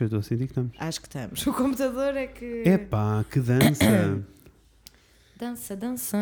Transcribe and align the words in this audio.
Eu 0.00 0.06
estou 0.06 0.18
a 0.18 0.22
sentir 0.24 0.46
que 0.46 0.50
estamos. 0.50 0.72
Acho 0.76 1.00
que 1.00 1.06
estamos. 1.06 1.46
O 1.46 1.52
computador 1.52 2.16
é 2.16 2.26
que. 2.26 2.64
Epá, 2.66 3.24
que 3.30 3.38
dança! 3.38 4.20
Dança, 5.36 5.76
dança. 5.76 6.16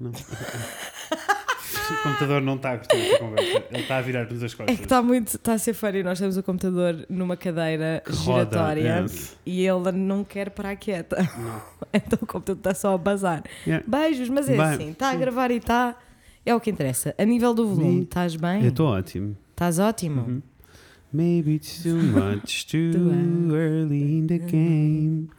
Não. 0.00 0.10
o 0.10 2.02
computador 2.02 2.40
não 2.42 2.56
está 2.56 2.72
a 2.72 2.78
curtir 2.78 2.96
esta 2.96 3.18
conversa. 3.18 3.64
Ele 3.70 3.82
está 3.82 3.96
a 3.98 4.00
virar-nos 4.02 4.42
as 4.42 4.52
É 4.52 4.56
costas. 4.56 4.76
que 4.76 4.82
está 4.82 5.02
muito. 5.02 5.28
Está 5.28 5.52
a 5.52 5.58
ser 5.58 5.74
feio. 5.74 6.02
Nós 6.04 6.18
temos 6.18 6.36
o 6.38 6.42
computador 6.42 7.06
numa 7.08 7.36
cadeira 7.36 8.02
Que 8.04 8.12
roda, 8.12 8.44
giratória 8.50 9.00
yes. 9.02 9.36
e 9.44 9.66
ele 9.66 9.92
não 9.92 10.24
quer 10.24 10.50
parar 10.50 10.74
quieta. 10.76 11.16
Não. 11.38 11.62
Então 11.92 12.18
o 12.20 12.26
computador 12.26 12.58
está 12.58 12.74
só 12.74 12.94
a 12.94 12.98
bazar. 12.98 13.42
Yeah. 13.66 13.84
Beijos, 13.86 14.28
mas 14.30 14.48
é 14.48 14.56
Bem, 14.56 14.60
assim. 14.62 14.90
Está 14.90 15.10
a 15.10 15.14
gravar 15.16 15.50
e 15.50 15.56
está. 15.56 15.96
É 16.44 16.54
o 16.54 16.60
que 16.60 16.70
interessa. 16.70 17.14
A 17.18 17.24
nível 17.24 17.52
do 17.54 17.66
volume, 17.68 18.02
estás 18.02 18.34
Eu 18.34 18.40
bem? 18.40 18.66
estou 18.66 18.86
ótimo. 18.88 19.36
Estás 19.50 19.78
ótimo? 19.78 20.20
Uhum. 20.22 20.42
Maybe 21.12 21.56
it's 21.56 21.82
too 21.82 22.00
much 22.20 22.66
too 22.68 23.50
early 23.52 24.18
in 24.18 24.26
the 24.26 24.38
game. 24.38 25.30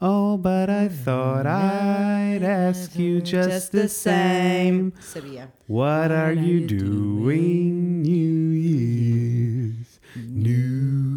Oh, 0.00 0.36
but 0.36 0.68
I 0.68 0.88
thought 0.88 1.46
I'd 1.46 2.42
ask 2.42 2.98
you 2.98 3.20
just 3.20 3.70
the 3.70 3.88
same. 3.88 4.92
What 5.68 6.10
are 6.10 6.32
you 6.32 6.66
doing, 6.66 8.02
New 8.02 8.50
Year's? 8.50 10.00
New 10.16 11.11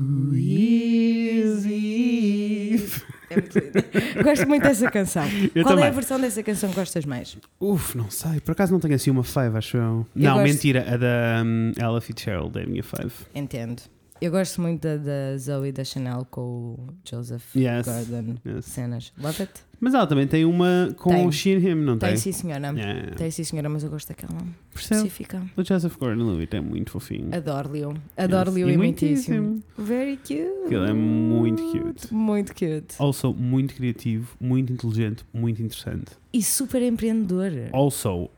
É 3.35 3.41
muito. 3.41 4.23
Gosto 4.23 4.47
muito 4.47 4.63
dessa 4.63 4.89
canção. 4.91 5.23
Eu 5.53 5.63
Qual 5.63 5.73
é 5.73 5.75
também. 5.75 5.85
a 5.87 5.91
versão 5.91 6.19
dessa 6.19 6.41
canção 6.43 6.69
que 6.69 6.75
gostas 6.75 7.05
mais? 7.05 7.37
Uf, 7.59 7.97
não 7.97 8.09
sei. 8.09 8.39
Por 8.39 8.51
acaso 8.53 8.71
não 8.71 8.79
tenho 8.79 8.95
assim 8.95 9.11
uma 9.11 9.23
fave, 9.23 9.57
acho 9.57 9.77
eu. 9.77 9.81
Eu 9.83 10.07
não, 10.15 10.33
gosto- 10.35 10.43
mentira. 10.45 10.85
A 10.93 10.97
da 10.97 11.43
um, 11.45 11.71
Ella 11.77 12.01
Fitzgerald 12.01 12.57
é 12.59 12.63
a 12.63 12.67
minha 12.67 12.83
fave. 12.83 13.11
Entendo. 13.33 13.81
Eu 14.21 14.31
gosto 14.31 14.61
muito 14.61 14.81
da, 14.81 14.95
da 14.95 15.37
Zoe 15.37 15.73
da 15.73 15.83
Chanel 15.83 16.25
com 16.31 16.41
o 16.41 16.87
Joseph 17.07 17.53
Yes. 17.53 17.85
Gordon. 17.85 18.35
Yes. 18.45 18.65
Cenas. 18.65 19.11
Love 19.21 19.41
it? 19.41 19.51
Mas 19.79 19.93
ela 19.93 20.07
também 20.07 20.25
tem 20.27 20.45
uma 20.45 20.93
com 20.97 21.09
Tem. 21.09 21.27
o 21.27 21.31
She 21.31 21.53
and 21.53 21.59
Him, 21.59 21.75
não 21.75 21.97
tem? 21.97 22.09
Tem 22.09 22.17
sim, 22.17 22.31
senhora. 22.31 22.67
Yeah. 22.67 23.15
Tem 23.15 23.29
sim, 23.31 23.43
senhora, 23.43 23.69
mas 23.69 23.83
eu 23.83 23.89
gosto 23.89 24.07
daquela 24.07 24.37
Percebe? 24.73 24.95
específica. 25.07 25.43
O 25.55 25.63
Joseph 25.63 25.95
Gordon-Levitt 25.97 26.55
é 26.55 26.61
muito 26.61 26.91
fofinho. 26.91 27.29
Adoro-lhe. 27.35 27.83
Adoro-lhe 28.17 28.61
Yes. 28.61 28.69
E 28.69 28.73
imentíssimo. 28.73 29.63
Very 29.77 30.17
cute. 30.17 30.73
Ele 30.73 30.89
é 30.89 30.93
muito 30.93 31.61
cute. 31.71 32.13
Muito 32.13 32.53
cute. 32.53 32.95
Also, 32.99 33.33
muito 33.33 33.75
criativo, 33.75 34.35
muito 34.39 34.71
inteligente, 34.73 35.23
muito 35.33 35.61
interessante. 35.61 36.11
E 36.33 36.41
super 36.43 36.81
empreendedor. 36.81 37.51
Also, 37.73 38.23
uh, 38.25 38.29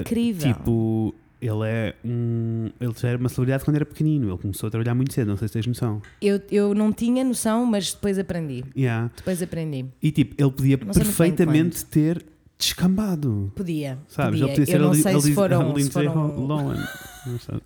Incrível. 0.00 0.52
tipo, 0.52 1.14
ele 1.40 1.64
é 1.66 1.94
um. 2.04 2.70
Ele 2.80 2.92
já 2.96 3.08
era 3.08 3.18
uma 3.18 3.28
celebridade 3.28 3.64
quando 3.64 3.76
era 3.76 3.86
pequenino. 3.86 4.28
Ele 4.30 4.38
começou 4.38 4.66
a 4.68 4.70
trabalhar 4.70 4.94
muito 4.94 5.12
cedo, 5.12 5.28
não 5.28 5.36
sei 5.36 5.48
se 5.48 5.54
tens 5.54 5.66
noção. 5.66 6.00
Eu, 6.20 6.40
eu 6.50 6.74
não 6.74 6.92
tinha 6.92 7.22
noção, 7.24 7.64
mas 7.66 7.92
depois 7.92 8.18
aprendi. 8.18 8.64
Yeah. 8.76 9.10
Depois 9.16 9.42
aprendi. 9.42 9.86
E 10.02 10.10
tipo, 10.10 10.34
ele 10.42 10.50
podia 10.50 10.78
perfeitamente 10.78 11.84
ter 11.84 12.24
descambado. 12.58 13.52
Podia. 13.54 13.98
Sabes? 14.08 14.40
podia. 14.40 14.44
Ele 14.44 14.50
podia 14.52 14.66
ser 14.66 14.76
eu 14.76 14.80
não 14.82 14.90
a 14.90 14.94
sei 14.94 15.14
a 15.14 15.20
se 15.20 15.30
a 15.30 15.34
foram. 15.34 15.68
se 15.74 15.82
Lindsay. 15.82 16.06
Lohan. 16.08 16.88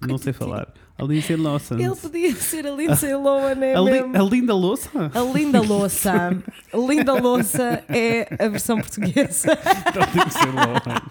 Não 0.09 0.19
sei, 0.19 0.33
falar. 0.33 0.73
A 0.99 1.05
Lindsay 1.05 1.37
Lohan. 1.37 1.59
Ele 1.79 1.95
podia 1.97 2.35
ser 2.35 2.67
a 2.67 2.71
Lindsay 2.73 3.15
Lohan, 3.15 3.59
é 3.65 3.75
A, 3.77 3.83
mesmo? 3.83 4.17
a 4.17 4.23
linda 4.23 4.55
louça? 4.55 4.91
A 5.15 5.21
linda 5.23 5.61
louça. 5.61 6.43
A 6.73 6.77
linda 6.77 7.15
louça 7.15 7.85
é 7.89 8.27
a 8.45 8.49
versão 8.49 8.79
portuguesa. 8.79 9.53
A 9.57 10.17
Lindsay 10.17 10.51
Lohan. 10.51 11.03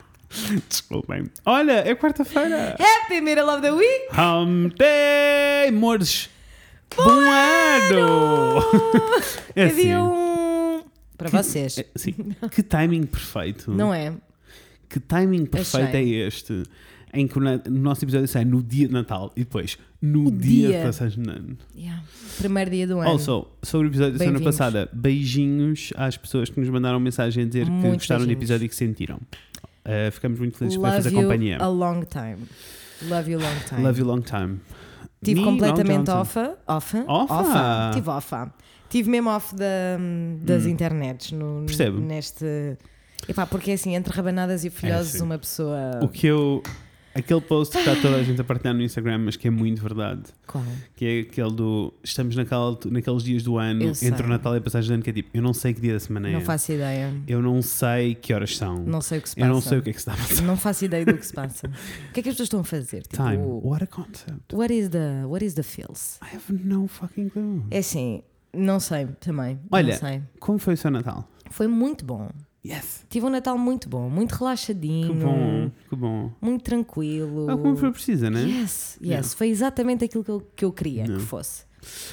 Desculpem. 0.69 1.23
Olha, 1.45 1.87
é 1.89 1.95
quarta-feira. 1.95 2.75
Happy 2.79 3.19
Middle 3.21 3.49
of 3.49 3.61
the 3.61 3.71
Week! 3.71 4.07
Hump 4.13 4.73
Day, 4.77 5.69
amores. 5.69 6.29
Bom 6.95 7.09
ano! 7.09 8.59
É 9.55 9.63
assim. 9.65 9.81
dia 9.81 10.03
um... 10.03 10.83
Para 11.17 11.29
vocês. 11.29 11.77
É, 11.79 11.85
sim. 11.95 12.13
Que 12.51 12.63
timing 12.63 13.03
perfeito. 13.05 13.71
Não 13.71 13.93
é? 13.93 14.13
Que 14.87 14.99
timing 14.99 15.45
perfeito 15.45 15.87
Achei. 15.87 16.21
é 16.23 16.27
este? 16.27 16.63
Em 17.13 17.27
que 17.27 17.37
o 17.39 17.41
nosso 17.71 18.05
episódio 18.05 18.27
sai 18.27 18.45
no 18.45 18.61
dia 18.61 18.87
de 18.87 18.93
Natal 18.93 19.31
e 19.35 19.39
depois 19.43 19.77
no 20.01 20.27
O 20.27 20.31
dia, 20.31 20.67
dia. 20.69 20.77
de 20.79 20.85
passagem 20.85 21.23
de 21.23 21.29
ano. 21.29 21.57
Yeah. 21.75 22.03
Primeiro 22.37 22.69
dia 22.71 22.87
do 22.87 22.99
ano. 22.99 23.09
Also, 23.09 23.47
sobre 23.63 23.87
o 23.87 23.89
episódio 23.89 24.13
da 24.13 24.19
semana 24.19 24.39
passada, 24.41 24.89
beijinhos 24.93 25.91
às 25.97 26.15
pessoas 26.15 26.49
que 26.49 26.59
nos 26.59 26.69
mandaram 26.69 26.99
mensagem 26.99 27.43
a 27.43 27.47
dizer 27.47 27.65
que 27.65 27.71
gostaram 27.71 28.21
do 28.21 28.27
beijinhos. 28.27 28.31
episódio 28.31 28.65
e 28.65 28.69
que 28.69 28.75
sentiram. 28.75 29.19
Uh, 29.85 30.11
ficamos 30.11 30.39
muito 30.39 30.57
felizes 30.57 30.77
por 30.77 30.85
Love 30.87 30.95
fazer 30.97 31.11
you 31.13 31.21
companhia. 31.21 31.57
a 31.59 31.67
long 31.67 32.03
time. 32.03 32.37
Love 33.09 33.31
you 33.31 33.39
long 33.39 33.59
time. 33.67 33.81
Love 33.81 33.99
you 33.99 34.05
long 34.05 34.21
time. 34.21 34.59
Estive 35.21 35.39
Me, 35.41 35.45
completamente 35.45 36.09
off. 36.11 36.37
Off? 36.67 36.95
Ofa? 37.07 37.89
Estive 37.89 38.09
off. 38.09 38.33
Estive 38.83 39.09
mesmo 39.09 39.29
off 39.29 39.55
da, 39.55 39.97
das 40.41 40.65
Hum. 40.65 40.69
internets. 40.69 41.31
No, 41.31 41.63
Percebo. 41.65 41.99
Neste... 41.99 42.77
Epá, 43.27 43.45
porque 43.45 43.71
assim, 43.71 43.95
entre 43.95 44.13
rabanadas 44.13 44.63
e 44.63 44.69
folhosos, 44.69 45.11
sim. 45.13 45.23
uma 45.23 45.37
pessoa... 45.37 45.99
O 46.01 46.07
que 46.07 46.27
eu. 46.27 46.63
Aquele 47.19 47.41
post 47.41 47.73
que 47.73 47.79
está 47.79 47.95
toda 48.01 48.17
a 48.17 48.23
gente 48.23 48.39
a 48.41 48.43
partilhar 48.43 48.73
no 48.73 48.81
Instagram, 48.81 49.19
mas 49.19 49.35
que 49.35 49.47
é 49.47 49.51
muito 49.51 49.81
verdade, 49.81 50.23
Qual? 50.47 50.63
que 50.95 51.05
é 51.05 51.19
aquele 51.21 51.51
do. 51.51 51.93
Estamos 52.03 52.35
naquela, 52.35 52.77
naqueles 52.85 53.23
dias 53.23 53.43
do 53.43 53.57
ano, 53.57 53.81
Eu 53.83 53.89
entre 53.89 53.95
sei. 53.97 54.11
o 54.25 54.27
Natal 54.27 54.55
e 54.55 54.57
a 54.57 54.61
passagem 54.61 54.87
de 54.87 54.93
ano, 54.93 55.03
que 55.03 55.09
é 55.09 55.13
tipo, 55.13 55.29
eu 55.33 55.41
não 55.41 55.53
sei 55.53 55.73
que 55.73 55.81
dia 55.81 55.93
da 55.93 55.99
semana 55.99 56.29
é. 56.29 56.33
Não 56.33 56.41
faço 56.41 56.71
ideia. 56.71 57.13
Eu 57.27 57.41
não 57.41 57.61
sei 57.61 58.15
que 58.15 58.33
horas 58.33 58.55
são. 58.57 58.77
Não 58.83 59.01
sei 59.01 59.19
o 59.19 59.21
que 59.21 59.29
se 59.29 59.39
eu 59.39 59.41
passa. 59.41 59.53
não 59.53 59.61
sei 59.61 59.77
o 59.77 59.81
que 59.81 59.89
é 59.89 59.93
que 59.93 60.01
se 60.01 60.09
está 60.09 60.13
a 60.13 60.27
passar. 60.27 60.41
Não 60.43 60.57
faço 60.57 60.85
ideia 60.85 61.05
do 61.05 61.17
que 61.17 61.25
se 61.25 61.33
passa. 61.33 61.67
O 62.09 62.13
que 62.13 62.19
é 62.19 62.23
que 62.23 62.29
as 62.29 62.33
pessoas 62.35 62.47
estão 62.47 62.59
a 62.61 62.63
fazer? 62.63 63.01
Tipo, 63.03 63.17
Time. 63.23 63.37
What 63.37 63.83
a 63.83 63.87
concept. 63.87 64.53
What 64.55 64.73
is 64.73 64.89
the, 64.89 65.25
what 65.25 65.45
is 65.45 65.53
the 65.53 65.63
feels? 65.63 66.17
I 66.23 66.35
have 66.35 66.51
no 66.51 66.87
fucking 66.87 67.29
clue. 67.29 67.63
É 67.69 67.79
assim, 67.79 68.23
não 68.53 68.79
sei 68.79 69.07
também. 69.19 69.59
Olha. 69.71 69.97
Sei. 69.97 70.21
Como 70.39 70.57
foi 70.57 70.73
o 70.73 70.77
seu 70.77 70.89
Natal? 70.91 71.27
Foi 71.51 71.67
muito 71.67 72.03
bom. 72.05 72.29
Yes. 72.65 73.05
Tive 73.09 73.25
um 73.25 73.29
Natal 73.29 73.57
muito 73.57 73.87
bom, 73.87 74.09
muito 74.09 74.33
relaxadinho, 74.33 75.13
Que 75.13 75.19
bom, 75.23 75.71
que 75.89 75.95
bom. 75.95 76.31
muito 76.41 76.63
tranquilo. 76.63 77.49
Ah, 77.49 77.57
como 77.57 77.77
foi 77.77 77.91
precisa, 77.91 78.29
né? 78.29 78.41
Yes, 78.41 78.51
yes. 78.61 78.97
Yeah. 79.01 79.27
Foi 79.29 79.47
exatamente 79.49 80.03
aquilo 80.03 80.23
que 80.23 80.31
eu, 80.31 80.41
que 80.55 80.65
eu 80.65 80.71
queria 80.73 81.03
Yeah. 81.03 81.17
que 81.19 81.25
fosse. 81.25 81.63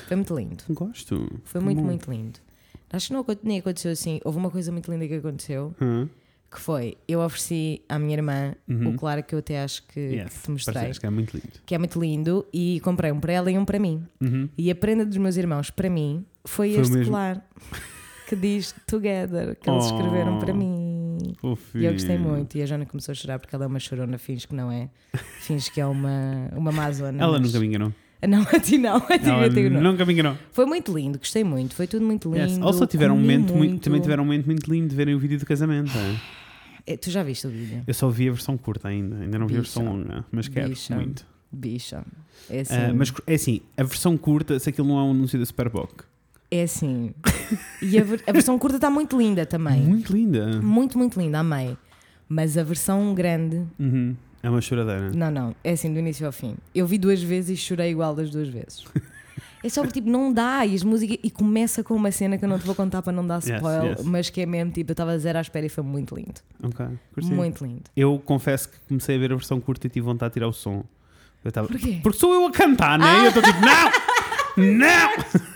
Foi 0.07 0.17
muito 0.17 0.37
lindo. 0.37 0.63
Gosto. 0.71 1.41
Foi 1.45 1.61
Que 1.61 1.65
muito, 1.65 1.79
bom. 1.81 1.85
muito 1.87 2.11
lindo. 2.11 2.39
Acho 2.93 3.09
que 3.09 3.13
não, 3.15 3.27
nem 3.43 3.59
aconteceu 3.59 3.91
assim. 3.91 4.21
Houve 4.25 4.39
uma 4.39 4.51
coisa 4.51 4.71
muito 4.71 4.89
linda 4.91 5.09
que 5.09 5.15
aconteceu, 5.15 5.75
que 6.49 6.61
foi, 6.61 6.97
eu 7.09 7.21
ofereci 7.21 7.83
à 7.89 7.99
minha 7.99 8.15
irmã 8.15 8.55
Uhum. 8.69 8.91
o 8.91 8.95
colar 8.97 9.21
que 9.25 9.35
eu 9.35 9.41
até 9.41 9.61
acho 9.65 9.85
que, 9.89 9.99
Yes. 9.99 10.33
que 10.33 10.43
te 10.45 10.51
mostrei, 10.53 10.75
Parece 10.83 11.01
que 11.01 11.07
é 11.07 11.11
muito 11.11 11.35
lindo. 11.35 11.49
que 11.67 11.75
é 11.75 11.79
muito 11.79 12.01
lindo, 12.01 12.47
e 12.53 12.81
comprei 12.85 13.11
um 13.11 13.19
para 13.19 13.33
ela 13.33 13.51
e 13.51 13.59
um 13.59 13.65
para 13.65 13.81
mim. 13.81 14.07
Uhum. 14.21 14.49
E 14.57 14.71
a 14.71 14.75
prenda 14.77 15.05
dos 15.05 15.17
meus 15.17 15.37
irmãos 15.37 15.71
para 15.71 15.91
mim 15.91 16.25
foi, 16.45 16.73
Foi 16.75 16.81
este 16.83 16.93
mesmo. 16.95 17.11
colar 17.13 17.45
que 18.29 18.37
diz 18.37 18.75
Together, 18.87 19.57
que 19.57 19.69
eles 19.71 19.85
escreveram 19.87 20.37
Oh. 20.37 20.41
para 20.41 20.53
mim. 20.53 21.19
Fofinho. 21.39 21.83
E 21.83 21.87
eu 21.87 21.93
gostei 21.93 22.19
muito. 22.19 22.57
E 22.59 22.63
a 22.63 22.67
Joana 22.67 22.85
começou 22.87 23.13
a 23.13 23.15
chorar 23.15 23.39
porque 23.39 23.55
ela 23.55 23.65
é 23.65 23.69
uma 23.69 23.79
chorona, 23.81 24.19
finge 24.19 24.47
que 24.47 24.55
não 24.55 24.71
é. 24.71 24.89
Finge 25.41 25.71
que 25.71 25.81
é 25.81 25.87
uma, 25.87 26.49
uma 26.55 26.73
mazona. 26.73 27.23
Ela 27.23 27.39
mas- 27.39 27.49
nunca 27.49 27.61
me 27.61 27.67
enganou. 27.67 27.93
Não, 28.27 28.41
a 28.43 28.59
ti 28.59 28.77
não, 28.79 28.97
a 28.97 29.19
ti, 29.19 29.29
Ela 29.29 29.45
a 29.47 29.51
ti 29.51 29.69
não. 29.69 29.81
nunca 29.81 30.05
me 30.05 30.13
enganou. 30.15 30.37
Foi 30.51 30.65
muito 30.67 30.93
lindo, 30.97 31.17
gostei 31.19 31.45
muito. 31.45 31.75
Foi 31.77 31.87
tudo 31.87 32.05
muito 32.05 32.29
lindo. 32.33 32.51
Yes. 32.51 32.59
Also 32.61 32.85
tiveram 32.87 33.15
um 33.15 33.21
momento 33.21 33.53
muito, 33.55 33.71
muito. 33.71 33.83
também 33.85 34.01
tiveram 34.01 34.25
um 34.25 34.27
momento 34.27 34.47
muito 34.47 34.69
lindo 34.73 34.89
de 34.89 34.97
verem 34.97 35.15
o 35.15 35.19
vídeo 35.19 35.39
do 35.39 35.47
casamento. 35.47 35.93
é. 35.97 36.93
É, 36.95 36.97
tu 36.97 37.11
já 37.11 37.23
viste 37.23 37.47
o 37.47 37.51
vídeo? 37.51 37.85
Eu 37.87 37.95
só 37.95 38.09
vi 38.09 38.29
a 38.29 38.33
versão 38.33 38.57
curta 38.57 38.89
ainda, 38.89 39.17
ainda 39.19 39.39
não 39.39 39.47
vi 39.47 39.57
a 39.57 39.61
Bicha. 39.61 39.79
versão 39.81 39.85
longa, 39.93 40.25
mas 40.33 40.49
quero 40.49 40.71
Bicha. 40.71 40.95
muito. 40.97 41.27
Bicha. 41.53 42.05
É 42.51 42.61
assim. 42.61 42.75
Ah, 42.75 42.93
mas 42.95 43.13
é 43.27 43.35
assim, 43.35 43.61
a 43.77 43.83
versão 43.85 44.17
curta, 44.17 44.59
se 44.59 44.71
aquilo 44.71 44.89
não 44.89 44.99
é 44.99 45.03
um 45.03 45.11
anúncio 45.11 45.39
da 45.39 45.45
Superboc. 45.45 46.03
É 46.51 46.63
assim. 46.63 47.13
E 47.83 47.99
a, 47.99 48.05
ver- 48.05 48.23
a 48.27 48.33
versão 48.33 48.59
curta 48.59 48.77
está 48.77 48.89
muito 48.91 49.19
linda 49.19 49.45
também. 49.45 49.81
Muito 49.83 50.13
linda. 50.13 50.61
Muito, 50.63 50.97
muito 50.97 51.19
linda, 51.21 51.41
amei. 51.41 51.77
Mas 52.29 52.57
a 52.57 52.63
versão 52.63 53.15
grande, 53.15 53.63
Uhum. 53.79 54.17
É 54.43 54.51
uma 54.51 54.61
choradeira. 54.61 55.11
não, 55.13 55.31
não, 55.31 55.57
é 55.65 55.73
assim, 55.73 55.93
do 55.93 55.99
início 55.99 56.25
ao 56.25 56.31
fim. 56.33 56.57
Eu 56.73 56.87
vi 56.87 56.99
duas 56.99 57.21
vezes 57.21 57.59
e 57.59 57.61
chorei 57.61 57.91
igual 57.91 58.15
das 58.15 58.31
duas 58.31 58.49
vezes. 58.49 58.85
É 59.65 59.69
só 59.69 59.81
porque, 59.83 60.01
tipo, 60.01 60.09
não 60.09 60.33
dá. 60.33 60.65
E 60.65 60.77
as 60.77 60.85
músicas. 60.85 61.19
E 61.25 61.29
começa 61.31 61.83
com 61.83 61.95
uma 61.95 62.13
cena 62.13 62.39
que 62.39 62.45
eu 62.45 62.49
não 62.49 62.57
te 62.59 62.65
vou 62.65 62.75
contar 62.75 63.03
para 63.03 63.13
não 63.13 63.27
dar 63.27 63.37
Yes, 63.43 63.47
spoiler, 63.57 63.97
yes. 63.99 64.05
mas 64.05 64.31
que 64.31 64.41
é 64.43 64.47
mesmo, 64.47 64.71
tipo, 64.71 64.91
eu 64.91 64.93
estava 64.93 65.11
a 65.11 65.19
zero 65.19 65.39
à 65.39 65.41
espera 65.41 65.67
e 65.67 65.69
foi 65.69 65.83
muito 65.83 66.15
lindo. 66.15 66.35
Ok, 66.63 66.87
curti. 67.13 67.33
Muito 67.33 67.65
lindo. 67.65 67.83
Eu 67.97 68.23
confesso 68.25 68.69
que 68.69 68.77
comecei 68.87 69.17
a 69.17 69.19
ver 69.19 69.33
a 69.33 69.35
versão 69.35 69.59
curta 69.59 69.89
e 69.89 69.91
tive 69.91 70.05
vontade 70.05 70.31
de 70.31 70.35
tirar 70.35 70.47
o 70.47 70.53
som. 70.53 70.85
Eu 71.45 71.51
tava... 71.51 71.67
Porquê? 71.67 71.99
Porque 72.01 72.17
sou 72.19 72.33
eu 72.33 72.47
a 72.47 72.53
cantar, 72.53 72.97
né? 72.97 73.23
E 73.23 73.25
eu 73.25 73.29
estou 73.29 73.43
tipo, 73.43 73.59
não! 73.61 73.91
Não! 74.79 75.56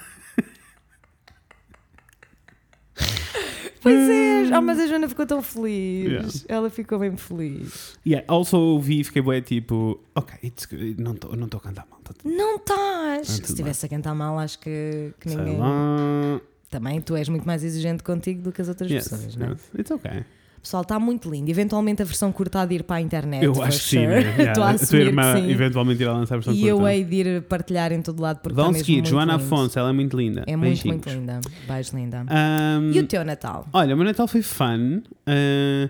Pois 3.83 4.09
é, 4.11 4.59
oh, 4.59 4.61
mas 4.63 4.79
a 4.79 4.87
Joana 4.87 5.09
ficou 5.09 5.25
tão 5.27 5.41
feliz. 5.43 6.05
Yeah. 6.07 6.29
Ela 6.49 6.71
ficou 6.71 6.99
bem 6.99 7.17
feliz. 7.17 7.99
Yeah, 8.07 8.25
also 8.33 8.59
ouvi 8.59 9.01
e 9.01 9.05
fiquei 9.05 9.23
bué 9.23 9.41
tipo, 9.41 9.99
ok, 10.15 10.53
não 10.99 11.13
estou 11.13 11.35
não 11.37 11.49
tô 11.49 11.57
a 11.57 11.61
cantar 11.61 11.87
mal. 11.91 11.99
Tá 12.05 12.13
Não 12.25 12.57
estás! 12.57 12.79
Ah, 12.79 13.17
tudo 13.17 13.25
Se 13.27 13.41
bem. 13.41 13.51
estivesse 13.51 13.87
a 13.87 13.89
cantar 13.89 14.15
mal, 14.15 14.39
acho 14.39 14.59
que, 14.59 15.13
que 15.21 15.29
ninguém. 15.29 15.59
lá. 15.59 16.41
Também 16.69 17.01
tu 17.01 17.17
és 17.17 17.29
muito 17.29 17.45
mais 17.47 17.65
exigente 17.65 18.03
contigo 18.03 18.43
do 18.43 18.53
que 18.53 18.61
as 18.63 18.69
outras 18.69 18.91
Yes, 18.91 19.09
pessoas, 19.09 19.37
não 19.37 19.47
é? 19.47 19.51
yes, 19.51 19.61
it's 19.79 19.91
okay. 19.91 20.25
Pessoal, 20.63 20.83
está 20.83 20.99
muito 20.99 21.31
lindo. 21.31 21.51
Eventualmente 21.51 22.03
a 22.03 22.05
versão 22.05 22.31
curta 22.31 22.61
há 22.61 22.67
de 22.67 22.75
ir 22.75 22.83
para 22.83 22.97
a 22.97 23.01
internet. 23.01 23.43
Eu 23.43 23.63
acho 23.63 23.79
que 23.81 23.85
sim, 23.89 24.07
né? 24.07 24.21
Yeah, 24.39 24.63
a 24.63 24.71
a 24.73 24.79
tua 24.79 24.99
irmã 24.99 25.39
eventualmente 25.49 26.03
irá 26.03 26.13
lançar 26.13 26.35
a 26.35 26.39
versão 26.39 26.53
E 26.53 26.67
eu 26.67 26.77
curta. 26.77 26.95
hei 26.95 27.05
de 27.05 27.17
ir 27.17 27.43
partilhar 27.43 27.93
em 27.93 28.03
todo 28.03 28.21
lado 28.21 28.41
porque 28.43 28.55
Vão 28.55 28.71
mesmo 28.71 28.85
seguir, 28.85 29.07
Joana 29.07 29.37
lindo. 29.37 29.45
Afonso, 29.47 29.79
ela 29.79 29.89
é 29.89 29.93
muito 29.93 30.17
linda. 30.17 30.45
É 30.47 30.57
muito, 30.57 30.61
Beijinhos. 30.83 30.97
muito 31.05 31.09
linda. 31.09 31.41
Beijo, 31.67 31.97
linda. 31.97 32.27
Ahm, 32.29 32.93
E 32.93 32.99
o 33.01 33.07
teu 33.07 33.25
Natal? 33.25 33.67
Olha, 33.73 33.95
o 33.95 33.97
meu 33.97 34.05
Natal 34.07 34.29
foi 34.29 34.43
fun. 34.43 35.01
Ah, 35.27 35.89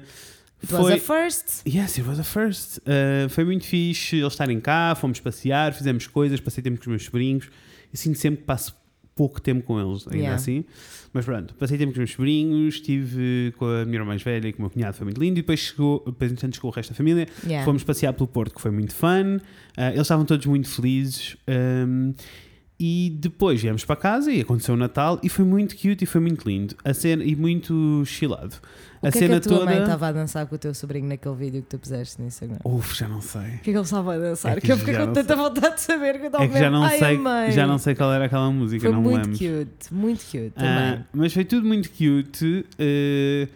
It 0.62 0.72
was 0.74 0.82
foi... 0.82 0.94
a 0.94 0.98
first? 1.00 1.66
Yes, 1.66 1.96
it 1.98 2.06
was 2.06 2.20
a 2.20 2.24
first. 2.24 2.78
Uh, 2.78 3.28
foi 3.30 3.44
muito 3.44 3.64
fixe 3.64 4.16
eles 4.18 4.32
estarem 4.34 4.60
cá, 4.60 4.94
fomos 4.94 5.18
passear, 5.18 5.72
fizemos 5.72 6.06
coisas, 6.06 6.38
passei 6.38 6.62
tempo 6.62 6.76
com 6.76 6.82
os 6.82 6.86
meus 6.88 7.04
sobrinhos. 7.04 7.46
Eu 7.92 7.96
sinto 7.98 8.18
sempre 8.18 8.40
que 8.42 8.46
passo 8.46 8.76
pouco 9.16 9.40
tempo 9.40 9.62
com 9.62 9.80
eles, 9.80 10.06
ainda 10.06 10.16
Yeah. 10.18 10.34
assim. 10.36 10.64
Mas 11.12 11.24
pronto, 11.24 11.54
passei 11.54 11.76
tempo 11.76 11.88
com 11.88 11.94
os 11.94 11.98
meus 11.98 12.12
sobrinhos, 12.12 12.74
estive 12.74 13.52
com 13.58 13.64
a 13.64 13.84
minha 13.84 13.96
irmã 13.96 14.06
mais 14.06 14.22
velha 14.22 14.46
e 14.46 14.52
com 14.52 14.58
o 14.58 14.62
meu 14.62 14.70
cunhado, 14.70 14.96
foi 14.96 15.04
muito 15.04 15.20
lindo. 15.20 15.38
E 15.38 15.42
depois 15.42 15.58
chegou, 15.58 16.02
depois 16.06 16.30
entretanto 16.30 16.54
chegou 16.54 16.70
o 16.70 16.74
resto 16.74 16.90
da 16.90 16.96
família. 16.96 17.26
Yeah. 17.44 17.64
Fomos 17.64 17.82
passear 17.82 18.12
pelo 18.12 18.28
Porto, 18.28 18.54
que 18.54 18.60
foi 18.60 18.70
muito 18.70 18.94
fun. 18.94 19.36
Uh, 19.76 19.82
eles 19.92 20.02
estavam 20.02 20.24
todos 20.24 20.46
muito 20.46 20.68
felizes. 20.68 21.36
um, 21.48 22.14
e 22.82 23.14
depois 23.20 23.60
viemos 23.60 23.84
para 23.84 23.94
casa 23.94 24.32
e 24.32 24.40
aconteceu 24.40 24.74
o 24.74 24.76
Natal 24.76 25.20
e 25.22 25.28
foi 25.28 25.44
muito 25.44 25.76
cute 25.76 26.04
e 26.04 26.06
foi 26.06 26.18
muito 26.18 26.48
lindo. 26.48 26.74
A 26.82 26.94
cena, 26.94 27.22
e 27.22 27.36
muito 27.36 28.02
chilado. 28.06 28.56
O 29.02 29.06
a 29.06 29.10
que 29.10 29.16
é 29.16 29.20
que 29.20 29.26
cena 29.26 29.36
a 29.38 29.40
tua 29.40 29.64
mãe 29.64 29.74
toda. 29.76 29.84
estava 29.86 30.06
a 30.08 30.12
dançar 30.12 30.46
com 30.46 30.54
o 30.54 30.58
teu 30.58 30.74
sobrinho 30.74 31.08
naquele 31.08 31.34
vídeo 31.34 31.62
que 31.62 31.68
tu 31.68 31.78
puseste 31.78 32.20
no 32.20 32.26
Instagram? 32.28 32.58
Uf, 32.64 32.94
já 32.94 33.08
não 33.08 33.22
sei. 33.22 33.40
O 33.40 33.44
que 33.44 33.48
é 33.48 33.58
que 33.58 33.70
ele 33.70 33.80
estava 33.80 34.14
a 34.14 34.18
dançar? 34.18 34.52
É 34.52 34.54
que 34.60 34.66
que 34.66 34.72
eu 34.72 34.76
fiquei 34.78 34.94
com 34.94 35.12
tanta 35.12 35.36
vontade 35.36 35.74
de 35.76 35.80
saber 35.80 36.12
que 36.18 36.22
eu 36.22 36.26
estava 36.26 36.44
É 36.44 36.48
que 36.48 36.58
já 36.58 36.70
não, 36.70 36.88
sei, 36.90 37.16
mãe. 37.18 37.50
já 37.52 37.66
não 37.66 37.78
sei 37.78 37.94
qual 37.94 38.12
era 38.12 38.26
aquela 38.26 38.50
música, 38.50 38.82
Foi 38.82 38.92
não 38.92 39.00
me 39.00 39.08
muito 39.08 39.40
lembro. 39.42 39.64
cute, 39.66 39.94
muito 39.94 40.20
cute 40.24 40.52
Ah, 40.56 40.60
também. 40.90 41.04
mas 41.14 41.32
foi 41.32 41.44
tudo 41.46 41.66
muito 41.66 41.88
cute. 41.90 42.66
eh, 42.78 43.48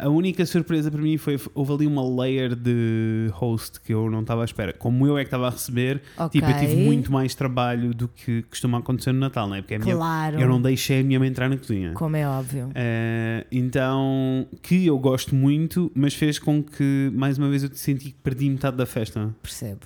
a 0.00 0.08
única 0.08 0.44
surpresa 0.46 0.90
para 0.90 1.00
mim 1.00 1.16
foi 1.16 1.38
houve 1.54 1.72
ali 1.72 1.86
uma 1.86 2.02
layer 2.22 2.54
de 2.54 3.28
host 3.32 3.80
que 3.80 3.92
eu 3.92 4.10
não 4.10 4.20
estava 4.22 4.42
à 4.42 4.44
espera. 4.44 4.72
Como 4.72 5.06
eu 5.06 5.16
é 5.18 5.22
que 5.22 5.28
estava 5.28 5.46
a 5.48 5.50
receber, 5.50 6.02
ok. 6.16 6.40
tipo, 6.40 6.50
eu 6.52 6.58
tive 6.58 6.76
muito 6.76 7.12
mais 7.12 7.34
trabalho 7.34 7.92
do 7.94 8.08
que 8.08 8.42
costuma 8.42 8.78
acontecer 8.78 9.12
no 9.12 9.20
Natal, 9.20 9.48
não 9.48 9.56
é? 9.56 9.60
Porque 9.62 9.74
a 9.74 9.78
minha- 9.78 9.94
Claro, 9.94 10.40
eu 10.40 10.48
não 10.48 10.60
deixei 10.60 11.00
a 11.00 11.04
minha 11.04 11.18
mãe 11.18 11.28
entrar 11.28 11.48
na 11.48 11.56
cozinha. 11.56 11.92
como 11.94 12.16
é 12.16 12.26
óbvio. 12.28 12.70
Eh, 12.74 13.46
então, 13.52 14.46
que 14.62 14.86
eu 14.86 14.98
gosto 14.98 15.34
muito, 15.34 15.90
mas 15.94 16.14
fez 16.14 16.38
com 16.38 16.62
que 16.62 17.10
mais 17.14 17.38
uma 17.38 17.48
vez 17.48 17.62
eu 17.62 17.70
senti 17.72 18.06
que 18.10 18.16
perdi 18.22 18.48
metade 18.48 18.76
da 18.76 18.86
festa. 18.86 19.34
Percebo. 19.42 19.80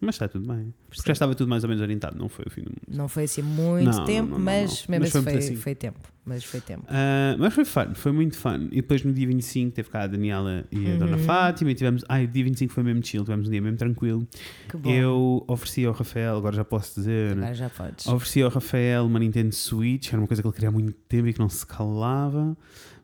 Mas 0.00 0.16
está 0.16 0.28
tudo 0.28 0.46
bem. 0.46 0.74
Porque 0.90 1.02
já 1.06 1.12
estava 1.14 1.34
tudo 1.34 1.48
mais 1.48 1.64
ou 1.64 1.68
menos 1.68 1.80
orientado, 1.82 2.18
não 2.18 2.28
foi 2.28 2.44
o 2.46 2.50
fim 2.50 2.60
do 2.62 2.68
mundo. 2.70 2.82
Não 2.98 3.08
foi 3.08 3.24
assim 3.24 3.40
muito 3.40 3.96
Não, 3.96 4.04
tempo, 4.04 4.28
não, 4.30 4.38
não, 4.38 4.44
mas 4.44 4.86
mesmo 4.86 5.04
Mas 5.04 5.10
foi 5.10 5.20
assim 5.20 5.22
foi, 5.22 5.32
pedacinho. 5.32 5.58
foi 5.58 5.74
tempo. 5.74 5.98
Mas 6.24 6.44
foi 6.44 6.60
tempo. 6.60 6.84
Ah, 6.88 7.34
mas 7.38 7.54
foi 7.54 7.64
fun, 7.64 7.94
foi 7.94 8.12
muito 8.12 8.36
fun. 8.36 8.68
E 8.72 8.76
depois 8.82 9.02
no 9.04 9.12
dia 9.12 9.26
25 9.26 9.72
teve 9.74 9.88
cá 9.88 10.02
a 10.02 10.06
Daniela 10.06 10.64
e 10.70 10.92
a 10.92 10.96
Dona 10.96 11.16
Uhum. 11.16 11.22
Fátima 11.22 11.70
e 11.70 11.74
tivemos. 11.74 12.04
Ai, 12.08 12.24
o 12.24 12.28
dia 12.28 12.44
25 12.44 12.72
foi 12.74 12.82
mesmo 12.82 13.02
chill, 13.04 13.22
tivemos 13.24 13.48
um 13.48 13.50
dia 13.50 13.62
mesmo 13.62 13.78
tranquilo. 13.78 14.26
Que 14.68 14.76
bom. 14.76 14.90
Eu 14.90 15.44
ofereci 15.48 15.86
ao 15.86 15.92
Rafael, 15.94 16.36
agora 16.36 16.54
já 16.56 16.64
posso 16.64 16.94
dizer, 17.00 17.38
Agora 17.38 17.54
já 17.54 17.70
podes. 17.70 18.06
ofereci 18.06 18.42
ao 18.42 18.50
Rafael 18.50 19.06
uma 19.06 19.18
Nintendo 19.18 19.54
Switch, 19.54 20.08
era 20.12 20.18
uma 20.20 20.26
coisa 20.26 20.42
que 20.42 20.48
ele 20.48 20.54
queria 20.54 20.68
há 20.68 20.72
muito 20.72 20.92
tempo 21.08 21.26
e 21.28 21.32
que 21.32 21.38
não 21.38 21.48
se 21.48 21.64
calava. 21.66 22.56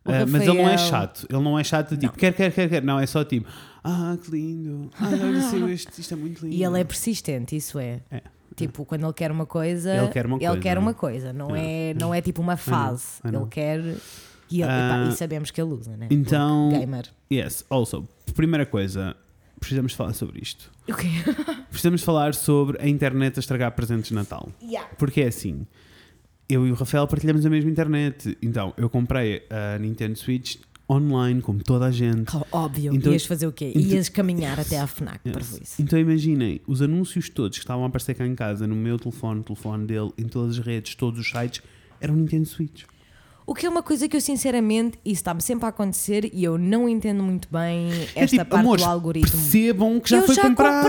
O 0.04 0.10
Ah, 0.10 0.26
mas 0.28 0.42
ele 0.42 0.54
não 0.54 0.68
é 0.68 0.72
Rafael- 0.72 0.90
chato, 0.90 1.26
ele 1.30 1.42
não 1.42 1.58
é 1.58 1.62
chato, 1.64 1.96
tipo, 1.96 2.12
quer, 2.18 2.34
quer, 2.34 2.52
quer, 2.52 2.68
quer. 2.68 2.82
Não, 2.82 2.98
é 2.98 3.06
só 3.06 3.24
tipo, 3.24 3.48
ah, 3.84 4.16
que 4.22 4.30
lindo, 4.30 4.90
ai, 4.98 5.14
olha, 5.20 5.72
este, 5.72 6.00
isto 6.00 6.14
é 6.14 6.16
muito 6.16 6.42
lindo. 6.44 6.54
E 6.54 6.62
ele 6.64 6.80
é 6.80 6.84
persistente, 6.84 7.56
isso 7.56 7.78
é. 7.78 8.00
É. 8.10 8.22
Tipo, 8.54 8.84
quando 8.84 9.04
ele 9.04 9.12
quer 9.14 9.30
uma 9.32 9.46
coisa, 9.46 9.94
Ele 9.96 10.08
quer 10.08 10.26
uma 10.26 10.38
coisa. 10.38 10.58
quer 10.60 10.78
uma 10.78 10.94
coisa, 10.94 11.32
não, 11.32 11.56
é, 11.56 11.94
não 11.94 12.14
é 12.14 12.20
tipo 12.20 12.40
uma 12.42 12.56
fase. 12.56 13.04
I 13.24 13.30
know. 13.30 13.42
Ele 13.42 13.50
quer. 13.50 13.80
E, 14.50 14.60
ele, 14.60 14.70
Ah, 14.70 15.02
epá, 15.04 15.12
e 15.12 15.16
sabemos 15.16 15.50
que 15.50 15.60
ele 15.60 15.70
usa, 15.72 15.96
né? 15.96 16.06
então- 16.10 16.68
Porque 16.68 16.80
Gamer. 16.84 17.06
Yes, 17.32 17.64
also, 17.70 18.06
primeira 18.34 18.66
coisa, 18.66 19.16
precisamos 19.58 19.94
falar 19.94 20.12
sobre 20.12 20.40
isto. 20.42 20.70
O 20.86 20.94
quê? 20.94 21.08
Precisamos 21.70 22.02
falar 22.02 22.34
sobre 22.34 22.78
a 22.82 22.86
internet 22.86 23.38
a 23.38 23.40
estragar 23.40 23.72
presentes 23.72 24.08
de 24.08 24.14
Natal. 24.14 24.50
Yeah. 24.62 24.90
Porque 24.98 25.22
é 25.22 25.28
assim, 25.28 25.66
eu 26.46 26.66
e 26.66 26.70
o 26.70 26.74
Rafael 26.74 27.06
partilhamos 27.08 27.46
a 27.46 27.48
mesma 27.50 27.70
internet. 27.70 28.36
Então, 28.42 28.74
eu 28.76 28.90
comprei 28.90 29.46
a 29.48 29.78
Nintendo 29.78 30.18
Switch 30.18 30.56
online, 30.92 31.40
como 31.42 31.62
toda 31.62 31.86
a 31.86 31.90
gente. 31.90 32.34
Oh, 32.36 32.44
Óbvio. 32.52 32.94
Então- 32.94 33.12
Ias 33.12 33.24
fazer 33.26 33.46
o 33.46 33.52
quê? 33.52 33.72
então- 33.74 33.82
Ias 33.92 34.08
caminhar 34.08 34.58
até 34.60 34.78
à 34.78 34.86
FNAC 34.86 35.20
para 35.30 35.40
Yes. 35.40 35.60
isso. 35.62 35.82
Então 35.82 35.98
imaginem, 35.98 36.60
os 36.66 36.80
anúncios 36.82 37.28
todos 37.28 37.58
que 37.58 37.64
estavam 37.64 37.84
a 37.84 37.86
aparecer 37.88 38.14
cá 38.14 38.26
em 38.26 38.34
casa, 38.34 38.66
no 38.66 38.74
meu 38.76 38.98
telefone, 38.98 39.36
no 39.38 39.44
telefone 39.44 39.86
dele, 39.86 40.10
em 40.18 40.24
todas 40.28 40.58
as 40.58 40.64
redes, 40.64 40.94
todos 40.94 41.18
os 41.20 41.28
sites, 41.30 41.62
eram 42.00 42.14
Nintendo 42.16 42.46
Switch. 42.46 42.82
O 43.44 43.54
que 43.54 43.66
é 43.66 43.68
uma 43.68 43.82
coisa 43.82 44.08
que 44.08 44.16
eu 44.16 44.20
sinceramente, 44.20 44.98
isso 45.04 45.14
está-me 45.14 45.42
sempre 45.42 45.66
a 45.66 45.68
acontecer 45.70 46.30
e 46.32 46.44
eu 46.44 46.56
não 46.56 46.88
entendo 46.88 47.24
muito 47.24 47.48
bem 47.50 47.90
esta 48.14 48.20
é 48.20 48.26
tipo, 48.26 48.44
parte 48.44 48.60
amores, 48.64 48.84
do 48.84 48.90
algoritmo. 48.90 49.30
percebam 49.32 49.98
que 50.00 50.10
já 50.10 50.18
eu 50.18 50.22
foi 50.26 50.34
já 50.36 50.42
comprado. 50.42 50.88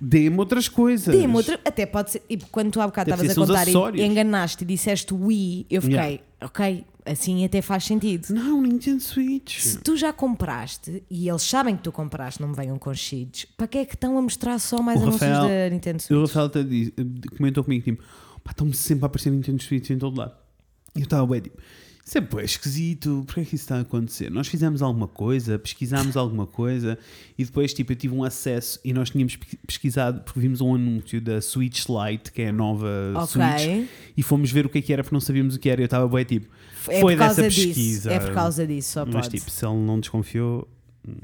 Dê-me 0.00 0.36
outras 0.38 0.68
coisas. 0.68 1.14
Dê-me 1.14 1.34
outra. 1.34 1.58
Até 1.64 1.86
pode 1.86 2.10
ser. 2.12 2.22
E 2.28 2.36
quando 2.36 2.70
tu 2.72 2.80
há 2.80 2.86
bocado 2.86 3.10
estavas 3.10 3.30
a 3.32 3.34
contar 3.34 3.52
e 3.54 3.62
acessórios. 3.62 4.04
enganaste 4.04 4.62
e 4.62 4.66
disseste 4.66 5.14
Wii, 5.14 5.66
eu 5.70 5.80
fiquei, 5.80 5.96
Yeah. 5.96 6.22
ok, 6.42 6.84
assim 7.10 7.44
até 7.44 7.60
faz 7.62 7.84
sentido. 7.84 8.28
Não, 8.30 8.60
Nintendo 8.62 9.00
Switch. 9.02 9.58
Se 9.60 9.78
tu 9.78 9.96
já 9.96 10.12
compraste 10.12 11.02
e 11.10 11.28
eles 11.28 11.42
sabem 11.42 11.76
que 11.76 11.82
tu 11.82 11.92
compraste, 11.92 12.40
não 12.40 12.48
me 12.48 12.54
venham 12.56 12.78
com 12.78 12.92
cheats, 12.94 13.44
para 13.56 13.66
que 13.66 13.78
é 13.78 13.84
que 13.84 13.94
estão 13.94 14.16
a 14.18 14.22
mostrar 14.22 14.58
só 14.58 14.80
mais 14.82 15.00
O 15.00 15.04
anúncios 15.04 15.22
Rafael- 15.30 15.48
da 15.48 15.70
Nintendo 15.74 15.96
E 15.98 15.98
o 15.98 16.00
Switch? 16.18 16.20
Rafael 16.28 16.46
até 16.46 16.62
disse- 16.62 16.92
comentou 17.36 17.64
comigo, 17.64 17.84
tipo, 17.84 18.02
pá, 18.44 18.50
estão-me 18.52 18.74
sempre 18.74 19.04
a 19.04 19.06
aparecer 19.06 19.30
Nintendo 19.30 19.62
Switch 19.62 19.90
em 19.90 19.98
todo 19.98 20.16
lado. 20.18 20.32
E 20.96 21.00
eu 21.00 21.04
estava 21.04 21.26
bem, 21.26 21.40
tipo, 21.42 21.58
isso 22.04 22.16
é 22.16 22.20
bué 22.22 22.42
esquisito, 22.42 23.22
porquê 23.26 23.42
é 23.42 23.44
que 23.44 23.54
isso 23.54 23.64
está 23.64 23.76
a 23.76 23.80
acontecer? 23.82 24.30
Nós 24.30 24.48
fizemos 24.48 24.80
alguma 24.80 25.06
coisa, 25.06 25.58
pesquisámos 25.58 26.16
alguma 26.16 26.46
coisa 26.46 26.98
e 27.36 27.44
depois, 27.44 27.74
tipo, 27.74 27.92
eu 27.92 27.96
tive 27.96 28.14
um 28.14 28.24
acesso 28.24 28.80
e 28.82 28.94
nós 28.94 29.10
tínhamos 29.10 29.36
pe- 29.36 29.58
pesquisado 29.66 30.22
porque 30.22 30.40
vimos 30.40 30.62
um 30.62 30.74
anúncio 30.74 31.20
da 31.20 31.42
Switch 31.42 31.84
Lite, 31.86 32.32
que 32.32 32.40
é 32.42 32.48
a 32.48 32.52
nova 32.52 32.88
Switch, 33.26 33.44
Ok. 33.46 33.88
e 34.16 34.22
fomos 34.22 34.50
ver 34.50 34.64
o 34.64 34.70
que 34.70 34.78
é 34.78 34.82
que 34.82 34.90
era 34.92 35.02
porque 35.04 35.14
não 35.14 35.20
sabíamos 35.20 35.54
o 35.56 35.58
que 35.58 35.68
era. 35.68 35.82
E 35.82 35.84
eu 35.84 35.86
estava 35.86 36.08
bem, 36.08 36.24
tipo, 36.24 36.48
É 36.88 37.00
foi 37.00 37.16
dessa 37.16 37.48
disso. 37.48 37.66
pesquisa. 37.68 38.12
É 38.12 38.18
por 38.20 38.32
causa 38.34 38.66
disso, 38.66 38.92
só 38.92 39.04
Mas, 39.06 39.14
pode. 39.26 39.30
tipo, 39.38 39.50
se 39.50 39.64
ele 39.66 39.76
não 39.76 39.98
desconfiou, 40.00 40.68
hum, 41.06 41.14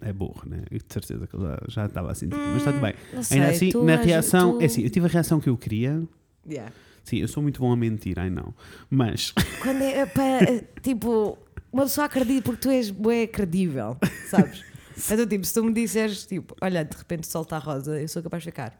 é 0.00 0.12
burro, 0.12 0.42
né? 0.46 0.62
E 0.70 0.78
de 0.78 0.84
certeza 0.88 1.26
que 1.26 1.34
ele 1.36 1.44
já, 1.44 1.58
já 1.68 1.86
estava 1.86 2.10
assim, 2.12 2.28
tipo, 2.28 2.40
mas 2.40 2.56
está 2.58 2.72
tudo 2.72 2.82
bem. 2.82 2.94
Não 3.12 3.22
sei, 3.22 3.38
Ainda 3.40 3.50
assim, 3.50 3.70
na 3.84 3.96
reação, 3.96 4.58
tu- 4.58 4.62
é 4.62 4.66
assim, 4.66 4.82
eu 4.82 4.90
tive 4.90 5.06
a 5.06 5.08
reação 5.08 5.40
que 5.40 5.48
eu 5.48 5.56
queria. 5.56 6.02
Yeah. 6.48 6.72
Sim, 7.04 7.16
eu 7.18 7.28
sou 7.28 7.42
muito 7.42 7.60
bom 7.60 7.72
a 7.72 7.76
mentir, 7.76 8.18
ai 8.18 8.28
não. 8.30 8.54
Mas, 8.90 9.32
Quando 9.62 9.82
é 9.82 10.04
para, 10.06 10.62
tipo, 10.82 11.38
uma 11.72 11.84
pessoa 11.84 12.04
acredita 12.06 12.42
porque 12.42 12.60
tu 12.60 12.70
és 12.70 12.90
bué 12.90 13.26
credível, 13.26 13.96
sabes? 14.30 14.62
Então, 15.12 15.24
tipo, 15.28 15.44
se 15.44 15.54
tu 15.54 15.62
me 15.62 15.72
disseres, 15.72 16.26
tipo, 16.26 16.56
olha, 16.60 16.84
de 16.84 16.96
repente 16.96 17.22
o 17.22 17.26
sol 17.30 17.42
está 17.42 17.56
rosa, 17.58 18.00
eu 18.00 18.08
sou 18.08 18.20
capaz 18.20 18.42
de 18.42 18.46
ficar. 18.50 18.76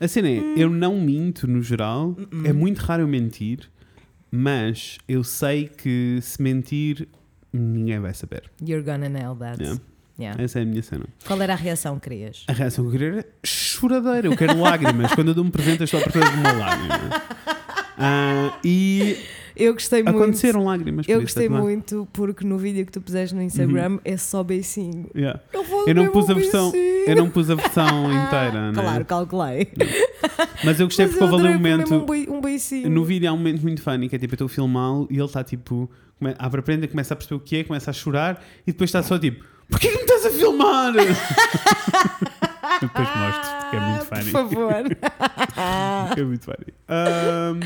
a 0.00 0.08
cena 0.08 0.28
é, 0.28 0.40
eu 0.56 0.70
não 0.70 1.00
minto 1.00 1.46
no 1.46 1.60
geral, 1.62 2.16
é 2.44 2.52
muito 2.52 2.78
raro 2.78 3.02
eu 3.02 3.08
mentir, 3.08 3.68
mas 4.30 4.98
eu 5.08 5.24
sei 5.24 5.68
que 5.68 6.18
se 6.22 6.40
mentir, 6.42 7.08
ninguém 7.52 7.98
vai 8.00 8.14
saber. 8.14 8.50
You're 8.60 8.84
gonna 8.84 9.08
nail 9.08 9.34
that. 9.36 9.62
Yeah. 9.62 9.80
Yeah. 10.18 10.42
Essa 10.42 10.58
é 10.58 10.62
a 10.62 10.66
minha 10.66 10.82
cena. 10.82 11.06
Qual 11.26 11.40
era 11.40 11.54
a 11.54 11.56
reação 11.56 11.98
que 11.98 12.10
querias? 12.10 12.44
A 12.46 12.52
reação 12.52 12.84
que 12.84 12.88
eu 12.88 12.92
queria 12.92 13.08
era 13.08 13.26
choradeira, 13.42 14.28
eu 14.28 14.36
quero 14.36 14.60
lágrimas. 14.60 15.14
Quando 15.14 15.28
eu 15.28 15.34
dou-me 15.34 15.50
presente, 15.50 15.80
eu 15.80 15.84
estou 15.84 15.98
à 15.98 16.02
procura 16.02 16.30
de 16.30 16.36
uma 16.36 16.52
lágrima. 16.52 17.22
Ah, 18.00 18.58
e 18.64 19.16
Eu 19.56 19.74
gostei 19.74 20.02
muito. 20.02 20.16
aconteceram 20.16 20.64
lágrimas. 20.64 21.04
por 21.04 21.12
Eu 21.12 21.20
gostei 21.20 21.46
muito 21.48 22.08
porque 22.14 22.46
no 22.46 22.56
vídeo 22.56 22.86
que 22.86 22.92
tu 22.92 23.00
puseste 23.00 23.34
no 23.34 23.42
Instagram 23.42 23.98
é 24.06 24.16
só 24.16 24.42
beicinho. 24.42 25.10
Yeah. 25.14 25.38
Eu, 25.52 25.62
vou 25.64 25.86
Eu 25.86 25.94
não 25.94 26.04
ver 26.04 26.10
pus 26.12 26.28
um 26.28 26.32
a 26.32 26.34
versão, 26.34 26.70
beicinho. 26.70 27.04
eu 27.06 27.16
não 27.16 27.28
pus 27.30 27.50
a 27.50 27.54
versão 27.56 28.04
inteira, 28.10 28.72
né? 28.72 28.82
Claro, 28.82 29.04
calculei. 29.04 29.68
Mas 30.64 30.80
eu 30.80 30.86
gostei 30.86 31.04
Mas 31.06 31.14
porque 31.14 31.24
eu 31.24 31.28
houve 31.30 31.46
ali 31.46 31.54
um 31.54 31.58
momento. 31.58 31.94
um, 31.94 32.36
um 32.36 32.40
beicinho. 32.40 32.88
No 32.88 33.04
vídeo 33.04 33.28
há 33.28 33.32
um 33.34 33.36
momento 33.36 33.60
muito 33.60 33.82
funny 33.82 34.08
que 34.08 34.16
é 34.16 34.18
tipo, 34.18 34.32
eu 34.32 34.36
estou 34.36 34.46
a 34.46 34.48
filmá-lo 34.48 35.06
e 35.10 35.16
ele 35.16 35.24
está 35.24 35.44
tipo, 35.44 35.90
abre 36.38 36.60
a 36.60 36.62
prenda, 36.62 36.88
começa 36.88 37.12
a 37.12 37.16
perceber 37.16 37.36
o 37.36 37.40
que 37.40 37.56
é, 37.56 37.64
começa 37.64 37.90
a 37.90 37.92
chorar 37.92 38.42
e 38.66 38.72
depois 38.72 38.88
está 38.88 39.02
só 39.02 39.18
tipo, 39.18 39.44
porquê 39.68 39.88
que 39.88 39.96
me 39.96 40.02
estás 40.04 40.24
a 40.24 40.30
filmar? 40.30 40.92
depois 42.80 43.08
mostro 43.16 43.50
porque 43.60 43.76
é 43.76 43.80
muito 43.80 44.00
Ah, 44.00 44.04
funny. 44.06 44.24
Por 44.24 44.30
favor. 44.30 44.72
é 46.16 46.22
muito 46.22 46.44
funny. 46.44 46.74
Ahm, 46.88 47.60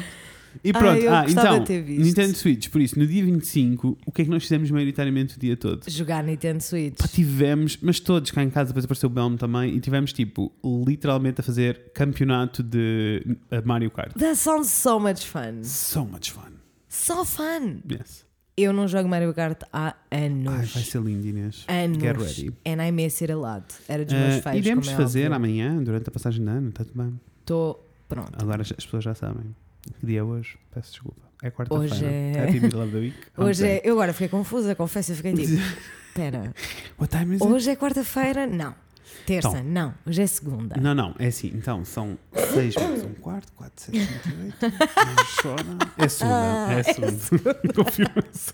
e 0.64 0.72
pronto, 0.72 0.98
eu 1.00 1.12
ah, 1.14 1.22
gostava 1.24 1.48
então, 1.48 1.58
de 1.60 1.66
ter 1.66 1.82
visto. 1.82 2.02
Nintendo 2.04 2.36
Switch, 2.36 2.68
por 2.70 2.80
isso, 2.80 2.98
no 2.98 3.06
dia 3.06 3.24
25, 3.24 3.98
o 4.06 4.10
que 4.12 4.22
é 4.22 4.24
que 4.24 4.30
nós 4.30 4.42
fizemos 4.42 4.70
maioritariamente 4.70 5.36
o 5.36 5.40
dia 5.40 5.56
todo? 5.56 5.88
Jogar 5.88 6.24
Nintendo 6.24 6.62
Switch. 6.62 6.96
Pá, 6.96 7.06
tivemos, 7.06 7.76
mas 7.82 8.00
todos 8.00 8.30
cá 8.30 8.42
em 8.42 8.50
casa, 8.50 8.68
depois 8.68 8.84
apareceu 8.84 9.08
o 9.08 9.12
Belmo 9.12 9.36
também, 9.36 9.74
e 9.76 9.80
tivemos 9.80 10.12
tipo, 10.12 10.50
literalmente 10.86 11.40
a 11.40 11.44
fazer 11.44 11.92
campeonato 11.94 12.62
de 12.62 13.22
uh, 13.52 13.66
Mario 13.66 13.90
Kart. 13.90 14.12
That 14.14 14.36
sounds 14.36 14.70
so 14.70 14.98
much 14.98 15.26
fun. 15.26 15.62
So 15.62 16.04
much 16.04 16.30
fun. 16.32 16.52
So 16.88 17.24
fun. 17.24 17.80
Yes. 17.90 18.24
Eu 18.56 18.72
não 18.72 18.86
jogo 18.86 19.08
Mario 19.08 19.34
Kart 19.34 19.60
há 19.72 19.96
anos. 20.12 20.46
Ai, 20.52 20.64
vai 20.64 20.82
ser 20.84 21.02
lindo, 21.02 21.26
Inês. 21.26 21.64
Anos. 21.68 21.98
Get 21.98 22.16
ready. 22.16 22.52
And 22.64 22.86
I 22.86 22.92
miss 22.92 23.20
it 23.20 23.32
a 23.32 23.36
lot. 23.36 23.64
Era 23.88 24.04
dos 24.04 24.14
Uh, 24.14 24.16
meus 24.16 24.42
feios. 24.44 24.64
iremos 24.64 24.88
é 24.88 24.94
fazer 24.96 25.20
óbvio. 25.24 25.36
amanhã, 25.36 25.82
durante 25.82 26.08
a 26.08 26.12
passagem 26.12 26.44
de 26.44 26.50
ano, 26.50 26.68
está 26.68 26.84
tudo 26.84 27.02
bem. 27.02 27.20
Estou 27.40 27.84
pronto. 28.08 28.30
Agora 28.40 28.62
as 28.62 28.70
pessoas 28.70 29.02
já 29.02 29.12
sabem. 29.12 29.44
Que 30.00 30.06
dia 30.06 30.20
é 30.20 30.22
hoje? 30.22 30.56
Peço 30.74 30.90
desculpa. 30.92 31.20
é 31.42 31.50
quarta-feira. 31.50 31.94
Hoje 31.94 32.04
é- 32.04 32.44
Happy 32.48 32.60
middle 32.60 32.82
of 32.82 32.92
the 32.92 32.98
week. 32.98 33.16
Hoje 33.36 33.66
é. 33.66 33.80
Eu 33.84 33.94
agora 33.94 34.12
fiquei 34.12 34.28
confusa, 34.28 34.74
confesso, 34.74 35.12
eu 35.12 35.16
fiquei 35.16 35.32
tipo. 35.34 35.52
Espera, 36.14 36.54
What 36.98 37.10
time 37.16 37.34
is 37.34 37.42
it? 37.42 37.52
hoje 37.52 37.70
é 37.70 37.76
quarta-feira? 37.76 38.46
Não. 38.46 38.72
Terça? 39.26 39.48
Então. 39.48 39.64
Não. 39.64 39.94
Hoje 40.06 40.22
é 40.22 40.26
segunda. 40.28 40.76
Não, 40.80 40.94
não, 40.94 41.12
é 41.18 41.26
assim. 41.26 41.50
Então, 41.52 41.84
são 41.84 42.16
6 42.52 42.76
menos 42.76 43.02
um 43.02 43.14
quarto, 43.14 43.52
4, 43.54 43.72
7, 43.86 43.98
28. 43.98 44.56
Chora. 45.42 45.64
É 45.98 46.08
segunda. 46.08 46.66
Ah, 46.68 46.72
é 46.74 46.82
segunda. 46.84 47.54
Confirma-se. 47.74 48.52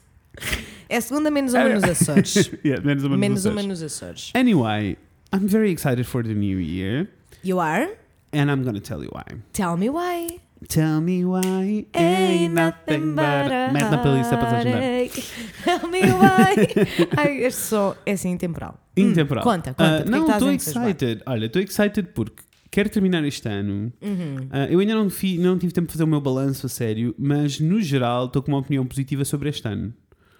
É 0.88 1.00
segunda 1.02 1.30
menos 1.30 1.52
uma 1.52 1.68
nos 1.68 1.84
Açores. 1.84 2.50
Yeah, 2.64 2.82
menos 2.84 3.04
uma 3.04 3.16
menos 3.18 3.44
nos 3.44 3.52
uma 3.52 3.60
Açores. 3.60 3.80
nos 3.80 3.92
Açores. 3.92 4.32
Anyway, 4.34 4.96
I'm 5.34 5.46
very 5.46 5.70
excited 5.70 6.04
for 6.04 6.22
the 6.24 6.32
new 6.34 6.58
year. 6.58 7.08
You 7.44 7.60
are? 7.60 7.90
And 8.32 8.50
I'm 8.50 8.64
gonna 8.64 8.80
tell 8.80 9.02
you 9.02 9.10
why. 9.12 9.36
Tell 9.52 9.76
me 9.76 9.90
why. 9.90 10.40
Tell 10.68 11.00
me 11.00 11.24
why 11.24 11.86
ain't 11.94 12.54
nothing 12.54 13.14
but 13.14 13.50
a... 13.50 13.70
Mete 13.72 13.90
na 13.90 13.98
playlist 13.98 14.32
a 14.32 14.36
passagem. 14.36 15.10
Tell 15.64 15.88
me 15.88 16.00
why. 16.02 17.08
Ai, 17.16 17.44
este 17.44 17.60
som 17.62 17.96
é 18.04 18.12
assim 18.12 18.30
intemporal. 18.30 18.78
Hum, 18.96 19.10
Intemporal. 19.10 19.42
conta, 19.42 19.72
conta. 19.72 19.96
É 20.00 20.02
que 20.02 20.10
não, 20.10 20.28
estou 20.30 20.52
excited. 20.52 21.22
Olha, 21.24 21.46
estou 21.46 21.62
excited 21.62 22.08
porque 22.14 22.42
quero 22.70 22.90
terminar 22.90 23.24
este 23.24 23.48
ano. 23.48 23.90
Uhum. 24.02 24.48
Ah, 24.50 24.66
eu 24.66 24.80
ainda 24.80 24.94
não, 24.94 25.08
fi, 25.08 25.38
não 25.38 25.56
tive 25.58 25.72
tempo 25.72 25.86
de 25.86 25.92
fazer 25.94 26.04
o 26.04 26.06
meu 26.06 26.20
balanço 26.20 26.66
a 26.66 26.68
sério, 26.68 27.14
mas 27.18 27.58
no 27.58 27.80
geral 27.80 28.26
estou 28.26 28.42
com 28.42 28.52
uma 28.52 28.58
opinião 28.58 28.84
positiva 28.86 29.24
sobre 29.24 29.48
este 29.48 29.66
ano. 29.66 29.94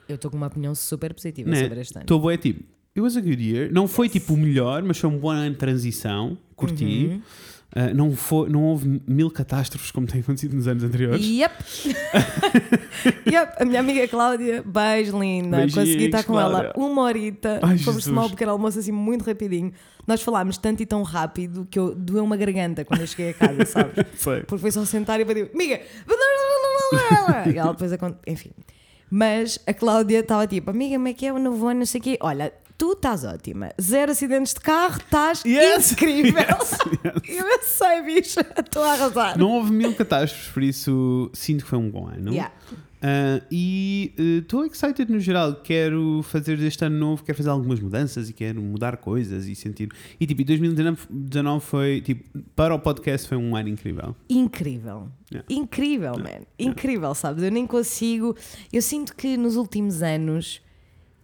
Eu 0.07 0.17
estou 0.17 0.31
com 0.31 0.37
uma 0.37 0.49
opinião 0.49 0.75
super 0.75 1.15
positiva 1.15 1.49
Né? 1.49 1.63
sobre 1.63 1.81
este 1.81 1.95
ano. 1.97 2.03
Estou 2.05 2.21
boa, 2.21 2.37
tipo, 2.37 2.61
it 2.95 3.01
was 3.01 3.17
a 3.17 3.21
good 3.21 3.43
year. 3.43 3.73
Não 3.73 3.89
foi 3.89 4.09
tipo 4.09 4.35
o 4.35 4.37
melhor, 4.37 4.83
mas 4.83 4.99
foi 4.99 5.09
um 5.09 5.17
bom 5.19 5.31
ano 5.31 5.53
de 5.53 5.57
transição. 5.57 6.37
Curti. 6.57 6.85
Uhum. 7.11 7.23
Ah, 7.75 7.95
não, 7.95 8.17
foi, 8.17 8.49
não 8.49 8.65
houve 8.65 9.01
mil 9.07 9.31
catástrofes 9.31 9.93
como 9.93 10.05
tem 10.07 10.21
acontecido 10.21 10.57
nos 10.57 10.67
anos 10.67 10.83
anteriores. 10.83 11.25
Yep. 11.25 11.55
yep. 13.31 13.53
A 13.61 13.65
minha 13.65 13.81
amiga 13.81 14.07
Cláudia, 14.09 14.63
beijo 14.67 15.19
linda. 15.19 15.59
Beijinhos, 15.59 15.75
Consegui 15.75 16.05
estar 16.07 16.25
com 16.25 16.33
Cláudia. 16.33 16.57
ela 16.59 16.73
uma 16.77 17.03
horita. 17.03 17.61
Ai, 17.63 17.79
Fomos 17.79 18.05
tomar 18.05 18.25
um 18.27 18.31
pequeno 18.31 18.53
almoço 18.53 18.79
assim 18.79 18.93
muito 18.93 19.25
rapidinho. 19.25 19.73
Nós 20.07 20.21
falámos 20.23 20.59
tanto 20.59 20.83
e 20.83 20.87
tão 20.87 21.03
rápido 21.05 21.67
que 21.71 21.79
eu 21.79 21.95
doeu 21.95 22.25
uma 22.25 22.37
garganta 22.37 22.85
quando 22.85 23.03
eu 23.03 23.07
cheguei 23.07 23.31
a 23.31 23.35
casa, 23.35 23.65
sabes? 23.67 24.05
Foi. 24.17 24.41
Porque 24.41 24.61
foi 24.63 24.71
só 24.73 24.85
sentar 24.85 25.21
e 25.21 25.23
eu 25.23 25.35
digo, 25.35 25.51
amiga, 25.55 25.81
e 27.47 27.57
ela 27.57 27.73
depois, 27.73 27.93
acon- 27.93 28.17
enfim. 28.27 28.51
Mas 29.09 29.59
a 29.67 29.73
Cláudia 29.75 30.21
estava 30.21 30.47
tipo, 30.47 30.71
amiga, 30.71 30.95
como 30.97 31.09
é 31.09 31.13
que 31.13 31.27
é 31.27 31.33
o 31.33 31.39
novo 31.39 31.67
ano, 31.67 31.81
não 31.81 31.87
sei 31.87 32.01
o 32.01 32.05
quê. 32.05 32.19
Olha, 32.21 32.53
tu 32.81 32.93
estás 32.93 33.25
ótima. 33.25 33.73
Zero 33.79 34.11
acidentes 34.11 34.55
de 34.55 34.61
carro, 34.61 34.97
estás 34.97 35.45
Yes, 35.45 35.93
incrível. 36.01 36.33
yes, 36.41 36.79
yes. 37.29 37.39
Eu 37.39 37.63
sei, 37.63 38.03
bicha, 38.03 38.41
estou 38.59 38.83
a 38.83 38.93
arrasar. 38.93 39.39
Não 39.39 39.51
houve 39.51 39.71
mil 39.71 39.95
catástrofes, 39.95 40.49
por 40.51 40.63
isso 40.63 41.31
sinto 41.35 41.63
que 41.65 41.69
foi 41.69 41.79
um 41.79 41.91
bom 41.91 42.09
ano. 42.09 42.31
Yeah. 42.33 42.51
Ah, 43.03 43.43
e 43.51 44.15
estou 44.17 44.65
excited 44.65 45.13
no 45.13 45.21
geral. 45.21 45.57
Quero 45.57 46.23
fazer 46.23 46.57
deste 46.57 46.83
ano 46.83 46.99
novo, 46.99 47.23
quero 47.23 47.37
fazer 47.37 47.51
algumas 47.51 47.81
mudanças 47.81 48.31
e 48.31 48.33
quero 48.33 48.63
mudar 48.63 48.97
coisas 48.97 49.47
e 49.47 49.55
sentir. 49.55 49.91
E 50.19 50.27
tipo, 50.27 50.41
e 50.41 50.45
2019 50.45 51.07
19 51.11 51.65
foi, 51.65 52.01
tipo, 52.01 52.39
para 52.57 52.75
o 52.75 52.79
podcast 52.79 53.29
foi 53.29 53.37
um 53.37 53.55
ano 53.57 53.69
incrível. 53.69 54.17
Incrível. 54.29 55.09
Yeah. 55.31 55.47
Incrível, 55.51 56.13
man. 56.19 56.47
Incrível, 56.59 57.15
sabes? 57.15 57.43
Eu 57.45 57.51
nem 57.53 57.67
consigo. 57.67 58.35
Eu 58.73 58.81
sinto 58.81 59.15
que 59.15 59.37
nos 59.37 59.57
últimos 59.57 60.03
anos 60.03 60.63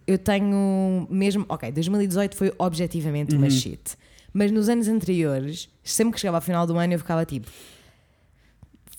eu 0.07 0.17
tenho 0.17 1.05
mesmo. 1.09 1.45
Ok, 1.49 1.71
2018 1.71 2.35
foi 2.35 2.51
objetivamente 2.57 3.33
Uhum. 3.35 3.41
uma 3.41 3.49
shit. 3.49 3.95
Mas 4.33 4.51
nos 4.51 4.69
anos 4.69 4.87
anteriores, 4.87 5.69
sempre 5.83 6.13
que 6.13 6.19
chegava 6.19 6.37
ao 6.37 6.41
final 6.41 6.65
do 6.65 6.77
ano, 6.77 6.93
eu 6.93 6.99
ficava 6.99 7.25
tipo. 7.25 7.47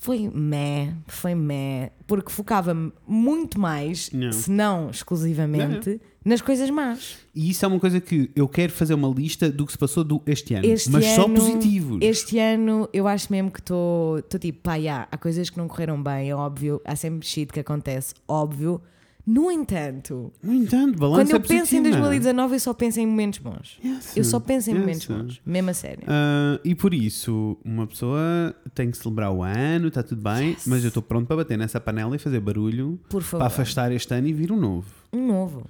Foi 0.00 0.30
meh, 0.32 0.94
foi 1.08 1.34
meh, 1.34 1.90
porque 2.06 2.30
focava-me 2.30 2.92
muito 3.06 3.58
mais, 3.58 4.10
Não. 4.12 4.30
se 4.30 4.48
não 4.48 4.90
exclusivamente, 4.90 6.00
nas 6.24 6.40
coisas 6.40 6.70
más. 6.70 7.18
E 7.34 7.50
isso 7.50 7.64
é 7.64 7.68
uma 7.68 7.80
coisa 7.80 8.00
que 8.00 8.30
eu 8.34 8.46
quero 8.48 8.72
fazer 8.72 8.94
uma 8.94 9.08
lista 9.08 9.50
do 9.50 9.66
que 9.66 9.72
se 9.72 9.78
passou 9.78 10.04
do 10.04 10.22
este 10.24 10.54
ano, 10.54 10.64
Este 10.66 10.88
mas 10.90 11.04
só 11.04 11.24
ano- 11.24 11.34
positivos. 11.34 11.98
Este 12.00 12.38
ano 12.38 12.88
eu 12.92 13.08
acho 13.08 13.30
mesmo 13.32 13.50
que 13.50 13.58
estou 13.58 14.22
tipo, 14.38 14.60
pá, 14.62 14.78
já, 14.78 15.08
há 15.10 15.18
coisas 15.18 15.50
que 15.50 15.58
não 15.58 15.66
correram 15.66 16.00
bem, 16.00 16.30
é 16.30 16.34
óbvio, 16.34 16.80
há 16.84 16.94
sempre 16.94 17.26
shit 17.26 17.52
que 17.52 17.58
acontece, 17.60 18.14
óbvio. 18.28 18.80
No 19.30 19.50
entanto, 19.50 20.32
No 20.42 20.54
entanto, 20.54 20.96
quando 20.96 21.30
eu 21.30 21.36
é 21.36 21.38
penso 21.38 21.76
em 21.76 21.82
positivo, 21.82 21.98
2019, 21.98 22.54
eu 22.54 22.60
só 22.60 22.72
penso 22.72 22.98
em 22.98 23.06
momentos 23.06 23.38
bons. 23.40 23.78
Yes, 23.84 24.16
Eu 24.16 24.24
só 24.24 24.40
penso 24.40 24.70
em 24.70 24.72
yes. 24.72 24.80
momentos 24.80 25.06
bons, 25.06 25.40
mesmo 25.44 25.68
a 25.68 25.74
sério. 25.74 26.04
Ah, 26.06 26.58
e 26.64 26.74
por 26.74 26.94
isso, 26.94 27.58
uma 27.62 27.86
pessoa 27.86 28.54
tem 28.74 28.90
que 28.90 28.96
celebrar 28.96 29.30
o 29.30 29.42
ano, 29.42 29.88
está 29.88 30.02
tudo 30.02 30.22
bem, 30.22 30.52
Yes. 30.52 30.66
mas 30.66 30.82
eu 30.82 30.88
estou 30.88 31.02
pronto 31.02 31.26
para 31.26 31.36
bater 31.36 31.58
nessa 31.58 31.78
panela 31.78 32.16
e 32.16 32.18
fazer 32.18 32.40
barulho 32.40 32.98
para 33.30 33.44
afastar 33.44 33.92
este 33.92 34.14
ano 34.14 34.28
e 34.28 34.32
vir 34.32 34.50
um 34.50 34.56
novo. 34.58 34.88
Um 35.12 35.26
novo. 35.26 35.66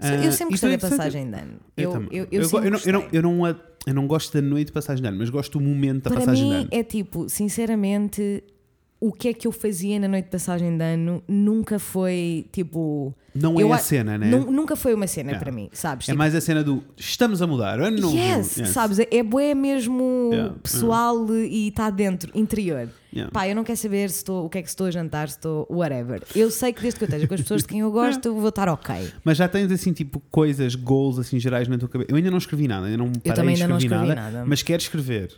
Ah, 0.00 0.14
eu 0.14 0.32
sempre 0.32 0.52
gostei 0.54 0.72
é 0.72 0.76
da 0.78 0.88
passagem 0.88 1.30
de 1.30 1.36
ano. 1.38 1.52
Eu, 1.76 1.92
eu, 2.10 2.26
eu, 2.32 2.44
sempre 2.44 2.66
eu 2.68 2.70
não, 2.70 2.78
eu, 2.82 2.92
não, 2.92 3.04
eu, 3.12 3.22
não, 3.22 3.56
eu 3.88 3.94
não 3.94 4.06
gosto 4.06 4.32
da 4.32 4.40
noite 4.40 4.68
de 4.68 4.72
passagem 4.72 5.02
de 5.02 5.08
ano, 5.08 5.18
mas 5.18 5.28
gosto 5.28 5.58
do 5.58 5.64
momento 5.64 6.04
da 6.04 6.10
Para 6.10 6.20
passagem 6.20 6.44
de 6.44 6.50
mim 6.50 6.60
ano. 6.62 6.68
é 6.70 6.82
tipo, 6.82 7.28
sinceramente, 7.28 8.42
o 8.98 9.12
que 9.12 9.28
é 9.28 9.34
que 9.34 9.46
eu 9.46 9.52
fazia 9.52 9.98
na 10.00 10.08
noite 10.08 10.24
de 10.26 10.30
passagem 10.30 10.76
de 10.76 10.82
ano 10.82 11.22
nunca 11.28 11.78
foi 11.78 12.46
tipo. 12.50 13.14
Não 13.34 13.60
eu 13.60 13.68
é 13.68 13.72
a 13.72 13.74
a- 13.76 13.78
cena, 13.78 14.16
né? 14.16 14.30
nu- 14.30 14.50
Nunca 14.50 14.74
foi 14.74 14.94
uma 14.94 15.06
cena 15.06 15.32
Yeah. 15.32 15.44
para 15.44 15.54
mim, 15.54 15.68
sabes? 15.70 16.08
É 16.08 16.12
Tipo, 16.12 16.18
mais 16.18 16.34
a 16.34 16.40
cena 16.40 16.64
do 16.64 16.82
estamos 16.96 17.42
a 17.42 17.46
mudar, 17.46 17.78
ano 17.78 18.00
novo. 18.00 18.16
Yes, 18.16 18.58
sabes? 18.72 18.98
É 18.98 19.22
bué 19.22 19.54
mesmo 19.54 20.30
Yeah, 20.32 20.54
pessoal 20.62 21.26
e 21.34 21.68
está 21.68 21.90
dentro, 21.90 22.30
interior. 22.34 22.88
Yeah. 23.12 23.30
Pá, 23.30 23.46
eu 23.46 23.54
não 23.54 23.62
quero 23.62 23.76
saber 23.78 24.08
se 24.08 24.16
estou, 24.18 24.46
o 24.46 24.48
que 24.48 24.56
é 24.56 24.62
que 24.62 24.68
estou 24.68 24.86
a 24.86 24.90
jantar, 24.90 25.28
se 25.28 25.36
estou 25.36 25.66
whatever. 25.70 26.22
Eu 26.34 26.50
sei 26.50 26.72
que 26.72 26.80
desde 26.80 26.98
que 26.98 27.04
eu 27.04 27.08
esteja 27.08 27.26
com 27.28 27.34
as 27.34 27.40
pessoas 27.42 27.60
de 27.62 27.68
quem 27.68 27.80
eu 27.80 27.90
gosto, 27.92 28.24
eu 28.26 28.34
vou 28.34 28.48
estar 28.48 28.68
ok. 28.70 28.94
Mas 29.22 29.36
já 29.36 29.46
tens 29.46 29.70
assim, 29.70 29.92
tipo, 29.92 30.18
coisas, 30.30 30.74
goals 30.74 31.18
assim 31.18 31.38
gerais 31.38 31.68
na 31.68 31.76
tua 31.76 31.88
cabeça. 31.90 32.10
Eu 32.10 32.16
ainda 32.16 32.30
não 32.30 32.38
escrevi 32.38 32.66
nada, 32.66 32.86
ainda 32.86 32.96
não 32.96 33.12
parei 33.12 33.32
também 33.34 33.54
de 33.54 33.62
ainda 33.62 33.70
não 33.72 33.78
escrevi 33.78 34.06
nada, 34.08 34.14
nada. 34.32 34.44
mas 34.46 34.62
quero 34.62 34.80
escrever. 34.80 35.30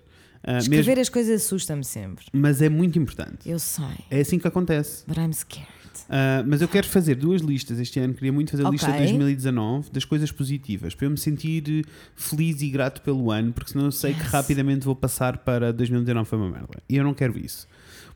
Ah, 0.43 0.59
Escrever 0.59 0.87
mesmo- 0.87 1.03
as 1.03 1.09
coisas 1.09 1.43
assusta-me 1.43 1.85
sempre. 1.85 2.27
mas 2.33 2.63
é 2.63 2.69
muito 2.69 2.99
importante. 2.99 3.49
Eu 3.49 3.59
sei, 3.59 3.85
É 4.11 4.21
assim 4.21 4.39
que 4.39 4.47
acontece. 4.49 5.05
but 5.07 5.17
I'm 5.19 5.33
scared. 5.33 5.69
Ah, 6.11 6.43
mas 6.47 6.63
eu 6.63 6.69
quero 6.69 6.87
fazer 6.87 7.17
duas 7.17 7.43
listas 7.43 7.79
este 7.79 7.99
ano. 8.01 8.15
Queria 8.15 8.33
muito 8.33 8.51
fazer 8.51 8.65
a 8.67 8.71
lista 8.71 8.87
de 8.87 8.93
Ok. 8.93 9.03
2019 9.07 9.91
das 9.91 10.05
coisas 10.05 10.31
positivas 10.33 10.95
para 10.95 11.07
eu 11.07 11.11
me 11.11 11.19
sentir 11.19 11.85
feliz 12.15 12.63
e 12.63 12.71
grato 12.71 13.03
pelo 13.03 13.31
ano, 13.31 13.53
porque 13.53 13.73
senão 13.73 13.87
eu 13.87 13.93
sei 13.93 14.15
que 14.15 14.21
Yes. 14.21 14.31
rapidamente 14.31 14.85
vou 14.87 14.95
passar 14.97 15.39
para 15.39 15.73
2019 15.73 16.29
foi 16.29 16.39
uma 16.39 16.51
merda. 16.51 16.83
E 16.89 16.97
eu 16.97 17.05
não 17.05 17.13
quero 17.13 17.39
isso. 17.39 17.67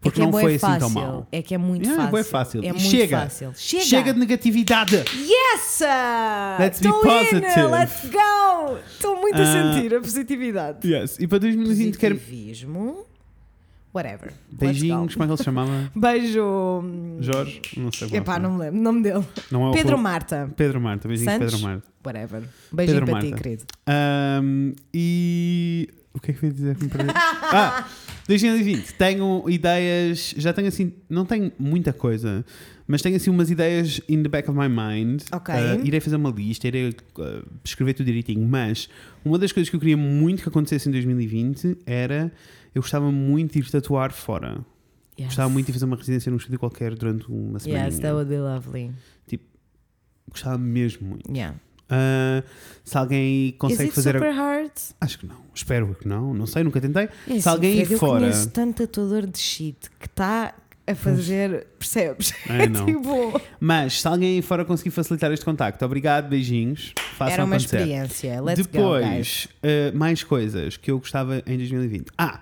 Porque 0.02 0.20
é 0.20 0.24
não 0.24 0.30
é 0.30 0.32
foi 0.32 0.42
bué 0.42 0.50
assim 0.56 0.58
fácil. 0.58 0.80
tão 0.80 0.90
mal. 0.90 1.26
É 1.32 1.40
que 1.42 1.54
é 1.54 1.58
muito 1.58 1.82
Yeah, 1.84 1.94
é 1.94 1.96
fácil. 2.06 2.10
bué 2.10 2.24
fácil. 2.24 2.60
É 2.62 2.66
E 2.66 2.68
muito 2.72 2.82
chega. 2.82 3.18
fácil. 3.20 3.52
Chega! 3.56 3.84
Chega 3.84 4.12
de 4.14 4.18
negatividade! 4.20 4.96
Yes! 4.96 5.80
Let's 6.58 6.80
be 6.80 6.88
Estou 6.88 7.00
in, 7.00 7.18
positive. 7.18 7.66
Let's 7.70 8.10
go! 8.10 8.76
Estou 8.90 9.16
muito 9.20 9.38
a 9.38 9.42
Ah, 9.42 9.74
sentir 9.74 9.94
a 9.94 10.00
positividade. 10.00 10.86
Yes. 10.88 11.18
E 11.20 11.26
para 11.28 11.38
2020 11.38 11.96
quero. 11.98 12.16
Positivismo. 12.16 13.06
Whatever. 13.94 14.32
Beijinhos, 14.50 15.14
como 15.14 15.24
é 15.24 15.26
que 15.26 15.32
ele 15.32 15.36
se 15.38 15.44
chamava? 15.44 15.90
Beijo. 15.94 16.82
Jorge? 17.20 17.60
Não 17.76 17.92
sei 17.92 18.08
como 18.08 18.16
é 18.16 18.20
Epá, 18.20 18.38
não 18.38 18.52
me 18.54 18.58
lembro. 18.60 18.80
O 18.80 18.82
nome 18.82 19.02
dele. 19.02 19.24
Não 19.50 19.68
é 19.68 19.72
Pedro 19.72 19.98
Marta. 19.98 20.50
Pedro 20.56 20.80
Marta. 20.80 21.06
Beijinhos, 21.08 21.30
Santos? 21.32 21.50
Pedro 21.52 21.68
Marta. 21.68 21.86
Whatever. 22.04 22.42
Beijinho 22.72 22.98
Pedro 23.00 23.12
para 23.12 23.20
ti, 23.22 23.30
Marta. 23.30 23.42
querido. 23.44 23.64
Ahm, 23.86 24.72
e. 24.94 25.88
O 26.14 26.20
que 26.20 26.30
é 26.30 26.34
que 26.34 26.44
eu 26.44 26.48
ia 26.48 26.54
dizer 26.54 26.76
me 26.78 26.88
perdi? 26.88 27.12
ah! 27.14 27.88
2020, 28.28 28.94
tenho 28.94 29.44
ideias, 29.48 30.34
já 30.36 30.52
tenho 30.52 30.68
assim, 30.68 30.92
não 31.08 31.24
tenho 31.24 31.50
muita 31.58 31.92
coisa, 31.92 32.44
mas 32.86 33.02
tenho 33.02 33.16
assim 33.16 33.30
umas 33.30 33.50
ideias 33.50 34.00
in 34.08 34.22
the 34.22 34.28
back 34.28 34.48
of 34.48 34.58
my 34.58 34.68
mind. 34.68 35.22
Ok. 35.32 35.52
Ah, 35.54 35.76
irei 35.82 36.00
fazer 36.00 36.16
uma 36.16 36.30
lista, 36.30 36.68
irei 36.68 36.94
ah, 37.18 37.42
escrever 37.64 37.94
tudo 37.94 38.06
direitinho, 38.06 38.46
mas 38.46 38.88
uma 39.24 39.38
das 39.38 39.50
coisas 39.50 39.68
que 39.68 39.76
eu 39.76 39.80
queria 39.80 39.96
muito 39.96 40.42
que 40.42 40.48
acontecesse 40.48 40.88
em 40.88 40.92
2020 40.92 41.78
era 41.84 42.32
eu 42.74 42.80
gostava 42.80 43.10
muito 43.10 43.52
de 43.52 43.58
ir 43.58 43.70
tatuar 43.70 44.12
fora. 44.12 44.64
Yes. 45.18 45.28
Gostava 45.28 45.50
muito 45.50 45.66
de 45.66 45.72
fazer 45.72 45.84
uma 45.84 45.96
residência 45.96 46.30
num 46.30 46.36
estúdio 46.36 46.58
qualquer 46.58 46.94
durante 46.94 47.30
uma 47.30 47.58
semana. 47.58 47.86
Yes, 47.86 47.98
that 47.98 48.14
would 48.14 48.30
be 48.30 48.38
lovely. 48.38 48.92
Gostava 50.28 50.56
mesmo 50.56 51.08
muito. 51.08 51.30
Yeah. 51.30 51.58
Ah, 51.88 52.42
se 52.84 52.96
alguém 52.98 53.48
Is 53.50 53.54
consegue 53.58 53.82
it 53.84 53.94
fazer. 53.94 54.14
super 54.14 54.32
hard? 54.34 54.70
Acho 55.00 55.18
que 55.18 55.26
não. 55.26 55.36
Espero 55.54 55.94
que 56.00 56.08
não. 56.08 56.32
Não 56.34 56.46
sei, 56.46 56.62
nunca 56.64 56.80
tentei. 56.80 57.04
É 57.04 57.08
Se 57.26 57.32
assim, 57.40 57.48
alguém 57.48 57.78
aí 57.80 57.86
fora- 57.98 58.14
Eu 58.26 58.30
conheço 58.30 58.50
tanto 58.50 58.86
tatuador 58.86 59.26
de 59.26 59.38
shit 59.38 59.76
que 60.00 60.06
está 60.06 60.54
a 60.86 60.94
fazer. 60.94 61.66
Percebes? 61.78 62.32
É, 62.48 62.68
não. 62.68 62.84
tipo. 62.86 63.40
Mas 63.60 64.00
se 64.00 64.08
alguém 64.08 64.36
aí 64.36 64.42
fora 64.42 64.64
conseguir 64.64 64.90
facilitar 64.90 65.30
este 65.32 65.44
contacto, 65.44 65.84
obrigado, 65.84 66.28
beijinhos. 66.28 66.92
Façam 67.16 67.34
Era 67.34 67.44
uma 67.44 67.56
acontecer. 67.56 67.76
experiência. 67.76 68.40
Let's 68.42 68.66
go, 68.66 68.72
guys. 68.72 68.72
Depois, 68.72 69.48
eh, 69.62 69.92
mais 69.92 70.22
coisas 70.24 70.76
que 70.76 70.90
eu 70.90 70.98
gostava 70.98 71.42
em 71.46 71.56
2020. 71.58 72.06
Ah, 72.18 72.40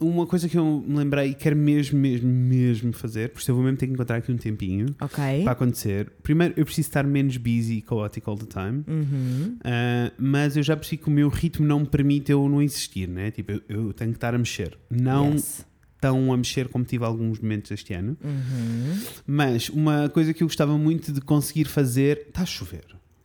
uma 0.00 0.26
coisa 0.26 0.48
que 0.48 0.58
eu 0.58 0.84
me 0.86 0.96
lembrei 0.96 1.30
e 1.30 1.34
quero 1.34 1.56
mesmo, 1.56 1.98
mesmo, 1.98 2.28
mesmo 2.28 2.92
fazer, 2.92 3.30
porque 3.30 3.50
eu 3.50 3.54
vou 3.54 3.64
mesmo 3.64 3.78
ter 3.78 3.86
que 3.86 3.92
encontrar 3.92 4.16
aqui 4.16 4.30
um 4.32 4.36
tempinho 4.36 4.86
Ok. 5.00 5.42
para 5.44 5.52
acontecer. 5.52 6.12
Primeiro, 6.22 6.52
eu 6.56 6.64
preciso 6.64 6.88
estar 6.88 7.04
menos 7.04 7.36
busy 7.36 7.78
e 7.78 7.84
chaotic 7.88 8.26
all 8.28 8.36
the 8.36 8.46
time. 8.46 8.84
Uhum. 8.86 9.56
Ah, 9.64 10.12
mas 10.18 10.56
eu 10.56 10.62
já 10.62 10.76
percebi 10.76 11.02
que 11.02 11.08
o 11.08 11.10
meu 11.12 11.28
ritmo 11.28 11.66
não 11.66 11.80
me 11.80 11.86
permite 11.86 12.30
eu 12.32 12.46
não 12.48 12.60
insistir, 12.62 13.08
né? 13.08 13.30
Tipo, 13.30 13.52
eu, 13.52 13.62
eu 13.68 13.92
tenho 13.92 14.10
que 14.10 14.16
estar 14.18 14.34
a 14.34 14.38
mexer. 14.38 14.76
Não 14.90 15.32
Yes. 15.32 15.64
tão 16.00 16.32
a 16.32 16.36
mexer 16.36 16.68
como 16.68 16.84
tive 16.84 17.04
alguns 17.04 17.38
momentos 17.40 17.70
este 17.70 17.94
ano. 17.94 18.16
Uhum. 18.22 19.00
Mas 19.26 19.68
uma 19.70 20.08
coisa 20.10 20.34
que 20.34 20.42
eu 20.42 20.46
gostava 20.48 20.76
muito 20.76 21.12
de 21.12 21.20
conseguir 21.20 21.64
fazer. 21.64 22.26
Está 22.28 22.42
a 22.42 22.46
chover. 22.46 22.84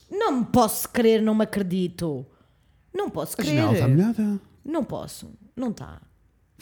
Não 0.09 0.39
me 0.39 0.45
posso 0.45 0.87
crer, 0.89 1.21
não 1.21 1.35
me 1.35 1.43
acredito. 1.43 2.25
Não 2.93 3.09
posso 3.09 3.33
A 3.33 3.37
crer. 3.37 3.47
janela 3.55 3.73
está 3.73 3.87
molhada. 3.87 4.39
Não 4.63 4.83
posso. 4.83 5.29
Não 5.55 5.71
está. 5.71 6.01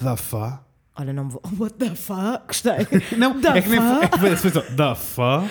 Da 0.02 0.16
fá. 0.16 0.64
Olha, 1.00 1.14
não 1.14 1.30
vou. 1.30 1.42
What 1.60 1.76
the 1.76 1.94
fuck? 1.96 2.48
Gostei. 2.48 2.88
Não, 3.18 3.40
Da 3.40 3.58
é 3.58 3.62
que 3.62 3.70
nem 3.70 3.80
foi. 3.80 4.04
É 4.04 4.08
que 4.08 4.18
foi, 4.20 4.36
foi 4.36 4.50
só. 4.52 4.62
Da 4.72 4.96
fá. 4.96 5.44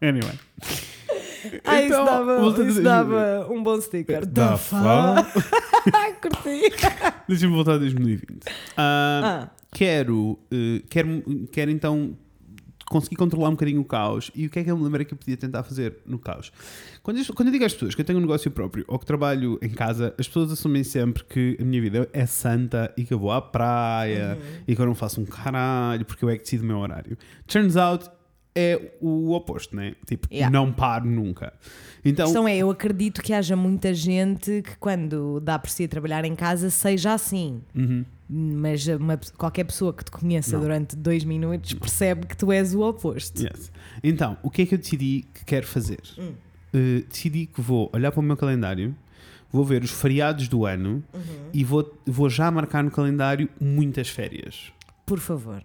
anyway. 0.00 0.38
Ah, 1.64 1.82
Então, 1.82 2.02
isso 2.02 2.04
dava, 2.04 2.62
isso 2.68 2.82
dava 2.82 3.46
um 3.50 3.62
bom 3.62 3.80
sticker. 3.80 4.24
Da 4.26 4.50
Da 4.50 4.56
fá. 4.56 5.26
Curti. 6.20 6.62
Deixa-me 7.28 7.52
voltar 7.54 7.74
a 7.74 7.78
2020. 7.78 8.44
Ah, 8.76 9.20
Ah. 9.24 9.48
Quero, 9.74 10.38
eh, 10.52 10.82
quero, 10.90 11.22
quero 11.50 11.70
então 11.70 12.14
conseguir 12.92 13.16
controlar 13.16 13.48
um 13.48 13.52
bocadinho 13.52 13.80
o 13.80 13.84
caos. 13.84 14.30
E 14.34 14.46
o 14.46 14.50
que 14.50 14.58
é 14.58 14.64
que 14.64 14.70
eu 14.70 14.76
me 14.76 14.84
lembrei 14.84 15.04
que 15.04 15.14
eu 15.14 15.18
podia 15.18 15.36
tentar 15.36 15.62
fazer 15.64 15.96
no 16.06 16.18
caos? 16.18 16.52
Quando 17.02 17.18
eu, 17.18 17.24
quando 17.34 17.48
eu 17.48 17.52
digo 17.52 17.64
às 17.64 17.72
pessoas 17.72 17.94
que 17.94 18.00
eu 18.00 18.04
tenho 18.04 18.18
um 18.18 18.22
negócio 18.22 18.50
próprio 18.50 18.84
ou 18.86 18.98
que 18.98 19.06
trabalho 19.06 19.58
em 19.62 19.70
casa, 19.70 20.14
as 20.18 20.26
pessoas 20.28 20.52
assumem 20.52 20.84
sempre 20.84 21.24
que 21.24 21.56
a 21.60 21.64
minha 21.64 21.80
vida 21.80 22.08
é 22.12 22.26
santa 22.26 22.92
e 22.96 23.04
que 23.04 23.12
eu 23.12 23.18
vou 23.18 23.32
à 23.32 23.40
praia 23.40 24.38
e 24.68 24.76
que 24.76 24.80
eu 24.80 24.86
não 24.86 24.94
faço 24.94 25.20
um 25.20 25.24
caralho 25.24 26.04
porque 26.04 26.24
eu 26.24 26.28
é 26.30 26.36
que 26.36 26.44
decido 26.44 26.62
o 26.62 26.66
meu 26.66 26.78
horário. 26.78 27.16
Turns 27.46 27.76
out 27.76 28.08
é 28.54 28.92
o 29.00 29.32
oposto, 29.32 29.74
né? 29.74 29.94
Tipo, 30.06 30.28
Yeah. 30.30 30.50
não 30.52 30.70
paro 30.72 31.06
nunca. 31.06 31.46
A 31.46 31.52
Então, 32.04 32.26
questão 32.26 32.46
é, 32.46 32.56
eu 32.58 32.70
acredito 32.70 33.22
que 33.22 33.32
haja 33.32 33.56
muita 33.56 33.94
gente 33.94 34.60
que 34.62 34.76
quando 34.76 35.40
dá 35.40 35.58
por 35.58 35.70
si 35.70 35.84
a 35.84 35.88
trabalhar 35.88 36.24
em 36.26 36.34
casa 36.34 36.68
seja 36.68 37.14
assim. 37.14 37.62
Uhum. 37.74 38.04
Mas 38.34 38.86
uma 38.86 39.18
qualquer 39.36 39.64
pessoa 39.64 39.92
que 39.92 40.02
te 40.04 40.10
conheça 40.10 40.52
Não. 40.56 40.62
durante 40.62 40.96
dois 40.96 41.22
minutos 41.22 41.74
percebe 41.74 42.26
que 42.26 42.34
tu 42.36 42.50
és 42.50 42.74
o 42.74 42.80
oposto. 42.80 43.42
Yes. 43.42 43.70
Então, 44.02 44.38
o 44.42 44.48
que 44.48 44.62
é 44.62 44.66
que 44.66 44.74
eu 44.74 44.78
decidi 44.78 45.26
que 45.34 45.44
quero 45.44 45.66
fazer? 45.66 46.00
Hum. 46.18 46.32
Uh, 46.74 47.04
decidi 47.10 47.44
que 47.46 47.60
vou 47.60 47.90
olhar 47.92 48.10
para 48.10 48.20
o 48.20 48.22
meu 48.22 48.36
calendário, 48.36 48.96
vou 49.52 49.62
ver 49.64 49.82
os 49.84 49.90
feriados 49.90 50.48
do 50.48 50.64
ano 50.64 51.04
Uhum. 51.12 51.20
e 51.52 51.62
vou, 51.62 51.92
vou 52.06 52.30
já 52.30 52.50
marcar 52.50 52.82
no 52.82 52.90
calendário 52.90 53.48
muitas 53.60 54.08
férias. 54.08 54.72
Por 55.04 55.18
favor. 55.18 55.62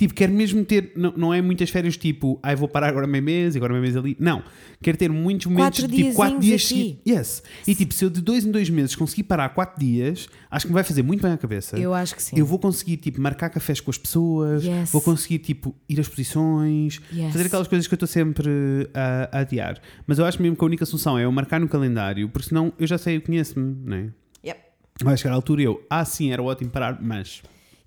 Tipo, 0.00 0.14
quero 0.14 0.32
mesmo 0.32 0.64
ter, 0.64 0.92
não, 0.96 1.12
não 1.14 1.34
é 1.34 1.42
muitas 1.42 1.68
férias 1.68 1.94
tipo, 1.94 2.40
ai 2.42 2.56
vou 2.56 2.66
parar 2.66 2.88
agora 2.88 3.06
meio 3.06 3.22
mês, 3.22 3.54
agora 3.54 3.70
meio 3.74 3.82
mês 3.82 3.94
ali. 3.94 4.16
Não. 4.18 4.42
Quero 4.80 4.96
ter 4.96 5.10
muitos 5.10 5.44
momentos 5.44 5.78
Quatro 5.80 5.94
de 5.94 6.04
tipo 6.04 6.14
4 6.16 6.40
dias 6.40 6.66
seguidos. 6.66 7.02
Yes. 7.06 7.42
E 7.66 7.74
tipo, 7.74 7.92
se 7.92 8.02
eu 8.06 8.08
de 8.08 8.22
dois 8.22 8.46
em 8.46 8.50
dois 8.50 8.70
meses 8.70 8.96
conseguir 8.96 9.24
parar 9.24 9.50
4 9.50 9.78
dias, 9.78 10.26
acho 10.50 10.64
que 10.64 10.72
me 10.72 10.74
vai 10.74 10.84
fazer 10.84 11.02
muito 11.02 11.20
bem 11.20 11.32
à 11.32 11.36
cabeça. 11.36 11.78
Eu 11.78 11.92
acho 11.92 12.14
que 12.16 12.22
sim. 12.22 12.34
Eu 12.38 12.46
vou 12.46 12.58
conseguir, 12.58 12.96
tipo, 12.96 13.20
marcar 13.20 13.50
cafés 13.50 13.78
com 13.78 13.90
as 13.90 13.98
pessoas, 13.98 14.64
Yes. 14.64 14.90
vou 14.90 15.02
conseguir, 15.02 15.38
tipo, 15.40 15.74
ir 15.86 15.98
a 15.98 16.00
exposições, 16.00 16.98
Yes. 17.12 17.32
fazer 17.34 17.44
aquelas 17.48 17.68
coisas 17.68 17.86
que 17.86 17.92
eu 17.92 17.96
estou 17.96 18.08
sempre 18.08 18.88
a, 18.94 19.28
a 19.30 19.40
adiar. 19.40 19.82
Mas 20.06 20.18
eu 20.18 20.24
acho 20.24 20.40
mesmo 20.40 20.56
que 20.56 20.64
a 20.64 20.66
única 20.66 20.86
solução 20.86 21.18
é 21.18 21.26
eu 21.26 21.30
marcar 21.32 21.60
no 21.60 21.68
calendário, 21.68 22.26
porque 22.30 22.48
senão 22.48 22.72
eu 22.78 22.86
já 22.86 22.96
sei, 22.96 23.18
eu 23.18 23.20
conheço-me, 23.20 23.76
né? 23.84 24.08
Yep. 24.42 24.60
Vai 25.02 25.14
chegar 25.18 25.32
a 25.32 25.36
altura 25.36 25.60
e 25.60 25.64
eu, 25.66 25.84
ah, 25.90 26.06
sim, 26.06 26.32
era 26.32 26.42
ótimo 26.42 26.70
parar, 26.70 26.98
mas. 27.02 27.42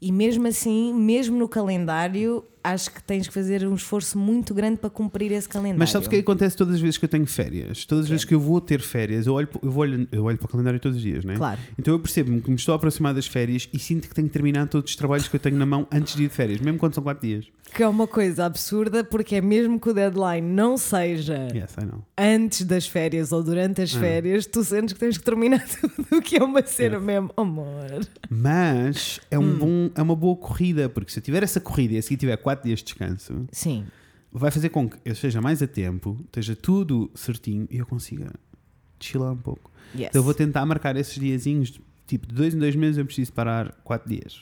E 0.06 0.12
mesmo 0.12 0.46
assim, 0.48 0.94
mesmo 0.94 1.38
no 1.40 1.48
calendário, 1.48 2.44
acho 2.62 2.92
que 2.92 3.02
tens 3.02 3.26
que 3.26 3.34
fazer 3.34 3.66
um 3.66 3.74
esforço 3.74 4.18
muito 4.18 4.54
grande 4.54 4.76
para 4.78 4.90
cumprir 4.90 5.32
esse 5.32 5.48
calendário. 5.48 5.80
Mas 5.80 5.92
sabes 5.92 6.08
o 6.08 6.10
que 6.10 6.18
é 6.18 6.20
acontece 6.20 6.58
todas 6.58 6.76
as 6.76 6.82
vezes 6.82 6.98
que 6.98 7.06
eu 7.06 7.10
tenho 7.10 7.26
férias? 7.26 7.86
Todas 7.86 8.04
as 8.04 8.10
vezes 8.10 8.26
que 8.26 8.36
eu 8.36 8.40
vou 8.40 8.60
ter 8.60 8.82
férias, 8.82 9.28
eu 9.28 9.34
olho, 9.34 9.48
eu, 9.62 9.74
olhando- 9.78 10.08
eu 10.12 10.26
olho 10.26 10.38
para 10.38 10.46
o 10.46 10.50
calendário 10.50 10.78
todos 10.78 10.98
os 10.98 11.02
dias, 11.02 11.24
né? 11.24 11.36
Claro. 11.38 11.58
Então 11.80 11.94
eu 11.94 12.00
percebo-me 12.02 12.42
que 12.42 12.50
me 12.50 12.58
estou 12.58 12.74
a 12.74 12.76
aproximar 12.76 13.14
das 13.14 13.28
férias 13.28 13.70
e 13.72 13.80
sinto 13.80 14.10
que 14.10 14.14
tenho 14.14 14.28
que 14.28 14.34
terminar 14.34 14.68
todos 14.68 14.92
os 14.92 14.96
trabalhos 14.98 15.30
que 15.30 15.36
eu 15.38 15.40
tenho 15.40 15.56
na 15.56 15.66
mão 15.66 15.88
antes 15.90 16.16
de 16.18 16.24
ir 16.24 16.28
de 16.28 16.34
férias, 16.34 16.60
mesmo 16.60 16.78
quando 16.80 16.94
são 16.96 17.02
4 17.04 17.26
dias. 17.26 17.46
Que 17.76 17.82
é 17.82 17.88
uma 17.88 18.06
coisa 18.08 18.46
absurda, 18.46 19.04
porque 19.04 19.36
é 19.36 19.42
mesmo 19.42 19.80
que 19.80 19.90
o 19.90 19.94
deadline 19.94 20.42
não 20.48 20.78
seja 20.78 21.48
Yes, 21.54 21.76
antes 22.18 22.64
das 22.66 22.86
férias 22.88 23.32
ou 23.32 23.42
durante 23.44 23.82
as 23.82 23.92
férias, 23.94 24.46
tu 24.46 24.64
sentes 24.64 24.94
que 24.94 25.00
tens 25.00 25.18
que 25.18 25.24
terminar 25.24 25.66
tudo 25.82 26.18
o 26.18 26.22
que 26.22 26.38
é 26.38 26.44
uma 26.44 26.64
cena 26.66 27.00
mesmo. 27.00 27.32
Amor. 27.36 27.88
Mas 28.30 29.20
é, 29.32 29.40
Hum. 29.40 29.42
um 29.42 29.56
bom, 29.58 29.90
é 29.96 30.02
uma 30.02 30.16
boa 30.16 30.36
corrida, 30.36 30.88
porque 30.88 31.12
se 31.12 31.18
eu 31.20 31.24
tiver 31.24 31.42
essa 31.42 31.60
corrida 31.60 31.96
e 31.96 32.02
seguir 32.02 32.18
tiver 32.18 32.38
4 32.38 32.64
dias 32.66 32.80
de 32.80 32.86
descanso, 32.86 33.48
Sim. 33.52 33.86
vai 34.32 34.52
fazer 34.52 34.70
com 34.70 34.88
que 34.90 34.98
eu 35.04 35.14
esteja 35.14 35.42
mais 35.42 35.62
a 35.64 35.68
tempo, 35.68 36.18
esteja 36.26 36.56
tudo 36.56 37.10
certinho 37.16 37.68
e 37.72 37.78
eu 37.80 37.86
consiga 37.88 38.32
chilar 39.00 39.32
um 39.34 39.38
pouco. 39.38 39.72
Yes. 39.96 40.10
Então 40.10 40.20
eu 40.20 40.24
vou 40.24 40.34
tentar 40.36 40.64
marcar 40.66 40.96
esses 40.96 41.16
diazinhos, 41.20 41.80
tipo 42.06 42.28
de 42.28 42.36
dois 42.36 42.54
em 42.54 42.60
dois 42.60 42.76
meses 42.76 42.98
eu 43.00 43.06
preciso 43.06 43.34
parar 43.34 43.72
4 43.84 44.08
dias. 44.10 44.42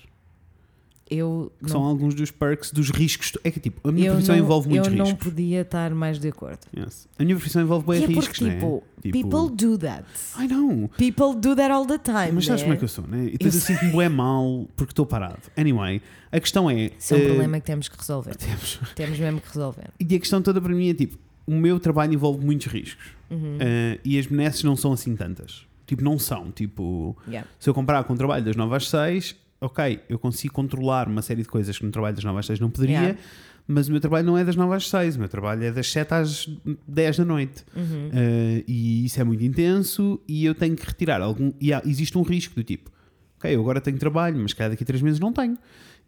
Eu 1.14 1.52
são 1.68 1.84
alguns 1.84 2.16
dos 2.16 2.32
perks, 2.32 2.72
dos 2.72 2.90
riscos. 2.90 3.34
É 3.44 3.52
que 3.52 3.60
tipo, 3.60 3.86
a 3.88 3.92
minha 3.92 4.12
profissão 4.12 4.34
não, 4.38 4.44
envolve 4.46 4.70
muitos 4.70 4.88
eu 4.88 4.96
não 4.98 5.06
riscos. 5.06 5.24
podia 5.26 5.62
estar 5.62 5.94
mais 5.94 6.18
de 6.18 6.30
acordo. 6.30 6.60
Yes. 6.76 7.06
A 7.20 7.24
minha 7.24 7.36
profissão 7.36 7.62
envolve 7.62 7.86
bem 7.86 8.04
é 8.04 8.08
riscos, 8.08 8.28
porque, 8.28 8.44
né? 8.46 8.54
tipo, 8.56 8.84
Tipo- 9.02 9.30
people 9.30 9.56
do 9.56 9.78
that. 9.78 10.06
I 10.40 10.48
know. 10.48 10.90
People 10.98 11.36
do 11.40 11.54
that 11.56 11.70
all 11.70 11.86
the 11.86 11.98
time. 11.98 12.32
Mas 12.34 12.46
sabes 12.46 12.62
né? 12.62 12.66
como 12.68 12.74
é 12.76 12.78
que 12.78 12.84
eu 12.86 12.88
sou, 12.88 13.06
né? 13.08 13.26
E 13.26 13.32
depois 13.32 13.54
Eu 13.54 13.60
eu, 13.60 13.66
sinto-me 13.66 13.92
bué 13.92 14.08
mal 14.08 14.68
porque 14.78 14.94
estou 14.94 15.06
parado. 15.06 15.42
Anyway, 15.58 16.02
a 16.32 16.40
questão 16.40 16.70
é. 16.70 16.92
Isso 16.98 17.14
é 17.14 17.18
um 17.18 17.22
eh, 17.22 17.26
problema 17.28 17.60
que 17.60 17.66
temos 17.66 17.90
que 17.90 17.98
resolver. 17.98 18.36
temos. 18.38 18.80
Temos 18.96 19.20
mesmo 19.20 19.42
que 19.42 19.48
resolver. 19.48 19.90
E 20.00 20.16
a 20.16 20.20
questão 20.20 20.42
toda 20.42 20.62
para 20.62 20.74
mim 20.74 20.90
é 20.90 20.94
tipo: 20.94 21.18
o 21.46 21.56
meu 21.56 21.78
trabalho 21.80 22.14
envolve 22.14 22.46
muitos 22.46 22.68
riscos. 22.68 23.04
Uhum. 23.30 23.58
Eh, 23.60 24.00
e 24.06 24.18
as 24.18 24.26
benesses 24.28 24.64
não 24.64 24.78
são 24.78 24.94
assim 24.94 25.14
tantas. 25.16 25.66
Tipo, 25.86 26.04
não 26.06 26.18
são. 26.18 26.52
Tipo, 26.52 27.18
Yeah. 27.28 27.46
se 27.60 27.70
eu 27.70 27.74
comparar 27.74 28.06
com 28.06 28.14
o 28.14 28.16
trabalho 28.16 28.46
das 28.46 28.56
9 28.56 28.76
às 28.78 28.88
6, 28.88 29.36
ok, 29.62 30.02
eu 30.10 30.18
consigo 30.20 30.54
controlar 30.54 31.08
uma 31.08 31.22
série 31.22 31.44
de 31.44 31.48
coisas 31.48 31.78
que 31.78 31.86
no 31.86 31.92
trabalho 31.92 32.16
das 32.16 32.24
9 32.26 32.40
às 32.40 32.46
6 32.48 32.60
não 32.60 32.70
poderia. 32.70 32.98
Yeah. 33.00 33.20
Mas 33.68 33.88
o 33.88 33.92
meu 33.92 34.02
trabalho 34.02 34.26
não 34.26 34.38
é 34.38 34.44
das 34.44 34.56
9 34.56 34.76
às 34.76 34.90
6, 34.90 35.16
o 35.16 35.20
meu 35.20 35.30
trabalho 35.30 35.64
é 35.64 35.72
das 35.72 35.90
7 35.90 36.14
às 36.16 36.50
10 36.88 37.18
da 37.18 37.26
noite. 37.26 37.64
Uhum. 37.76 38.10
Eh, 38.12 38.64
e 38.68 39.06
isso 39.06 39.22
é 39.22 39.24
muito 39.24 39.44
intenso 39.44 40.20
e 40.28 40.44
eu 40.44 40.56
tenho 40.56 40.76
que 40.76 40.86
retirar 40.86 41.22
algum. 41.22 41.54
E 41.62 41.72
há- 41.72 41.82
existe 41.86 42.18
um 42.18 42.24
risco 42.24 42.56
do 42.56 42.64
tipo, 42.64 42.90
ok, 43.38 43.56
eu 43.56 43.62
agora 43.62 43.80
tenho 43.80 43.98
trabalho, 44.00 44.38
mas 44.42 44.52
cada 44.52 44.72
daqui 44.72 44.84
a 44.84 44.86
3 44.88 45.02
meses 45.04 45.20
não 45.20 45.32
tenho. 45.32 45.58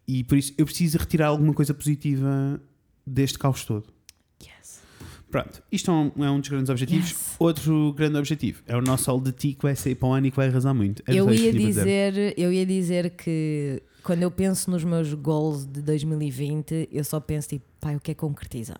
E 0.07 0.23
por 0.23 0.37
isso 0.37 0.51
eu 0.57 0.65
preciso 0.65 0.97
retirar 0.97 1.27
alguma 1.27 1.53
coisa 1.53 1.73
positiva 1.75 2.59
deste 3.05 3.37
caos 3.37 3.63
todo. 3.63 3.85
Pronto, 5.33 5.63
isto 5.71 5.89
é 5.89 5.93
um, 5.95 6.25
é 6.25 6.29
um 6.29 6.39
dos 6.39 6.47
grandes 6.47 6.69
objetivos. 6.69 7.09
Yes. 7.09 7.35
Outro 7.39 7.91
grande 7.93 8.19
objetivo 8.19 8.61
é 8.67 8.77
o 8.77 8.81
nosso 8.81 9.05
sol 9.05 9.19
de 9.19 9.31
ti 9.31 9.53
que 9.53 9.63
vai 9.63 9.75
sair 9.75 9.95
para 9.95 10.07
o 10.09 10.13
ano 10.13 10.27
e 10.27 10.29
que 10.29 10.37
vai 10.37 10.47
arrasar 10.47 10.75
muito. 10.75 11.01
Era 11.07 11.17
Eu 11.17 11.33
ia, 11.33 11.51
dizer, 11.51 12.35
eu 12.37 12.53
ia 12.53 12.63
dizer 12.63 13.09
que 13.09 13.81
quando 14.03 14.21
eu 14.21 14.29
penso 14.29 14.69
nos 14.69 14.83
meus 14.83 15.11
goals 15.15 15.65
de 15.65 15.81
2020, 15.81 16.87
eu 16.91 17.03
só 17.03 17.19
penso 17.19 17.49
tipo, 17.49 17.65
pai, 17.81 17.95
o 17.95 17.99
que 17.99 18.11
é 18.11 18.13
concretizar? 18.13 18.79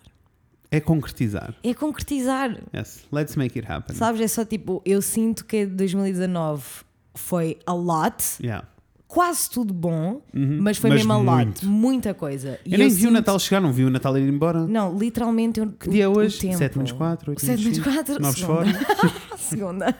É 0.70 0.80
concretizar. 0.80 1.56
É 1.64 1.74
concretizar. 1.74 2.56
Yes, 2.72 3.04
let's 3.12 3.36
make 3.36 3.58
it 3.58 3.68
happen. 3.68 3.96
Sabes? 3.96 4.22
É 4.22 4.28
só 4.28 4.46
tipo, 4.46 4.80
eu 4.86 5.02
sinto 5.02 5.46
que 5.46 5.66
2019 5.66 6.64
foi 7.16 7.58
a 7.66 7.74
lot, 7.74 8.24
Yeah. 8.40 8.68
Quase 9.14 9.48
tudo 9.48 9.72
bom, 9.76 10.22
Uhum. 10.34 10.58
mas 10.60 10.78
foi 10.78 10.90
Mas 10.90 11.06
mesmo 11.06 11.14
a 11.14 11.18
lot, 11.18 11.64
muita 11.66 12.16
coisa. 12.16 12.60
E 12.66 12.74
Eu 12.74 12.80
nem 12.80 12.90
vi 12.90 12.96
sinto- 12.96 13.10
o 13.10 13.12
Natal 13.12 13.38
chegar, 13.38 13.62
não 13.62 13.72
vi 13.72 13.84
o 13.86 13.90
Natal 13.92 14.18
ir 14.18 14.28
embora. 14.28 14.66
Não, 14.66 14.98
literalmente 14.98 15.60
eu, 15.60 15.72
Que 15.72 15.88
dia 15.88 16.06
é 16.06 16.08
hoje? 16.08 16.40
tempo. 16.40 16.58
7 16.58 16.76
menos 16.78 16.92
4, 16.94 17.30
8 17.30 17.40
7 17.42 17.64
menos 17.64 17.64
menos 17.64 17.78
5, 17.78 17.96
4, 17.96 18.20
9 18.22 18.40
segunda. 18.40 18.84
fora. 18.84 19.14
Segunda. 19.38 19.96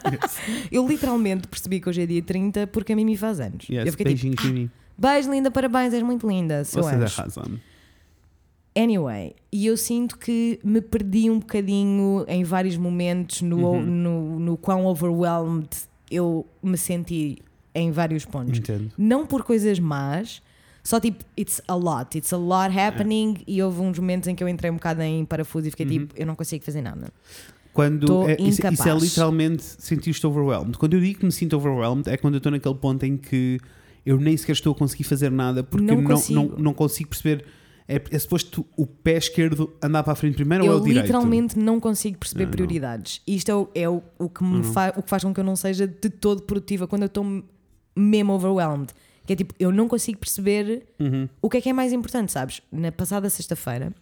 Eu 0.72 0.88
literalmente 0.88 1.46
percebi 1.46 1.78
que 1.80 1.88
hoje 1.88 2.02
é 2.02 2.06
dia 2.06 2.22
30 2.22 2.66
porque 2.66 2.92
a 2.92 2.96
Mimi 2.96 3.16
faz 3.16 3.38
anos. 3.38 3.68
Yes, 3.68 3.86
eu 3.86 3.92
fiquei 3.92 4.06
tipo, 4.14 4.26
beijinhos, 4.32 4.44
Mimi. 4.44 4.70
beijo 4.98 5.30
linda, 5.30 5.48
parabéns, 5.50 5.94
és 5.94 6.02
muito 6.02 6.26
linda. 6.26 6.64
Seu 6.64 6.82
Você 6.82 6.96
anjo. 6.96 7.16
razão. 7.22 7.44
Anyway, 8.76 9.36
e 9.52 9.66
eu 9.66 9.76
sinto 9.76 10.18
que 10.18 10.58
me 10.64 10.80
perdi 10.80 11.30
um 11.30 11.38
bocadinho 11.38 12.24
em 12.26 12.42
vários 12.42 12.76
momentos 12.76 13.40
no, 13.42 13.58
Uhum. 13.70 13.82
no, 13.82 14.38
no 14.40 14.56
quão 14.56 14.84
overwhelmed 14.86 15.68
eu 16.10 16.44
me 16.60 16.76
senti 16.76 17.38
em 17.74 17.90
vários 17.90 18.24
pontos. 18.24 18.58
Entendo. 18.58 18.90
Não 18.96 19.26
por 19.26 19.42
coisas 19.42 19.78
más, 19.78 20.40
só 20.82 21.00
tipo, 21.00 21.24
it's 21.38 21.60
a 21.66 21.74
lot, 21.74 22.16
it's 22.16 22.32
a 22.32 22.36
lot 22.36 22.76
happening. 22.78 23.38
E 23.46 23.62
houve 23.62 23.80
uns 23.80 23.98
momentos 23.98 24.28
em 24.28 24.34
que 24.34 24.42
eu 24.44 24.48
entrei 24.48 24.70
um 24.70 24.74
bocado 24.74 25.02
em 25.02 25.24
parafuso 25.24 25.66
e 25.68 25.70
fiquei 25.70 25.86
Uhum. 25.86 25.92
tipo, 25.92 26.14
eu 26.16 26.26
não 26.26 26.34
consigo 26.36 26.64
fazer 26.64 26.82
nada. 26.82 27.08
Quando 27.72 28.28
é, 28.28 28.36
isso, 28.40 28.64
isso 28.70 28.88
é 28.88 28.94
literalmente 28.94 29.62
sentir-te 29.64 30.24
overwhelmed. 30.26 30.78
Quando 30.78 30.94
eu 30.94 31.00
digo 31.00 31.18
que 31.18 31.24
me 31.26 31.32
sinto 31.32 31.56
overwhelmed, 31.56 32.08
é 32.08 32.16
quando 32.16 32.34
eu 32.34 32.38
estou 32.38 32.52
naquele 32.52 32.74
ponto 32.76 33.02
em 33.04 33.16
que 33.16 33.58
eu 34.06 34.16
nem 34.20 34.36
sequer 34.36 34.52
estou 34.52 34.72
a 34.72 34.76
conseguir 34.76 35.02
fazer 35.04 35.30
nada 35.30 35.64
porque 35.64 35.84
Não 35.84 35.96
não, 35.96 36.02
não, 36.02 36.10
consigo. 36.10 36.54
não, 36.62 36.74
consigo 36.74 37.08
perceber. 37.10 37.44
É, 37.88 38.00
é 38.12 38.18
suposto 38.18 38.64
o 38.76 38.86
pé 38.86 39.16
esquerdo 39.18 39.70
andar 39.82 40.02
para 40.04 40.12
a 40.14 40.16
frente 40.16 40.36
primeiro 40.36 40.64
ou 40.64 40.70
é 40.70 40.74
eu 40.74 40.78
o 40.78 40.84
direito? 40.84 41.02
literalmente 41.02 41.58
não 41.58 41.78
consigo 41.80 42.16
perceber 42.16 42.44
Não, 42.44 42.46
não. 42.50 42.52
prioridades. 42.52 43.20
Isto 43.26 43.50
é, 43.50 43.54
o, 43.54 43.68
é 43.74 43.88
o, 43.88 44.02
o 44.18 44.28
que 44.30 44.42
me 44.44 44.62
fa- 44.62 44.94
o 44.96 45.02
que 45.02 45.10
faz 45.10 45.22
com 45.24 45.34
que 45.34 45.40
eu 45.40 45.44
não 45.44 45.54
seja 45.56 45.86
de 45.86 46.08
todo 46.08 46.42
produtiva 46.42 46.86
quando 46.86 47.02
eu 47.02 47.06
estou 47.06 47.42
mesmo 47.96 48.32
overwhelmed. 48.32 48.92
Que 49.26 49.32
é 49.32 49.36
tipo, 49.36 49.54
eu 49.58 49.72
não 49.72 49.88
consigo 49.88 50.18
perceber 50.18 50.86
Uhum. 51.00 51.28
o 51.40 51.48
que 51.48 51.56
é 51.56 51.60
que 51.60 51.68
é 51.70 51.72
mais 51.72 51.92
importante, 51.92 52.30
sabes? 52.32 52.60
Na 52.70 52.92
passada 52.92 53.30
sexta-feira, 53.30 53.86
ou 53.86 53.92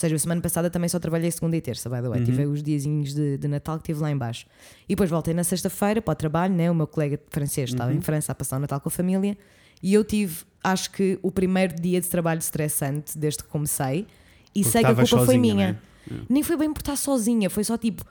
seja, 0.00 0.14
a 0.14 0.18
semana 0.18 0.40
passada 0.40 0.68
também 0.70 0.88
só 0.88 0.98
trabalhei 0.98 1.30
segunda 1.30 1.56
e 1.56 1.60
terça, 1.60 1.88
by 1.88 1.96
the 2.02 2.08
way. 2.08 2.18
Uhum. 2.20 2.24
Tive 2.24 2.46
os 2.46 2.62
diazinhos 2.62 3.14
de, 3.14 3.38
de 3.38 3.48
Natal 3.48 3.78
que 3.78 3.84
tive 3.84 4.00
lá 4.00 4.10
em 4.10 4.16
baixo. 4.16 4.46
E 4.86 4.94
depois 4.94 5.08
voltei 5.10 5.32
na 5.34 5.42
sexta-feira 5.42 6.02
para 6.02 6.12
o 6.12 6.14
trabalho, 6.14 6.54
né? 6.54 6.70
O 6.70 6.74
meu 6.74 6.86
colega 6.86 7.18
francês 7.30 7.70
estava 7.70 7.90
Uhum. 7.90 7.96
em 7.96 8.00
França 8.00 8.30
a 8.32 8.34
passar 8.34 8.58
o 8.58 8.60
Natal 8.60 8.78
com 8.80 8.88
a 8.88 8.92
família. 8.92 9.36
E 9.82 9.94
eu 9.94 10.04
tive, 10.04 10.44
acho 10.62 10.90
que, 10.92 11.18
o 11.22 11.30
primeiro 11.32 11.74
dia 11.80 12.00
de 12.00 12.08
trabalho 12.08 12.38
estressante 12.38 13.16
desde 13.18 13.42
que 13.42 13.48
comecei. 13.48 14.06
E 14.54 14.60
Porque 14.60 14.70
sei 14.70 14.80
que 14.82 14.86
a 14.86 14.90
culpa 14.90 15.02
estavas 15.04 15.24
foi 15.26 15.34
sozinha, 15.36 15.54
minha. 15.54 15.72
né? 16.10 16.18
Nem 16.28 16.42
foi 16.42 16.56
bem 16.56 16.72
por 16.72 16.80
estar 16.80 16.96
sozinha, 16.96 17.48
foi 17.50 17.64
só 17.64 17.76
tipo, 17.78 18.04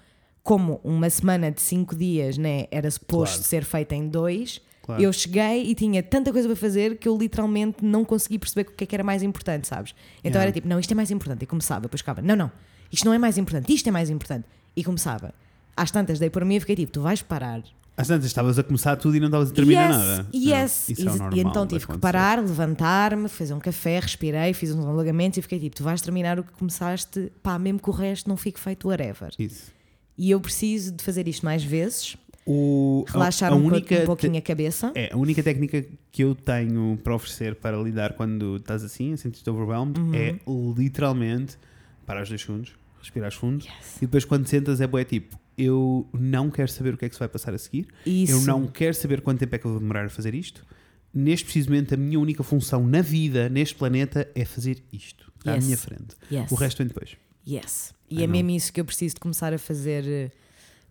como 0.43 0.79
uma 0.83 1.09
semana 1.09 1.51
de 1.51 1.61
cinco 1.61 1.95
dias 1.95 2.37
né, 2.37 2.65
era 2.71 2.89
suposto 2.91 3.35
Claro. 3.37 3.47
ser 3.47 3.63
feita 3.63 3.95
em 3.95 4.07
dois. 4.07 4.61
Claro. 4.87 5.03
Eu 5.03 5.11
cheguei 5.11 5.63
e 5.63 5.75
tinha 5.75 6.01
tanta 6.01 6.31
coisa 6.31 6.47
para 6.47 6.55
fazer 6.55 6.97
que 6.97 7.09
eu 7.09 7.17
literalmente 7.17 7.83
não 7.83 8.05
consegui 8.05 8.39
perceber 8.39 8.69
o 8.69 8.73
que 8.73 8.85
é 8.85 8.87
que 8.87 8.95
era 8.95 9.03
mais 9.03 9.21
importante, 9.21 9.67
sabes? 9.67 9.93
Então 10.19 10.39
Yeah. 10.39 10.43
era 10.43 10.51
tipo, 10.53 10.67
não, 10.67 10.79
isto 10.79 10.89
é 10.91 10.95
mais 10.95 11.11
importante. 11.11 11.43
E 11.43 11.45
começava, 11.45 11.81
depois 11.81 11.99
ficava, 11.99 12.21
não, 12.21 12.37
não, 12.37 12.49
isto 12.89 13.05
não 13.05 13.13
é 13.13 13.17
mais 13.17 13.37
importante, 13.37 13.73
isto 13.73 13.87
é 13.87 13.91
mais 13.91 14.09
importante. 14.09 14.45
E 14.75 14.83
começava. 14.85 15.33
Às 15.75 15.91
tantas 15.91 16.19
dei 16.19 16.29
por 16.29 16.45
mim 16.45 16.55
e 16.55 16.59
fiquei 16.61 16.75
tipo, 16.75 16.93
tu 16.93 17.01
vais 17.01 17.21
parar. 17.21 17.61
Às 17.97 18.07
tantas 18.07 18.27
estavas 18.27 18.57
a 18.57 18.63
começar 18.63 18.95
tudo 18.95 19.17
e 19.17 19.19
não 19.19 19.27
estavas 19.27 19.51
a 19.51 19.53
terminar 19.53 19.89
yes, 19.89 19.97
nada. 19.97 20.27
Yes. 20.33 20.89
Isso 20.89 21.09
é 21.09 21.35
e, 21.35 21.37
e 21.37 21.39
então 21.41 21.67
tive 21.67 21.85
que 21.85 21.97
parar, 21.97 22.39
levantar-me, 22.39 23.27
fazer 23.27 23.53
um 23.53 23.59
café, 23.59 23.99
respirei, 23.99 24.53
fiz 24.53 24.71
uns 24.71 24.85
alongamentos 24.85 25.37
e 25.37 25.41
fiquei 25.41 25.59
tipo, 25.59 25.75
tu 25.75 25.83
vais 25.83 25.99
terminar 26.01 26.39
o 26.39 26.43
que 26.43 26.51
começaste, 26.53 27.29
pá, 27.43 27.59
mesmo 27.59 27.79
que 27.79 27.89
o 27.89 27.93
resto 27.93 28.29
não 28.29 28.37
fique 28.37 28.59
feito 28.59 28.87
whatever. 28.87 29.31
Isso. 29.37 29.75
E 30.17 30.31
eu 30.31 30.39
preciso 30.39 30.93
de 30.93 31.03
fazer 31.03 31.27
isto 31.27 31.43
mais 31.43 31.63
vezes, 31.63 32.15
O, 32.47 33.03
a- 33.07 33.11
relaxar 33.11 33.51
a, 33.51 33.55
um, 33.55 33.61
po- 33.61 33.67
única 33.67 34.01
um 34.01 34.05
pouquinho 34.05 34.37
a 34.37 34.41
cabeça. 34.41 34.91
É, 34.95 35.11
a 35.13 35.17
única 35.17 35.43
técnica 35.43 35.85
que 36.11 36.23
eu 36.23 36.33
tenho 36.33 36.97
para 37.03 37.13
oferecer 37.13 37.55
para 37.55 37.77
lidar 37.77 38.13
quando 38.13 38.55
estás 38.55 38.83
assim, 38.83 39.13
a 39.13 39.17
sentir-te 39.17 39.49
overwhelmed, 39.49 39.99
Uhum. 39.99 40.13
é 40.15 40.39
literalmente 40.77 41.57
parar 42.05 42.23
os 42.23 42.29
dois 42.29 42.41
segundos, 42.41 42.73
respirar 43.01 43.31
fundo 43.33 43.63
Yes. 43.65 43.97
e 43.97 44.01
depois 44.01 44.23
quando 44.25 44.47
sentas 44.47 44.79
é 44.81 44.87
bué 44.87 45.03
tipo, 45.03 45.37
eu 45.57 46.07
não 46.13 46.49
quero 46.49 46.69
saber 46.71 46.93
o 46.93 46.97
que 46.97 47.05
é 47.05 47.09
que 47.09 47.15
se 47.15 47.19
vai 47.19 47.27
passar 47.27 47.53
a 47.53 47.57
seguir, 47.57 47.87
Isso. 48.05 48.31
eu 48.31 48.41
não 48.41 48.67
quero 48.67 48.93
saber 48.93 49.21
quanto 49.21 49.39
tempo 49.39 49.55
é 49.55 49.57
que 49.57 49.65
eu 49.65 49.71
vou 49.71 49.79
demorar 49.79 50.05
a 50.05 50.09
fazer 50.09 50.33
isto. 50.35 50.65
Neste 51.13 51.45
precisamente 51.45 51.93
a 51.93 51.97
minha 51.97 52.19
única 52.19 52.43
função 52.43 52.85
na 52.85 53.01
vida, 53.01 53.49
neste 53.49 53.73
planeta, 53.75 54.29
é 54.35 54.45
fazer 54.45 54.83
isto. 54.93 55.31
Está 55.39 55.51
à 55.51 55.55
Yes. 55.55 55.65
minha 55.65 55.77
frente. 55.77 56.15
Yes. 56.31 56.51
O 56.51 56.55
resto 56.55 56.77
vem 56.77 56.87
depois. 56.87 57.17
Yes. 57.47 57.93
E 58.09 58.19
I 58.19 58.23
é 58.23 58.27
know. 58.27 58.35
mesmo 58.35 58.51
isso 58.51 58.71
que 58.71 58.79
eu 58.79 58.85
preciso 58.85 59.15
de 59.15 59.19
começar 59.21 59.51
a 59.53 59.57
fazer 59.57 60.03
eh, 60.07 60.31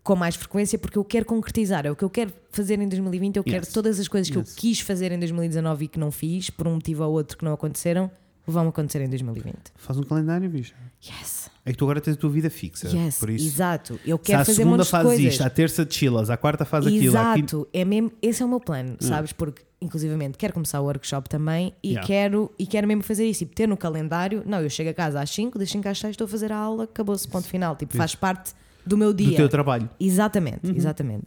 com 0.06 0.16
mais 0.16 0.36
frequência, 0.36 0.78
porque 0.78 0.96
eu 0.96 1.04
quero 1.04 1.24
concretizar. 1.26 1.84
É 1.84 1.90
o 1.90 1.96
que 1.96 2.04
eu 2.04 2.10
quero 2.10 2.32
fazer 2.50 2.78
em 2.80 2.88
2020. 2.88 3.36
Eu 3.36 3.44
quero 3.44 3.64
Yes. 3.64 3.72
todas 3.72 3.98
as 4.00 4.06
coisas 4.08 4.30
que 4.30 4.38
Yes. 4.38 4.50
eu 4.50 4.56
quis 4.56 4.80
fazer 4.80 5.10
em 5.12 5.18
2019 5.18 5.84
e 5.84 5.88
que 5.88 5.98
não 5.98 6.10
fiz, 6.10 6.48
por 6.48 6.66
um 6.68 6.74
motivo 6.74 7.02
ou 7.04 7.12
outro 7.12 7.36
que 7.36 7.44
não 7.44 7.52
aconteceram, 7.52 8.10
vão 8.46 8.68
acontecer 8.68 9.00
em 9.02 9.08
2020. 9.08 9.56
Faz 9.74 9.98
um 9.98 10.04
calendário, 10.04 10.48
bicho. 10.48 10.72
Yes. 11.04 11.50
É 11.64 11.72
que 11.72 11.76
tu 11.78 11.84
agora 11.84 12.00
tens 12.00 12.14
a 12.14 12.16
tua 12.16 12.30
vida 12.30 12.48
fixa. 12.48 12.88
Yes. 12.88 13.18
Por 13.18 13.28
isso, 13.30 13.44
Exato. 13.46 13.98
Eu 14.06 14.16
quero 14.18 14.38
fazer 14.44 14.54
segunda 14.54 14.76
montes 14.76 14.86
de 14.86 14.90
fazes 14.92 15.06
coisas. 15.08 15.32
isto, 15.32 15.42
à 15.42 15.50
terça 15.50 15.86
chilas, 15.90 16.30
à 16.30 16.36
quarta 16.36 16.64
faz 16.64 16.86
aquilo, 16.86 17.00
quinta 17.02 17.38
Exato, 17.38 17.68
é 17.72 17.84
mesmo, 17.84 18.12
esse 18.22 18.40
é 18.42 18.46
o 18.46 18.48
meu 18.48 18.60
plano, 18.60 18.96
sabes? 19.00 19.32
Porque, 19.32 19.62
inclusivamente, 19.82 20.38
quero 20.38 20.52
começar 20.54 20.80
o 20.80 20.84
workshop 20.84 21.28
também 21.28 21.74
e, 21.82 21.88
Yeah. 21.90 22.06
quero, 22.06 22.52
e 22.56 22.64
quero 22.66 22.86
mesmo 22.86 23.02
fazer 23.02 23.26
isso. 23.28 23.40
Tipo, 23.40 23.56
ter 23.56 23.66
no 23.66 23.76
calendário, 23.76 24.44
não, 24.46 24.60
eu 24.60 24.70
chego 24.70 24.90
a 24.90 24.94
casa 24.94 25.20
às 25.20 25.30
5, 25.30 25.58
das 25.58 25.68
5 25.68 25.88
às 25.88 25.98
6 25.98 26.12
estou 26.12 26.26
a 26.26 26.28
fazer 26.28 26.52
a 26.52 26.56
aula, 26.56 26.84
acabou-se, 26.84 27.26
ponto 27.26 27.48
final. 27.48 27.74
Tipo, 27.74 27.96
faz 27.96 28.14
parte 28.14 28.54
do 28.86 28.96
meu 28.96 29.12
do 29.12 29.22
dia. 29.24 29.36
teu 29.36 29.48
trabalho. 29.48 29.88
Exatamente, 29.98 30.60
exatamente. 30.74 31.24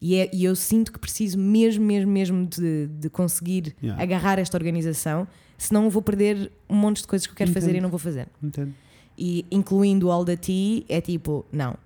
E, 0.00 0.14
é- 0.16 0.30
e 0.32 0.44
eu 0.44 0.54
sinto 0.54 0.92
que 0.92 0.98
preciso 0.98 1.38
mesmo, 1.38 1.84
mesmo, 1.84 2.10
mesmo 2.10 2.46
de, 2.46 2.86
de 2.88 3.08
conseguir 3.08 3.74
Yeah. 3.82 4.02
agarrar 4.02 4.38
esta 4.38 4.56
organização, 4.56 5.26
senão 5.56 5.88
vou 5.88 6.02
perder 6.02 6.50
um 6.68 6.76
monte 6.76 7.00
de 7.00 7.06
coisas 7.06 7.26
que 7.26 7.32
eu 7.32 7.36
quero 7.36 7.52
fazer 7.52 7.74
e 7.74 7.80
não 7.80 7.88
vou 7.88 7.98
fazer. 7.98 8.28
Entendo. 8.42 8.74
E 9.18 9.46
incluindo 9.50 10.08
o 10.08 10.10
All 10.10 10.24
the 10.24 10.36
Tea, 10.36 10.84
é 10.88 11.00
tipo, 11.00 11.46
não, 11.50 11.76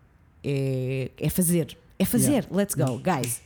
é, 0.42 1.10
é 1.16 1.28
fazer. 1.30 1.76
É 1.98 2.04
fazer, 2.04 2.46
let's 2.50 2.74
go, 2.74 2.98
guys. 2.98 3.40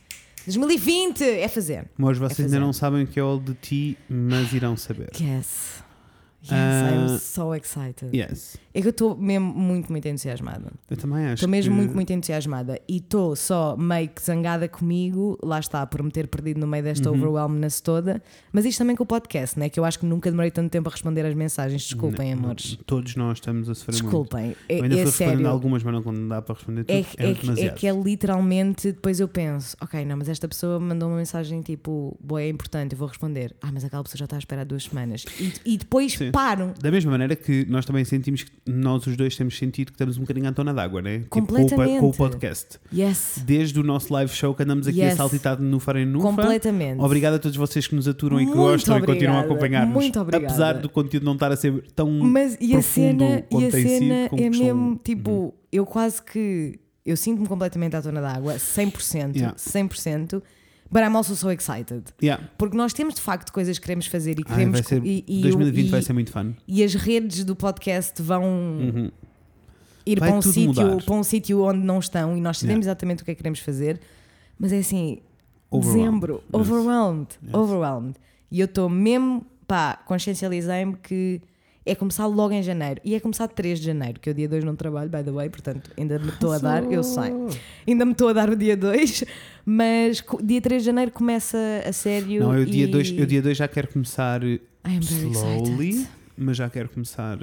2020 0.45 1.23
é 1.23 1.47
fazer. 1.47 1.85
Mas 1.97 2.17
vocês 2.17 2.37
fazer. 2.37 2.55
ainda 2.55 2.59
não 2.65 2.71
sabem 2.73 3.03
o 3.03 3.07
que 3.07 3.19
é 3.19 3.21
all 3.23 3.39
de 3.39 3.53
ti, 3.55 3.97
mas 4.09 4.53
irão 4.53 4.77
saber. 4.77 5.09
Yes. 5.19 5.83
Yes, 6.45 6.53
Ah, 6.53 6.91
I'm 7.13 7.17
so 7.19 7.53
excited. 7.55 8.15
Yes. 8.15 8.57
É 8.73 8.81
que 8.81 8.87
eu 8.87 8.91
estou 8.91 9.15
mesmo 9.15 9.47
muito, 9.53 9.91
muito 9.91 10.05
entusiasmada. 10.07 10.71
Eu 10.89 10.97
também 10.97 11.25
acho. 11.25 11.33
Estou 11.35 11.49
mesmo 11.49 11.71
que... 11.71 11.77
muito, 11.81 11.95
muito 11.95 12.11
entusiasmada. 12.13 12.79
E 12.87 12.97
estou 12.97 13.35
só 13.35 13.75
meio 13.77 14.09
que 14.09 14.21
zangada 14.21 14.67
comigo, 14.67 15.37
lá 15.41 15.59
está, 15.59 15.85
por 15.85 16.03
me 16.03 16.11
ter 16.11 16.27
perdido 16.27 16.59
no 16.59 16.67
meio 16.67 16.83
desta 16.83 17.09
Uhum. 17.09 17.15
overwhelmness 17.17 17.79
toda. 17.81 18.21
Mas 18.51 18.65
isto 18.65 18.77
também 18.79 18.95
com 18.95 19.03
o 19.03 19.05
podcast, 19.07 19.57
né? 19.57 19.69
Que 19.69 19.79
eu 19.79 19.85
acho 19.85 19.97
que 19.99 20.05
nunca 20.05 20.29
demorei 20.29 20.51
tanto 20.51 20.69
tempo 20.71 20.89
a 20.89 20.91
responder 20.91 21.25
as 21.25 21.33
mensagens. 21.33 21.83
Desculpem, 21.83 22.33
Não, 22.35 22.43
amores. 22.43 22.77
Todos 22.85 23.15
nós 23.15 23.37
estamos 23.37 23.69
a 23.69 23.75
sofrer 23.75 23.93
muito. 23.93 24.03
Desculpem. 24.03 24.55
É, 24.67 24.79
Eu 24.79 24.83
ainda 24.83 24.95
é 24.95 25.03
respondendo 25.05 25.29
sério. 25.37 25.47
algumas, 25.49 25.83
mas 25.83 25.93
não 25.93 26.03
quando 26.03 26.27
dá 26.27 26.41
para 26.41 26.55
responder 26.55 26.83
tudo. 26.83 26.91
É, 26.95 26.99
É, 26.99 27.03
que- 27.03 27.09
é, 27.11 27.15
que- 27.15 27.23
é 27.23 27.33
demasiado. 27.41 27.75
que 27.75 27.87
é 27.87 27.91
literalmente, 27.93 28.91
depois 28.91 29.19
eu 29.19 29.27
penso, 29.27 29.77
ok, 29.81 30.03
não, 30.03 30.17
mas 30.17 30.27
esta 30.29 30.47
pessoa 30.47 30.79
mandou 30.79 31.07
uma 31.09 31.17
mensagem 31.17 31.61
tipo, 31.61 32.17
boa, 32.21 32.41
é 32.41 32.49
importante, 32.49 32.91
eu 32.93 32.97
vou 32.97 33.07
responder. 33.07 33.55
Ah, 33.61 33.69
mas 33.71 33.83
aquela 33.85 34.03
pessoa 34.03 34.17
já 34.19 34.25
está 34.25 34.35
a 34.35 34.39
esperar 34.39 34.65
duas 34.65 34.83
semanas. 34.83 35.25
E, 35.39 35.53
e 35.73 35.77
depois 35.77 36.13
Sim. 36.13 36.31
Param. 36.35 36.73
Da 36.79 36.91
mesma 36.91 37.11
maneira 37.11 37.35
que 37.35 37.65
nós 37.69 37.85
também 37.85 38.03
sentimos 38.05 38.43
que 38.43 38.51
nós 38.65 39.07
os 39.07 39.15
dois 39.15 39.35
temos 39.35 39.57
sentido 39.57 39.87
que 39.87 39.93
estamos 39.93 40.17
um 40.17 40.21
bocadinho 40.21 40.47
à 40.47 40.51
tona 40.51 40.73
d'água, 40.73 41.01
né? 41.01 41.19
Tipo, 41.19 41.29
com 41.29 41.39
o 41.39 41.45
Completamente. 41.45 41.99
com 41.99 42.09
o 42.09 42.13
podcast. 42.13 42.79
Yes. 42.93 43.41
Desde 43.45 43.79
o 43.79 43.83
nosso 43.83 44.11
live 44.13 44.31
show 44.31 44.53
que 44.53 44.63
andamos 44.63 44.87
aqui 44.87 44.99
Yes. 44.99 45.13
a 45.13 45.17
saltitar 45.17 45.55
de 45.57 45.63
nufa 45.63 45.97
em 45.99 46.05
nufa. 46.05 46.27
Completamente. 46.27 46.99
Obrigado 47.01 47.35
a 47.35 47.39
todos 47.39 47.55
vocês 47.57 47.87
que 47.87 47.95
nos 47.95 48.07
aturam 48.07 48.37
e 48.39 48.45
que 48.45 48.45
Muito 48.47 48.57
gostam 48.57 48.97
e 48.97 49.01
continuam 49.01 49.37
a 49.37 49.39
obrigada. 49.39 49.45
acompanhar-nos. 49.53 49.93
Muito 49.93 50.19
obrigada. 50.19 50.45
Apesar 50.45 50.73
do 50.73 50.89
conteúdo 50.89 51.23
não 51.23 51.33
estar 51.33 51.51
a 51.51 51.55
ser 51.55 51.81
tão. 51.95 52.09
Mas 52.11 52.57
e 52.59 52.75
a 52.75 52.81
cena, 52.81 53.43
e 53.51 53.65
a 53.65 53.71
cena 53.71 54.29
é 54.37 54.49
mesmo 54.49 54.99
tipo, 55.03 55.53
eu 55.71 55.85
quase 55.85 56.21
que 56.21 56.79
eu 57.05 57.15
sinto-me 57.15 57.47
completamente 57.47 57.95
à 57.95 58.01
tona 58.01 58.19
d'água, 58.19 58.55
100%, 58.57 59.35
Yeah. 59.35 59.55
100%, 59.57 60.41
but 60.91 61.01
I'm 61.03 61.15
also 61.15 61.35
so 61.35 61.49
excited. 61.51 62.03
Yeah. 62.21 62.43
Porque 62.57 62.75
nós 62.77 62.93
temos 62.93 63.15
de 63.15 63.21
facto 63.21 63.51
coisas 63.51 63.77
que 63.77 63.83
queremos 63.85 64.07
fazer 64.07 64.39
e 64.39 64.43
Ai, 64.47 64.53
queremos 64.53 64.79
vai 64.79 64.83
ser, 64.83 65.05
e, 65.05 65.23
e, 65.27 65.41
2020 65.41 65.87
e, 65.87 65.89
vai 65.89 66.01
ser 66.01 66.13
muito 66.13 66.31
fun. 66.31 66.53
e 66.67 66.83
as 66.83 66.93
redes 66.95 67.43
do 67.43 67.55
podcast 67.55 68.21
vão 68.21 68.43
Uhum. 68.43 69.11
ir 70.05 70.19
Vai 70.19 70.29
para 70.29 70.37
um 70.37 70.41
sítio 70.41 70.97
para 71.03 71.13
um 71.15 71.23
sítio 71.23 71.61
onde 71.63 71.79
não 71.79 71.99
estão 71.99 72.37
e 72.37 72.41
nós 72.41 72.57
sabemos 72.59 72.85
exatamente 72.85 73.21
o 73.23 73.25
que 73.25 73.31
é 73.31 73.33
que 73.33 73.39
queremos 73.39 73.59
fazer, 73.59 73.99
mas 74.59 74.71
é 74.71 74.77
assim, 74.79 75.19
Overwhelmed. 75.71 76.03
dezembro, 76.05 76.33
Yes. 76.35 76.43
overwhelmed, 76.53 77.27
Yes. 77.43 77.53
overwhelmed. 77.53 78.15
E 78.51 78.59
eu 78.59 78.65
estou 78.65 78.87
mesmo, 78.87 79.45
pá, 79.67 79.95
consciencializei-me 80.05 80.95
que 80.97 81.41
é 81.85 81.93
começar 81.95 82.25
logo 82.25 82.53
em 82.53 82.63
janeiro. 82.63 82.99
E 83.03 83.13
é 83.15 83.19
começar 83.19 83.47
3 83.47 83.79
de 83.79 83.85
janeiro, 83.85 84.19
que 84.19 84.29
eu 84.29 84.33
dia 84.33 84.47
2 84.49 84.63
não 84.63 84.75
trabalho, 84.75 85.09
by 85.09 85.23
the 85.23 85.31
way, 85.31 85.49
portanto 85.49 85.91
ainda 85.97 86.17
me 86.17 86.29
estou 86.29 86.51
a 86.51 86.57
dar, 86.57 86.83
eu 86.91 87.03
sei. 87.03 87.31
Ainda 87.87 88.05
me 88.05 88.11
estou 88.13 88.29
a 88.29 88.33
dar 88.33 88.49
o 88.49 88.55
dia 88.55 88.75
2, 88.75 89.23
mas 89.65 90.23
dia 90.43 90.61
3 90.61 90.81
de 90.81 90.85
janeiro 90.85 91.11
começa 91.11 91.57
a 91.87 91.91
sério. 91.93 92.41
Não, 92.41 92.57
eu 92.57 92.65
dia 92.65 92.85
e- 92.85 92.87
2 92.87 93.13
eu 93.17 93.25
dia 93.25 93.41
dois 93.41 93.57
já 93.57 93.67
quero 93.67 93.87
começar 93.87 94.43
I 94.43 94.59
am 94.83 94.99
very 94.99 95.29
slowly, 95.31 96.07
mas 96.37 96.57
já 96.57 96.69
quero 96.69 96.89
começar 96.89 97.37
uh, 97.37 97.41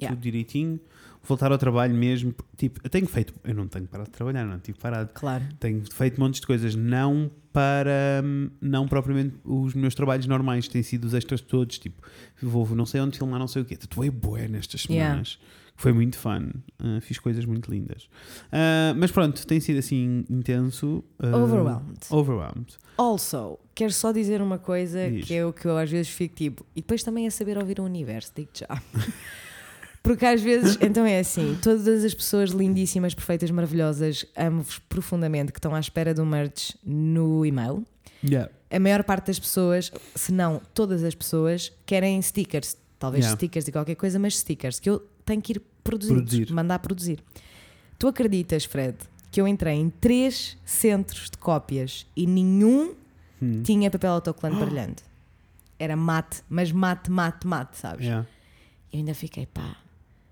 Yeah. 0.00 0.14
tudo 0.14 0.18
direitinho. 0.20 0.80
Voltar 1.26 1.50
ao 1.52 1.58
trabalho 1.58 1.94
mesmo. 1.94 2.34
Tipo, 2.56 2.80
eu 2.84 2.88
tenho 2.90 3.06
feito. 3.06 3.34
Eu 3.44 3.54
não 3.54 3.66
tenho 3.66 3.86
parado 3.86 4.10
de 4.10 4.16
trabalhar, 4.16 4.44
não 4.44 4.58
tive 4.58 4.78
parado. 4.78 5.10
Claro. 5.14 5.44
Tenho 5.58 5.82
feito 5.92 6.20
montes 6.20 6.40
de 6.40 6.46
coisas, 6.46 6.74
não 6.74 7.30
para. 7.52 8.22
hum, 8.24 8.50
Não 8.60 8.86
propriamente 8.86 9.34
os 9.44 9.74
meus 9.74 9.94
trabalhos 9.94 10.26
normais, 10.26 10.68
têm 10.68 10.82
sido 10.82 11.04
os 11.04 11.14
extras 11.14 11.40
todos. 11.40 11.78
Tipo, 11.78 12.00
vou 12.40 12.66
não 12.76 12.86
sei 12.86 13.00
onde 13.00 13.18
filmar, 13.18 13.38
não 13.40 13.48
sei 13.48 13.62
o 13.62 13.64
quê. 13.64 13.76
Tatuei 13.76 14.10
bué 14.10 14.46
nestas 14.48 14.84
Yeah. 14.84 15.10
semanas. 15.10 15.38
Foi 15.78 15.92
muito 15.92 16.16
fun. 16.16 16.52
Uh, 16.80 17.00
fiz 17.02 17.18
coisas 17.18 17.44
muito 17.44 17.70
lindas. 17.70 18.04
Uh, 18.46 18.96
mas 18.96 19.10
pronto, 19.12 19.46
tem 19.46 19.60
sido 19.60 19.78
assim 19.78 20.24
intenso. 20.30 21.04
uh, 21.22 21.36
Overwhelmed. 21.36 21.98
Overwhelmed. 22.10 22.78
Also, 22.96 23.58
quero 23.74 23.92
só 23.92 24.10
dizer 24.10 24.40
uma 24.40 24.58
coisa 24.58 25.10
Diz. 25.10 25.26
que 25.26 25.34
é 25.34 25.44
o 25.44 25.52
que 25.52 25.66
eu 25.66 25.76
às 25.76 25.90
vezes 25.90 26.08
fico 26.10 26.34
tipo. 26.34 26.64
E 26.74 26.80
depois 26.80 27.02
também 27.02 27.26
é 27.26 27.30
saber 27.30 27.58
ouvir 27.58 27.78
o 27.78 27.82
universo, 27.84 28.32
digo 28.34 28.48
já. 28.54 28.68
Porque 30.06 30.24
às 30.24 30.40
vezes, 30.40 30.78
então 30.82 31.04
é 31.04 31.18
assim: 31.18 31.58
todas 31.62 32.04
as 32.04 32.14
pessoas 32.14 32.50
lindíssimas, 32.50 33.12
perfeitas, 33.14 33.50
maravilhosas, 33.50 34.24
amo-vos 34.36 34.78
profundamente, 34.78 35.52
que 35.52 35.58
estão 35.58 35.74
à 35.74 35.80
espera 35.80 36.14
do 36.14 36.24
merch 36.24 36.74
no 36.84 37.44
e-mail. 37.44 37.84
Yeah. 38.24 38.50
A 38.70 38.78
maior 38.78 39.02
parte 39.04 39.26
das 39.26 39.38
pessoas, 39.38 39.90
se 40.14 40.32
não 40.32 40.60
todas 40.74 41.02
as 41.04 41.14
pessoas, 41.14 41.72
querem 41.84 42.20
stickers. 42.22 42.76
Talvez 42.98 43.24
Yeah. 43.24 43.36
stickers 43.36 43.64
de 43.64 43.72
qualquer 43.72 43.94
coisa, 43.96 44.18
mas 44.18 44.38
stickers 44.38 44.80
que 44.80 44.88
eu 44.88 45.00
tenho 45.24 45.42
que 45.42 45.52
ir 45.54 45.62
produzir, 45.84 46.14
Produzir. 46.14 46.52
mandar 46.52 46.78
produzir. 46.78 47.18
Tu 47.98 48.06
acreditas, 48.08 48.64
Fred, 48.64 48.96
que 49.30 49.40
eu 49.40 49.46
entrei 49.46 49.74
em 49.74 49.90
três 49.90 50.56
centros 50.64 51.28
de 51.30 51.36
cópias 51.38 52.06
e 52.16 52.26
nenhum 52.26 52.94
Hum. 53.42 53.62
tinha 53.62 53.90
papel 53.90 54.12
autocolante 54.12 54.64
brilhante? 54.64 55.02
Era 55.78 55.94
mate, 55.94 56.42
mas 56.48 56.72
mate, 56.72 57.10
mate, 57.10 57.46
mate, 57.46 57.76
sabes? 57.76 58.06
Yeah. 58.06 58.26
Eu 58.92 58.98
ainda 59.00 59.14
fiquei, 59.14 59.44
pá, 59.46 59.76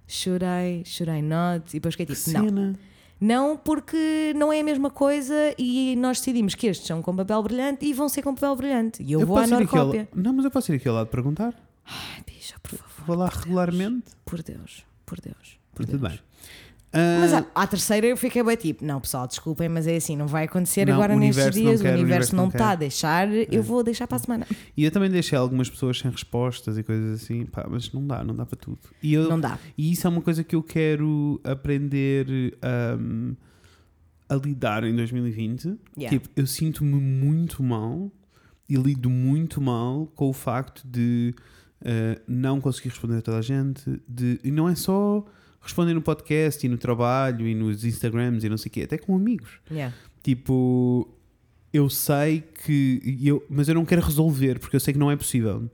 should 0.06 0.44
I, 0.44 0.82
should 0.84 1.10
I 1.10 1.22
not? 1.22 1.70
E 1.70 1.74
depois 1.74 1.94
fiquei 1.94 2.14
tipo, 2.14 2.30
não. 2.30 2.44
Cena. 2.48 2.78
Não, 3.20 3.56
porque 3.56 4.34
não 4.36 4.52
é 4.52 4.60
a 4.60 4.64
mesma 4.64 4.90
coisa 4.90 5.54
e 5.56 5.96
nós 5.96 6.18
decidimos 6.18 6.54
que 6.54 6.66
estes 6.66 6.86
são 6.86 7.00
com 7.00 7.14
papel 7.14 7.42
brilhante 7.42 7.86
e 7.86 7.92
vão 7.92 8.08
ser 8.08 8.22
com 8.22 8.34
papel 8.34 8.54
brilhante. 8.56 9.02
E 9.02 9.12
eu, 9.12 9.24
vou 9.24 9.38
à 9.38 9.46
Norcópia. 9.46 10.08
Não, 10.14 10.32
mas 10.32 10.44
eu 10.44 10.50
posso 10.50 10.72
ir 10.72 10.76
aqui 10.76 10.88
ao 10.88 10.94
lado 10.94 11.06
perguntar. 11.06 11.54
Ai, 11.86 12.22
bicha, 12.26 12.56
por 12.62 12.72
favor. 12.72 13.06
Vou 13.06 13.16
lá 13.16 13.28
regularmente. 13.28 14.12
Por 14.24 14.42
Deus, 14.42 14.84
por 15.06 15.20
Deus. 15.20 15.58
Por 15.72 15.86
Tudo 15.86 15.98
Deus. 15.98 16.12
bem. 16.12 16.20
Ah, 16.94 17.18
Mas 17.20 17.32
à, 17.34 17.44
à 17.54 17.66
terceira 17.66 18.06
eu 18.06 18.16
fiquei 18.16 18.42
bem 18.42 18.56
tipo, 18.56 18.84
não 18.84 19.00
pessoal, 19.00 19.26
desculpem, 19.26 19.68
mas 19.68 19.86
é 19.86 19.96
assim, 19.96 20.16
não 20.16 20.28
vai 20.28 20.44
acontecer 20.44 20.86
Não, 20.86 20.94
agora 20.94 21.16
nestes 21.16 21.36
universo 21.44 21.60
dias, 21.60 21.82
quer, 21.82 21.88
o 21.88 21.90
o 21.90 21.94
universo 21.94 22.30
universo 22.30 22.36
não 22.36 22.46
está 22.48 22.70
a 22.70 22.74
deixar, 22.76 23.28
eu 23.32 23.62
vou 23.62 23.82
deixar 23.82 24.06
para 24.06 24.16
a 24.16 24.20
semana. 24.20 24.46
E 24.76 24.84
eu 24.84 24.90
também 24.90 25.10
deixei 25.10 25.36
algumas 25.36 25.68
pessoas 25.68 25.98
sem 25.98 26.10
respostas 26.10 26.78
e 26.78 26.82
coisas 26.82 27.22
assim, 27.22 27.44
pá, 27.46 27.66
mas 27.68 27.92
não 27.92 28.06
dá, 28.06 28.22
não 28.22 28.34
dá 28.34 28.46
para 28.46 28.56
tudo. 28.56 28.78
E, 29.02 29.12
eu, 29.12 29.28
Não 29.28 29.40
dá. 29.40 29.58
e 29.76 29.90
isso 29.92 30.06
é 30.06 30.10
uma 30.10 30.22
coisa 30.22 30.44
que 30.44 30.54
eu 30.54 30.62
quero 30.62 31.40
aprender 31.42 32.56
ahm, 32.62 33.32
a 34.28 34.36
lidar 34.36 34.84
em 34.84 34.94
2020. 34.94 35.76
Yeah. 35.98 36.16
Tipo, 36.18 36.28
eu 36.36 36.46
sinto-me 36.46 36.94
muito 36.94 37.62
mal 37.62 38.10
e 38.68 38.76
lido 38.76 39.10
muito 39.10 39.60
mal 39.60 40.06
com 40.14 40.28
o 40.28 40.32
facto 40.32 40.82
de 40.86 41.34
ah, 41.84 42.20
não 42.26 42.60
conseguir 42.60 42.88
responder 42.88 43.18
a 43.18 43.22
toda 43.22 43.38
a 43.38 43.42
gente. 43.42 44.00
De, 44.08 44.40
e 44.42 44.50
não 44.50 44.68
é 44.68 44.74
só 44.74 45.24
responder 45.64 45.94
no 45.94 46.02
podcast 46.02 46.64
e 46.64 46.68
no 46.68 46.78
trabalho 46.78 47.46
e 47.46 47.54
nos 47.54 47.84
Instagrams 47.84 48.44
e 48.44 48.48
não 48.48 48.56
sei 48.56 48.68
o 48.68 48.72
quê, 48.72 48.82
até 48.82 48.98
com 48.98 49.16
amigos. 49.16 49.58
Yeah. 49.70 49.94
Tipo, 50.22 51.08
eu 51.72 51.90
sei 51.90 52.44
que. 52.64 53.18
Eu, 53.22 53.44
mas 53.50 53.68
eu 53.68 53.74
não 53.74 53.84
quero 53.84 54.00
resolver 54.00 54.58
porque 54.60 54.76
eu 54.76 54.80
sei 54.80 54.94
que 54.94 55.00
não 55.00 55.10
é 55.10 55.16
possível. 55.16 55.68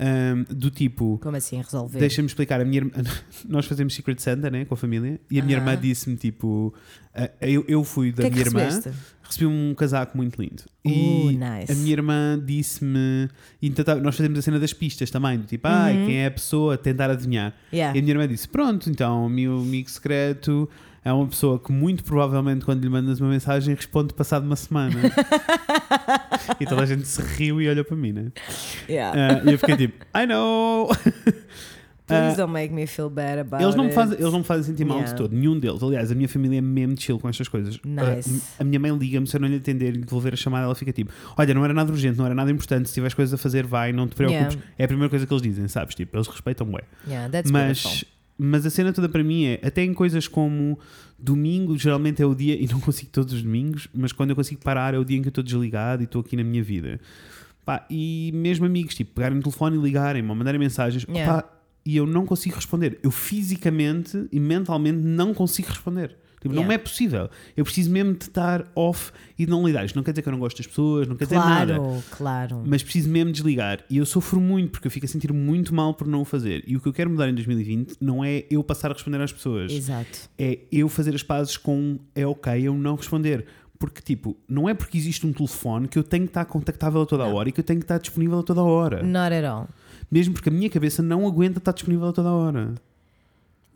Ahm, 0.00 0.44
do 0.48 0.70
tipo, 0.70 1.18
Como 1.20 1.36
assim 1.36 1.56
resolver? 1.60 1.98
deixa-me 1.98 2.26
explicar. 2.28 2.60
A 2.60 2.64
minha, 2.64 2.78
irmã- 2.78 2.92
nós 3.48 3.66
fazemos 3.66 3.94
Secret 3.94 4.20
Santa 4.20 4.48
né, 4.48 4.64
com 4.64 4.74
a 4.74 4.76
família 4.76 5.20
e 5.30 5.40
a 5.40 5.44
minha 5.44 5.58
Aham. 5.58 5.70
irmã 5.70 5.80
disse-me 5.80 6.14
tipo. 6.16 6.72
ah, 7.14 7.28
eu, 7.40 7.64
eu 7.66 7.82
fui 7.82 8.12
da 8.12 8.22
que 8.22 8.26
é 8.26 8.30
que 8.30 8.34
minha 8.36 8.46
irmã, 8.46 8.64
recebeste? 8.64 9.00
recebi 9.24 9.46
um 9.46 9.74
casaco 9.74 10.16
muito 10.16 10.40
lindo. 10.40 10.62
Uh, 10.86 10.90
E 11.32 11.36
nice. 11.36 11.72
a 11.72 11.74
minha 11.74 11.92
irmã 11.92 12.40
disse-me. 12.46 13.28
e 13.60 13.66
Então, 13.68 13.84
tá- 13.84 13.96
nós 13.96 14.16
fazemos 14.16 14.38
a 14.38 14.42
cena 14.42 14.58
das 14.60 14.72
pistas 14.72 15.10
também, 15.10 15.36
do 15.38 15.46
tipo, 15.46 15.66
ai, 15.66 15.96
Uhum. 15.96 16.06
quem 16.06 16.16
é 16.18 16.26
a 16.26 16.30
pessoa, 16.30 16.78
tentar 16.78 17.10
adivinhar. 17.10 17.52
Yeah. 17.72 17.96
E 17.96 17.98
a 17.98 18.02
minha 18.02 18.12
irmã 18.14 18.28
disse: 18.28 18.48
Pronto, 18.48 18.88
então 18.88 19.26
o 19.26 19.28
meu 19.28 19.58
amigo 19.58 19.90
secreto 19.90 20.68
é 21.04 21.12
uma 21.12 21.26
pessoa 21.26 21.58
que, 21.58 21.72
muito 21.72 22.04
provavelmente, 22.04 22.64
quando 22.64 22.82
lhe 22.82 22.88
mandas 22.88 23.20
uma 23.20 23.30
mensagem, 23.30 23.74
responde 23.74 24.12
passado 24.14 24.44
uma 24.44 24.56
semana. 24.56 24.94
e 26.60 26.66
toda 26.66 26.82
a 26.82 26.86
gente 26.86 27.06
se 27.06 27.20
riu 27.22 27.60
e 27.60 27.68
olhou 27.68 27.84
para 27.84 27.96
mim, 27.96 28.12
né? 28.12 28.26
Yeah. 28.88 29.40
Ah, 29.42 29.48
e 29.48 29.52
eu 29.52 29.58
fiquei 29.58 29.76
tipo: 29.76 30.04
I 30.16 30.26
know! 30.26 30.88
Please 32.08 32.32
Ah, 32.32 32.36
don't 32.36 32.52
make 32.54 32.72
me 32.72 32.86
feel 32.86 33.10
bad 33.10 33.38
about 33.40 33.62
eles, 33.62 33.74
não 33.74 33.84
me 33.84 33.90
it. 33.90 33.94
fazem, 33.94 34.18
eles 34.18 34.32
não 34.32 34.38
me 34.38 34.44
fazem 34.44 34.64
sentir 34.64 34.82
mal 34.82 34.96
Yeah. 34.96 35.12
de 35.12 35.18
todo, 35.22 35.34
nenhum 35.36 35.58
deles. 35.60 35.82
Aliás, 35.82 36.10
a 36.10 36.14
minha 36.14 36.26
família 36.28 36.56
é 36.56 36.60
mesmo 36.62 36.98
chill 36.98 37.18
com 37.18 37.28
estas 37.28 37.48
coisas. 37.48 37.78
Nice. 37.84 38.42
Ah, 38.58 38.62
a 38.62 38.64
minha 38.64 38.80
mãe 38.80 38.90
liga-me, 38.96 39.26
se 39.26 39.36
eu 39.36 39.40
não 39.40 39.46
lhe 39.46 39.56
atender 39.56 39.94
e 39.94 39.98
devolver 39.98 40.32
a 40.32 40.36
chamada, 40.36 40.64
ela 40.64 40.74
fica 40.74 40.90
tipo: 40.90 41.12
Olha, 41.36 41.52
não 41.52 41.62
era 41.66 41.74
nada 41.74 41.92
urgente, 41.92 42.16
não 42.16 42.24
era 42.24 42.34
nada 42.34 42.50
importante, 42.50 42.88
se 42.88 42.94
tiveres 42.94 43.12
coisas 43.12 43.34
a 43.34 43.36
fazer, 43.36 43.66
vai, 43.66 43.92
não 43.92 44.08
te 44.08 44.14
preocupes. 44.16 44.54
Yeah. 44.54 44.68
É 44.78 44.84
a 44.84 44.88
primeira 44.88 45.10
coisa 45.10 45.26
que 45.26 45.32
eles 45.34 45.42
dizem, 45.42 45.68
sabes? 45.68 45.94
Tipo, 45.94 46.16
eles 46.16 46.26
respeitam 46.28 46.66
bem. 46.66 46.80
Yeah, 47.06 47.28
that's 47.30 47.50
Mas, 47.50 47.82
beautiful. 47.82 48.08
Mas 48.38 48.64
a 48.64 48.70
cena 48.70 48.92
toda 48.92 49.08
para 49.08 49.22
mim 49.22 49.44
é, 49.44 49.60
até 49.62 49.82
em 49.82 49.92
coisas 49.92 50.28
como 50.28 50.78
domingo, 51.18 51.76
geralmente 51.76 52.22
é 52.22 52.26
o 52.26 52.34
dia, 52.34 52.54
e 52.62 52.66
não 52.68 52.80
consigo 52.80 53.10
todos 53.10 53.34
os 53.34 53.42
domingos, 53.42 53.88
mas 53.92 54.12
quando 54.12 54.30
eu 54.30 54.36
consigo 54.36 54.60
parar 54.62 54.94
é 54.94 54.98
o 54.98 55.04
dia 55.04 55.18
em 55.18 55.22
que 55.22 55.28
eu 55.28 55.30
estou 55.30 55.44
desligado 55.44 56.02
e 56.02 56.04
estou 56.04 56.20
aqui 56.20 56.36
na 56.36 56.44
minha 56.44 56.62
vida. 56.62 57.00
Pá, 57.64 57.84
e 57.90 58.30
mesmo 58.32 58.64
amigos, 58.64 58.94
tipo, 58.94 59.12
pegarem 59.14 59.36
no 59.36 59.42
telefone 59.42 59.76
e 59.76 59.80
ligarem-me 59.80 60.28
ou 60.30 60.34
mandarem 60.34 60.58
mensagens, 60.58 61.04
Yeah. 61.08 61.38
opá, 61.38 61.58
e 61.84 61.96
eu 61.96 62.06
não 62.06 62.24
consigo 62.24 62.54
responder. 62.54 62.98
Eu 63.02 63.10
fisicamente 63.10 64.26
e 64.30 64.38
mentalmente 64.38 64.98
não 64.98 65.34
consigo 65.34 65.68
responder. 65.68 66.16
Tipo, 66.40 66.54
Não 66.54 66.62
Yeah. 66.62 66.74
é 66.74 66.78
possível. 66.78 67.28
Eu 67.56 67.64
preciso 67.64 67.90
mesmo 67.90 68.14
de 68.14 68.24
estar 68.24 68.64
off 68.74 69.10
e 69.38 69.44
de 69.44 69.50
não 69.50 69.66
lidar. 69.66 69.84
Isto 69.84 69.96
não 69.96 70.02
quer 70.02 70.12
dizer 70.12 70.22
que 70.22 70.28
eu 70.28 70.32
não 70.32 70.38
gosto 70.38 70.56
das 70.58 70.66
pessoas, 70.66 71.06
não 71.08 71.16
quer 71.16 71.24
dizer 71.24 71.36
nada. 71.36 71.74
Claro, 71.76 72.02
claro. 72.10 72.62
Mas 72.66 72.82
preciso 72.82 73.08
mesmo 73.08 73.32
desligar. 73.32 73.80
E 73.90 73.98
eu 73.98 74.06
sofro 74.06 74.40
muito 74.40 74.70
porque 74.70 74.86
eu 74.86 74.90
fico 74.90 75.06
a 75.06 75.08
sentir 75.08 75.32
muito 75.32 75.74
mal 75.74 75.94
por 75.94 76.06
não 76.06 76.20
o 76.20 76.24
fazer. 76.24 76.62
E 76.66 76.76
o 76.76 76.80
que 76.80 76.88
eu 76.88 76.92
quero 76.92 77.10
mudar 77.10 77.28
em 77.28 77.34
2020 77.34 77.96
não 78.00 78.24
é 78.24 78.44
eu 78.50 78.62
passar 78.62 78.90
a 78.90 78.94
responder 78.94 79.20
às 79.20 79.32
pessoas. 79.32 79.72
Exato. 79.72 80.30
É 80.38 80.58
eu 80.70 80.88
fazer 80.88 81.14
as 81.14 81.22
pazes 81.22 81.56
com 81.56 81.98
é 82.14 82.26
ok 82.26 82.60
eu 82.62 82.74
não 82.74 82.94
responder. 82.96 83.44
Porque, 83.78 84.00
tipo, 84.02 84.36
não 84.48 84.68
é 84.68 84.74
porque 84.74 84.98
existe 84.98 85.24
um 85.24 85.32
telefone 85.32 85.86
que 85.86 85.96
eu 85.96 86.02
tenho 86.02 86.24
que 86.24 86.30
estar 86.30 86.44
contactável 86.46 87.00
a 87.02 87.06
toda 87.06 87.22
a 87.22 87.28
Não. 87.28 87.34
hora 87.36 87.48
e 87.48 87.52
que 87.52 87.60
eu 87.60 87.64
tenho 87.64 87.78
que 87.78 87.84
estar 87.84 87.98
disponível 87.98 88.40
a 88.40 88.42
toda 88.42 88.60
a 88.60 88.64
hora. 88.64 89.04
Not 89.04 89.32
at 89.32 89.44
all. 89.44 89.68
Mesmo 90.10 90.34
porque 90.34 90.48
a 90.48 90.52
minha 90.52 90.68
cabeça 90.68 91.00
não 91.00 91.24
aguenta 91.26 91.58
estar 91.58 91.70
disponível 91.72 92.08
a 92.08 92.12
toda 92.12 92.28
a 92.28 92.32
hora. 92.32 92.74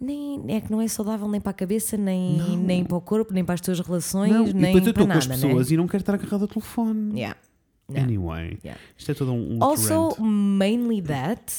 Nem, 0.03 0.43
é 0.49 0.61
que 0.61 0.71
não 0.71 0.81
é 0.81 0.89
saudável 0.89 1.29
nem 1.29 1.41
para 1.41 1.51
a 1.51 1.55
cabeça, 1.55 1.97
nem, 1.97 2.37
Não. 2.37 2.57
nem 2.57 2.85
para 2.85 2.97
o 2.97 3.01
corpo, 3.01 3.33
nem 3.33 3.45
para 3.45 3.55
as 3.55 3.61
tuas 3.61 3.79
relações, 3.79 4.33
Não, 4.33 4.47
e 4.49 4.53
nem 4.53 4.63
depois 4.75 4.87
eu 4.87 4.93
para 4.95 5.03
estou 5.05 5.07
com 5.07 5.13
as 5.19 5.27
pessoas 5.27 5.69
né? 5.69 5.75
e 5.75 5.77
não 5.77 5.87
quero 5.87 6.03
estar 6.03 6.15
agarrado 6.15 6.43
ao 6.43 6.49
telefone. 6.49 7.19
Yeah. 7.21 7.39
Yeah. 7.91 8.09
Anyway, 8.09 8.59
Yeah. 8.65 8.81
isto 8.97 9.11
é 9.11 9.15
todo 9.15 9.33
um, 9.33 9.59
um 9.59 9.63
Also, 9.65 10.09
rant. 10.09 10.19
mainly 10.19 11.01
that, 11.03 11.53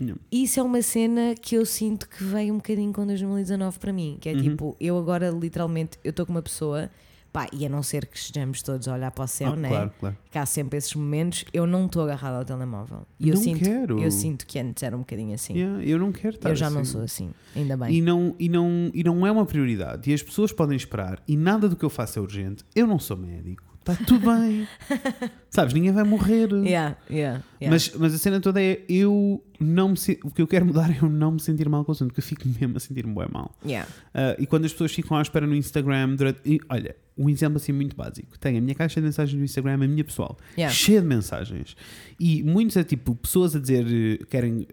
Yeah. 0.00 0.20
isso 0.30 0.60
é 0.60 0.62
uma 0.62 0.82
cena 0.82 1.34
que 1.40 1.54
eu 1.56 1.64
sinto 1.64 2.08
que 2.08 2.22
veio 2.22 2.52
um 2.54 2.58
bocadinho 2.58 2.92
com 2.92 3.06
2019 3.06 3.78
para 3.78 3.92
mim. 3.92 4.18
Que 4.20 4.28
é 4.28 4.32
Uhum. 4.34 4.42
tipo, 4.42 4.76
eu 4.78 4.98
agora 4.98 5.30
literalmente, 5.30 5.98
eu 6.04 6.10
estou 6.10 6.26
com 6.26 6.32
uma 6.32 6.42
pessoa, 6.42 6.90
pá, 7.32 7.46
e 7.52 7.64
a 7.66 7.68
não 7.68 7.82
ser 7.82 8.06
que 8.06 8.16
estejamos 8.16 8.62
todos 8.62 8.88
a 8.88 8.94
olhar 8.94 9.10
para 9.10 9.24
o 9.24 9.26
céu, 9.28 9.52
Ah, 9.52 9.56
né? 9.56 9.68
Claro, 9.68 9.92
claro. 10.00 10.16
Que 10.30 10.38
há 10.38 10.46
sempre 10.46 10.78
esses 10.78 10.94
momentos, 10.94 11.44
eu 11.52 11.66
não 11.66 11.86
estou 11.86 12.02
agarrada 12.02 12.38
ao 12.38 12.44
telemóvel. 12.44 13.06
E 13.20 13.28
eu 13.28 13.34
Não 13.34 13.42
sinto, 13.42 13.58
quero. 13.64 14.00
eu 14.00 14.10
sinto 14.10 14.46
que 14.46 14.58
antes 14.58 14.82
era 14.82 14.96
um 14.96 15.00
bocadinho 15.00 15.34
assim. 15.34 15.54
Yeah, 15.54 15.84
eu 15.84 15.98
não 15.98 16.10
quero 16.12 16.36
estar 16.36 16.50
eu 16.50 16.56
já 16.56 16.70
não 16.70 16.80
assim. 16.82 16.92
sou 16.92 17.02
assim, 17.02 17.30
ainda 17.54 17.76
bem. 17.76 17.94
E 17.96 18.00
não, 18.00 18.34
e, 18.38 18.48
não, 18.48 18.90
e 18.94 19.04
não 19.04 19.26
é 19.26 19.30
uma 19.30 19.44
prioridade. 19.46 20.10
E 20.10 20.14
as 20.14 20.22
pessoas 20.22 20.52
podem 20.52 20.76
esperar. 20.76 21.22
E 21.28 21.36
nada 21.36 21.68
do 21.68 21.76
que 21.76 21.84
eu 21.84 21.90
faço 21.90 22.18
é 22.18 22.22
urgente. 22.22 22.64
Eu 22.74 22.86
não 22.86 22.98
sou 22.98 23.16
médico. 23.16 23.67
Está 23.80 24.04
tudo 24.04 24.30
bem. 24.30 24.68
Sabes, 25.50 25.72
ninguém 25.72 25.92
vai 25.92 26.04
morrer. 26.04 26.50
Yeah, 26.52 26.96
yeah, 27.10 27.42
yeah. 27.60 27.70
Mas, 27.70 27.90
mas 27.94 28.14
a 28.14 28.18
cena 28.18 28.38
toda 28.40 28.60
é 28.62 28.82
eu 28.88 29.42
não 29.58 29.88
me 29.90 29.94
o 30.24 30.30
que 30.30 30.42
eu 30.42 30.46
quero 30.46 30.66
mudar 30.66 30.90
é 30.90 30.98
eu 31.02 31.08
não 31.08 31.32
me 31.32 31.40
sentir 31.40 31.68
mal 31.68 31.84
com 31.84 31.92
o 31.92 31.94
assunto, 31.94 32.08
porque 32.08 32.20
eu 32.20 32.24
fico 32.24 32.46
mesmo 32.46 32.76
a 32.76 32.80
sentir-me 32.80 33.14
bem 33.14 33.26
mal. 33.32 33.54
Yeah. 33.64 33.88
Ah, 34.12 34.36
e 34.38 34.46
quando 34.46 34.66
as 34.66 34.72
pessoas 34.72 34.92
ficam 34.92 35.16
à 35.16 35.22
espera 35.22 35.46
no 35.46 35.54
Instagram 35.54 36.16
durante. 36.16 36.40
e, 36.44 36.60
olha, 36.68 36.94
um 37.16 37.28
exemplo 37.30 37.56
assim 37.56 37.72
muito 37.72 37.96
básico. 37.96 38.38
Tenho 38.38 38.58
a 38.58 38.60
minha 38.60 38.74
caixa 38.74 39.00
de 39.00 39.06
mensagens 39.06 39.36
no 39.38 39.44
Instagram, 39.44 39.74
a 39.74 39.88
minha 39.88 40.04
pessoal, 40.04 40.36
Yeah. 40.56 40.74
cheia 40.74 41.00
de 41.00 41.06
mensagens. 41.06 41.74
E 42.20 42.42
muitos 42.42 42.76
é 42.76 42.84
tipo 42.84 43.14
pessoas 43.14 43.56
a 43.56 43.58
dizer 43.60 43.86
eh, 44.20 44.24
querem. 44.28 44.66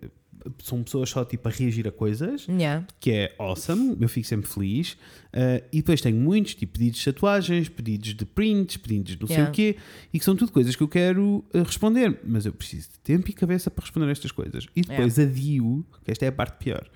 São 0.63 0.83
pessoas 0.83 1.09
só 1.09 1.23
tipo 1.25 1.47
a 1.47 1.51
reagir 1.51 1.87
a 1.87 1.91
coisas 1.91 2.47
Yeah. 2.47 2.85
que 2.99 3.11
é 3.11 3.35
awesome, 3.39 3.97
eu 3.99 4.07
fico 4.09 4.27
sempre 4.27 4.49
feliz. 4.49 4.93
Uh, 5.33 5.63
e 5.71 5.77
depois 5.77 5.99
tenho 6.01 6.17
muitos, 6.17 6.55
tipo 6.55 6.73
pedidos 6.73 6.99
de 6.99 7.05
tatuagens, 7.05 7.67
pedidos 7.67 8.13
de 8.13 8.25
prints, 8.25 8.77
pedidos 8.77 9.15
de 9.15 9.21
não 9.21 9.27
sei 9.27 9.35
Yeah. 9.37 9.51
o 9.51 9.53
quê, 9.53 9.75
e 10.13 10.19
que 10.19 10.23
são 10.25 10.35
tudo 10.35 10.51
coisas 10.51 10.75
que 10.75 10.83
eu 10.83 10.87
quero 10.87 11.43
uh, 11.53 11.63
responder, 11.63 12.19
mas 12.23 12.45
eu 12.45 12.53
preciso 12.53 12.89
de 12.91 12.99
tempo 12.99 13.29
e 13.29 13.33
cabeça 13.33 13.69
para 13.69 13.83
responder 13.83 14.07
a 14.07 14.11
estas 14.11 14.31
coisas. 14.31 14.65
E 14.75 14.81
depois 14.81 15.19
adio, 15.19 15.85
que 16.03 16.11
esta 16.11 16.25
é 16.25 16.29
a 16.29 16.31
parte 16.31 16.57
pior, 16.63 16.87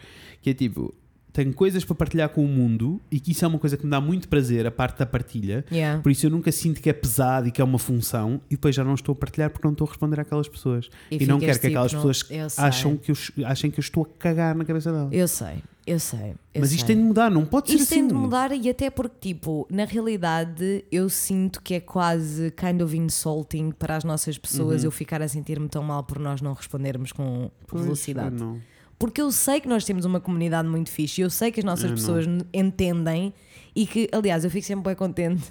que 0.42 0.50
é 0.50 0.54
tipo, 0.54 0.94
tenho 1.32 1.54
coisas 1.54 1.86
para 1.86 1.96
partilhar 1.96 2.30
com 2.30 2.44
o 2.44 2.48
mundo 2.48 3.00
e 3.12 3.20
que 3.20 3.32
isso 3.32 3.46
é 3.46 3.48
uma 3.48 3.60
coisa 3.60 3.78
que 3.78 3.86
me 3.86 3.92
dá 3.92 4.02
muito 4.02 4.28
prazer, 4.28 4.66
a 4.66 4.72
parte 4.72 4.98
da 5.00 5.06
partilha. 5.06 5.64
Yeah. 5.72 6.02
Por 6.02 6.12
isso 6.12 6.26
eu 6.26 6.30
nunca 6.30 6.52
sinto 6.52 6.82
que 6.82 6.90
é 6.90 6.94
pesado 6.94 7.48
e 7.48 7.52
que 7.52 7.62
é 7.62 7.64
uma 7.64 7.78
função 7.80 8.42
e 8.50 8.56
depois 8.56 8.74
já 8.76 8.84
não 8.84 8.94
estou 8.96 9.14
a 9.14 9.16
partilhar 9.16 9.50
porque 9.50 9.66
não 9.68 9.74
estou 9.74 9.86
a 9.86 9.90
responder 9.90 10.20
àquelas 10.20 10.48
pessoas. 10.48 10.90
E 11.12 11.24
E, 11.24 11.26
não 11.28 11.40
quero 11.40 11.54
que 11.54 11.60
tipo, 11.60 11.68
aquelas 11.68 11.94
não- 11.94 12.02
pessoas 12.02 12.58
acham 12.60 12.98
que 12.98 13.12
eu, 13.12 13.16
achem 13.46 13.70
que 13.72 13.80
eu 13.80 13.82
estou 13.82 14.04
a 14.04 14.08
cagar 14.20 14.56
na 14.56 14.66
cabeça 14.66 14.92
delas. 14.92 15.10
Eu 15.14 15.28
sei, 15.28 15.64
eu 15.86 16.00
sei. 16.00 16.32
eu 16.54 16.62
Mas 16.62 16.70
sei. 16.70 16.78
isto 16.78 16.88
tem 16.88 16.96
de 16.98 17.04
mudar, 17.04 17.30
não 17.30 17.46
pode 17.46 17.70
ser 17.70 17.76
Isto 17.76 17.84
assim. 17.94 17.96
tem 18.00 18.08
de 18.08 18.14
mudar 18.14 18.52
e 18.52 18.70
até 18.70 18.90
porque, 18.90 19.16
tipo, 19.34 19.68
na 19.70 19.86
realidade 19.86 20.84
eu 20.92 21.10
sinto 21.10 21.62
que 21.62 21.76
é 21.76 21.80
quase 21.80 22.52
kind 22.52 22.82
of 22.82 22.98
insulting 22.98 23.72
para 23.72 23.96
as 23.96 24.04
nossas 24.04 24.38
pessoas 24.38 24.84
eu 24.84 24.92
ficar 24.92 25.22
a 25.22 25.28
sentir-me 25.28 25.68
tão 25.70 25.84
mal 25.84 26.04
por 26.04 26.18
nós 26.20 26.42
não 26.42 26.54
respondermos 26.54 27.12
com 27.12 27.24
Uhum. 27.44 27.52
Pois, 27.68 27.84
velocidade. 27.84 28.36
não. 28.36 28.60
Porque 29.00 29.22
eu 29.22 29.32
sei 29.32 29.62
que 29.62 29.68
nós 29.68 29.86
temos 29.86 30.04
uma 30.06 30.20
comunidade 30.20 30.68
muito 30.68 30.92
fixe, 30.92 31.22
eu 31.22 31.30
sei 31.30 31.52
que 31.52 31.60
as 31.62 31.64
nossas 31.64 31.86
Eu 31.86 31.90
não. 31.92 31.96
pessoas 31.96 32.28
n- 32.28 32.44
entendem 32.54 33.34
e 33.76 33.88
que, 33.88 34.10
aliás, 34.12 34.44
eu 34.44 34.52
fico 34.52 34.68
sempre 34.68 34.84
bem 34.90 34.96
contente 34.96 35.44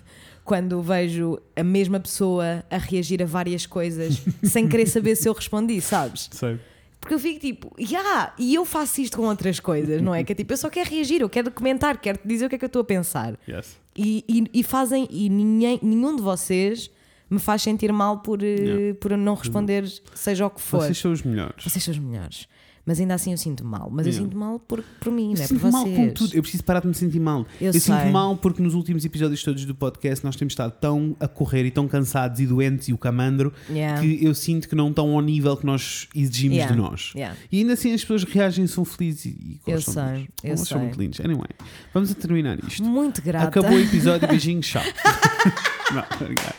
quando 0.44 0.80
vejo 0.82 1.38
a 1.56 1.62
mesma 1.64 1.98
pessoa 1.98 2.62
a 2.70 2.76
reagir 2.76 3.22
a 3.22 3.26
várias 3.26 3.64
coisas 3.66 4.20
sem 4.44 4.68
querer 4.68 4.86
saber 4.86 5.16
se 5.16 5.28
eu 5.28 5.32
respondi, 5.32 5.80
sabes? 5.80 6.28
Sei. 6.30 6.58
Porque 7.00 7.14
eu 7.14 7.18
fico 7.18 7.40
tipo, 7.40 7.74
yeah, 7.80 8.34
e 8.38 8.54
eu 8.54 8.64
faço 8.66 9.00
isto 9.00 9.16
com 9.16 9.22
outras 9.24 9.60
coisas, 9.60 10.02
não 10.02 10.14
é? 10.14 10.22
Que 10.24 10.32
é 10.32 10.34
tipo, 10.34 10.52
eu 10.52 10.56
só 10.56 10.68
quero 10.68 10.90
reagir, 10.90 11.20
eu 11.22 11.28
quero 11.28 11.50
comentar, 11.50 11.96
quero 11.98 12.18
te 12.18 12.28
dizer 12.28 12.46
o 12.46 12.48
que 12.50 12.56
é 12.56 12.58
que 12.58 12.64
eu 12.64 12.68
estou 12.68 12.82
a 12.82 12.84
pensar. 12.84 13.38
Yes. 13.48 13.78
E, 13.96 14.24
e, 14.28 14.60
e 14.60 14.62
fazem, 14.62 15.06
e 15.10 15.28
ninguém, 15.30 15.78
nenhum 15.82 16.14
de 16.16 16.20
vocês 16.22 16.90
me 17.30 17.38
faz 17.38 17.62
sentir 17.62 17.92
mal 17.92 18.18
por, 18.18 18.42
eh, 18.42 18.46
Yeah. 18.58 18.94
por 19.00 19.16
não 19.16 19.34
responder, 19.34 19.84
seja 20.14 20.46
o 20.46 20.50
que 20.50 20.60
for. 20.60 20.80
Vocês 20.82 20.98
são 20.98 21.12
os 21.12 21.22
melhores. 21.22 21.62
Vocês 21.64 21.82
são 21.84 21.92
os 21.92 21.98
melhores. 21.98 22.48
Mas 22.88 22.98
ainda 22.98 23.12
assim 23.12 23.32
eu 23.32 23.36
sinto 23.36 23.62
mal. 23.66 23.90
Mas 23.92 24.06
eu 24.06 24.12
Yeah. 24.12 24.24
sinto 24.26 24.34
mal 24.38 24.58
por, 24.58 24.82
por 24.98 25.12
mim, 25.12 25.32
Eu 25.32 25.36
não 25.36 25.44
é 25.44 25.46
por 25.46 25.48
sinto 25.60 25.70
mal 25.70 25.82
vocês. 25.84 25.96
com 25.96 26.08
tudo. 26.14 26.34
Eu 26.34 26.40
preciso 26.42 26.64
parar 26.64 26.80
de 26.80 26.86
me 26.88 26.94
sentir 26.94 27.20
mal. 27.20 27.46
Eu 27.60 27.70
sinto 27.74 27.82
sei. 28.00 28.10
mal 28.10 28.34
porque 28.38 28.62
nos 28.62 28.72
últimos 28.72 29.04
episódios 29.04 29.42
todos 29.42 29.66
do 29.66 29.74
podcast 29.74 30.24
nós 30.24 30.36
temos 30.36 30.52
estado 30.52 30.72
tão 30.80 31.14
a 31.20 31.28
correr 31.28 31.66
e 31.66 31.70
tão 31.70 31.86
cansados 31.86 32.40
e 32.40 32.46
doentes 32.46 32.88
e 32.88 32.94
o 32.94 32.98
camandro 32.98 33.52
Yeah. 33.68 34.00
que 34.00 34.24
eu 34.24 34.34
sinto 34.34 34.66
que 34.66 34.74
não 34.74 34.88
estão 34.88 35.14
ao 35.14 35.20
nível 35.20 35.54
que 35.54 35.66
nós 35.66 36.08
exigimos 36.14 36.56
Yeah. 36.56 36.74
de 36.74 36.80
nós. 36.80 37.12
Yeah. 37.14 37.36
E 37.52 37.58
ainda 37.58 37.74
assim 37.74 37.92
as 37.92 38.00
pessoas 38.00 38.24
reagem 38.24 38.64
e 38.64 38.68
são 38.68 38.86
felizes 38.86 39.26
e, 39.26 39.60
e 39.66 39.70
Eu 39.70 39.82
sei, 39.82 39.94
nós. 40.02 40.20
eu 40.22 40.28
Elas 40.44 40.60
são 40.60 40.66
sei. 40.66 40.78
muito 40.78 40.98
lindos. 40.98 41.20
Anyway, 41.20 41.48
vamos 41.92 42.10
a 42.10 42.14
terminar 42.14 42.58
isto. 42.66 42.82
Muito 42.82 43.20
grata. 43.20 43.48
Acabou 43.48 43.72
o 43.76 43.80
episódio, 43.80 44.26
beijinho, 44.26 44.62
tchau. 44.62 44.82
não, 45.94 46.04
obrigado. 46.20 46.54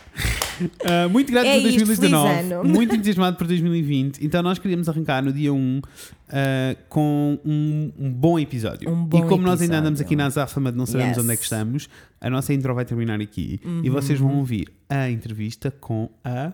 Ah, 0.85 1.07
muito 1.07 1.31
grato 1.31 1.45
É 1.47 1.53
por 1.61 1.67
isto, 1.69 1.85
2019. 1.85 2.35
feliz 2.35 2.51
ano. 2.51 2.63
Muito 2.69 2.93
entusiasmado 2.95 3.37
por 3.37 3.47
2020. 3.47 4.19
Então 4.25 4.43
nós 4.43 4.59
queríamos 4.59 4.89
arrancar 4.89 5.23
no 5.23 5.31
dia 5.31 5.53
1 5.53 5.81
ah, 6.29 6.75
com 6.89 7.37
um, 7.45 7.91
um 7.97 8.11
bom 8.13 8.37
episódio. 8.39 8.89
Um 8.89 9.03
bom 9.05 9.19
e 9.19 9.21
como 9.27 9.41
nós 9.43 9.53
ainda 9.61 9.63
episódio. 9.65 9.79
andamos 9.79 10.01
aqui 10.01 10.15
na 10.15 10.25
azáfama 10.27 10.71
de 10.71 10.77
não 10.77 10.85
sabemos 10.85 11.17
Yes. 11.17 11.23
onde 11.25 11.33
é 11.33 11.37
que 11.37 11.43
estamos, 11.43 11.89
a 12.21 12.29
nossa 12.29 12.53
intro 12.53 12.73
vai 12.75 12.85
terminar 12.85 13.19
aqui. 13.21 13.59
E 13.83 13.89
vocês 13.89 14.19
vão 14.19 14.37
ouvir 14.37 14.67
a 14.89 15.09
entrevista 15.09 15.71
com 15.71 16.09
a. 16.23 16.51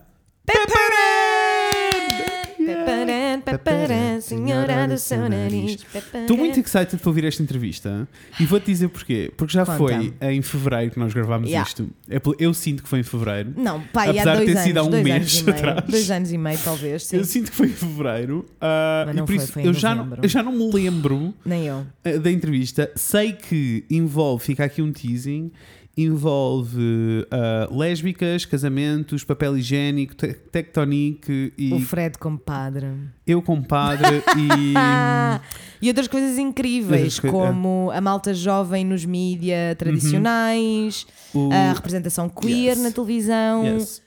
Peparan, 2.57 3.24
peparan, 3.41 4.21
senhora 4.21 4.87
do 4.87 4.97
seu 4.97 5.29
nariz. 5.29 5.77
Estou 6.21 6.37
muito 6.37 6.59
excited 6.59 6.97
para 6.97 7.09
ouvir 7.09 7.25
esta 7.25 7.41
entrevista 7.43 8.07
e 8.39 8.45
vou-te 8.45 8.65
dizer 8.65 8.87
porquê. 8.89 9.31
Porque 9.35 9.53
já 9.53 9.65
Conta. 9.65 9.77
foi 9.77 10.13
em 10.21 10.41
fevereiro 10.41 10.91
que 10.91 10.99
nós 10.99 11.13
gravámos 11.13 11.49
Yeah. 11.49 11.67
isto. 11.67 11.89
É 12.09 12.19
Eu 12.39 12.53
sinto 12.53 12.83
que 12.83 12.89
foi 12.89 12.99
em 12.99 13.03
fevereiro. 13.03 13.53
Não, 13.55 13.81
pai, 13.81 14.09
Apesar 14.09 14.31
há 14.31 14.35
de 14.35 14.37
dois 14.37 14.45
ter 14.47 14.51
anos, 14.53 14.63
sido 14.67 14.77
há 14.77 14.83
um 14.83 14.89
dois 14.89 15.03
mês 15.03 15.39
e 15.39 15.43
meio. 15.43 15.55
atrás. 15.57 15.83
Dois 15.89 16.11
anos 16.11 16.31
e 16.31 16.37
meio, 16.37 16.59
talvez, 16.63 17.03
sim. 17.05 17.17
Eu 17.17 17.23
sinto 17.25 17.51
que 17.51 17.57
foi 17.57 17.67
em 17.67 17.73
fevereiro. 17.73 18.45
ah, 18.59 19.03
Mas 19.07 19.15
e 19.15 19.17
não 19.19 19.25
por 19.25 19.35
foi, 19.35 19.43
isso 19.43 19.53
foi 19.53 19.67
eu 19.67 19.73
já, 19.73 19.93
não, 19.95 20.17
eu 20.21 20.29
já 20.29 20.41
não 20.43 20.51
me 20.51 20.71
lembro 20.71 21.33
Nem 21.45 21.65
eu. 21.67 21.85
ah, 22.03 22.17
da 22.19 22.31
entrevista. 22.31 22.91
Sei 22.95 23.33
que 23.33 23.85
envolve, 23.89 24.43
fica 24.43 24.63
aqui 24.65 24.81
um 24.81 24.91
teasing, 24.91 25.51
envolve 25.97 27.25
ah, 27.31 27.67
lésbicas, 27.71 28.45
casamentos, 28.45 29.23
papel 29.23 29.57
higiênico, 29.57 30.15
te 30.15 30.33
tectonique 30.33 31.53
e 31.57 31.73
O 31.73 31.79
Fred 31.79 32.17
compadre. 32.17 32.87
eu 33.25 33.41
com 33.41 33.61
padre 33.61 34.23
e. 34.37 34.73
E 35.81 35.89
outras 35.89 36.07
coisas 36.07 36.37
incríveis, 36.39 37.15
Outras 37.15 37.19
coi- 37.19 37.29
como 37.31 37.91
a 37.93 38.01
malta 38.01 38.33
jovem 38.33 38.83
nos 38.83 39.05
mídia 39.05 39.75
tradicionais, 39.77 41.05
o- 41.33 41.51
a 41.51 41.73
representação 41.73 42.27
queer 42.29 42.69
Yes. 42.75 42.81
na 42.81 42.91
televisão. 42.91 43.63
yes, 43.65 44.01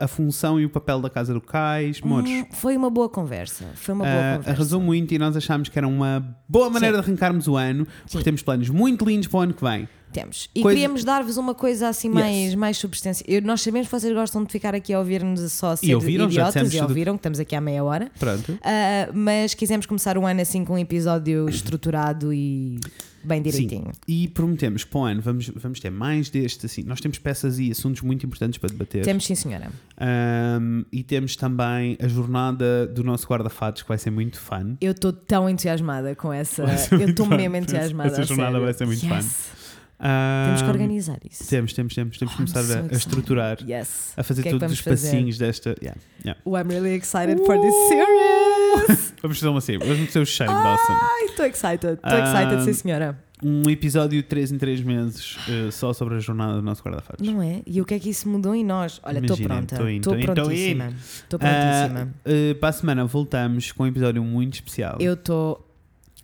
a 0.00 0.08
função 0.08 0.60
e 0.60 0.66
o 0.66 0.70
papel 0.70 1.00
da 1.00 1.08
Casa 1.08 1.32
do 1.32 1.40
Cais. 1.40 2.00
Mores, 2.02 2.28
Hum, 2.30 2.44
foi 2.50 2.76
uma 2.76 2.90
boa 2.90 3.08
conversa. 3.08 3.64
Foi 3.76 3.94
uma 3.94 4.04
boa 4.04 4.16
Ah, 4.16 4.36
conversa. 4.36 4.50
arrasou 4.50 4.80
muito 4.80 5.14
e 5.14 5.18
nós 5.18 5.36
achámos 5.36 5.68
que 5.68 5.78
era 5.78 5.86
uma 5.88 6.36
boa 6.48 6.68
maneira 6.68 6.98
de 7.00 7.04
arrancarmos 7.04 7.46
o 7.48 7.56
ano, 7.56 7.86
porque 8.02 8.18
Sim. 8.18 8.24
temos 8.24 8.42
planos 8.42 8.68
muito 8.68 9.04
lindos 9.04 9.28
para 9.28 9.38
o 9.38 9.40
ano 9.42 9.54
que 9.54 9.64
vem. 9.64 9.88
Temos. 10.12 10.50
E 10.54 10.60
Coisa- 10.62 10.74
queríamos 10.76 11.04
dar-vos 11.04 11.36
uma 11.36 11.54
coisa 11.54 11.88
assim 11.88 12.08
Yes. 12.08 12.14
mais, 12.14 12.54
mais 12.54 12.76
substancial. 12.78 13.24
Eu- 13.28 13.42
Nós 13.42 13.60
sabemos 13.62 13.88
que 13.88 13.98
vocês 14.00 14.12
gostam 14.14 14.44
de 14.44 14.52
ficar 14.52 14.74
aqui 14.74 14.92
a 14.92 14.98
ouvir-nos 14.98 15.52
só 15.52 15.70
a 15.72 15.76
ser 15.76 15.94
ouviram, 15.94 16.30
já 16.30 16.42
idiotas 16.48 16.68
e 16.74 16.76
tudo. 16.78 16.88
ouviram, 16.88 17.14
que 17.14 17.20
estamos 17.20 17.40
aqui 17.40 17.56
há 17.56 17.60
meia 17.60 17.82
hora. 17.82 18.10
Pronto. 18.18 18.58
Ah, 18.62 19.08
mas 19.14 19.54
quisemos 19.54 19.86
começar 19.86 20.16
o 20.18 20.26
ano 20.26 20.40
assim 20.40 20.64
com 20.64 20.74
um 20.74 20.78
episódio 20.78 21.48
estruturado 21.50 22.32
e 22.32 22.78
bem 23.24 23.40
direitinho. 23.40 23.86
Sim. 23.86 24.00
E 24.08 24.28
prometemos 24.28 24.82
que 24.84 24.90
para 24.90 24.98
o 25.00 25.04
ano 25.04 25.20
vamos, 25.22 25.48
vamos 25.54 25.78
ter 25.80 25.90
mais 25.90 26.28
deste. 26.28 26.66
Assim. 26.66 26.82
Nós 26.82 27.00
temos 27.00 27.18
peças 27.18 27.58
e 27.58 27.70
assuntos 27.70 28.02
muito 28.02 28.26
importantes 28.26 28.58
para 28.58 28.68
debater. 28.68 29.04
Temos 29.04 29.24
sim, 29.24 29.34
senhora. 29.34 29.70
Ahm, 29.96 30.82
e 30.92 31.02
temos 31.02 31.36
também 31.36 31.96
a 32.02 32.08
jornada 32.08 32.86
do 32.86 33.02
nosso 33.04 33.26
guarda-fatos, 33.26 33.82
que 33.82 33.88
vai 33.88 33.98
ser 33.98 34.10
muito 34.10 34.40
fun. 34.40 34.76
Eu 34.80 34.92
estou 34.92 35.12
tão 35.12 35.48
entusiasmada 35.48 36.14
com 36.16 36.32
essa. 36.32 36.64
Eu 36.92 37.08
estou 37.10 37.26
mesmo 37.26 37.56
entusiasmada. 37.56 38.08
Essa 38.10 38.24
jornada 38.24 38.50
sério. 38.52 38.64
vai 38.64 38.74
ser 38.74 38.86
muito 38.86 39.04
Yes. 39.06 39.61
Temos 40.02 40.62
que 40.62 40.68
organizar 40.68 41.18
isso. 41.30 41.48
Temos, 41.48 41.72
temos, 41.72 41.94
temos. 41.94 42.18
Temos 42.18 42.34
que 42.34 42.40
Oh, 42.40 42.44
I'm 42.44 42.52
começar 42.52 42.62
so 42.62 42.72
a- 42.72 42.76
a, 42.76 42.78
excited. 42.86 42.96
estruturar, 42.98 43.58
Yes. 43.66 44.12
a 44.16 44.22
fazer 44.22 44.42
que 44.42 44.48
é 44.48 44.50
todos 44.52 44.60
vamos 44.62 44.78
os 44.78 44.84
fazer? 44.84 45.06
passinhos 45.10 45.38
desta. 45.38 45.74
Yeah, 45.82 46.00
yeah. 46.24 46.40
Oh, 46.44 46.56
I'm 46.56 46.68
really 46.68 46.94
excited 46.94 47.38
for 47.44 47.58
this 47.60 47.74
series. 47.88 49.14
Vamos 49.22 49.38
fazer 49.38 49.48
uma 49.48 49.60
série. 49.60 49.78
Vamos 49.78 49.98
meter 49.98 50.18
o 50.20 50.26
Shane 50.26 50.50
Dawson. 50.52 50.92
Ai, 50.92 51.24
estou 51.26 51.46
excited. 51.46 51.92
Estou 51.94 52.18
excited, 52.18 52.54
Ah, 52.56 52.64
sim, 52.64 52.72
senhora. 52.72 53.18
Um 53.44 53.68
episódio 53.70 54.22
de 54.22 54.28
3 54.28 54.52
em 54.52 54.58
3 54.58 54.80
meses 54.82 55.36
eh, 55.48 55.70
só 55.72 55.92
sobre 55.92 56.14
a 56.14 56.18
jornada 56.20 56.54
do 56.54 56.62
nosso 56.62 56.82
guarda-fatos. 56.82 57.26
Não 57.26 57.42
é? 57.42 57.60
E 57.66 57.80
o 57.80 57.84
que 57.84 57.94
é 57.94 57.98
que 57.98 58.08
isso 58.08 58.28
mudou 58.28 58.54
em 58.54 58.64
nós? 58.64 59.00
Olha, 59.04 59.18
estou 59.18 59.36
pronta. 59.36 59.74
Estou 59.90 60.16
prontíssima. 60.16 60.92
Estou 61.22 61.38
prontíssima. 61.38 62.08
Ah, 62.14 62.20
eh, 62.24 62.54
para 62.54 62.68
a 62.68 62.72
semana 62.72 63.04
voltamos 63.04 63.70
com 63.72 63.82
um 63.82 63.86
episódio 63.88 64.22
muito 64.24 64.54
especial. 64.54 64.96
Eu 65.00 65.14
estou 65.14 65.68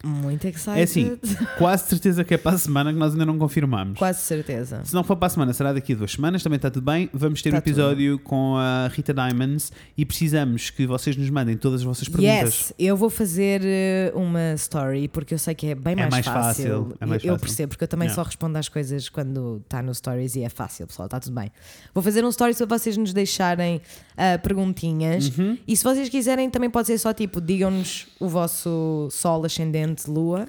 muito 0.04 0.46
excited. 0.46 0.78
É 0.78 0.82
assim, 0.82 1.18
quase 1.58 1.88
certeza 1.88 2.22
que 2.24 2.34
é 2.34 2.38
para 2.38 2.54
a 2.56 2.58
semana 2.58 2.92
que 2.92 2.98
nós 2.98 3.12
ainda 3.12 3.26
não 3.26 3.38
confirmamos. 3.38 3.98
Quase 3.98 4.20
certeza. 4.22 4.82
Se 4.84 4.94
não 4.94 5.02
for 5.02 5.16
para 5.16 5.26
a 5.26 5.30
semana, 5.30 5.52
será 5.52 5.72
daqui 5.72 5.92
a 5.92 5.96
duas 5.96 6.12
semanas, 6.12 6.42
também 6.42 6.56
está 6.56 6.70
tudo 6.70 6.84
bem. 6.84 7.10
Vamos 7.12 7.42
ter 7.42 7.50
Tá 7.50 7.56
um 7.56 7.58
episódio 7.58 8.18
com 8.20 8.56
a 8.56 8.88
Rita 8.88 9.12
Diamonds 9.12 9.72
e 9.96 10.04
precisamos 10.04 10.70
que 10.70 10.86
vocês 10.86 11.16
nos 11.16 11.28
mandem 11.30 11.56
todas 11.56 11.80
as 11.80 11.84
vossas 11.86 12.08
perguntas. 12.08 12.54
Yes, 12.54 12.72
eu 12.78 12.96
vou 12.96 13.10
fazer 13.10 13.60
eh, 13.64 14.12
uma 14.14 14.54
story 14.54 15.08
porque 15.08 15.34
eu 15.34 15.38
sei 15.38 15.54
que 15.54 15.68
é 15.68 15.74
bem 15.74 15.94
É 15.94 15.96
mais, 15.96 16.10
mais 16.10 16.26
fácil, 16.26 16.94
é 17.00 17.06
mais 17.06 17.24
eu 17.24 17.32
fácil. 17.32 17.46
percebo, 17.46 17.68
porque 17.70 17.84
eu 17.84 17.88
também 17.88 18.06
Yeah. 18.08 18.22
só 18.22 18.26
respondo 18.26 18.56
às 18.56 18.68
coisas 18.68 19.08
quando 19.08 19.60
está 19.64 19.82
no 19.82 19.94
stories 19.94 20.36
e 20.36 20.42
é 20.42 20.48
fácil, 20.48 20.86
pessoal, 20.86 21.06
está 21.06 21.18
tudo 21.20 21.34
bem. 21.34 21.50
Vou 21.92 22.02
fazer 22.02 22.24
um 22.24 22.28
story 22.28 22.54
para 22.54 22.66
vocês 22.78 22.96
nos 22.96 23.12
deixarem 23.12 23.80
ah, 24.16 24.38
perguntinhas. 24.38 25.36
Uhum. 25.36 25.58
E 25.66 25.76
se 25.76 25.84
vocês 25.84 26.08
quiserem, 26.08 26.48
também 26.50 26.70
pode 26.70 26.86
ser 26.86 26.98
só 26.98 27.12
tipo, 27.12 27.40
digam-nos 27.40 28.06
o 28.20 28.28
vosso 28.28 29.08
sol 29.10 29.44
ascendente, 29.44 29.87
lua, 30.06 30.48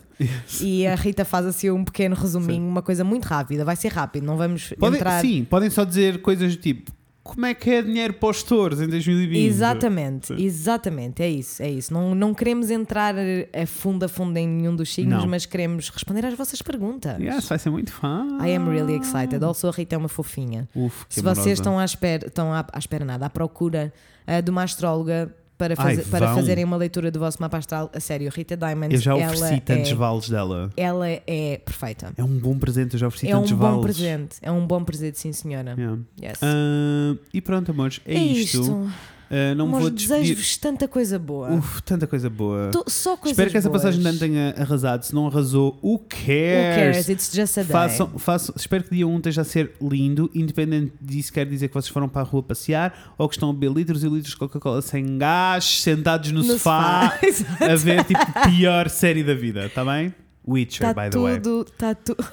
e 0.61 0.85
a 0.87 0.95
Rita 0.95 1.23
faz 1.25 1.45
assim 1.45 1.69
um 1.69 1.83
pequeno 1.83 2.15
resuminho, 2.15 2.67
uma 2.67 2.81
coisa 2.81 3.03
muito 3.03 3.25
rápida, 3.25 3.63
vai 3.63 3.75
ser 3.75 3.89
rápido, 3.89 4.23
não 4.25 4.37
vamos 4.37 4.73
Podem, 4.79 4.99
entrar. 4.99 5.21
Sim, 5.21 5.45
podem 5.49 5.69
só 5.69 5.83
dizer 5.83 6.21
coisas 6.21 6.55
do 6.55 6.61
tipo 6.61 6.91
como 7.29 7.45
é 7.45 7.53
que 7.53 7.69
é 7.69 7.81
dinheiro 7.81 8.13
para 8.13 8.29
os 8.29 8.41
touros 8.41 8.81
em 8.81 8.87
2020? 8.87 9.45
Exatamente, 9.45 10.27
Sim. 10.27 10.43
exatamente, 10.43 11.21
é 11.21 11.29
isso, 11.29 11.61
é 11.61 11.69
isso. 11.69 11.93
Não, 11.93 12.15
não 12.15 12.33
queremos 12.33 12.71
entrar 12.71 13.13
a 13.15 13.65
fundo 13.67 14.03
a 14.03 14.09
fundo 14.09 14.35
em 14.37 14.47
nenhum 14.47 14.75
dos 14.75 14.91
signos, 14.91 15.21
Não. 15.21 15.29
mas 15.29 15.45
queremos 15.45 15.89
responder 15.89 16.25
às 16.25 16.33
vossas 16.33 16.59
perguntas. 16.61 17.19
Yes, 17.19 17.47
vai 17.47 17.59
ser 17.59 17.69
muito 17.69 17.91
fã. 17.91 18.25
I 18.43 18.55
am 18.55 18.67
really 18.67 18.97
excited. 18.97 19.43
Also, 19.43 19.67
a 19.67 19.71
Rita 19.71 19.95
é 19.95 19.97
uma 19.97 20.09
fofinha. 20.09 20.67
Uf, 20.73 21.05
Se 21.07 21.19
amorosa. 21.19 21.41
vocês 21.41 21.59
estão 21.59 21.77
à 21.77 21.85
espera, 21.85 22.27
estão 22.27 22.51
à, 22.51 22.65
à 22.71 22.79
espera 22.79 23.05
nada, 23.05 23.27
à 23.27 23.29
procura 23.29 23.93
ah, 24.25 24.41
de 24.41 24.49
uma 24.49 24.63
astróloga 24.63 25.31
para, 25.59 25.75
Ai, 25.77 25.97
para 25.97 26.33
fazerem 26.33 26.63
uma 26.63 26.77
leitura 26.77 27.11
do 27.11 27.19
vosso 27.19 27.37
mapa 27.41 27.57
astral, 27.57 27.91
a 27.93 27.99
sério, 27.99 28.31
Rita 28.33 28.55
Diamonds, 28.55 28.93
Eu 28.95 29.01
já 29.01 29.11
ela, 29.17 29.33
ofereci 29.33 29.59
tantos 29.59 29.91
é, 29.91 29.93
vales 29.93 30.29
dela. 30.29 30.69
ela 30.77 31.05
é 31.05 31.61
perfeita. 31.63 32.13
É 32.15 32.23
um 32.23 32.39
bom 32.39 32.57
presente, 32.57 32.93
eu 32.93 32.99
já 32.99 33.07
ofereci 33.07 33.27
É 33.29 33.35
um 33.35 33.41
tantos 33.41 33.51
bom 33.51 33.57
vales. 33.81 33.81
presente, 33.83 34.37
é 34.41 34.49
um 34.49 34.65
bom 34.65 34.81
presente, 34.85 35.19
sim 35.19 35.33
senhora. 35.33 35.75
Yeah. 35.77 35.99
Yes. 36.23 36.39
Ah, 36.41 37.17
e 37.33 37.41
pronto, 37.41 37.71
amores, 37.71 37.99
é, 38.05 38.15
é 38.15 38.23
isto. 38.23 38.61
isto. 38.61 38.91
Ah, 39.31 39.53
não 39.53 39.65
Amores, 39.65 39.83
vou 39.83 39.91
desejo-vos 39.91 40.57
tanta 40.57 40.87
coisa 40.87 41.19
boa. 41.19 41.51
Uf, 41.51 41.83
tanta 41.83 42.07
coisa 42.07 42.29
boa. 42.31 42.71
Tô- 42.71 42.83
só 42.87 43.15
coisas 43.15 43.33
Espero 43.33 43.51
que 43.51 43.57
essa 43.57 43.69
boas. 43.69 43.83
passagem 43.83 44.05
ano 44.07 44.17
tenha 44.17 44.55
arrasado. 44.57 45.05
Se 45.05 45.13
não 45.13 45.27
arrasou, 45.27 45.77
who 45.83 45.93
Who 45.93 45.99
cares? 46.09 46.75
cares? 47.05 47.09
It's 47.09 47.31
just 47.31 47.57
a 47.59 47.61
day. 47.61 47.71
Façam, 47.71 48.07
façam, 48.17 48.55
espero 48.57 48.83
que 48.83 48.89
dia 48.95 49.07
1 49.07 49.17
esteja 49.17 49.41
a 49.41 49.43
ser 49.45 49.71
lindo, 49.79 50.31
independente 50.33 50.93
disso 50.99 51.31
quer 51.31 51.45
dizer 51.45 51.67
que 51.67 51.73
vocês 51.75 51.89
foram 51.93 52.09
para 52.09 52.21
a 52.21 52.25
rua 52.25 52.41
passear 52.41 53.13
ou 53.19 53.29
que 53.29 53.35
estão 53.35 53.51
a 53.51 53.53
beber 53.53 53.71
litros 53.71 54.03
e 54.03 54.07
litros 54.09 54.31
de 54.31 54.37
Coca-Cola 54.37 54.81
sem 54.81 55.17
gás, 55.19 55.63
sentados 55.81 56.31
no, 56.31 56.39
No 56.39 56.45
sofá, 56.53 57.19
sofá. 57.21 57.65
A 57.71 57.75
ver 57.75 58.03
tipo 58.05 58.19
a 58.33 58.47
pior 58.49 58.89
série 58.89 59.23
da 59.23 59.35
vida, 59.35 59.67
está 59.67 59.85
bem? 59.85 60.11
Witcher, 60.47 60.87
Está 60.89 61.03
by 61.03 61.09
the 61.11 61.19
way. 61.19 61.39
tudo, 61.39 61.69
está 61.71 61.93
tudo. 61.93 62.25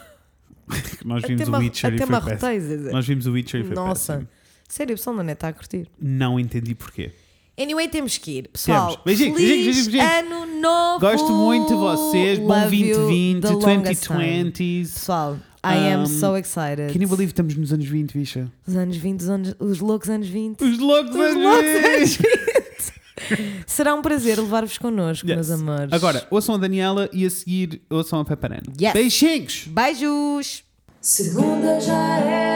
Nós 1.04 1.22
vimos 1.22 1.42
Até, 1.42 1.50
o 1.50 1.60
Witcher 1.60 1.92
e 1.92 1.96
até 2.02 2.06
foi 2.06 2.36
péssimo. 2.36 2.90
Nós 2.90 3.06
vimos 3.06 3.26
o 3.26 3.32
Witcher 3.32 3.60
e 3.60 3.64
foi 3.64 3.74
Nossa. 3.76 4.14
péssimo. 4.14 4.28
Sério, 4.68 4.94
o 4.94 4.98
pessoal 4.98 5.16
não 5.16 5.28
está 5.30 5.48
a 5.48 5.52
curtir. 5.52 5.86
Não 6.00 6.38
entendi 6.40 6.74
porquê. 6.74 7.12
Anyway, 7.58 7.88
temos 7.88 8.18
que 8.18 8.32
ir. 8.38 8.48
Pessoal. 8.48 9.00
Beijinhos, 9.04 9.36
feliz 9.38 9.48
beijinhos, 9.50 9.88
beijinhos, 9.88 9.88
beijinhos. 9.88 10.32
ano 10.34 10.60
novo! 10.60 11.00
Gosto 11.00 11.32
muito 11.32 11.68
de 11.68 11.74
vocês. 11.74 12.38
Bom 12.38 12.48
Love 12.48 12.76
you 12.76 12.96
2020, 12.96 13.40
the 13.40 13.52
longest 13.52 14.02
time. 14.06 14.18
2020s. 14.52 14.92
Pessoal, 14.92 15.38
I 15.64 15.92
am 15.92 16.02
Um, 16.02 16.06
so 16.06 16.36
excited. 16.36 16.92
Can 16.92 17.00
you 17.02 17.08
believe 17.08 17.30
estamos 17.32 17.54
nos 17.56 17.72
anos 17.72 17.86
20, 17.86 18.12
bicha? 18.18 18.52
Os 18.66 18.76
anos 18.76 18.96
20, 18.98 19.20
os, 19.22 19.28
anos- 19.30 19.54
os 19.58 19.80
loucos 19.80 20.10
anos 20.10 20.28
20. 20.28 20.62
Os 20.62 20.78
loucos 20.78 21.14
Os 21.14 21.20
anos 21.20 21.42
loucos 21.42 21.70
20! 21.70 21.86
anos 21.86 22.16
20. 22.16 23.66
Será 23.66 23.94
um 23.94 24.02
prazer 24.02 24.38
levar-vos 24.38 24.76
connosco, 24.76 25.26
Yes. 25.26 25.48
meus 25.48 25.50
amores. 25.50 25.92
Agora, 25.92 26.26
ouçam 26.30 26.54
a 26.56 26.58
Daniela 26.58 27.08
e 27.12 27.24
a 27.24 27.30
seguir 27.30 27.80
ouçam 27.88 28.20
a 28.20 28.24
Peparana. 28.26 28.62
Yes. 28.78 28.92
Beijinhos! 28.92 29.64
Beijos! 29.68 30.62
Segunda 31.00 31.80
já 31.80 32.18
era, 32.18 32.55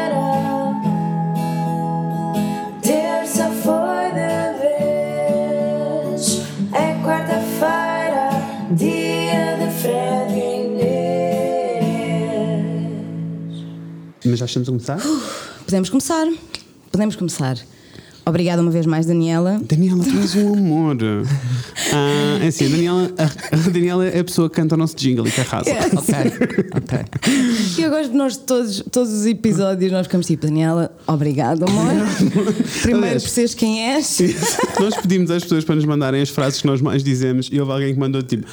Mas 14.31 14.39
já 14.39 14.47
estamos 14.47 14.69
a 14.69 14.71
começar? 14.71 14.99
Podemos 15.65 15.91
começar. 15.91 16.27
Podemos 16.93 17.17
começar. 17.17 17.59
Obrigada 18.25 18.63
uma 18.63 18.71
vez 18.71 18.87
mais, 18.87 19.07
Daniela. 19.07 19.61
Daniela, 19.65 20.05
tu 20.05 20.19
és 20.21 20.37
um 20.37 20.55
amor. 20.55 20.97
Ah, 21.93 22.39
é 22.45 22.47
assim, 22.47 22.67
a 22.67 22.69
Daniela, 22.69 23.11
a, 23.19 23.57
a 23.57 23.69
Daniela 23.69 24.07
é 24.07 24.21
a 24.21 24.25
pessoa 24.25 24.49
que 24.49 24.55
canta 24.55 24.77
o 24.77 24.79
nosso 24.79 24.95
jingle 24.95 25.27
e 25.27 25.31
que 25.33 25.41
arrasa. 25.41 25.71
Ok, 25.71 26.15
ok. 26.77 26.99
E 27.79 27.83
eu 27.83 27.91
gosto 27.91 28.11
de 28.11 28.17
nós 28.17 28.37
todos, 28.37 28.85
todos 28.93 29.13
os 29.13 29.27
episódios, 29.27 29.91
nós 29.91 30.07
ficamos 30.07 30.27
tipo, 30.27 30.47
Daniela, 30.47 30.95
obrigada, 31.05 31.65
amor. 31.65 31.87
Primeiro 32.83 33.07
Aliás, 33.07 33.25
por 33.25 33.29
seres 33.31 33.55
quem 33.55 33.93
és. 33.95 34.21
Nós 34.79 34.95
pedimos 34.99 35.33
às 35.33 35.43
pessoas 35.43 35.65
para 35.65 35.75
nos 35.75 35.85
mandarem 35.85 36.23
as 36.23 36.29
frases 36.29 36.61
que 36.61 36.67
nós 36.67 36.81
mais 36.81 37.03
dizemos 37.03 37.49
e 37.51 37.59
houve 37.59 37.73
alguém 37.73 37.93
que 37.93 37.99
mandou 37.99 38.23
tipo 38.23 38.47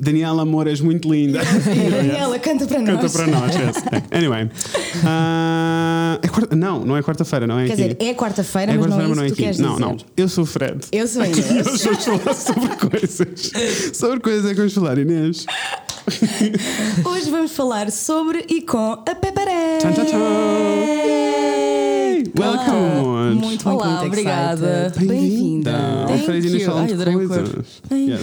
Daniela 0.00 0.42
Amor, 0.42 0.66
és 0.66 0.80
muito 0.80 1.10
linda. 1.12 1.40
Daniela, 1.90 2.38
canta 2.38 2.66
para 2.66 2.80
nós. 2.80 3.00
Canta 3.00 3.10
para 3.10 3.26
nós. 3.28 3.54
yes. 3.56 3.84
Anyway. 4.10 4.50
Ah, 5.04 6.18
é 6.22 6.28
quarta- 6.28 6.56
não, 6.56 6.84
não 6.84 6.96
é 6.96 7.02
quarta-feira, 7.02 7.46
não 7.46 7.58
é 7.58 7.66
Quer 7.66 7.72
aqui. 7.74 7.82
dizer, 7.82 7.96
é 8.00 8.14
quarta-feira, 8.14 8.72
é 8.72 8.76
mas 8.76 8.86
não 8.90 9.00
é 9.00 9.06
quarta-feira, 9.06 9.50
isso 9.50 9.60
que 9.62 9.62
tu 9.62 9.62
Não, 9.62 9.78
não. 9.78 9.96
Eu 10.16 10.28
sou 10.28 10.44
o 10.44 10.46
Fred. 10.46 10.78
Eu 10.92 11.06
sou 11.06 11.22
a 11.22 11.28
E 11.28 11.32
Inês. 11.32 11.66
hoje 11.66 11.84
vamos 11.84 12.04
falar 12.04 12.34
sobre 12.34 12.76
coisas. 12.90 13.52
Sobre 13.96 14.20
coisas 14.20 14.44
é 14.46 14.48
que 14.50 14.56
vamos 14.56 14.72
falar, 14.74 14.98
Inês. 14.98 15.46
Hoje 17.04 17.30
vamos 17.30 17.52
falar 17.52 17.90
sobre 17.90 18.44
e 18.48 18.62
com 18.62 18.92
a 18.92 19.14
Peparé. 19.14 19.78
Tchan, 19.78 19.92
tchan, 19.92 20.04
tchan. 20.04 21.23
Welcome, 22.36 22.70
amor. 22.98 23.26
Muito, 23.30 23.44
muito, 23.44 23.68
Olá, 23.70 23.86
muito 23.90 24.06
obrigada. 24.06 24.86
excited. 24.88 25.06
Bem-vinda. 25.08 25.70
Falando 25.72 26.80
Ai, 26.80 26.86
de 26.88 26.92
adorei 26.94 27.14
o 27.14 27.28
coisas. 27.28 27.48
cor. 27.48 27.96
Yes. 27.96 28.20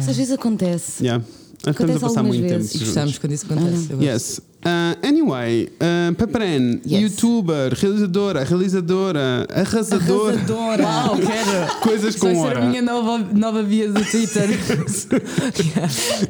Isso 0.00 0.10
às 0.10 0.16
vezes 0.16 0.32
acontece. 0.32 1.04
Yeah. 1.04 1.24
Nós 1.64 1.74
Estamos 1.76 1.92
a 1.92 1.96
Acontece 1.96 2.00
passar 2.00 2.22
muito 2.24 2.42
algumas 2.42 2.50
tempo 2.50 2.58
vezes. 2.64 2.74
E 2.74 2.84
gostamos 2.84 3.18
quando 3.18 3.32
isso 3.32 3.46
acontece. 3.46 3.86
gosto. 3.88 4.02
Yes. 4.02 4.40
Uh, 4.64 5.06
anyway, 5.06 5.68
uh, 5.80 6.14
Paparan, 6.14 6.80
Yes. 6.86 7.02
youtuber, 7.02 7.72
realizadora, 7.74 8.44
realizadora, 8.44 9.46
arrasadora. 9.54 10.34
Arrasadora. 10.34 10.82
Uau, 10.84 11.16
quero! 11.18 11.80
Coisas 11.80 12.16
vai 12.16 12.34
com 12.34 12.40
ser 12.40 12.46
a 12.46 12.48
hora. 12.58 12.66
minha 12.66 12.82
nova, 12.82 13.18
nova 13.32 13.62
via 13.62 13.88
do 13.92 14.04
Twitter. 14.04 14.48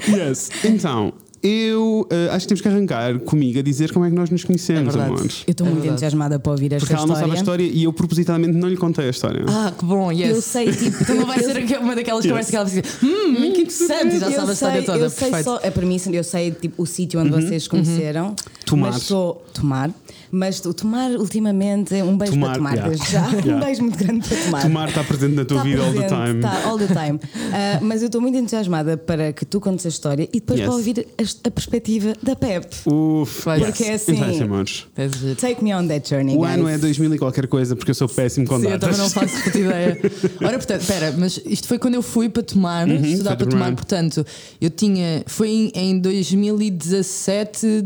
Yes. 0.09 0.51
Então, 0.64 1.12
eu 1.43 2.07
uh, 2.11 2.30
acho 2.32 2.40
que 2.45 2.49
temos 2.49 2.61
que 2.61 2.68
arrancar 2.68 3.18
comigo 3.20 3.59
a 3.59 3.62
dizer 3.62 3.93
como 3.93 4.05
é 4.05 4.09
que 4.11 4.14
nós 4.14 4.30
nos 4.30 4.45
conhecemos, 4.45 4.95
É 4.95 4.99
verdade. 4.99 5.11
amor. 5.11 5.20
Eu 5.20 5.26
estou 5.51 5.66
É 5.66 5.70
muito 5.70 5.82
verdade. 5.82 5.88
entusiasmada 5.88 6.38
para 6.38 6.53
ouvir 6.53 6.72
esta 6.72 6.80
Porque 6.86 6.93
ela 6.95 7.07
não 7.07 7.14
sabe 7.14 7.30
a 7.32 7.34
história. 7.34 7.62
história 7.64 7.80
e 7.80 7.84
eu 7.84 7.93
propositadamente 7.93 8.57
não 8.57 8.68
lhe 8.68 8.76
contei 8.76 9.07
a 9.07 9.11
história. 9.11 9.45
Ah, 9.49 9.72
que 9.76 9.84
bom, 9.84 10.12
yes. 10.12 10.30
Eu 10.36 10.43
sei, 10.43 10.72
tipo, 10.72 10.97
Então 11.03 11.16
não 11.16 11.26
vai 11.26 11.38
ser 11.43 11.78
uma 11.80 11.95
daquelas 11.97 12.24
Yes. 12.24 12.30
conversas 12.30 12.51
que 12.51 12.57
ela 12.57 12.64
diz 12.66 13.03
hum, 13.03 13.34
que 13.53 13.61
interessante, 13.62 14.16
e 14.16 14.18
já 14.20 14.30
sabe 14.30 14.51
a 14.51 14.53
história 14.53 14.76
sei, 14.76 14.84
toda. 14.84 14.99
Eu 14.99 15.11
sei 15.11 15.30
Perfeito. 15.30 15.45
só 15.45 15.57
a 15.68 15.70
premissa, 15.70 16.11
eu 16.11 16.24
sei 16.24 16.51
tipo, 16.53 16.82
o 16.82 16.86
sítio 16.86 17.20
onde 17.20 17.32
Uhum. 17.32 17.40
vocês 17.40 17.66
conheceram. 17.66 18.34
Tomar. 18.64 18.93
Mas 18.93 19.03
sou 19.03 19.45
tomar. 19.53 19.90
Mas 20.35 20.64
o 20.64 20.72
tomar 20.72 21.11
ultimamente, 21.11 21.95
um 22.03 22.16
beijo 22.16 22.33
Tomar, 22.33 22.47
para 22.49 22.57
tomar 22.57 22.72
yeah. 22.72 22.89
desde 22.89 23.12
já. 23.12 23.28
Yeah. 23.43 23.55
Um 23.57 23.61
beijo 23.61 23.83
muito 23.83 23.99
grande 23.99 24.26
para 24.28 24.39
tomar. 24.45 24.62
Tomar 24.62 24.89
está 24.89 25.05
presente 25.05 25.35
na 25.35 25.45
tua 25.45 25.59
Está 25.59 25.62
vida 25.68 25.83
all 25.83 25.93
the 25.93 25.99
presente, 26.01 26.26
time. 26.26 26.39
Está 26.39 26.68
all 26.68 26.78
the 26.78 26.87
time. 26.87 27.20
Ah, 27.55 27.78
mas 27.83 28.01
eu 28.01 28.07
estou 28.07 28.18
muito 28.20 28.39
entusiasmada 28.39 28.97
para 28.97 29.30
que 29.30 29.45
tu 29.45 29.61
contes 29.61 29.85
a 29.85 29.91
história 29.91 30.26
e 30.33 30.41
depois 30.41 30.59
Yes. 30.59 30.66
para 30.68 30.74
ouvir 30.76 31.07
a, 31.18 31.49
a 31.49 31.51
perspectiva 31.51 32.14
da 32.22 32.35
Pep. 32.35 32.66
Uf. 32.87 33.43
Porque 33.45 33.85
é 33.85 33.95
assim- 33.95 34.12
Então, 34.14 34.30
assim, 34.30 34.43
amores. 34.43 34.87
É. 34.97 35.09
Take 35.35 35.62
me 35.62 35.74
on 35.74 35.87
that 35.87 36.09
journey. 36.09 36.35
O 36.35 36.41
guys. 36.41 36.55
ano 36.55 36.68
é 36.68 36.78
2000 36.78 37.14
e 37.14 37.18
qualquer 37.18 37.47
coisa, 37.47 37.76
porque 37.76 37.91
eu 37.91 37.95
sou 37.95 38.09
péssimo 38.09 38.47
com 38.47 38.59
Sim, 38.59 38.64
eu 38.68 38.78
datas. 38.78 38.97
também 38.97 39.03
não 39.03 39.11
faço 39.11 39.37
puta 39.45 39.59
ideia. 39.59 40.01
Ora, 40.43 40.57
portanto, 40.57 40.80
espera, 40.80 41.14
mas 41.18 41.39
isto 41.45 41.68
foi 41.68 41.78
quando 41.78 41.95
eu 41.97 42.03
fui 42.03 42.30
para 42.30 42.43
tomar, 42.43 42.89
Uhum, 42.89 43.05
estudar 43.05 43.37
para 43.37 43.47
tomar. 43.47 43.64
tomar, 43.66 43.76
portanto, 43.76 44.24
eu 44.61 44.70
tinha. 44.70 45.22
Foi 45.26 45.51
em, 45.51 45.72
em 45.74 45.99
2017. 46.01 47.85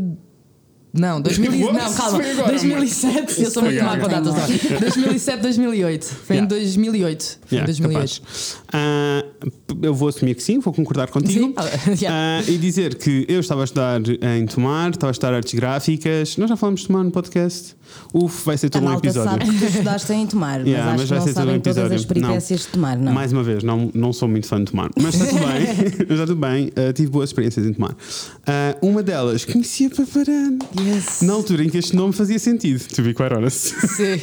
Não, 0.99 1.21
2000, 1.21 1.53
e- 1.53 1.63
What? 1.63 1.77
não, 1.77 1.93
calma. 1.93 2.23
Agora, 2.23 2.47
2007, 2.49 3.41
eu 3.43 3.51
sou 3.51 3.63
foi 3.63 3.71
muito 3.73 3.85
má 3.85 3.97
com 3.99 4.07
datas. 4.07 4.33
não. 4.33 4.79
2007, 4.79 5.41
2008. 5.41 6.03
Foi 6.05 6.35
Yeah. 6.37 6.45
em 6.45 6.47
2008. 6.47 7.39
Foi 7.45 7.57
em 7.57 7.61
Yeah, 7.61 7.65
2008. 7.65 8.21
Eu 9.81 9.93
vou 9.93 10.07
assumir 10.09 10.35
que 10.35 10.43
sim, 10.43 10.59
vou 10.59 10.73
concordar 10.73 11.07
contigo. 11.09 11.47
Sim, 11.47 11.53
yeah. 12.03 12.43
Ah, 12.47 12.51
e 12.51 12.57
dizer 12.57 12.95
que 12.95 13.25
eu 13.27 13.39
estava 13.39 13.61
a 13.61 13.65
estudar 13.65 14.01
em 14.37 14.45
Tomar, 14.45 14.91
estava 14.91 15.09
a 15.09 15.11
estudar 15.11 15.33
artes 15.33 15.53
gráficas. 15.53 16.37
Nós 16.37 16.49
já 16.49 16.55
falamos 16.55 16.81
de 16.81 16.87
Tomar 16.87 17.03
no 17.03 17.11
podcast. 17.11 17.75
Uf, 18.13 18.45
vai 18.45 18.57
ser 18.57 18.67
A 18.67 18.69
todo 18.69 18.85
um 18.85 18.93
episódio. 18.93 19.31
sabe 19.31 19.45
que 19.45 19.59
tu 19.59 19.65
estudaste 19.65 20.11
em 20.13 20.27
tomar, 20.27 20.59
Yeah, 20.67 20.91
mas 20.91 21.09
mas 21.09 21.11
acho 21.11 21.13
vai 21.13 21.19
que 21.19 21.23
ser 21.23 21.29
não 21.29 21.33
todo 21.33 21.43
um 21.43 21.45
sabem 21.47 21.61
todas 21.61 21.77
episódio. 21.77 21.95
as 21.95 22.05
peripécias 22.05 22.59
de 22.61 22.67
tomar, 22.67 22.97
não. 22.97 23.13
Mais 23.13 23.31
uma 23.31 23.43
vez, 23.43 23.63
não, 23.63 23.89
não 23.93 24.11
sou 24.11 24.27
muito 24.27 24.45
fã 24.45 24.59
de 24.61 24.71
tomar. 24.71 24.89
Mas 25.01 25.15
está 25.15 25.25
tudo 25.25 25.39
bem. 25.39 25.47
Mas 26.09 26.11
está 26.11 26.25
tudo 26.27 26.35
bem. 26.35 26.71
Ah, 26.75 26.91
tive 26.93 27.09
boas 27.11 27.29
experiências 27.29 27.65
em 27.65 27.73
tomar. 27.73 27.95
Ah, 28.45 28.75
uma 28.81 29.01
delas, 29.01 29.45
conhecia 29.45 29.89
Paparano. 29.89 30.59
Yes. 30.79 31.21
Na 31.21 31.31
altura 31.33 31.63
em 31.63 31.69
que 31.69 31.77
este 31.77 31.95
nome 31.95 32.11
fazia 32.11 32.37
sentido, 32.39 32.83
to 32.93 33.01
be 33.01 33.13
quite 33.13 33.33
honest. 33.33 33.73
Sim. 33.87 34.19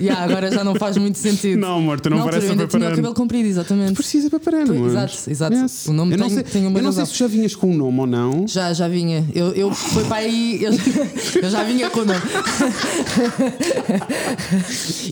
Yeah, 0.00 0.22
agora 0.22 0.50
já 0.52 0.62
não 0.62 0.76
faz 0.76 0.96
muito 0.96 1.18
sentido. 1.18 1.58
Não, 1.58 1.78
amor, 1.78 1.98
tu 2.00 2.10
não 2.10 2.18
Na 2.18 2.22
altura 2.22 2.40
pareces 2.40 2.50
eu 2.50 2.52
ainda 2.52 2.66
tinha 2.68 2.78
o 2.78 2.80
Paparano. 2.82 2.96
cabelo 3.02 3.14
comprido, 3.14 3.48
exatamente. 3.48 3.94
Precisa 3.94 4.30
Paparano, 4.30 4.72
amor. 4.72 4.87
Exato, 4.88 5.30
exato. 5.30 5.90
O 5.90 5.92
nome 5.92 6.14
eu 6.14 6.18
não 6.18 6.26
tem- 6.26 6.34
sei, 6.36 6.42
tem 6.44 6.66
uma 6.66 6.78
Eu 6.78 6.82
não 6.82 6.92
sei 6.92 7.06
se 7.06 7.14
já 7.14 7.26
vinhas 7.26 7.54
com 7.54 7.70
um 7.70 7.76
nome 7.76 8.00
ou 8.00 8.06
não. 8.06 8.46
Já, 8.48 8.72
já 8.72 8.88
vinha. 8.88 9.24
Eu, 9.34 9.52
eu 9.52 9.72
foi 9.72 10.04
para 10.04 10.16
aí. 10.18 10.62
Eu, 10.62 10.72
eu 11.42 11.50
já 11.50 11.62
vinha 11.64 11.90
com 11.90 12.00
o 12.00 12.04
nome. 12.04 12.20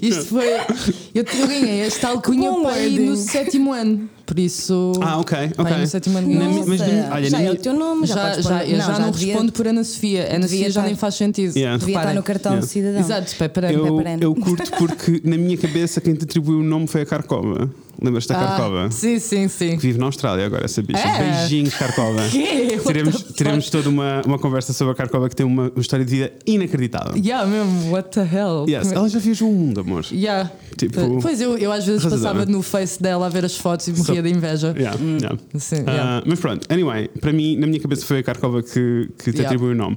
Isto 0.03 0.25
foi. 0.27 0.47
Eu, 1.15 1.25
eu 1.25 1.47
ganhei 1.47 1.81
esta 1.81 2.09
alcunha 2.09 2.51
bom 2.51 2.63
para 2.63 2.73
aí 2.75 2.99
no 2.99 3.17
sétimo 3.17 3.73
ano. 3.73 4.09
Por 4.25 4.39
isso. 4.41 4.93
Ah, 5.01 5.19
ok, 5.21 5.51
para 5.51 5.67
aí 5.69 5.73
ok. 5.73 5.77
no 5.83 5.87
sétimo 5.87 6.19
ano. 6.19 6.27
Mi- 6.27 6.65
mas 6.67 6.81
olha, 7.13 7.31
já 7.31 7.41
é 7.41 7.51
o 7.53 7.57
teu 7.57 7.73
nome, 7.73 8.07
já, 8.09 8.15
já, 8.15 8.29
podes 8.31 8.45
já, 8.45 8.59
pôr- 8.59 8.69
eu 8.69 8.77
já 8.81 8.99
não 8.99 9.11
devia- 9.13 9.33
respondo 9.35 9.53
por 9.53 9.69
Ana 9.69 9.85
Sofia. 9.85 10.35
Ana 10.35 10.43
Sofia 10.49 10.63
já 10.63 10.67
estar- 10.69 10.83
nem 10.83 10.97
faz 10.97 11.15
sentido. 11.15 11.57
Yeah. 11.57 11.79
Devia 11.79 11.93
estar 11.93 12.01
Reparem. 12.01 12.17
no 12.17 12.23
cartão 12.25 12.53
Yeah. 12.53 12.67
de 12.67 12.73
cidadão. 12.73 13.01
Exato, 13.01 13.37
Pepperano. 13.37 13.87
Eu, 13.87 14.03
eu 14.21 14.35
curto 14.35 14.69
porque 14.79 15.21
na 15.25 15.37
minha 15.37 15.57
cabeça 15.57 16.01
quem 16.01 16.15
te 16.15 16.25
atribuiu 16.25 16.59
o 16.59 16.63
nome 16.65 16.89
foi 16.89 17.03
a 17.03 17.07
Carcova. 17.07 17.71
Lembras-te 18.03 18.29
da 18.29 18.35
Carcova? 18.35 18.87
Ah, 18.87 18.91
sim, 18.91 19.19
sim, 19.19 19.49
sim. 19.49 19.71
Que 19.77 19.83
vive 19.83 19.99
na 19.99 20.07
Austrália 20.07 20.47
agora, 20.47 20.65
essa 20.65 20.83
bicha. 20.83 21.01
É? 21.01 21.41
Beijinhos, 21.41 21.75
Carcova. 21.75 22.23
Teremos, 22.87 23.23
teremos 23.37 23.71
toda 23.71 23.89
uma, 23.89 24.23
uma 24.27 24.39
conversa 24.39 24.73
sobre 24.73 24.93
a 24.93 24.95
Carcova 24.95 25.29
que 25.29 25.37
tem 25.37 25.45
uma, 25.47 25.71
uma 25.71 25.81
história 25.81 26.05
de 26.05 26.11
vida 26.11 26.33
inacreditável. 26.47 27.17
Yeah, 27.17 27.47
mesmo, 27.49 27.91
what 27.93 28.11
the 28.11 28.21
hell? 28.21 28.67
Yes, 28.69 28.93
ela 28.93 29.09
já 29.09 29.19
viajou 29.19 29.51
o 29.51 29.55
mundo, 29.55 29.81
amor. 29.81 30.05
Yeah. 30.13 30.51
Tipo- 30.77 31.21
pois 31.23 31.41
eu, 31.41 31.57
eu 31.59 31.73
às 31.73 31.87
vezes 31.87 32.03
Arrasadora. 32.05 32.35
passava 32.41 32.51
no 32.53 32.63
face 32.63 33.03
dela 33.03 33.27
a 33.27 33.29
ver 33.29 33.45
as 33.45 33.57
fotos 33.57 33.89
e 33.89 33.93
morria 33.93 34.17
Só- 34.17 34.21
de 34.23 34.29
inveja. 34.31 34.75
Yeah, 34.77 34.99
yeah. 35.01 35.39
Sim, 35.59 35.85
Ah, 35.87 35.91
yeah. 35.93 36.23
mas 36.27 36.39
pronto, 36.39 36.67
anyway, 36.71 37.09
para 37.21 37.33
mim, 37.33 37.57
na 37.57 37.67
minha 37.67 37.81
cabeça 37.81 38.05
foi 38.05 38.19
a 38.19 38.23
Carcova 38.23 38.63
que, 38.63 39.09
que 39.19 39.33
te 39.33 39.37
Yeah. 39.37 39.49
atribuiu 39.49 39.73
o 39.73 39.75
nome. 39.75 39.97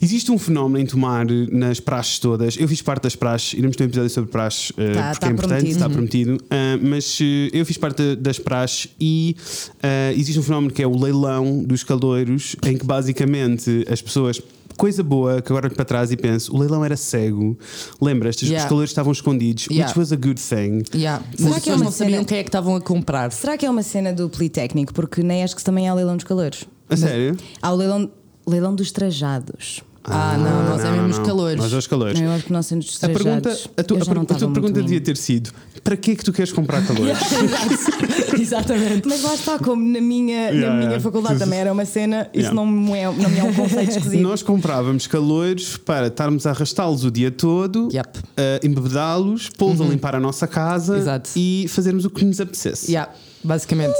Existe 0.00 0.30
um 0.32 0.38
fenómeno 0.38 0.78
em 0.78 0.86
tomar 0.86 1.24
nas 1.50 1.78
praxes 1.80 2.18
todas. 2.18 2.56
Eu 2.58 2.66
fiz 2.68 2.82
parte 2.82 3.04
das 3.04 3.14
praxes, 3.16 3.54
iremos 3.54 3.76
ter 3.76 3.84
um 3.84 3.86
episódio 3.86 4.10
sobre 4.10 4.30
praxes, 4.30 4.72
eh, 4.76 4.92
Tá- 4.92 5.02
porque 5.10 5.20
tá 5.20 5.26
é 5.26 5.30
importante, 5.30 5.58
prometido. 5.60 5.72
está 5.76 5.88
prometido. 5.90 6.38
Ah, 6.50 6.78
mas 6.82 7.11
eu 7.52 7.64
fiz 7.66 7.76
parte 7.76 8.16
das 8.16 8.38
praxes 8.38 8.88
e 9.00 9.36
ah, 9.82 10.12
existe 10.12 10.38
um 10.38 10.42
fenómeno 10.42 10.72
que 10.72 10.82
é 10.82 10.86
o 10.86 10.96
leilão 10.98 11.62
dos 11.62 11.82
caloiros, 11.84 12.54
em 12.64 12.76
que 12.76 12.84
basicamente 12.86 13.84
as 13.90 14.00
pessoas. 14.02 14.40
Coisa 14.74 15.02
boa 15.02 15.42
que 15.42 15.52
agora 15.52 15.66
olho 15.66 15.74
para 15.76 15.84
trás 15.84 16.10
e 16.10 16.16
penso: 16.16 16.54
o 16.56 16.58
leilão 16.58 16.82
era 16.82 16.96
cego. 16.96 17.58
Lembras-te? 18.00 18.44
Os 18.44 18.50
Yeah. 18.50 18.66
caloiros 18.68 18.90
estavam 18.90 19.12
escondidos, 19.12 19.66
Yeah. 19.66 19.86
which 19.86 19.98
was 19.98 20.12
a 20.12 20.16
good 20.16 20.40
thing. 20.40 20.82
Yeah. 20.98 21.22
Será 21.36 21.56
as 21.56 21.62
que 21.62 21.68
é 21.70 21.72
pessoas 21.74 21.76
uma 21.76 21.84
não 21.84 21.92
sabiam 21.92 22.14
cena- 22.20 22.24
quem 22.24 22.38
é 22.38 22.42
que 22.42 22.48
estavam 22.48 22.76
a 22.76 22.80
comprar. 22.80 23.30
Será 23.32 23.58
que 23.58 23.66
é 23.66 23.70
uma 23.70 23.82
cena 23.82 24.14
do 24.14 24.30
Politécnico? 24.30 24.94
Porque 24.94 25.22
nem 25.22 25.44
acho 25.44 25.54
que 25.54 25.62
também 25.62 25.88
há 25.88 25.94
leilão 25.94 26.16
dos 26.16 26.24
calores. 26.24 26.64
A 26.88 26.96
sério? 26.96 27.36
Há 27.60 27.70
o 27.70 27.76
leilão, 27.76 28.10
leilão 28.46 28.74
dos 28.74 28.90
trajados. 28.90 29.82
Ah, 30.04 30.36
não, 30.36 30.64
nós 30.70 30.84
é 30.84 30.90
mesmo 30.90 31.08
os 31.08 31.18
calores. 31.20 31.58
Nós 31.62 31.72
é 31.72 31.76
os 31.76 31.86
calores. 31.86 32.18
Não, 32.18 32.26
eu 32.26 32.32
acho 32.32 32.44
que 32.44 32.52
nós 32.52 32.66
somos 32.66 32.98
A 33.04 33.08
pergunta, 33.08 33.50
a 33.76 33.82
tu- 33.84 33.94
a 33.94 34.04
per- 34.04 34.14
não 34.14 34.22
a 34.22 34.24
tua 34.24 34.50
pergunta 34.52 34.82
devia 34.82 35.00
ter 35.00 35.16
sido: 35.16 35.50
para 35.84 35.96
que 35.96 36.10
é 36.10 36.14
que 36.16 36.24
tu 36.24 36.32
queres 36.32 36.52
comprar 36.52 36.84
calores? 36.86 37.16
Exatamente. 38.38 39.06
Mas 39.08 39.22
lá 39.22 39.34
está, 39.34 39.58
como 39.58 39.82
na 39.82 40.00
minha, 40.00 40.50
Yeah, 40.50 40.60
na 40.68 40.72
minha 40.74 40.82
yeah. 40.88 41.00
faculdade 41.00 41.38
também 41.38 41.58
era 41.60 41.72
uma 41.72 41.84
cena, 41.84 42.28
isso 42.34 42.50
Yeah. 42.50 42.54
não, 42.54 42.66
me 42.66 42.92
é, 42.98 43.04
não 43.04 43.30
me 43.30 43.38
é 43.38 43.44
um 43.44 43.52
conceito 43.54 43.90
esquisito. 43.90 44.20
Nós 44.22 44.42
comprávamos 44.42 45.06
calores 45.06 45.76
para 45.76 46.08
estarmos 46.08 46.46
a 46.46 46.50
arrastá-los 46.50 47.04
o 47.04 47.10
dia 47.10 47.30
todo, 47.30 47.88
Yep. 47.92 48.18
a 48.36 48.66
embebedá-los, 48.66 49.48
pô-los 49.50 49.80
a 49.80 49.84
limpar 49.84 50.14
a 50.16 50.20
nossa 50.20 50.46
casa 50.46 50.98
Exato. 50.98 51.30
e 51.36 51.66
fazermos 51.68 52.04
o 52.04 52.10
que 52.10 52.24
nos 52.24 52.40
apetecesse. 52.40 52.90
Yeah, 52.90 53.12
basicamente. 53.44 53.94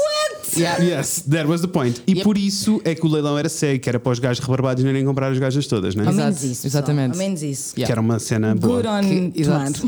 Yeah. 0.54 0.82
Yes, 0.84 1.24
that 1.30 1.46
was 1.48 1.62
the 1.62 1.68
point. 1.68 2.02
E 2.06 2.12
Yep. 2.12 2.24
por 2.24 2.36
isso 2.36 2.78
é 2.84 2.94
que 2.94 3.06
o 3.06 3.08
leilão 3.08 3.38
era 3.38 3.48
cego, 3.48 3.80
que 3.80 3.88
era 3.88 3.98
para 3.98 4.12
os 4.12 4.18
gajos 4.18 4.44
rebarbados 4.44 4.84
não 4.84 4.90
irem 4.90 5.02
comprar 5.04 5.32
as 5.32 5.38
gajas 5.38 5.66
todas, 5.66 5.94
né? 5.94 6.04
Ao 6.06 6.12
menos 6.12 6.44
isso. 6.44 6.66
exatamente. 6.66 7.12
Ao 7.12 7.16
menos 7.16 7.42
isso. 7.42 7.72
Yeah. 7.74 7.86
Que 7.86 7.92
era 7.92 8.00
uma 8.02 8.18
cena 8.18 8.54
boa. 8.54 8.76
Good 8.82 8.86
on 8.88 9.00
Que-. 9.32 9.42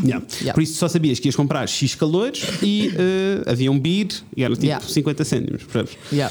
Yeah. 0.06 0.24
Por 0.54 0.62
isso 0.62 0.78
só 0.78 0.88
sabias 0.88 1.18
que 1.18 1.28
ias 1.28 1.36
comprar 1.36 1.66
X 1.68 1.94
calores 1.94 2.42
e 2.62 2.94
eh, 2.96 3.42
havia 3.50 3.70
um 3.70 3.78
bid 3.78 4.22
e 4.34 4.42
era 4.42 4.54
tipo 4.54 4.64
Yeah. 4.66 4.86
50 4.86 5.24
cêntimos. 5.24 5.62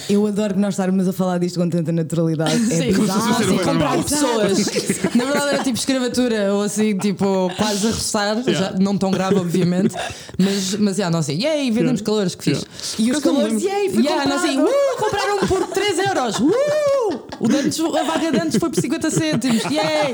Eu 0.10 0.26
adoro 0.26 0.56
que 0.56 0.60
nós 0.60 0.74
estarmos 0.74 1.08
a 1.08 1.14
falar 1.14 1.38
disto 1.38 1.60
com 1.60 1.70
tanta 1.70 1.92
naturalidade. 1.92 2.54
É 2.74 2.92
Sim, 2.92 2.94
bizarro. 3.02 3.60
comprar 3.64 4.04
pessoas. 4.04 4.58
Na 5.16 5.26
verdade 5.26 5.48
era 5.54 5.64
tipo 5.64 5.78
escravatura, 5.78 6.54
ou 6.56 6.64
assim, 6.64 6.98
tipo, 6.98 7.52
quase 7.56 7.86
a 7.88 7.92
roçar, 7.92 8.38
não 8.80 8.98
tão 8.98 9.12
grave, 9.12 9.36
obviamente. 9.36 9.94
Mas, 10.40 10.74
mas 10.76 10.98
yeah, 10.98 11.16
nós 11.16 11.30
assim, 11.30 11.40
yay, 11.40 11.70
vendemos 11.70 12.00
Yeah. 12.00 12.04
calores, 12.04 12.34
que 12.36 12.44
fixe. 12.46 12.66
E 12.98 13.12
calores, 13.22 13.62
yay, 13.64 13.90
foi 13.90 14.04
Yeah, 14.04 14.30
nós 14.30 14.44
assim, 14.44 14.60
uh, 14.60 14.68
compraram 14.98 15.40
por 15.48 15.68
3 15.68 16.00
euros. 16.00 16.40
Uh! 16.40 17.24
O 17.40 17.48
de 17.48 17.56
antes, 17.58 17.80
a 17.80 18.04
vaga 18.04 18.32
de 18.32 18.40
antes 18.40 18.58
foi 18.58 18.70
por 18.70 18.80
50 18.80 19.12
cêntimos. 19.12 19.64
Yay! 19.66 20.14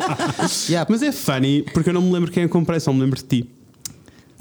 Yeah. 0.69 0.87
Mas 0.89 1.03
é 1.03 1.11
funny 1.11 1.63
porque 1.73 1.89
eu 1.89 1.93
não 1.93 2.01
me 2.01 2.11
lembro 2.11 2.31
quem 2.31 2.43
eu 2.43 2.49
comprei, 2.49 2.79
só 2.79 2.91
me 2.91 3.01
lembro 3.01 3.17
de 3.17 3.23
ti. 3.23 3.58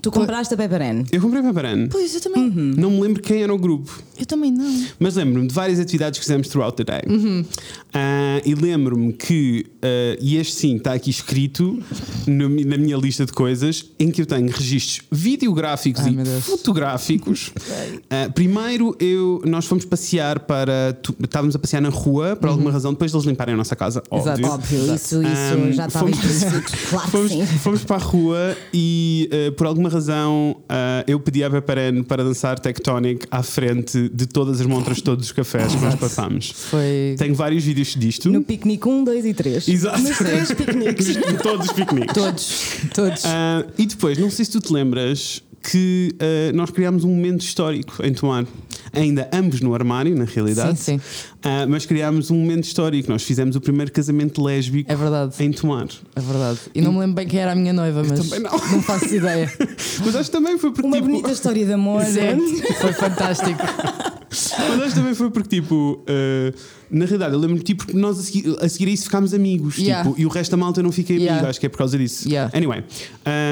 Tu 0.00 0.10
compraste 0.12 0.54
a 0.54 0.56
Pepper 0.56 0.80
Ann. 0.80 1.04
Eu 1.10 1.20
comprei 1.20 1.42
Paparan. 1.42 1.88
Pois, 1.88 2.14
eu 2.14 2.20
também. 2.20 2.48
Não 2.50 2.90
me 2.90 3.00
lembro 3.00 3.20
quem 3.20 3.42
era 3.42 3.52
o 3.52 3.58
grupo. 3.58 4.00
Eu 4.18 4.24
também 4.26 4.50
não. 4.52 4.84
Mas 4.98 5.16
lembro-me 5.16 5.48
de 5.48 5.54
várias 5.54 5.80
atividades 5.80 6.18
que 6.20 6.24
fizemos 6.24 6.46
throughout 6.48 6.76
the 6.76 6.84
day. 6.84 7.02
Uhum. 7.08 7.44
Ah, 7.92 8.40
e 8.44 8.54
lembro-me 8.54 9.12
que, 9.12 9.66
ah, 9.82 10.16
e 10.20 10.36
este 10.36 10.54
sim 10.54 10.76
está 10.76 10.92
aqui 10.92 11.10
escrito 11.10 11.82
no 12.26 12.48
na 12.48 12.76
minha 12.76 12.96
lista 12.96 13.26
de 13.26 13.32
coisas, 13.32 13.86
em 13.98 14.10
que 14.10 14.22
eu 14.22 14.26
tenho 14.26 14.48
registros 14.50 15.02
videográficos 15.10 16.02
Ai, 16.04 16.12
e 16.16 16.40
fotográficos. 16.42 17.50
Ah, 18.10 18.30
primeiro, 18.32 18.96
eu, 19.00 19.42
nós 19.46 19.66
fomos 19.66 19.84
passear 19.84 20.40
para. 20.40 20.92
tu- 21.02 21.14
estávamos 21.24 21.56
a 21.56 21.58
passear 21.58 21.80
na 21.80 21.88
rua, 21.88 22.36
por 22.36 22.48
alguma 22.48 22.70
razão, 22.70 22.92
depois 22.92 23.10
deles 23.12 23.26
limparem 23.26 23.54
a 23.54 23.56
nossa 23.58 23.74
casa. 23.74 24.02
Exato. 24.12 24.46
Óbvio. 24.46 24.94
Isso, 24.94 25.22
isso 25.22 25.58
Um, 25.58 25.72
já 25.72 25.86
estava 25.86 26.06
fomos-. 26.06 26.18
Claro 26.88 27.08
Fomos, 27.10 27.32
fomos 27.62 27.84
para 27.84 27.96
a 27.96 27.98
rua 27.98 28.56
e 28.72 29.28
uh, 29.48 29.52
por 29.52 29.66
alguma 29.66 29.87
razão 29.88 30.56
uh, 30.60 31.04
eu 31.06 31.18
pedi 31.20 31.42
à 31.42 31.50
Peparene 31.50 32.02
para 32.02 32.24
dançar 32.24 32.58
Tectonic 32.58 33.26
à 33.30 33.42
frente 33.42 34.08
de 34.08 34.26
todas 34.26 34.60
as 34.60 34.66
montras 34.66 34.98
de 34.98 35.02
todos 35.02 35.26
os 35.26 35.32
cafés 35.32 35.74
que 35.74 35.80
nós 35.80 35.94
passámos. 35.94 36.50
Foi. 36.50 37.14
Tenho 37.18 37.34
vários 37.34 37.64
vídeos 37.64 37.94
disto. 37.94 38.30
No 38.30 38.42
piquenique 38.42 38.88
1, 38.88 39.04
2 39.04 39.24
e 39.26 39.34
3. 39.34 39.68
Exato. 39.68 40.00
Nos 40.00 40.18
três 40.18 40.52
piqueniques. 40.52 41.16
Todos 41.42 41.66
os 41.66 41.72
piqueniques. 41.72 42.14
Todos, 42.14 42.76
todos. 42.94 43.24
Ah, 43.24 43.64
e 43.76 43.86
depois, 43.86 44.18
não 44.18 44.30
sei 44.30 44.44
se 44.44 44.50
tu 44.50 44.60
te 44.60 44.72
lembras 44.72 45.42
que 45.62 46.14
ah, 46.18 46.52
nós 46.54 46.70
criámos 46.70 47.04
um 47.04 47.08
momento 47.08 47.42
histórico 47.42 48.04
em 48.04 48.12
Tomar. 48.12 48.46
Ainda 48.92 49.28
ambos 49.32 49.60
no 49.60 49.74
armário, 49.74 50.16
na 50.16 50.24
realidade. 50.24 50.78
Sim, 50.78 50.98
sim. 50.98 51.00
Ah, 51.42 51.66
mas 51.68 51.86
criámos 51.86 52.30
um 52.30 52.36
momento 52.36 52.64
histórico. 52.64 53.10
Nós 53.10 53.22
fizemos 53.22 53.54
o 53.56 53.60
primeiro 53.60 53.90
casamento 53.92 54.42
lésbico 54.42 54.90
É 54.90 54.96
verdade. 54.96 55.34
em 55.42 55.50
Tomar. 55.52 55.86
É 56.16 56.20
verdade. 56.20 56.58
E 56.74 56.80
não 56.80 56.92
me 56.92 56.98
lembro 57.00 57.14
bem 57.16 57.26
quem 57.28 57.40
era 57.40 57.52
a 57.52 57.54
minha 57.54 57.72
noiva, 57.72 58.02
mas 58.08 58.18
também 58.20 58.40
não. 58.40 58.50
não 58.50 58.82
faço 58.82 59.14
ideia. 59.14 59.50
Mas 60.04 60.14
acho 60.16 60.30
que 60.30 60.36
também 60.36 60.58
foi 60.58 60.70
porque 60.70 60.86
Uma 60.86 60.96
tipo, 60.96 61.08
bonita 61.08 61.30
história 61.30 61.64
de 61.66 61.72
amor. 61.72 62.02
Sim, 62.06 62.62
foi 62.80 62.92
fantástico. 62.92 63.58
Mas 64.30 64.80
acho 64.80 64.88
que 64.88 64.94
também 64.94 65.14
foi 65.14 65.30
porque, 65.30 65.60
tipo, 65.60 66.02
uh, 66.04 66.54
na 66.90 67.04
realidade, 67.06 67.32
eu 67.32 67.38
lembro-me, 67.40 67.62
tipo, 67.62 67.86
que 67.86 67.96
nós 67.96 68.18
a 68.18 68.22
seguir, 68.22 68.56
a 68.60 68.68
seguir 68.68 68.86
a 68.88 68.90
isso 68.92 69.04
ficámos 69.04 69.32
amigos, 69.32 69.78
Yeah. 69.78 70.06
tipo, 70.08 70.20
e 70.20 70.26
o 70.26 70.28
resto 70.28 70.50
da 70.50 70.56
malta 70.56 70.80
eu 70.80 70.84
não 70.84 70.92
fiquei 70.92 71.16
amigo, 71.16 71.30
Yeah. 71.30 71.48
acho 71.48 71.58
que 71.60 71.66
é 71.66 71.68
por 71.68 71.78
causa 71.78 71.96
disso. 71.96 72.28
Yeah. 72.28 72.50
Anyway, 72.56 72.84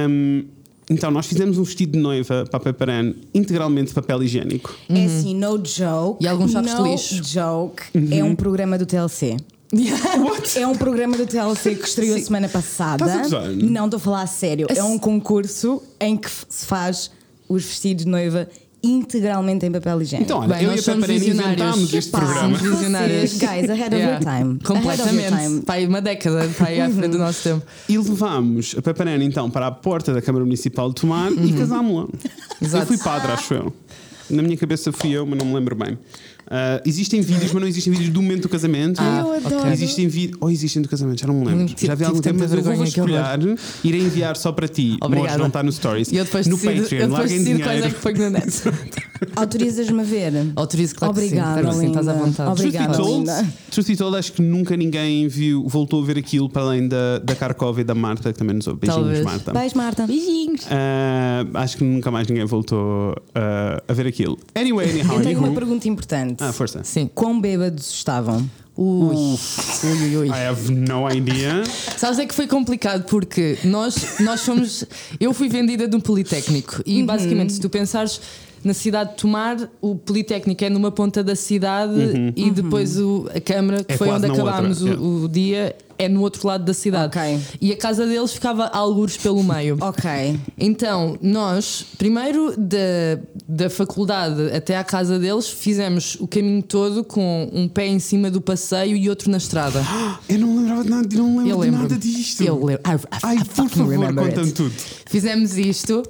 um, 0.09 0.45
então 0.89 1.11
nós 1.11 1.26
fizemos 1.26 1.59
um 1.59 1.64
vestido 1.64 1.93
de 1.93 1.99
noiva 1.99 2.45
para 2.49 2.59
a 2.59 2.61
Peparan 2.61 3.14
integralmente 3.34 3.89
de 3.89 3.95
papel 3.95 4.22
higiênico. 4.22 4.74
É 4.89 5.05
assim, 5.05 5.34
no 5.34 5.57
joke. 5.64 5.89
Uhum. 5.89 6.16
E 6.20 6.28
alguns 6.28 6.53
sacos 6.53 6.70
de 6.70 6.76
no 6.78 6.87
lixo. 6.87 7.24
joke. 7.24 7.82
É 8.11 8.22
um 8.22 8.37
programa 8.37 8.78
do 8.78 8.87
TLC. 8.87 9.37
What? 9.76 10.59
É 10.59 10.66
um 10.66 10.76
programa 10.76 11.16
do 11.16 11.26
TLC 11.26 11.74
que 11.74 11.89
estreou 11.89 12.18
semana 12.20 12.49
passada. 12.49 13.05
Estás 13.05 13.32
a 13.32 13.39
gozar? 13.41 13.53
Não 13.53 13.87
estou 13.87 13.99
a 13.99 14.01
falar 14.01 14.22
a 14.22 14.26
sério. 14.26 14.68
É 14.70 14.82
um 14.82 14.99
concurso 14.99 15.82
em 15.99 16.16
que 16.16 16.30
se 16.49 16.66
faz 16.66 17.11
os 17.49 17.64
vestidos 17.64 18.05
de 18.05 18.11
noiva 18.11 18.49
integralmente 18.87 19.66
em 19.66 19.72
papel 19.72 20.03
higiênico. 20.03 20.26
Então, 20.30 20.39
olha, 20.41 20.55
Bem, 20.55 20.64
eu 20.64 20.70
e 20.70 20.72
a 20.72 20.76
visionários. 20.76 21.26
inventámos 21.26 21.95
este 21.95 22.09
Epá, 22.11 22.18
programa. 22.20 22.59
Vocês, 22.59 23.32
guys, 23.39 23.70
ahead 23.70 23.95
of 23.95 24.05
your 24.05 24.18
time. 24.20 24.51
Your 24.53 24.62
Completamente. 24.62 25.28
time. 25.37 25.61
Pai, 25.62 25.87
uma 25.87 26.01
década 26.01 26.49
pai, 26.59 26.80
à 26.80 26.91
frente 26.91 27.09
do 27.12 27.18
nosso 27.18 27.43
tempo. 27.43 27.62
E 27.89 27.99
levámos 27.99 28.74
a 28.78 28.82
Peparan 28.82 29.22
então 29.22 29.51
para 29.51 29.66
a 29.66 29.70
porta 29.72 30.12
da 30.12 30.22
Câmara 30.22 30.45
Municipal 30.45 30.89
de 30.91 30.95
Tomar 31.01 31.32
e 31.32 31.53
casámos-la. 31.53 32.09
Eu 32.61 32.78
Uhum. 32.80 32.87
Fui 32.87 32.99
padre, 32.99 33.32
acho 33.32 33.55
eu. 33.55 33.72
Na 34.30 34.43
minha 34.43 34.57
cabeça 34.57 34.91
fui 34.93 35.11
eu, 35.12 35.24
mas 35.26 35.39
não 35.39 35.47
me 35.47 35.55
lembro 35.55 35.74
bem. 35.76 35.99
Ah, 36.49 36.80
existem 36.84 37.20
vídeos, 37.20 37.53
mas 37.53 37.61
não 37.61 37.68
existem 37.68 37.92
vídeos 37.92 38.11
do 38.11 38.22
momento 38.22 38.42
do 38.42 38.49
casamento. 38.49 39.01
Ah, 39.01 39.20
Eu 39.24 39.32
adoro. 39.32 39.59
ok. 39.59 39.72
Existem 39.72 40.09
vídeos. 40.09 40.38
Ou 40.40 40.51
existem 40.51 40.82
do 40.82 40.88
casamento, 40.88 41.20
já 41.20 41.26
não 41.26 41.34
me 41.34 41.47
lembro. 41.47 41.66
Tive- 41.74 41.86
já 41.86 41.94
vi 41.94 42.05
há 42.05 42.09
algum 42.09 42.20
tive 42.20 42.32
tempo, 42.32 42.40
mas 42.49 42.53
eu 42.53 42.62
vou 42.62 42.76
vasculhar, 42.76 43.38
irei 43.84 44.01
enviar 44.01 44.36
só 44.36 44.53
para 44.53 44.68
ti. 44.68 44.97
Obrigada. 45.01 45.30
Mas 45.32 45.38
não 45.40 45.47
está 45.49 45.62
no 45.62 45.72
Stories. 45.72 46.11
E 46.12 46.16
eu 46.16 46.24
depois 46.24 46.47
no 46.47 46.57
decido, 46.57 46.82
Patreon, 46.82 47.01
eu 47.01 47.09
depois 47.09 47.18
larguem 47.30 47.38
decido 47.38 47.59
quais 47.61 47.70
é 47.70 47.74
dinheiro. 47.74 47.94
que 47.94 48.01
foi 48.01 48.12
na 48.14 48.30
net. 48.30 48.62
Autorizas-me 49.34 50.01
a 50.01 50.05
ver? 50.05 50.32
Autorizo, 50.55 50.94
claro 50.94 51.14
que 51.14 51.20
sim. 51.20 51.26
Obrigada, 51.26 51.68
que 51.68 51.74
sim, 51.74 51.86
estás 51.88 52.09
à 52.09 52.12
linda. 52.12 52.24
vontade. 52.26 52.49
Truth 52.57 52.66
Obrigada, 52.66 52.97
told, 52.97 53.18
linda. 53.18 53.47
truth 53.70 53.86
be 53.86 53.97
told, 53.97 54.16
acho 54.16 54.32
que 54.32 54.42
nunca 54.42 54.76
ninguém 54.76 55.26
viu, 55.28 55.66
voltou 55.66 56.03
a 56.03 56.07
ver 56.07 56.18
aquilo 56.18 56.49
para 56.51 56.62
além 56.62 56.86
da, 56.86 57.18
da 57.18 57.34
Karkov 57.34 57.78
e 57.80 57.84
da 57.84 57.94
Marta, 57.94 58.30
que 58.32 58.38
também 58.38 58.55
nos 58.57 58.66
ouve. 58.66 58.80
Beijinhos, 58.80 59.05
Talvez. 59.05 59.24
Marta. 59.24 59.53
Beijo, 59.53 59.76
Marta. 59.76 60.07
Beijinhos. 60.07 60.66
Ah, 60.70 61.47
acho 61.55 61.78
que 61.78 61.84
nunca 61.84 62.11
mais 62.11 62.28
ninguém 62.28 62.44
voltou 62.44 63.14
ah, 63.34 63.82
a 63.88 63.92
ver 63.92 64.07
aquilo. 64.07 64.38
Anyway, 64.55 64.90
anyhow, 64.90 65.16
Eu 65.16 65.22
tenho 65.22 65.38
uma 65.38 65.53
pergunta 65.53 65.88
importante. 65.88 66.36
Ah, 66.41 66.53
força. 66.53 66.82
Sim. 66.84 67.09
Quão 67.14 67.41
bêbados 67.41 67.91
estavam? 67.93 68.49
Ui. 68.76 69.14
Ui, 69.16 70.03
ui, 70.03 70.16
ui. 70.18 70.28
I 70.28 70.32
have 70.32 70.70
no 70.70 71.11
idea. 71.11 71.62
Sabes 71.97 72.18
é 72.18 72.26
que 72.26 72.34
foi 72.34 72.47
complicado 72.47 73.05
porque 73.05 73.57
nós, 73.64 74.20
nós 74.20 74.43
fomos. 74.43 74.84
Eu 75.18 75.32
fui 75.32 75.49
vendida 75.49 75.89
de 75.89 75.97
um 75.97 76.01
Politécnico 76.01 76.82
e 76.84 77.01
Uhum. 77.01 77.07
basicamente, 77.07 77.55
se 77.55 77.61
tu 77.61 77.70
pensares 77.70 78.20
na 78.62 78.74
cidade 78.74 79.11
de 79.11 79.16
Tomar, 79.16 79.57
o 79.80 79.95
Politécnico 79.95 80.62
é 80.64 80.68
numa 80.68 80.91
ponta 80.91 81.22
da 81.24 81.34
cidade 81.37 81.95
e 82.37 82.51
depois 82.51 82.99
o, 82.99 83.28
a 83.34 83.41
Câmara, 83.41 83.82
que 83.82 83.93
Uhum. 83.93 83.95
É 83.95 83.99
foi 83.99 84.09
onde 84.11 84.26
acabámos 84.26 84.82
o- 84.82 84.87
yeah. 84.87 85.03
o, 85.03 85.28
dia, 85.28 85.76
é 85.99 86.09
no 86.09 86.20
outro 86.22 86.47
lado 86.47 86.64
da 86.64 86.74
cidade. 86.74 87.16
Ok. 87.18 87.40
E 87.61 87.72
a 87.72 87.76
casa 87.76 88.07
deles 88.07 88.32
ficava 88.32 88.64
a 88.64 88.76
algures 88.78 89.16
pelo 89.16 89.42
meio. 89.42 89.76
Ok. 89.86 90.38
Então, 90.59 91.16
nós, 91.22 91.84
primeiro 91.97 92.55
da, 92.57 92.76
da 93.49 93.70
faculdade 93.70 94.51
até 94.55 94.76
à 94.76 94.82
casa 94.84 95.18
deles, 95.18 95.49
fizemos 95.49 96.16
o 96.20 96.26
caminho 96.26 96.62
todo 96.62 97.05
com 97.05 97.49
um 97.53 97.68
pé 97.68 97.86
em 97.86 97.99
cima 97.99 98.30
do 98.30 98.40
passeio 98.40 98.97
e 98.97 99.09
outro 99.09 99.30
na 99.30 99.36
estrada. 99.38 99.80
Eu 100.28 100.38
não 100.40 100.57
lembrava 100.57 100.82
de 100.84 100.90
nada, 100.90 101.09
eu 101.12 101.18
não 101.22 101.28
lembro 101.38 101.49
Eu 101.51 101.57
de 101.57 101.62
lembro. 101.62 101.82
nada 101.82 101.97
disto. 101.97 102.42
Eu 102.42 102.64
lembro. 102.64 102.82
I, 102.86 102.94
I, 102.94 103.18
Ai, 103.22 103.36
I 103.36 103.44
por 103.44 103.68
favor, 103.68 104.14
conta-me 104.14 104.53
tudo. 104.53 104.72
Fizemos 105.07 105.57
isto 105.57 106.03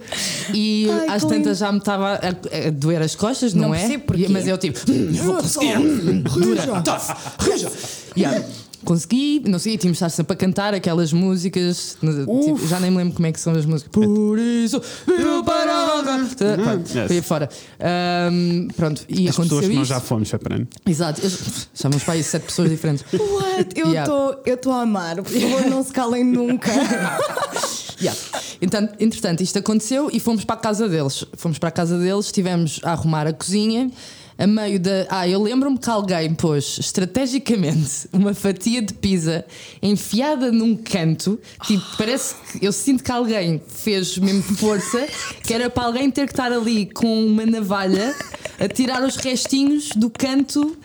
e 0.54 0.88
Ai, 0.90 1.08
às 1.16 1.22
que 1.24 1.30
lindo. 1.30 1.44
tantas 1.44 1.58
já 1.58 1.70
me 1.72 1.78
estava 1.78 2.14
a, 2.14 2.66
a 2.66 2.70
doer 2.70 3.02
as 3.02 3.14
costas, 3.14 3.52
não, 3.52 3.68
Não 3.68 3.74
é? 3.74 4.00
Mas 4.30 4.46
eu 4.48 4.56
tipo, 4.58 4.78
"Hum, 4.90 5.12
vou 5.24 5.34
conseguir. 5.36 5.74
Tough, 6.84 7.16
rija. 7.40 7.70
Yeah. 8.16 8.44
Consegui, 8.86 9.42
não 9.46 9.58
sei, 9.58 9.76
tínhamos 9.76 9.98
de 9.98 10.04
estar 10.04 10.08
sempre 10.08 10.32
a 10.32 10.36
cantar 10.36 10.72
aquelas 10.72 11.12
músicas. 11.12 11.98
tipo, 12.00 12.66
já 12.68 12.78
nem 12.80 12.90
me 12.90 12.96
lembro 12.98 13.14
como 13.14 13.26
é 13.26 13.32
que 13.32 13.40
são 13.40 13.52
as 13.52 13.66
músicas. 13.66 13.90
Por 13.92 14.38
isso, 14.38 14.80
eu. 15.08 15.44
Pronto, 15.44 16.96
Yes. 16.96 17.06
Foi 17.08 17.20
fora. 17.22 17.48
Ahm, 17.80 18.68
pronto, 18.76 19.02
e 19.08 19.28
As 19.28 19.36
pessoas 19.36 19.66
que 19.66 19.74
nós 19.74 19.88
já 19.88 20.00
fomos, 20.00 20.28
Chaparano. 20.28 20.66
Exato, 20.86 21.20
eu, 21.22 21.30
chamamos 21.74 22.04
para 22.04 22.14
aí 22.14 22.22
sete 22.22 22.44
pessoas 22.44 22.70
diferentes. 22.70 23.04
What? 23.12 23.78
Eu 23.78 23.86
Yeah. 23.88 24.12
estou 24.46 24.72
a 24.72 24.82
amar. 24.82 25.16
Por 25.22 25.32
favor, 25.32 25.66
não 25.66 25.82
se 25.84 25.92
calem 25.92 26.24
nunca. 26.24 26.70
Yeah. 27.98 28.20
Então, 28.60 28.86
entretanto, 29.00 29.42
isto 29.42 29.58
aconteceu 29.58 30.10
e 30.12 30.20
fomos 30.20 30.44
para 30.44 30.54
a 30.56 30.58
casa 30.58 30.86
deles. 30.86 31.24
Fomos 31.34 31.58
para 31.58 31.70
a 31.70 31.72
casa 31.72 31.98
deles, 31.98 32.26
estivemos 32.26 32.78
a 32.82 32.92
arrumar 32.92 33.26
a 33.26 33.32
cozinha. 33.32 33.90
A 34.38 34.46
meio 34.46 34.78
da. 34.78 35.06
Ah, 35.08 35.26
eu 35.26 35.42
lembro-me 35.42 35.78
que 35.78 35.88
alguém 35.88 36.34
pôs 36.34 36.78
estrategicamente 36.78 38.06
uma 38.12 38.34
fatia 38.34 38.82
de 38.82 38.92
pizza 38.92 39.46
enfiada 39.82 40.52
num 40.52 40.76
canto. 40.76 41.40
Tipo, 41.64 41.84
parece 41.96 42.34
que 42.58 42.66
eu 42.66 42.72
sinto 42.72 43.02
que 43.02 43.10
alguém 43.10 43.60
fez 43.66 44.18
mesmo 44.18 44.42
força, 44.42 45.06
que 45.42 45.54
era 45.54 45.70
para 45.70 45.84
alguém 45.84 46.10
ter 46.10 46.26
que 46.26 46.32
estar 46.32 46.52
ali 46.52 46.86
com 46.86 47.26
uma 47.26 47.46
navalha 47.46 48.14
a 48.58 48.68
tirar 48.68 49.02
os 49.02 49.16
restinhos 49.16 49.88
do 49.96 50.10
canto 50.10 50.76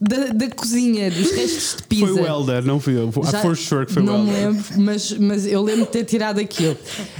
da, 0.00 0.26
da 0.32 0.50
cozinha, 0.50 1.10
dos 1.10 1.30
restos 1.30 1.76
de 1.78 1.82
pizza. 1.84 2.06
Foi 2.06 2.20
o 2.22 2.26
Elder, 2.26 2.64
não 2.64 2.78
fui 2.78 2.94
eu. 2.98 3.10
Já- 3.30 3.38
Ah, 3.38 3.42
for 3.42 3.56
sure 3.56 3.86
que 3.86 3.94
foi 3.94 4.02
não 4.02 4.20
o 4.20 4.24
me 4.24 4.30
Elder. 4.30 4.46
lembro, 4.48 4.64
mas, 4.76 5.12
mas 5.12 5.46
eu 5.46 5.62
lembro 5.62 5.86
de 5.86 5.90
ter 5.92 6.04
tirado 6.04 6.38
aquilo. 6.38 6.76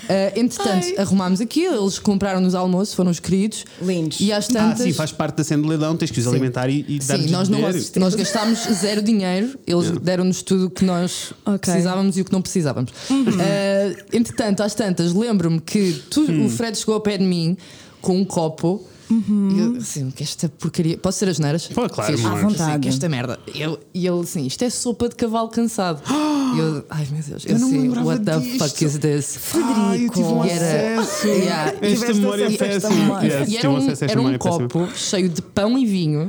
Ah, 0.09 0.33
entretanto, 0.37 0.87
arrumámos 1.01 1.41
aquilo, 1.41 1.83
eles 1.83 1.99
compraram-nos 1.99 2.55
almoço, 2.55 2.95
foram 2.95 3.11
os 3.11 3.19
queridos. 3.21 3.65
Lindos. 3.81 4.21
E 4.21 4.33
às 4.33 4.49
Ah, 4.51 4.53
tantas. 4.53 4.83
sim, 4.83 4.93
faz 4.93 5.11
parte 5.13 5.37
da 5.37 5.45
cena 5.45 5.63
do 5.63 5.69
leilão, 5.69 5.97
tens 5.97 6.11
que 6.11 6.21
os 6.21 6.27
alimentar 6.27 6.69
e, 6.69 6.85
e 6.89 6.99
dar-lhes 6.99 7.27
Sim, 7.27 7.33
nós, 7.33 7.49
não, 7.49 7.61
nós 7.97 8.15
gastámos 8.15 8.59
zero 8.75 9.01
dinheiro, 9.03 9.59
eles 9.67 9.91
deram-nos 10.03 10.43
tudo 10.43 10.67
o 10.67 10.71
que 10.71 10.85
nós 10.85 11.33
Ok. 11.47 11.59
precisávamos 11.59 12.17
e 12.19 12.21
o 12.21 12.25
que 12.25 12.33
não 12.33 12.43
precisávamos. 12.43 12.93
Ah, 13.11 14.05
entretanto, 14.13 14.63
às 14.63 14.75
tantas, 14.75 15.13
lembro-me 15.15 15.61
que 15.61 16.03
tu- 16.11 16.31
o 16.45 16.49
Fred 16.49 16.77
chegou 16.79 16.95
ao 16.97 17.01
pé 17.01 17.17
de 17.19 17.25
mim 17.25 17.57
com 18.01 18.19
um 18.21 18.25
copo. 18.25 18.87
E 19.09 19.59
eu, 19.61 19.77
assim, 19.77 20.11
que 20.11 20.23
esta 20.23 20.49
porcaria. 20.49 20.99
Posso 20.99 21.19
ser 21.19 21.29
as 21.29 21.39
neiras? 21.39 21.67
Pô, 21.69 21.89
claro, 21.89 22.17
Fiz. 22.17 22.27
À 22.27 22.35
vontade. 22.35 22.63
Assim, 22.71 22.81
que 22.81 22.89
esta 22.89 23.09
merda. 23.09 23.39
Eu, 23.55 23.79
e 23.95 24.07
ele 24.07 24.21
assim, 24.21 24.45
isto 24.47 24.63
é 24.65 24.71
sopa 24.71 25.09
de 25.09 25.15
cavalo 25.15 25.49
cansado. 25.49 26.03
e 26.07 26.59
eu, 26.59 26.85
ai 26.91 27.07
meu 27.13 27.23
Deus, 27.23 27.45
eu, 27.47 27.51
Eu 27.51 27.57
assim, 27.57 27.89
what 28.03 28.25
the 28.25 28.39
disto. 28.41 28.59
fuck 28.69 28.85
is 28.85 28.99
this? 28.99 29.39
Ai, 29.55 30.05
eu 30.07 30.11
tive 30.11 30.25
um 30.27 30.45
E 30.45 30.51
era- 30.51 31.01
acesso. 31.01 31.27
Yeah. 31.47 31.73
Esta 31.83 32.15
memória 32.15 32.45
é 32.47 32.51
péssima. 32.51 33.25
Yes, 33.25 33.49
E 33.53 33.57
era 33.59 33.71
um, 33.71 33.89
era 34.09 34.21
um 34.21 34.39
copo 34.39 34.89
cheio 34.95 35.29
de 35.29 35.41
pão 35.43 35.79
e 35.79 35.87
vinho. 35.87 36.29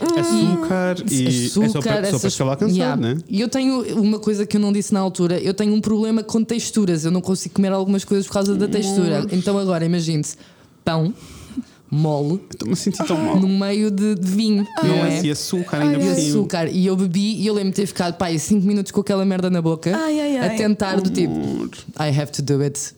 Açúcar 0.00 0.96
e 1.10 1.26
é 1.26 1.48
sopa, 1.48 1.68
sopa 1.68 2.00
de 2.02 2.08
essas- 2.08 2.36
cavalo 2.36 2.56
cansado, 2.56 2.76
Yeah. 2.76 2.96
né? 2.96 3.18
E 3.28 3.40
eu 3.40 3.48
tenho 3.48 4.00
uma 4.00 4.18
coisa 4.18 4.46
que 4.46 4.56
eu 4.56 4.60
não 4.60 4.72
disse 4.72 4.92
na 4.94 5.00
altura: 5.00 5.38
eu 5.38 5.52
tenho 5.54 5.74
um 5.74 5.80
problema 5.80 6.22
com 6.22 6.42
texturas. 6.42 7.04
Eu 7.04 7.10
não 7.10 7.20
consigo 7.20 7.54
comer 7.54 7.72
algumas 7.72 8.04
coisas 8.04 8.26
por 8.26 8.32
causa 8.34 8.54
da 8.54 8.66
textura. 8.68 9.26
Então 9.32 9.58
agora 9.58 9.84
imagine-se 9.84 10.36
pão 10.84 11.12
mole 11.90 12.40
Estou-me 12.50 12.72
a 12.72 12.76
sentir 12.76 13.04
tão 13.04 13.16
mal. 13.16 13.40
no 13.40 13.48
meio 13.48 13.90
de, 13.90 14.14
de 14.14 14.26
vinho, 14.30 14.66
não 14.82 15.06
Yes, 15.06 15.24
é? 15.24 15.26
E 15.26 15.30
açúcar 15.30 15.78
ainda 15.80 15.98
E 15.98 16.14
cima. 16.14 16.28
açúcar. 16.28 16.68
E 16.70 16.86
eu 16.86 16.96
bebi 16.96 17.36
e 17.40 17.46
eu 17.46 17.54
lembro 17.54 17.70
de 17.70 17.76
ter 17.76 17.86
ficado 17.86 18.16
pai 18.16 18.38
5 18.38 18.64
minutos 18.66 18.92
com 18.92 19.00
aquela 19.00 19.24
merda 19.24 19.50
na 19.50 19.60
boca 19.60 19.96
Ai, 19.96 20.20
ai, 20.20 20.36
ai. 20.38 20.46
a 20.46 20.56
tentar 20.56 21.00
do 21.00 21.10
tipo 21.10 21.32
I 21.98 22.08
have 22.20 22.30
to 22.32 22.42
do 22.42 22.60
it. 22.62 22.94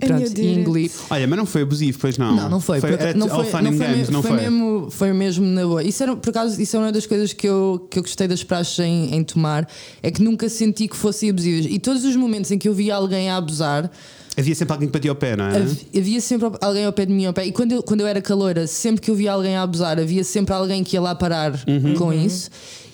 Pronto, 0.00 0.40
e 0.40 0.54
engoli. 0.54 0.90
Olha, 1.08 1.24
mas 1.28 1.38
não 1.38 1.46
foi 1.46 1.62
abusivo, 1.62 1.96
pois 2.00 2.18
não? 2.18 2.34
Não, 2.34 2.48
não 2.50 2.60
foi. 2.60 2.78
acaso- 2.78 2.94
era 2.94 3.14
não 3.16 3.28
foi, 3.28 3.44
fun 3.44 3.62
não 3.62 3.72
foi, 3.72 3.86
games, 3.86 4.08
me- 4.08 4.12
não 4.12 4.20
foi 4.22 4.30
foi? 4.32 4.40
mesmo, 4.40 4.88
foi 4.90 5.12
mesmo 5.12 5.46
na 5.46 5.62
boa. 5.64 5.84
Isso 5.84 6.02
era, 6.02 6.16
por 6.16 6.30
acaso, 6.30 6.60
isso 6.60 6.76
é 6.76 6.80
uma 6.80 6.90
das 6.90 7.06
coisas 7.06 7.32
que 7.32 7.46
eu, 7.48 7.86
que 7.88 7.96
eu 7.96 8.02
gostei 8.02 8.26
das 8.26 8.42
praxes 8.42 8.80
em, 8.80 9.14
em 9.14 9.22
tomar, 9.22 9.68
é 10.02 10.10
que 10.10 10.20
nunca 10.20 10.48
senti 10.48 10.88
que 10.88 10.96
fossem 10.96 11.30
abusivas. 11.30 11.66
E 11.70 11.78
todos 11.78 12.04
os 12.04 12.16
momentos 12.16 12.50
em 12.50 12.58
que 12.58 12.68
eu 12.68 12.74
via 12.74 12.96
alguém 12.96 13.30
a 13.30 13.36
abusar, 13.36 13.88
Havia 14.36 14.54
sempre 14.54 14.72
alguém 14.72 14.88
que 14.88 14.92
batia 14.92 15.12
o 15.12 15.14
pé, 15.14 15.36
não 15.36 15.44
é? 15.44 15.56
hav- 15.58 15.78
havia 15.94 16.20
sempre 16.20 16.48
alguém 16.60 16.84
ao 16.86 16.92
pé 16.92 17.04
de 17.04 17.12
mim 17.12 17.26
ao 17.26 17.32
pé. 17.34 17.46
E 17.46 17.52
quando 17.52 17.72
eu, 17.72 17.82
quando 17.82 18.00
eu 18.00 18.06
era 18.06 18.20
caloira, 18.22 18.66
sempre 18.66 19.00
que 19.02 19.10
eu 19.10 19.14
via 19.14 19.32
alguém 19.32 19.56
a 19.56 19.62
abusar, 19.62 19.98
havia 19.98 20.24
sempre 20.24 20.54
alguém 20.54 20.82
que 20.82 20.96
ia 20.96 21.00
lá 21.02 21.14
parar 21.14 21.52
Uhum. 21.68 21.94
com 21.94 22.12
isso. 22.12 22.48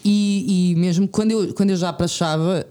E, 0.04 0.72
e 0.72 0.74
mesmo 0.76 1.06
quando 1.06 1.30
eu, 1.30 1.54
quando 1.54 1.70
eu 1.70 1.76
já 1.76 1.92
praxava, 1.92 2.66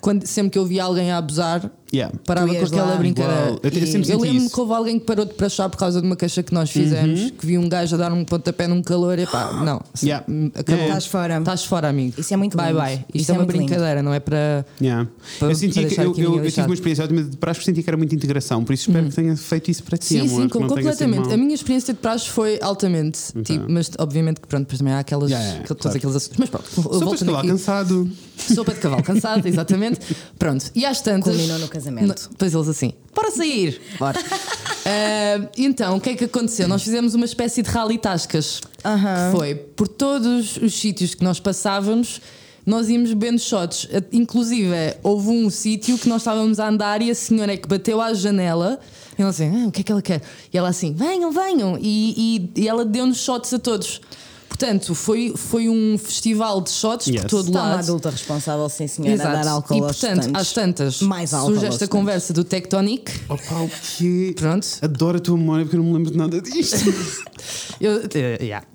quando, 0.00 0.26
sempre 0.26 0.50
que 0.50 0.58
eu 0.58 0.66
via 0.66 0.82
alguém 0.84 1.12
a 1.12 1.18
abusar, 1.18 1.70
Yeah. 1.92 2.14
parava 2.26 2.54
com 2.54 2.64
aquela 2.64 2.84
lá. 2.90 2.96
brincadeira. 2.96 3.40
Uau, 3.50 3.60
eu 3.62 3.70
eu 3.70 3.78
E 4.18 4.20
lembro-me 4.20 4.50
que 4.50 4.60
houve 4.60 4.72
alguém 4.74 4.98
que 4.98 5.06
parou 5.06 5.24
de 5.24 5.32
praxar 5.34 5.70
por 5.70 5.78
causa 5.78 6.00
de 6.00 6.06
uma 6.06 6.16
queixa 6.16 6.42
que 6.42 6.52
nós 6.52 6.70
fizemos, 6.70 7.30
que 7.30 7.46
viu 7.46 7.60
um 7.60 7.68
gajo 7.68 7.94
a 7.94 7.98
dar 7.98 8.12
um 8.12 8.24
pontapé 8.24 8.66
num 8.68 8.82
calor 8.82 9.18
e 9.18 9.26
pá, 9.26 9.52
não, 9.64 9.80
Yeah. 10.02 10.24
acabou. 10.54 10.74
Yeah. 10.74 10.86
Estás 10.86 11.06
fora. 11.06 11.38
Estás 11.38 11.64
fora, 11.64 11.88
amigo. 11.88 12.14
Isso 12.20 12.32
é 12.34 12.36
muito 12.36 12.56
Bye 12.56 12.68
lindo. 12.72 12.80
bye. 12.80 12.94
Isto 12.94 13.16
Isso 13.16 13.30
é, 13.30 13.34
é 13.34 13.38
uma 13.38 13.44
muito 13.44 13.52
lindo. 13.56 13.66
brincadeira, 13.66 14.02
não 14.02 14.12
é 14.12 14.20
para. 14.20 14.66
Yeah. 14.80 15.08
Para- 15.38 15.48
eu 15.50 15.54
senti 15.54 15.80
para 15.80 15.88
que 15.90 16.00
eu, 16.00 16.14
eu, 16.36 16.44
eu 16.44 16.50
tive 16.52 16.66
uma 16.66 16.74
experiência 16.74 17.04
ótima 17.04 17.22
de 17.22 17.36
praxe, 17.38 17.62
senti 17.64 17.82
que 17.82 17.88
era 17.90 17.96
muita 17.96 18.14
integração, 18.14 18.62
por 18.64 18.72
isso 18.74 18.90
espero 18.90 19.08
que 19.08 19.14
tenha 19.14 19.36
feito 19.36 19.70
isso 19.70 19.82
para 19.82 19.96
ti, 19.96 20.06
Sim, 20.06 20.20
amor. 20.20 20.42
sim, 20.42 20.48
com- 20.48 20.66
completamente. 20.66 21.32
A 21.32 21.36
minha 21.36 21.54
experiência 21.54 21.94
de 21.94 22.00
praxe 22.00 22.28
foi 22.28 22.58
altamente. 22.60 23.18
Tipo, 23.44 23.64
mas 23.68 23.90
obviamente 23.98 24.40
que 24.40 24.46
pronto, 24.46 24.64
depois 24.64 24.78
também 24.78 24.92
há 24.94 24.98
aquelas. 24.98 25.30
Yeah, 25.30 25.48
yeah, 25.48 25.66
todos 25.68 25.82
claro. 25.82 25.96
aqueles 25.96 26.16
assuntos. 26.16 26.36
Mas 26.38 26.48
pronto, 26.50 26.68
Sopas 26.70 27.18
de 27.20 27.24
cavalo 27.24 27.48
cansado. 27.48 28.10
Sopa 28.36 28.72
de 28.74 28.80
cavalo 28.80 29.02
cansado, 29.02 29.46
exatamente. 29.48 30.00
Pronto, 30.38 30.66
e 30.74 30.84
às 30.84 31.00
tantas. 31.00 31.34
Culminou 31.34 31.58
no 31.58 31.68
casamento. 31.78 32.28
Depois 32.30 32.54
eles 32.54 32.68
assim, 32.68 32.92
bora 33.14 33.30
sair! 33.30 33.80
Bora. 33.98 34.18
Ah, 34.90 35.50
então, 35.58 35.98
o 35.98 36.00
que 36.00 36.08
é 36.10 36.14
que 36.16 36.24
aconteceu? 36.24 36.66
Nós 36.66 36.82
fizemos 36.82 37.14
uma 37.14 37.26
espécie 37.26 37.60
de 37.60 37.68
rally 37.68 37.98
tascas. 37.98 38.58
Que 39.30 39.36
foi 39.36 39.54
por 39.54 39.86
todos 39.86 40.56
os 40.56 40.72
sítios 40.80 41.14
que 41.14 41.22
nós 41.22 41.38
passávamos. 41.38 42.22
Nós 42.64 42.88
íamos 42.88 43.10
bebendo 43.12 43.38
shots. 43.38 43.86
Ah, 43.92 44.02
Inclusive, 44.10 44.70
houve 45.02 45.28
um 45.28 45.50
sítio 45.50 45.98
que 45.98 46.08
nós 46.08 46.22
estávamos 46.22 46.58
a 46.58 46.68
andar 46.68 47.02
e 47.02 47.10
a 47.10 47.14
senhora 47.14 47.52
é 47.52 47.56
que 47.58 47.68
bateu 47.68 48.00
à 48.00 48.14
janela. 48.14 48.80
E 49.18 49.20
ela 49.20 49.30
assim, 49.30 49.64
ah, 49.64 49.68
o 49.68 49.70
que 49.70 49.80
é 49.82 49.84
que 49.84 49.92
ela 49.92 50.00
quer? 50.00 50.22
E 50.50 50.56
ela 50.56 50.70
assim, 50.70 50.94
venham, 50.94 51.30
venham. 51.32 51.76
E, 51.78 52.48
e- 52.56 52.62
e 52.62 52.66
ela 52.68 52.82
deu-nos 52.82 53.18
shots 53.18 53.52
a 53.52 53.58
todos. 53.58 54.00
Portanto, 54.48 54.94
foi, 54.94 55.34
foi 55.36 55.68
um 55.68 55.96
festival 55.98 56.60
de 56.60 56.70
shots 56.70 57.06
Yes. 57.06 57.20
por 57.22 57.28
todo 57.30 57.46
Está 57.48 57.60
uma 57.62 57.68
lado. 57.70 57.78
adulta 57.80 58.10
responsável, 58.10 58.68
sim 58.68 58.86
senhora, 58.88 59.14
Exato. 59.14 59.28
a 59.28 59.42
dar 59.42 59.50
álcool 59.50 59.74
e 59.76 59.80
portanto, 59.80 60.30
às 60.34 60.52
tantas, 60.52 61.00
Mais 61.02 61.32
álcool 61.32 61.52
surge 61.52 61.66
esta 61.66 61.86
conversa 61.86 62.32
do 62.32 62.42
Tectonic. 62.42 63.10
Opa, 63.28 63.54
o 63.60 63.70
quê? 63.96 64.34
Pronto. 64.36 64.66
Adoro 64.82 65.18
a 65.18 65.20
tua 65.20 65.36
memória 65.36 65.64
porque 65.64 65.76
eu 65.76 65.82
não 65.82 65.90
me 65.90 65.96
lembro 65.98 66.10
de 66.12 66.16
nada 66.18 66.40
disto. 66.40 66.76
Eu, 67.80 68.02
yeah. 68.40 68.66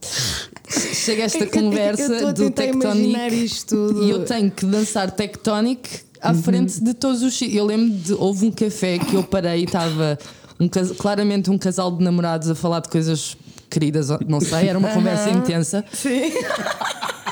Chega 0.70 1.24
esta 1.24 1.46
conversa 1.48 2.04
eu 2.14 2.34
do 2.34 2.50
Tectonic 2.50 3.44
isto 3.44 3.76
tudo. 3.76 4.04
e 4.06 4.10
eu 4.10 4.24
tenho 4.24 4.50
que 4.50 4.66
dançar 4.66 5.12
Tectonic 5.12 6.00
à 6.22 6.34
frente 6.34 6.82
de 6.82 6.94
todos 6.94 7.22
os. 7.22 7.42
Eu 7.42 7.66
lembro 7.66 7.90
de 7.98 8.14
houve 8.14 8.46
um 8.46 8.52
café 8.52 8.98
que 9.00 9.16
eu 9.16 9.24
parei 9.24 9.62
e 9.62 9.64
estava 9.66 10.18
um 10.60 10.70
claramente 10.98 11.50
um 11.50 11.58
casal 11.58 11.92
de 11.92 12.02
namorados 12.04 12.50
a 12.50 12.56
falar 12.56 12.80
de 12.80 12.88
coisas 12.90 13.36
queridas, 13.74 14.10
não 14.28 14.40
sei, 14.40 14.68
era 14.70 14.78
uma 14.78 14.90
conversa 14.90 15.32
intensa. 15.32 15.84
Sim. 15.92 16.32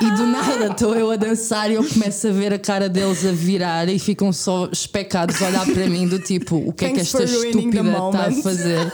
E 0.02 0.12
do 0.16 0.26
nada 0.26 0.66
estou 0.66 0.96
eu 0.96 1.12
a 1.12 1.16
dançar 1.16 1.70
e 1.70 1.76
eu 1.76 1.88
começo 1.88 2.28
a 2.28 2.32
ver 2.32 2.52
a 2.52 2.58
cara 2.58 2.90
deles 2.90 3.24
a 3.24 3.32
virar 3.32 3.88
e 3.88 4.00
ficam 4.00 4.34
só 4.34 4.68
especados 4.72 5.40
a 5.44 5.48
olhar 5.48 5.64
para 5.64 5.88
mim 5.88 6.08
do 6.08 6.18
tipo 6.18 6.56
o 6.56 6.74
que 6.74 6.86
é 6.86 6.90
que 6.90 6.96
Thanks 6.96 7.14
esta 7.14 7.24
estúpida 7.24 7.82
está 7.82 8.00
a 8.00 8.02
moment." 8.02 8.42
fazer. 8.42 8.92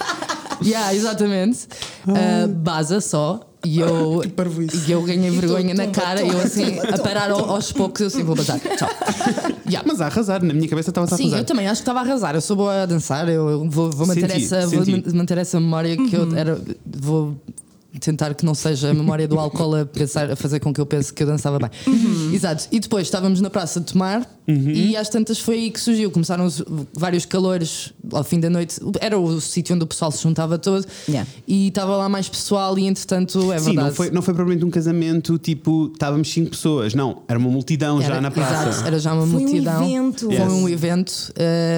yeah, 0.61 0.93
exatamente. 0.93 1.65
Uh, 2.05 2.49
baza 2.49 2.99
só. 2.99 3.46
E 3.65 3.79
eu, 3.79 4.23
e 4.87 4.91
eu 4.91 5.01
ganhei 5.03 5.29
vergonha 5.31 5.73
na 5.73 5.87
cara 5.87 6.21
e 6.21 6.29
eu 6.29 6.39
assim, 6.39 6.79
a 6.93 6.97
parar 6.99 7.31
ao- 7.31 7.49
aos 7.49 7.71
poucos, 7.71 8.01
eu 8.01 8.07
assim, 8.07 8.23
vou 8.23 8.35
bazar. 8.35 8.59
Tchau. 8.59 8.89
Mas 9.85 9.99
a 10.01 10.05
arrasar, 10.05 10.43
na 10.43 10.53
minha 10.53 10.67
cabeça 10.67 10.91
estava 10.91 11.05
a 11.05 11.17
Sim, 11.17 11.23
arrasar. 11.23 11.39
eu 11.39 11.45
também 11.45 11.67
acho 11.67 11.81
que 11.81 11.83
estava 11.83 11.99
a 11.99 12.01
arrasar. 12.03 12.35
Eu 12.35 12.41
sou 12.41 12.55
boa 12.55 12.83
a 12.83 12.85
dançar, 12.85 13.27
eu 13.29 13.67
vou, 13.69 13.89
vou 13.91 14.07
manter, 14.07 14.29
essa, 14.29 14.65
vou 14.67 14.83
manter 15.13 15.37
essa 15.37 15.59
memória 15.59 15.95
que 15.97 16.15
eu 16.15 16.35
era. 16.35 16.59
Vou 16.85 17.35
tentar 17.99 18.33
que 18.35 18.45
não 18.45 18.53
seja 18.53 18.91
a 18.91 18.93
memória 18.93 19.27
do 19.27 19.39
álcool 19.39 19.75
a, 19.75 19.85
pensar, 19.85 20.29
a 20.29 20.35
fazer 20.35 20.59
com 20.59 20.71
que 20.73 20.79
eu 20.79 20.85
pense 20.85 21.11
que 21.11 21.23
eu 21.23 21.27
dançava 21.27 21.57
bem. 21.57 21.69
Exato. 22.33 22.67
E 22.71 22.79
depois 22.79 23.07
estávamos 23.07 23.41
na 23.41 23.49
praça 23.49 23.79
de 23.79 23.93
tomar 23.93 24.27
e 24.47 24.95
às 24.95 25.09
tantas 25.09 25.39
foi 25.39 25.55
aí 25.55 25.71
que 25.71 25.79
surgiu. 25.79 26.11
Começaram 26.11 26.45
os- 26.45 26.63
vários 26.93 27.25
calores 27.25 27.93
ao 28.11 28.23
fim 28.23 28.39
da 28.39 28.49
noite. 28.49 28.79
Era 29.01 29.17
o 29.17 29.41
sítio 29.41 29.75
onde 29.75 29.83
o 29.83 29.87
pessoal 29.87 30.11
se 30.11 30.21
juntava 30.23 30.57
todo 30.57 30.85
Yeah. 31.07 31.27
e 31.47 31.67
estava 31.69 31.95
lá 31.97 32.07
mais 32.07 32.29
pessoal. 32.29 32.77
E 32.77 32.85
entretanto, 32.87 33.51
é 33.51 33.57
Sim, 33.59 33.65
verdade. 33.65 33.87
não 33.87 33.95
foi, 33.95 34.11
não 34.11 34.21
foi 34.21 34.33
propriamente 34.33 34.65
um 34.65 34.69
casamento 34.69 35.37
tipo, 35.37 35.89
estávamos 35.93 36.31
cinco 36.31 36.51
pessoas, 36.51 36.93
não, 36.93 37.23
era 37.27 37.37
uma 37.39 37.49
multidão 37.49 37.99
já 37.99 38.07
Era- 38.07 38.21
na 38.21 38.31
praça. 38.31 38.69
Exato, 38.69 38.87
era 38.87 38.99
já 38.99 39.13
uma 39.13 39.25
Foi 39.25 39.35
um 39.35 39.39
multidão. 39.41 39.83
evento. 39.83 40.25
Foi 40.27 40.35
Yes. 40.35 40.51
um 40.53 40.69
evento 40.69 41.33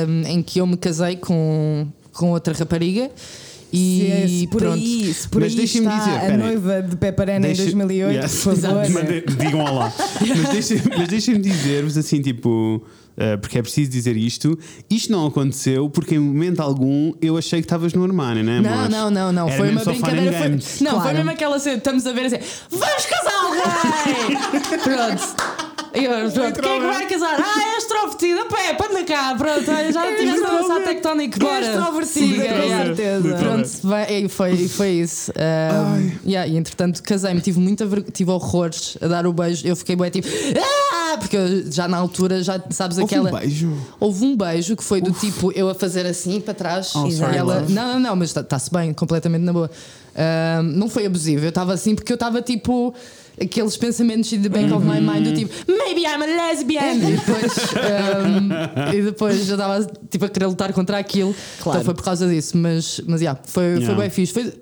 um, 0.07 0.27
em 0.27 0.41
que 0.43 0.59
eu 0.59 0.67
me 0.67 0.75
casei 0.77 1.15
com, 1.15 1.87
com 2.13 2.31
outra 2.31 2.53
rapariga. 2.53 3.09
E 3.71 4.25
se, 4.27 4.39
se 4.39 4.47
por 4.47 4.61
pronto. 4.61 4.73
aí, 4.75 5.15
por 5.31 5.41
Mas 5.41 5.51
aí 5.51 5.57
deixem-me 5.57 5.87
dizer, 5.87 6.11
a 6.33 6.37
noiva 6.37 6.81
de 6.81 6.95
Peparena 6.95 7.45
em 7.45 7.49
Deixa- 7.49 7.63
2008, 7.63 8.15
Yes. 8.23 8.43
por 8.43 8.55
favor. 8.57 8.83
Digam 9.37 9.59
olá. 9.59 9.93
mas 10.19 10.49
deixem- 10.49 10.81
deixem-me 11.07 11.39
dizer-vos 11.41 11.97
assim, 11.97 12.21
tipo. 12.21 12.83
eh, 13.17 13.35
porque 13.37 13.59
é 13.59 13.61
preciso 13.61 13.91
dizer 13.91 14.15
isto. 14.17 14.57
Isto 14.89 15.11
não 15.11 15.27
aconteceu 15.27 15.89
porque 15.89 16.15
em 16.15 16.19
momento 16.19 16.61
algum 16.61 17.11
eu 17.21 17.37
achei 17.37 17.59
que 17.59 17.65
estavas 17.65 17.93
no 17.93 18.03
armário, 18.03 18.43
não 18.43 18.53
é? 18.53 18.61
Não, 18.61 19.11
não, 19.11 19.31
não. 19.31 19.47
Era 19.47 19.57
foi 19.57 19.69
uma 19.71 19.83
brincadeira. 19.83 20.31
Foi, 20.37 20.49
não, 20.49 20.59
foi 20.59 20.89
Claro. 20.89 21.17
mesmo 21.17 21.29
aquela 21.31 21.59
cena. 21.59 21.77
Estamos 21.77 22.05
a 22.07 22.13
ver 22.13 22.25
assim: 22.25 22.37
vamos 22.71 23.05
casar 23.05 23.33
alguém! 23.45 24.37
Pronto. 24.83 25.48
E 25.93 26.05
eu, 26.05 26.31
pronto, 26.31 26.61
quem 26.61 26.71
é 26.71 26.79
que 26.79 26.85
vai 26.85 27.07
casar? 27.07 27.37
Ah, 27.39 27.73
é 27.73 27.77
extrovertida, 27.77 28.45
pé, 28.45 28.77
anda 28.89 29.03
cá, 29.03 29.35
pronto, 29.37 29.65
já 29.65 30.15
tiveste 30.15 30.45
a 30.45 30.49
dançar 30.49 30.83
tectónico, 30.83 31.39
bora. 31.39 31.65
extrovertida, 31.65 32.35
com 32.35 32.63
yeah. 32.63 32.85
certeza. 32.85 33.35
Pronto, 33.35 33.69
vai, 33.83 34.13
e 34.13 34.29
foi, 34.29 34.67
foi 34.67 34.89
isso. 34.89 35.31
Um, 35.31 36.29
yeah, 36.29 36.47
e 36.47 36.57
entretanto 36.57 37.01
casei-me, 37.01 37.41
tive 37.41 37.59
muita 37.59 37.87
tive 38.13 38.31
horrores 38.31 38.97
a 39.01 39.07
dar 39.07 39.25
o 39.25 39.33
beijo. 39.33 39.67
Eu 39.67 39.75
fiquei 39.75 39.95
bem 39.95 40.09
tipo, 40.09 40.27
ah! 40.57 41.17
porque 41.17 41.35
eu 41.35 41.71
já 41.71 41.87
na 41.87 41.97
altura 41.97 42.43
já 42.43 42.61
sabes 42.69 42.97
Houve 42.97 43.15
aquela. 43.15 43.29
um 43.29 43.39
beijo. 43.39 43.73
Houve 43.99 44.25
um 44.25 44.37
beijo 44.37 44.75
que 44.75 44.83
foi 44.83 45.01
do 45.01 45.11
tipo 45.11 45.51
eu 45.53 45.69
a 45.69 45.75
fazer 45.75 46.05
assim 46.05 46.39
para 46.39 46.53
trás 46.53 46.93
Oh, 46.95 47.07
e 47.07 47.19
ela. 47.35 47.61
Não, 47.61 47.93
não, 47.93 47.99
não, 47.99 48.15
mas 48.15 48.35
está-se 48.35 48.71
bem, 48.71 48.93
completamente 48.93 49.41
na 49.41 49.53
boa. 49.53 49.69
Ahm, 50.15 50.63
não 50.75 50.89
foi 50.89 51.05
abusivo, 51.05 51.45
eu 51.45 51.49
estava 51.49 51.73
assim 51.73 51.95
porque 51.95 52.11
eu 52.11 52.15
estava 52.15 52.41
tipo. 52.41 52.93
Aqueles 53.41 53.77
pensamentos 53.77 54.31
in 54.33 54.41
the 54.41 54.49
back 54.49 54.71
of 54.73 54.85
my 54.85 54.99
mind 54.99 55.23
do 55.23 55.33
tipo 55.33 55.53
Maybe 55.71 56.01
I'm 56.01 56.21
a 56.21 56.25
lesbian 56.25 56.95
E 56.99 57.15
depois, 57.15 57.53
ahm, 57.75 58.93
e 58.93 59.01
depois 59.01 59.45
já 59.45 59.53
estava 59.55 59.85
tipo, 60.09 60.25
a 60.25 60.29
querer 60.29 60.47
lutar 60.47 60.73
contra 60.73 60.97
aquilo 60.97 61.33
Claro. 61.61 61.79
Então 61.79 61.85
foi 61.85 61.93
por 61.93 62.03
causa 62.03 62.27
disso 62.27 62.57
Mas, 62.57 62.99
mas 63.07 63.21
yeah, 63.21 63.39
foi, 63.45 63.63
Yeah. 63.63 63.85
foi 63.85 63.95
bem 63.95 64.09
fixe 64.09 64.33
foi, 64.33 64.53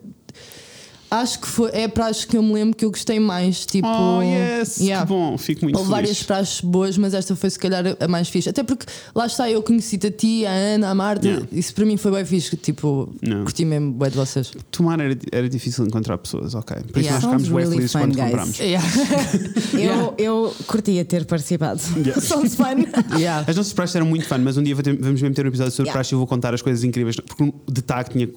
Acho 1.09 1.39
que 1.39 1.47
foi, 1.47 1.69
é 1.71 1.87
praxe 1.87 2.27
que 2.27 2.35
eu 2.35 2.43
me 2.43 2.53
lembro 2.53 2.75
que 2.75 2.83
eu 2.83 2.91
gostei 2.91 3.17
mais 3.19 3.65
Tipo, 3.65 3.87
Oh, 3.87 4.21
yes! 4.21 4.77
yeah. 4.79 5.05
Que 5.05 5.13
bom, 5.13 5.37
fico 5.37 5.63
muito 5.63 5.77
Houve 5.77 5.89
feliz. 5.89 6.01
várias 6.01 6.23
praxes 6.23 6.61
boas, 6.61 6.97
mas 6.97 7.13
esta 7.13 7.33
foi 7.35 7.49
se 7.49 7.57
calhar 7.57 7.83
a 7.99 8.07
mais 8.09 8.27
fixe. 8.27 8.49
Até 8.49 8.61
porque 8.63 8.85
lá 9.15 9.25
está, 9.25 9.49
eu 9.49 9.63
conheci-te 9.63 10.07
a 10.07 10.11
ti, 10.11 10.45
a 10.45 10.51
Ana, 10.51 10.89
a 10.89 10.95
Marta. 10.95 11.25
Yeah. 11.27 11.47
Isso 11.51 11.73
para 11.73 11.85
mim 11.85 11.95
foi 11.95 12.11
bem 12.11 12.25
fixe. 12.25 12.57
Tipo, 12.57 13.09
Não. 13.21 13.43
curti 13.43 13.63
mesmo 13.63 13.93
bem 13.93 14.09
de 14.09 14.17
vocês. 14.17 14.51
Tomar 14.69 14.99
era, 14.99 15.17
era 15.31 15.47
difícil 15.47 15.85
encontrar 15.85 16.17
pessoas, 16.17 16.53
ok. 16.55 16.75
Por 16.91 16.99
isso 16.99 17.09
Yeah. 17.09 17.11
nós 17.13 17.23
ficámos 17.23 17.47
bem 17.47 17.57
really 17.57 17.71
felizes 17.75 17.91
fun, 17.93 17.99
quando 17.99 18.15
guys. 18.15 18.25
compramos. 18.25 18.59
Yeah. 18.59 18.87
Eu, 19.77 20.13
eu 20.17 20.55
curtia 20.65 21.05
ter 21.05 21.25
participado. 21.25 21.79
Yeah. 21.97 22.19
Sounds 22.21 22.55
fun. 22.55 22.85
Yeah. 23.17 23.45
As 23.47 23.55
nossas 23.55 23.71
praxes 23.73 23.95
eram 23.95 24.05
muito 24.07 24.25
fun, 24.27 24.39
mas 24.39 24.57
um 24.57 24.63
dia 24.63 24.75
vamos 24.75 25.21
mesmo 25.21 25.33
ter 25.33 25.45
um 25.45 25.49
episódio 25.49 25.71
sobre 25.71 25.87
Yeah. 25.87 25.93
praxe 25.93 26.13
e 26.13 26.15
eu 26.15 26.19
vou 26.19 26.27
contar 26.27 26.53
as 26.53 26.61
coisas 26.61 26.83
incríveis. 26.83 27.15
Porque 27.15 27.43
um 27.43 27.53
de 27.71 27.81
TAC 27.81 28.09
tinha 28.11 28.27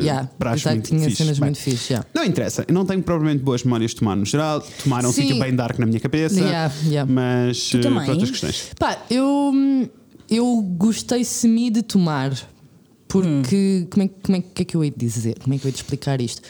Yeah. 0.00 0.28
praxe 0.38 0.64
Tá, 0.64 0.70
muito 0.70 0.88
tinha 0.88 1.00
fixe. 1.04 1.16
cenas 1.16 1.38
Bem, 1.38 1.46
muito 1.48 1.58
fixe. 1.60 1.92
Yeah. 1.92 2.08
Não 2.14 2.24
interessa, 2.24 2.64
eu 2.68 2.74
não 2.74 2.84
tenho 2.86 3.02
propriamente 3.02 3.42
boas 3.42 3.62
memórias 3.64 3.90
de 3.92 3.96
tomar 3.98 4.16
no 4.16 4.24
geral. 4.24 4.60
Tomar 4.82 5.04
é 5.04 5.08
um 5.08 5.12
Sim. 5.12 5.22
sítio 5.22 5.38
bem 5.38 5.54
dark 5.54 5.78
na 5.78 5.86
minha 5.86 6.00
cabeça, 6.00 6.38
Yeah, 6.40 6.74
yeah. 6.86 7.10
mas 7.12 7.68
Tu 7.70 7.78
uh, 7.78 7.80
também? 7.80 8.04
por 8.04 8.10
outras 8.12 8.30
questões. 8.30 8.70
Pá, 8.78 8.98
eu, 9.10 9.52
eu 10.30 10.62
gostei 10.76 11.24
semi 11.24 11.70
de 11.70 11.82
tomar. 11.82 12.32
Porque, 13.08 13.86
como, 13.90 14.04
é, 14.04 14.08
como 14.22 14.36
é 14.38 14.40
que 14.42 14.62
é 14.62 14.64
que 14.64 14.76
eu 14.76 14.82
hei 14.84 14.90
de 14.90 14.96
dizer? 14.98 15.38
Como 15.38 15.54
é 15.54 15.58
que 15.58 15.64
eu 15.64 15.68
hei 15.68 15.72
de 15.72 15.78
explicar 15.78 16.20
isto? 16.20 16.42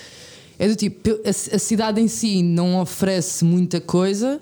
É 0.59 0.67
do 0.67 0.75
tipo, 0.75 1.11
a, 1.11 1.29
a 1.29 1.59
cidade 1.59 2.01
em 2.01 2.09
si 2.09 2.43
não 2.43 2.81
oferece 2.81 3.45
muita 3.45 3.79
coisa. 3.79 4.41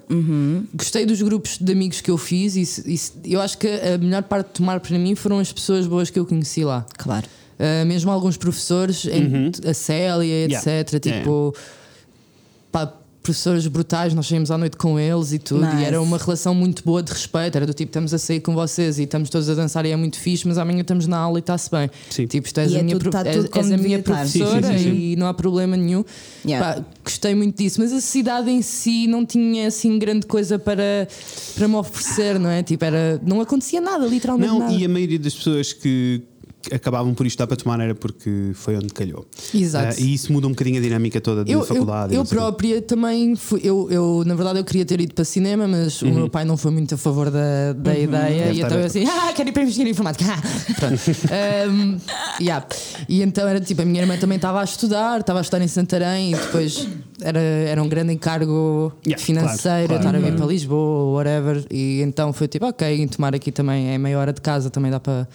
Gostei 0.72 1.04
dos 1.04 1.20
grupos 1.20 1.58
de 1.58 1.72
amigos 1.72 2.00
que 2.00 2.10
eu 2.10 2.16
fiz. 2.16 2.54
E, 2.54 2.60
isso- 2.94 3.14
eu 3.24 3.40
acho 3.40 3.58
que 3.58 3.66
a 3.66 3.98
melhor 3.98 4.22
parte 4.22 4.46
de 4.46 4.52
tomar 4.54 4.78
para 4.78 4.96
mim 4.96 5.16
foram 5.16 5.40
as 5.40 5.52
pessoas 5.52 5.88
boas 5.88 6.08
que 6.10 6.18
eu 6.18 6.24
conheci 6.24 6.62
lá. 6.64 6.86
Claro. 6.96 7.26
Uh, 7.58 7.86
mesmo 7.86 8.10
alguns 8.10 8.36
professores, 8.36 9.04
em- 9.06 9.50
a 9.68 9.74
Célia, 9.74 10.46
Yeah. 10.46 10.58
etc. 10.80 10.98
Tipo, 11.00 11.54
pá, 12.72 12.92
professores 13.22 13.66
brutais, 13.66 14.12
nós 14.12 14.26
saímos 14.26 14.50
à 14.50 14.58
noite 14.58 14.76
com 14.76 15.00
eles 15.00 15.32
e 15.32 15.38
tudo, 15.38 15.64
Nice. 15.64 15.76
e 15.78 15.84
era 15.84 15.98
uma 16.02 16.18
relação 16.18 16.54
muito 16.54 16.84
boa 16.84 17.02
de 17.02 17.10
respeito. 17.10 17.56
Era 17.56 17.64
do 17.66 17.72
tipo, 17.72 17.88
estamos 17.88 18.12
a 18.12 18.18
sair 18.18 18.40
com 18.40 18.52
vocês 18.54 18.98
e 18.98 19.04
estamos 19.04 19.30
todos 19.30 19.48
a 19.48 19.54
dançar 19.54 19.86
e 19.86 19.90
é 19.92 19.96
muito 19.96 20.18
fixe, 20.18 20.46
mas 20.46 20.58
amanhã 20.58 20.82
estamos 20.82 21.06
na 21.06 21.16
aula 21.16 21.38
e 21.38 21.40
está-se 21.40 21.70
bem. 21.70 21.88
Sim. 22.10 22.26
Tipo, 22.26 22.52
tu 22.52 22.60
és 22.60 22.72
E 22.72 22.76
a 22.76 22.80
é 22.80 22.82
minha, 22.82 22.98
tudo- 22.98 23.10
pro- 23.10 23.12
tá 23.12 23.26
és- 23.26 23.72
a 23.72 23.76
minha 23.78 23.98
estar. 23.98 24.26
Sim, 24.26 24.30
sim, 24.32 24.38
professora 24.40 24.76
sim, 24.78 24.84
sim. 24.84 24.94
e 25.12 25.16
não 25.16 25.26
há 25.26 25.32
problema 25.32 25.74
nenhum. 25.74 26.04
Yeah. 26.44 26.74
Pá, 26.82 26.84
gostei 27.02 27.34
muito 27.34 27.56
disso, 27.56 27.80
mas 27.80 27.94
a 27.94 28.00
cidade 28.02 28.50
em 28.50 28.60
si 28.60 29.06
não 29.06 29.24
tinha 29.24 29.68
assim 29.68 29.98
grande 29.98 30.26
coisa 30.26 30.58
para, 30.58 31.08
para 31.54 31.66
me 31.66 31.76
oferecer, 31.76 32.38
não 32.38 32.50
é? 32.50 32.62
Tipo, 32.62 32.84
era, 32.84 33.18
não 33.24 33.40
acontecia 33.40 33.80
nada, 33.80 34.04
literalmente 34.06 34.48
Não, 34.52 34.58
nada. 34.58 34.72
e 34.74 34.84
a 34.84 34.88
maioria 34.88 35.18
das 35.18 35.34
pessoas 35.34 35.72
que 35.72 36.20
acabavam 36.72 37.14
por 37.14 37.26
isto 37.26 37.38
dar 37.38 37.46
para 37.46 37.56
tomar 37.56 37.80
era 37.80 37.94
porque 37.94 38.50
foi 38.54 38.76
onde 38.76 38.88
calhou. 38.88 39.26
Exato. 39.54 39.96
Ah, 39.98 40.00
e 40.00 40.14
isso 40.14 40.32
muda 40.32 40.46
um 40.46 40.50
bocadinho 40.50 40.78
a 40.78 40.82
dinâmica 40.82 41.20
toda 41.20 41.44
da 41.44 41.50
Eu, 41.50 41.64
faculdade. 41.64 42.14
eu, 42.14 42.20
eu 42.20 42.26
própria 42.26 42.80
também 42.82 43.34
fui, 43.36 43.60
eu, 43.62 43.88
eu, 43.90 44.22
na 44.26 44.34
verdade, 44.34 44.58
eu 44.58 44.64
queria 44.64 44.84
ter 44.84 45.00
ido 45.00 45.14
para 45.14 45.24
cinema, 45.24 45.66
mas 45.66 46.00
o 46.02 46.06
meu 46.06 46.28
pai 46.28 46.44
não 46.44 46.56
foi 46.56 46.70
muito 46.70 46.94
a 46.94 46.98
favor 46.98 47.30
da, 47.30 47.72
da 47.74 47.98
ideia. 47.98 48.44
Deve 48.46 48.58
E 48.58 48.62
então 48.62 48.78
eu 48.78 48.86
assim, 48.86 49.04
ah, 49.06 49.32
quero 49.34 49.48
ir 49.48 49.52
para 49.52 49.62
engenharia 49.62 49.90
informática. 49.92 50.24
Ah, 50.28 50.74
Pronto. 50.78 50.94
Um, 51.64 51.98
yeah. 52.40 52.66
E 53.08 53.22
então 53.22 53.46
era 53.48 53.60
tipo, 53.60 53.82
a 53.82 53.84
minha 53.84 54.00
irmã 54.00 54.16
também 54.16 54.36
estava 54.36 54.60
a 54.60 54.64
estudar, 54.64 55.20
estava 55.20 55.40
a 55.40 55.42
estudar 55.42 55.62
em 55.62 55.68
Santarém 55.68 56.32
e 56.32 56.36
depois 56.36 56.86
era, 57.20 57.38
era 57.40 57.82
um 57.82 57.88
grande 57.88 58.12
encargo 58.12 58.92
Yeah, 59.06 59.22
financeiro, 59.22 59.88
claro, 59.88 59.88
claro, 59.88 59.96
estar 60.00 60.08
a 60.10 60.18
vir 60.18 60.20
claro. 60.26 60.36
para 60.36 60.46
Lisboa, 60.46 61.12
whatever. 61.16 61.64
E 61.70 62.00
então 62.02 62.32
foi 62.32 62.48
tipo, 62.48 62.66
ok, 62.66 62.86
em 63.02 63.08
tomar 63.08 63.34
aqui 63.34 63.50
também 63.50 63.90
é 63.94 63.98
meia 63.98 64.18
hora 64.18 64.32
de 64.32 64.40
casa, 64.40 64.70
também 64.70 64.90
dá 64.90 65.00
para 65.00 65.26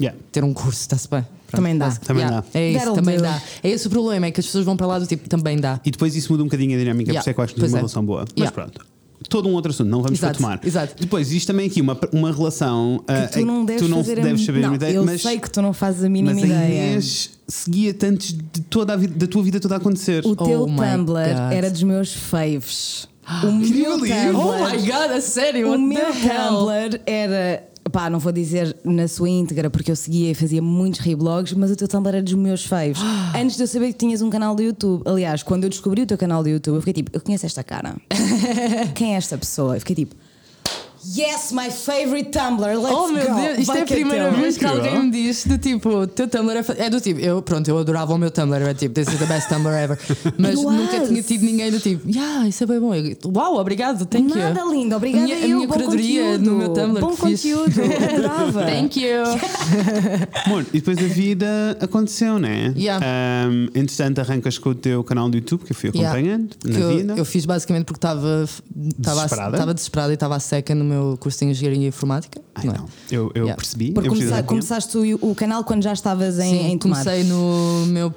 Yeah. 0.00 0.18
ter 0.32 0.44
um 0.44 0.52
curso, 0.52 0.80
está-se 0.80 1.08
bem. 1.08 1.22
Pronto, 1.22 1.62
Também 1.62 1.78
dá. 1.78 1.90
Também 1.92 2.22
yeah, 2.24 2.40
dá. 2.52 2.58
É 2.58 2.70
isso, 2.70 2.78
That'll 2.80 2.94
também 2.94 3.16
do. 3.16 3.22
dá. 3.22 3.42
É 3.62 3.68
esse 3.70 3.86
o 3.86 3.90
problema, 3.90 4.26
é 4.26 4.30
que 4.30 4.40
as 4.40 4.46
pessoas 4.46 4.64
vão 4.64 4.76
para 4.76 4.86
lá 4.86 4.98
do 4.98 5.06
tipo, 5.06 5.28
também 5.28 5.58
dá. 5.58 5.80
E 5.84 5.90
depois 5.90 6.14
isso 6.16 6.32
muda 6.32 6.42
um 6.42 6.46
bocadinho 6.46 6.74
a 6.74 6.78
dinâmica, 6.78 7.10
Yeah, 7.12 7.20
por 7.20 7.20
isso 7.22 7.30
é 7.30 7.34
que 7.34 7.40
eu 7.40 7.44
acho 7.44 7.54
que 7.54 7.60
é 7.60 7.64
uma 7.68 7.76
é. 7.76 7.80
relação 7.80 8.04
boa. 8.04 8.24
Mas 8.36 8.50
pronto. 8.50 8.84
Todo 9.30 9.48
um 9.48 9.54
outro 9.54 9.70
assunto, 9.70 9.88
não 9.88 10.02
vamos 10.02 10.18
Exato, 10.18 10.34
retomar. 10.34 10.60
exato. 10.62 10.94
Depois, 11.00 11.32
isto 11.32 11.46
também 11.46 11.66
aqui, 11.66 11.80
uma, 11.80 11.98
uma 12.12 12.30
relação 12.30 13.02
Que 13.06 13.38
tu 13.40 13.46
não 13.46 13.64
deves 13.64 13.82
tu 13.82 13.88
não 13.88 13.98
fazer 13.98 14.20
deves 14.20 14.42
a 14.42 14.46
saber 14.46 14.64
a 14.64 14.66
não, 14.68 14.74
ideia, 14.74 14.92
Eu 14.92 15.04
mas, 15.04 15.22
sei 15.22 15.40
que 15.40 15.50
tu 15.50 15.62
não 15.62 15.72
fazes 15.72 16.04
a 16.04 16.08
mínima 16.08 16.34
mas 16.34 16.42
a 16.44 16.46
ideia. 16.46 16.86
Inês 16.92 17.30
seguia-te 17.48 18.06
antes 18.06 18.32
de 18.32 18.60
toda 18.62 18.92
a 18.92 18.96
vida, 18.96 19.14
da 19.16 19.26
tua 19.26 19.42
vida 19.42 19.58
toda 19.58 19.74
a 19.74 19.78
acontecer. 19.78 20.24
O 20.26 20.36
teu 20.36 20.62
Oh 20.62 20.66
Tumblr 20.66 21.18
era 21.50 21.70
dos 21.70 21.82
meus 21.82 22.12
faves. 22.12 23.08
O 23.42 23.50
meu! 23.52 23.92
Tumblr. 23.98 24.36
Oh 24.36 24.52
my 24.70 24.76
god, 24.86 25.10
a 25.16 25.20
sério? 25.20 25.72
O 25.72 25.78
meu? 25.78 26.06
Tumblr 26.12 27.00
era. 27.06 27.64
Pá, 27.92 28.10
não 28.10 28.18
vou 28.18 28.32
dizer 28.32 28.76
na 28.84 29.06
sua 29.06 29.28
íntegra 29.28 29.70
porque 29.70 29.90
eu 29.90 29.96
seguia 29.96 30.30
e 30.30 30.34
fazia 30.34 30.60
muitos 30.60 31.00
reblogs, 31.00 31.52
mas 31.52 31.70
o 31.70 31.76
teu 31.76 31.86
Tumblr 31.86 32.16
era 32.16 32.22
dos 32.22 32.34
meus 32.34 32.64
faves. 32.64 32.98
Antes 33.34 33.56
de 33.56 33.62
eu 33.62 33.66
saber 33.66 33.92
que 33.92 33.98
tinhas 33.98 34.22
um 34.22 34.30
canal 34.30 34.54
do 34.54 34.62
YouTube. 34.62 35.02
Aliás, 35.06 35.42
quando 35.42 35.64
eu 35.64 35.70
descobri 35.70 36.02
o 36.02 36.06
teu 36.06 36.18
canal 36.18 36.42
do 36.42 36.48
YouTube, 36.48 36.76
eu 36.76 36.80
fiquei 36.80 36.94
tipo, 36.94 37.10
eu 37.14 37.20
conheço 37.20 37.46
esta 37.46 37.62
cara. 37.62 37.96
Quem 38.94 39.14
é 39.14 39.16
esta 39.16 39.38
pessoa? 39.38 39.76
Eu 39.76 39.80
fiquei 39.80 39.96
tipo, 39.96 40.16
yes, 41.16 41.52
my 41.52 41.70
favorite 41.70 42.30
Tumblr, 42.30 42.78
let's 42.80 42.94
Oh 42.96 43.08
meu 43.08 43.28
go. 43.28 43.34
Deus, 43.40 43.58
isto 43.58 43.66
Vai 43.66 43.76
é 43.76 43.80
a 43.80 43.82
é 43.82 43.86
primeira 43.86 44.30
teu. 44.30 44.40
vez 44.40 44.56
que 44.58 44.64
alguém 44.64 45.02
me 45.04 45.10
diz 45.10 45.44
do 45.46 45.58
tipo, 45.58 45.88
o 45.88 46.06
teu 46.06 46.26
Tumblr 46.28 46.56
é, 46.78 46.86
é 46.86 46.90
do 46.90 47.00
tipo, 47.00 47.20
eu 47.20 47.42
pronto, 47.42 47.68
eu 47.68 47.78
adorava 47.78 48.14
o 48.14 48.18
meu 48.18 48.30
Tumblr, 48.30 48.62
é 48.68 48.74
tipo, 48.74 48.94
this 48.94 49.08
is 49.12 49.18
the 49.18 49.26
best 49.26 49.48
Tumblr 49.48 49.72
ever. 49.74 49.98
Mas 50.38 50.54
nunca 50.62 51.00
tinha 51.06 51.22
tido 51.22 51.42
ninguém 51.44 51.70
do 51.70 51.78
tipo, 51.80 52.08
yeah, 52.10 52.46
isso 52.48 52.64
é 52.64 52.66
bem 52.66 52.80
bom. 52.80 52.94
Eu, 52.94 53.16
Uau, 53.34 53.56
obrigado, 53.58 54.06
thank 54.06 54.30
you. 54.30 54.36
Nada 54.36 54.64
lindo, 54.64 54.96
obrigada 54.96 55.24
A 55.24 55.26
minha- 55.26 55.36
a 55.36 55.40
eu, 55.48 55.56
minha 55.56 55.68
bom 55.68 55.74
curadoria 55.74 56.22
conteúdo. 56.22 56.50
no 56.50 56.58
meu 56.58 56.68
Tumblr 56.70 57.00
Bom 57.00 57.16
conteúdo, 57.16 57.72
adorava. 58.14 58.64
Thank 58.66 59.00
you. 59.00 59.22
Amor, 60.46 60.64
e 60.72 60.80
depois 60.80 60.98
a 60.98 61.02
vida 61.02 61.76
aconteceu, 61.80 62.38
né? 62.38 62.72
Yeah. 62.76 63.04
Um, 63.48 63.68
entretanto, 63.74 64.20
arrancas 64.20 64.58
com 64.58 64.70
o 64.70 64.74
teu 64.74 65.02
canal 65.04 65.28
do 65.28 65.36
YouTube, 65.36 65.64
que 65.64 65.72
eu 65.72 65.76
fui 65.76 65.90
Yeah. 65.94 66.10
acompanhando 66.18 66.56
Que 66.58 66.68
na 66.68 66.78
eu, 66.78 66.96
vida. 66.96 67.14
eu 67.16 67.24
fiz 67.24 67.46
basicamente 67.46 67.84
porque 67.84 67.98
estava 67.98 68.46
Desesperada? 68.74 69.56
estava 69.56 69.74
desesperada 69.74 70.12
e 70.12 70.14
estava 70.14 70.36
a 70.36 70.40
seca 70.40 70.74
no 70.74 70.84
meu 70.84 70.95
curso 71.18 71.38
de 71.40 71.46
engenharia 71.46 71.88
informática. 71.88 72.40
Ai, 72.54 72.64
não 72.66 72.74
é? 72.74 72.78
não. 72.78 72.86
Eu, 73.10 73.30
eu 73.34 73.42
Yeah. 73.44 73.56
percebi. 73.56 73.92
Porque 73.92 74.08
eu 74.08 74.12
começa- 74.12 74.28
percebi. 74.30 74.48
começaste 74.48 74.96
o, 74.98 75.30
o 75.30 75.34
canal 75.34 75.62
quando 75.64 75.82
já 75.82 75.92
estavas 75.92 76.38
em, 76.38 76.50
Sim, 76.50 76.66
em 76.72 76.78
tomar. 76.78 77.02
comecei 77.04 77.24
no 77.24 77.86
meu 77.88 78.12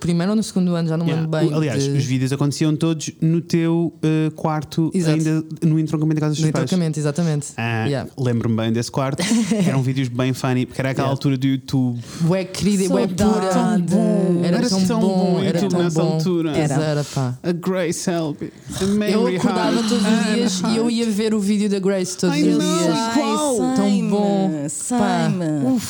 primeiro 0.00 0.30
ou 0.32 0.36
no 0.36 0.42
segundo 0.42 0.74
ano, 0.74 0.88
já 0.88 0.96
não 0.96 1.04
me 1.04 1.12
Yeah. 1.12 1.26
lembro 1.26 1.38
bem. 1.48 1.54
O- 1.54 1.56
Aliás, 1.58 1.82
de- 1.84 1.90
os 1.90 2.04
vídeos 2.04 2.32
aconteciam 2.32 2.74
todos 2.76 3.10
no 3.20 3.40
teu 3.40 3.92
uh, 4.02 4.30
quarto, 4.32 4.90
Exato. 4.94 5.16
ainda 5.16 5.44
no 5.62 5.78
entroncamento 5.78 6.16
da 6.16 6.20
casa 6.26 6.34
dos 6.34 6.44
no 6.44 6.52
pais. 6.52 6.64
entroncamento, 6.64 6.98
exatamente. 6.98 7.48
Ah, 7.56 7.86
Yeah. 7.86 8.10
Lembro-me 8.18 8.56
bem 8.56 8.72
desse 8.72 8.90
quarto. 8.90 9.22
Eram 9.66 9.82
vídeos 9.82 10.08
bem 10.08 10.32
funny, 10.32 10.66
porque 10.66 10.80
era 10.80 10.90
aquela 10.90 11.06
Yeah. 11.06 11.12
altura 11.12 11.36
do 11.38 11.46
YouTube. 11.46 12.00
Bué 12.20 12.44
querida, 12.44 12.84
Saudade. 12.88 13.14
pura. 13.14 13.46
Tão 13.48 13.80
bom. 13.80 14.40
Era, 14.44 14.56
Era 14.58 14.68
tão, 14.68 14.84
tão 14.84 15.00
bom, 15.00 15.08
bom 15.36 15.42
era 15.42 15.58
tão 15.68 15.78
nessa 15.82 16.02
bom. 16.02 16.12
altura. 16.14 16.50
Era. 16.56 16.74
era, 16.74 17.04
pá. 17.04 17.34
A 17.42 17.52
Grace 17.52 18.10
Helbig. 18.10 18.52
A 18.80 19.10
Eu 19.10 19.26
acordava 19.26 19.78
Hart. 19.78 19.88
todos 19.88 20.04
os 20.06 20.34
dias 20.34 20.62
e 20.72 20.76
eu 20.76 20.90
ia 20.90 21.06
ver 21.10 21.34
o 21.34 21.40
vídeo 21.40 21.68
da 21.68 21.78
Grace 21.78 22.16
todos 22.16 22.34
Ai, 22.36 22.42
os 22.48 22.58
não. 22.58 22.78
dias. 22.78 22.96
Qual? 23.14 23.56
Tão 23.74 24.08
bom. 24.08 24.50
Pá. 24.62 24.68
Sai-me. 24.68 25.80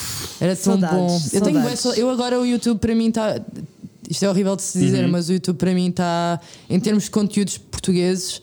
Era 0.40 0.54
tão 0.56 0.72
Saudades, 0.80 0.94
bom. 0.96 1.20
Eu 1.32 1.40
tenho 1.40 1.60
Eu 1.96 2.10
agora 2.10 2.38
o 2.40 2.44
YouTube 2.46 2.78
para 2.78 2.94
mim 2.94 3.08
está. 3.08 3.40
Isto 4.08 4.24
é 4.24 4.30
horrível 4.30 4.56
de 4.56 4.62
se 4.62 4.78
dizer, 4.78 5.04
Uhum. 5.04 5.10
mas 5.10 5.28
o 5.28 5.32
YouTube 5.32 5.56
para 5.56 5.72
mim 5.74 5.88
está, 5.88 6.40
em 6.70 6.78
termos 6.80 7.04
de 7.04 7.10
conteúdos 7.10 7.58
portugueses, 7.58 8.40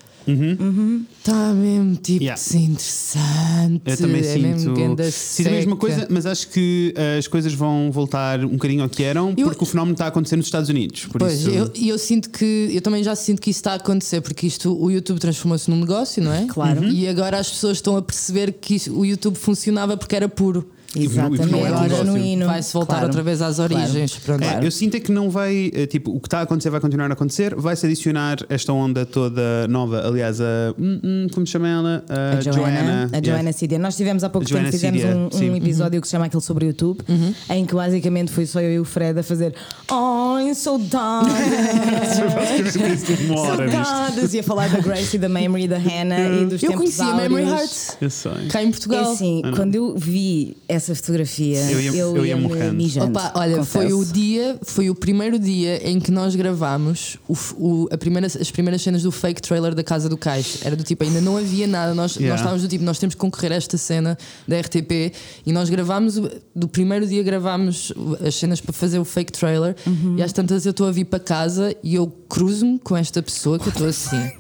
está 1.20 1.54
mesmo 1.54 1.96
tipo 1.96 2.20
Uhum. 2.20 2.24
Yeah. 2.24 2.34
assim, 2.34 2.64
interessante. 2.66 3.82
Eu 3.86 3.98
também 3.98 4.22
é 4.26 4.38
mesmo 4.38 4.60
sinto, 4.60 4.74
ganda 4.74 5.12
sinto 5.12 5.48
a 5.48 5.52
mesma 5.52 5.76
coisa, 5.76 6.08
mas 6.10 6.26
acho 6.26 6.48
que 6.50 6.94
uh, 6.98 7.20
as 7.20 7.28
coisas 7.28 7.54
vão 7.54 7.92
voltar 7.92 8.44
um 8.44 8.50
bocadinho 8.50 8.84
ao 8.84 8.90
que 8.90 9.04
eram, 9.04 9.34
Eu- 9.38 9.48
porque 9.48 9.64
o 9.64 9.66
fenómeno 9.68 9.94
está 9.94 10.06
a 10.06 10.08
acontecer 10.08 10.36
nos 10.36 10.46
Estados 10.46 10.70
Unidos. 10.70 11.06
Por 11.06 11.20
Pois, 11.20 11.40
isso, 11.40 11.50
eu, 11.50 11.72
e 11.76 11.90
eu 11.90 11.98
sinto 11.98 12.30
que 12.30 12.70
eu 12.74 12.82
também 12.82 13.04
já 13.04 13.16
sinto 13.16 13.42
que 13.42 13.50
isso 13.50 13.60
está 13.60 13.74
a 13.74 13.76
acontecer, 13.76 14.22
porque 14.22 14.48
isto 14.48 14.74
o 14.82 14.90
YouTube 14.92 15.20
transformou-se 15.20 15.70
num 15.70 15.80
negócio, 15.80 16.22
não 16.24 16.34
é? 16.34 16.46
Claro. 16.48 16.86
E 16.86 17.08
agora 17.08 17.38
as 17.40 17.50
pessoas 17.50 17.78
estão 17.78 17.98
a 17.98 18.02
perceber 18.02 18.54
que 18.54 18.76
isso- 18.76 18.94
o 18.98 19.06
YouTube 19.06 19.36
funcionava 19.36 19.98
porque 19.98 20.16
era 20.16 20.30
puro. 20.30 20.70
E 20.96 21.08
não- 21.08 21.12
e 21.14 21.18
não 21.18 21.34
Exatamente. 21.34 21.54
é 21.54 21.58
um 21.58 21.66
Agora 21.66 21.82
negócio. 21.84 22.06
genuíno. 22.06 22.46
vai-se 22.46 22.74
voltar 22.74 22.94
Claro. 22.94 23.06
outra 23.08 23.24
vez 23.24 23.42
às 23.42 23.60
origens. 23.60 24.16
Pronto. 24.18 24.44
É, 24.44 24.60
eu 24.66 24.70
sinto 24.72 24.96
é 24.96 25.00
que 25.00 25.12
não 25.12 25.30
vai, 25.30 25.72
eh, 25.74 25.86
tipo, 25.88 26.12
o 26.16 26.20
que 26.20 26.28
está 26.28 26.40
a 26.40 26.42
acontecer 26.44 26.70
vai 26.70 26.80
continuar 26.80 27.10
a 27.10 27.14
acontecer, 27.14 27.56
vai-se 27.56 27.86
adicionar 27.86 28.38
esta 28.50 28.72
onda 28.74 29.06
toda 29.06 29.68
nova, 29.68 30.06
aliás, 30.08 30.40
a, 30.40 30.46
hum, 30.78 31.00
hum, 31.04 31.28
como 31.34 31.46
se 31.48 31.54
chama 31.54 31.68
ela? 31.68 32.04
A 32.38 32.42
Joana, 32.42 33.10
a 33.12 33.22
Joana 33.26 33.50
yes. 33.50 33.56
Cidia. 33.56 33.80
Nós 33.80 33.96
tivemos 33.96 34.24
há 34.24 34.30
pouco 34.30 34.46
A 34.46 34.50
Joana 34.50 34.70
tempo, 34.72 34.78
fizemos 34.98 35.04
um, 35.04 35.30
um 35.52 35.56
episódio 35.56 36.00
que 36.02 36.08
se 36.08 36.12
chama 36.12 36.26
aquele 36.26 36.44
sobre 36.44 36.66
o 36.66 36.68
YouTube, 36.68 37.00
em 37.50 37.66
que 37.66 37.74
basicamente 37.74 38.32
foi 38.32 38.46
só 38.46 38.60
eu 38.62 38.72
e 38.74 38.80
o 38.80 38.86
Fred 38.86 39.20
a 39.20 39.24
fazer! 39.24 39.54
Uma 43.28 43.42
hora 43.42 43.66
nisto. 43.66 43.84
saudades! 43.86 44.34
E 44.34 44.40
a 44.40 44.44
falar 44.44 44.70
da 44.70 44.80
Grace 44.80 45.16
e 45.16 45.20
da 45.20 45.30
Memory 45.30 45.64
e 45.64 45.68
da 45.68 45.78
Hannah 45.78 46.20
e 46.30 46.46
dos 46.46 46.62
Eu 46.64 46.70
tempos 46.72 46.96
conheci 46.96 47.02
a 47.02 47.14
Memory. 47.16 47.44
Heart 47.44 47.72
Eu 48.02 48.10
sei. 48.10 48.32
cá 48.50 48.64
em 48.64 48.68
É 48.68 48.72
Portugal. 48.72 49.12
assim, 49.12 49.42
quando 49.56 49.76
eu 49.76 49.96
vi 49.98 50.58
essa 50.68 50.83
fotografia, 50.96 51.60
Eu 51.72 51.80
ia- 51.82 51.92
eu 52.02 52.26
ia 52.26 52.36
me 52.36 52.44
morrendo. 52.44 52.74
mijando, 52.74 53.18
Opa, 53.18 53.32
olha, 53.36 53.58
confesso. 53.58 53.72
foi 53.72 53.94
o 53.94 54.04
dia, 54.06 54.58
foi 54.64 54.90
o 54.90 54.96
primeiro 54.96 55.38
dia 55.40 55.88
em 55.88 56.00
que 56.00 56.12
nós 56.12 56.36
gravámos 56.36 57.18
o, 57.28 57.34
o- 57.58 57.88
a 57.92 57.98
primeira, 57.98 58.28
as 58.28 58.52
primeiras 58.52 58.82
cenas 58.82 59.04
do 59.04 59.12
fake 59.12 59.42
trailer 59.42 59.74
da 59.74 59.84
Casa 59.84 60.10
do 60.10 60.18
Cais. 60.18 60.60
Era 60.64 60.76
do 60.76 60.84
tipo, 60.84 61.04
ainda 61.04 61.22
não 61.22 61.38
havia 61.38 61.66
nada. 61.68 61.94
Nós, 61.94 62.16
Yeah. 62.16 62.30
nós 62.34 62.40
estávamos 62.42 62.62
do 62.64 62.68
tipo, 62.68 62.84
nós 62.84 62.98
temos 63.00 63.16
que 63.16 63.22
concorrer 63.22 63.52
a 63.52 63.56
esta 63.56 63.78
cena 63.78 64.18
da 64.48 64.58
RTP 64.60 65.14
e 65.46 65.52
nós 65.54 65.70
gravámos, 65.70 66.20
do 66.56 66.68
primeiro 66.68 67.08
dia 67.08 67.24
gravámos 67.24 67.92
as 68.26 68.36
cenas 68.36 68.60
para 68.60 68.74
fazer 68.74 69.00
o 69.00 69.06
fake 69.06 69.32
trailer 69.32 69.76
Uhum. 69.88 70.16
e 70.18 70.24
às 70.24 70.34
tantas 70.34 70.66
eu 70.66 70.72
estou 70.72 70.88
a 70.88 70.92
vir 70.92 71.06
para 71.06 71.20
casa 71.20 71.76
e 71.84 71.96
eu 71.96 72.08
cruzo-me 72.28 72.80
com 72.80 72.98
esta 72.98 73.22
pessoa 73.22 73.60
que 73.60 73.68
eu 73.68 73.72
estou 73.72 73.88
assim. 73.88 74.32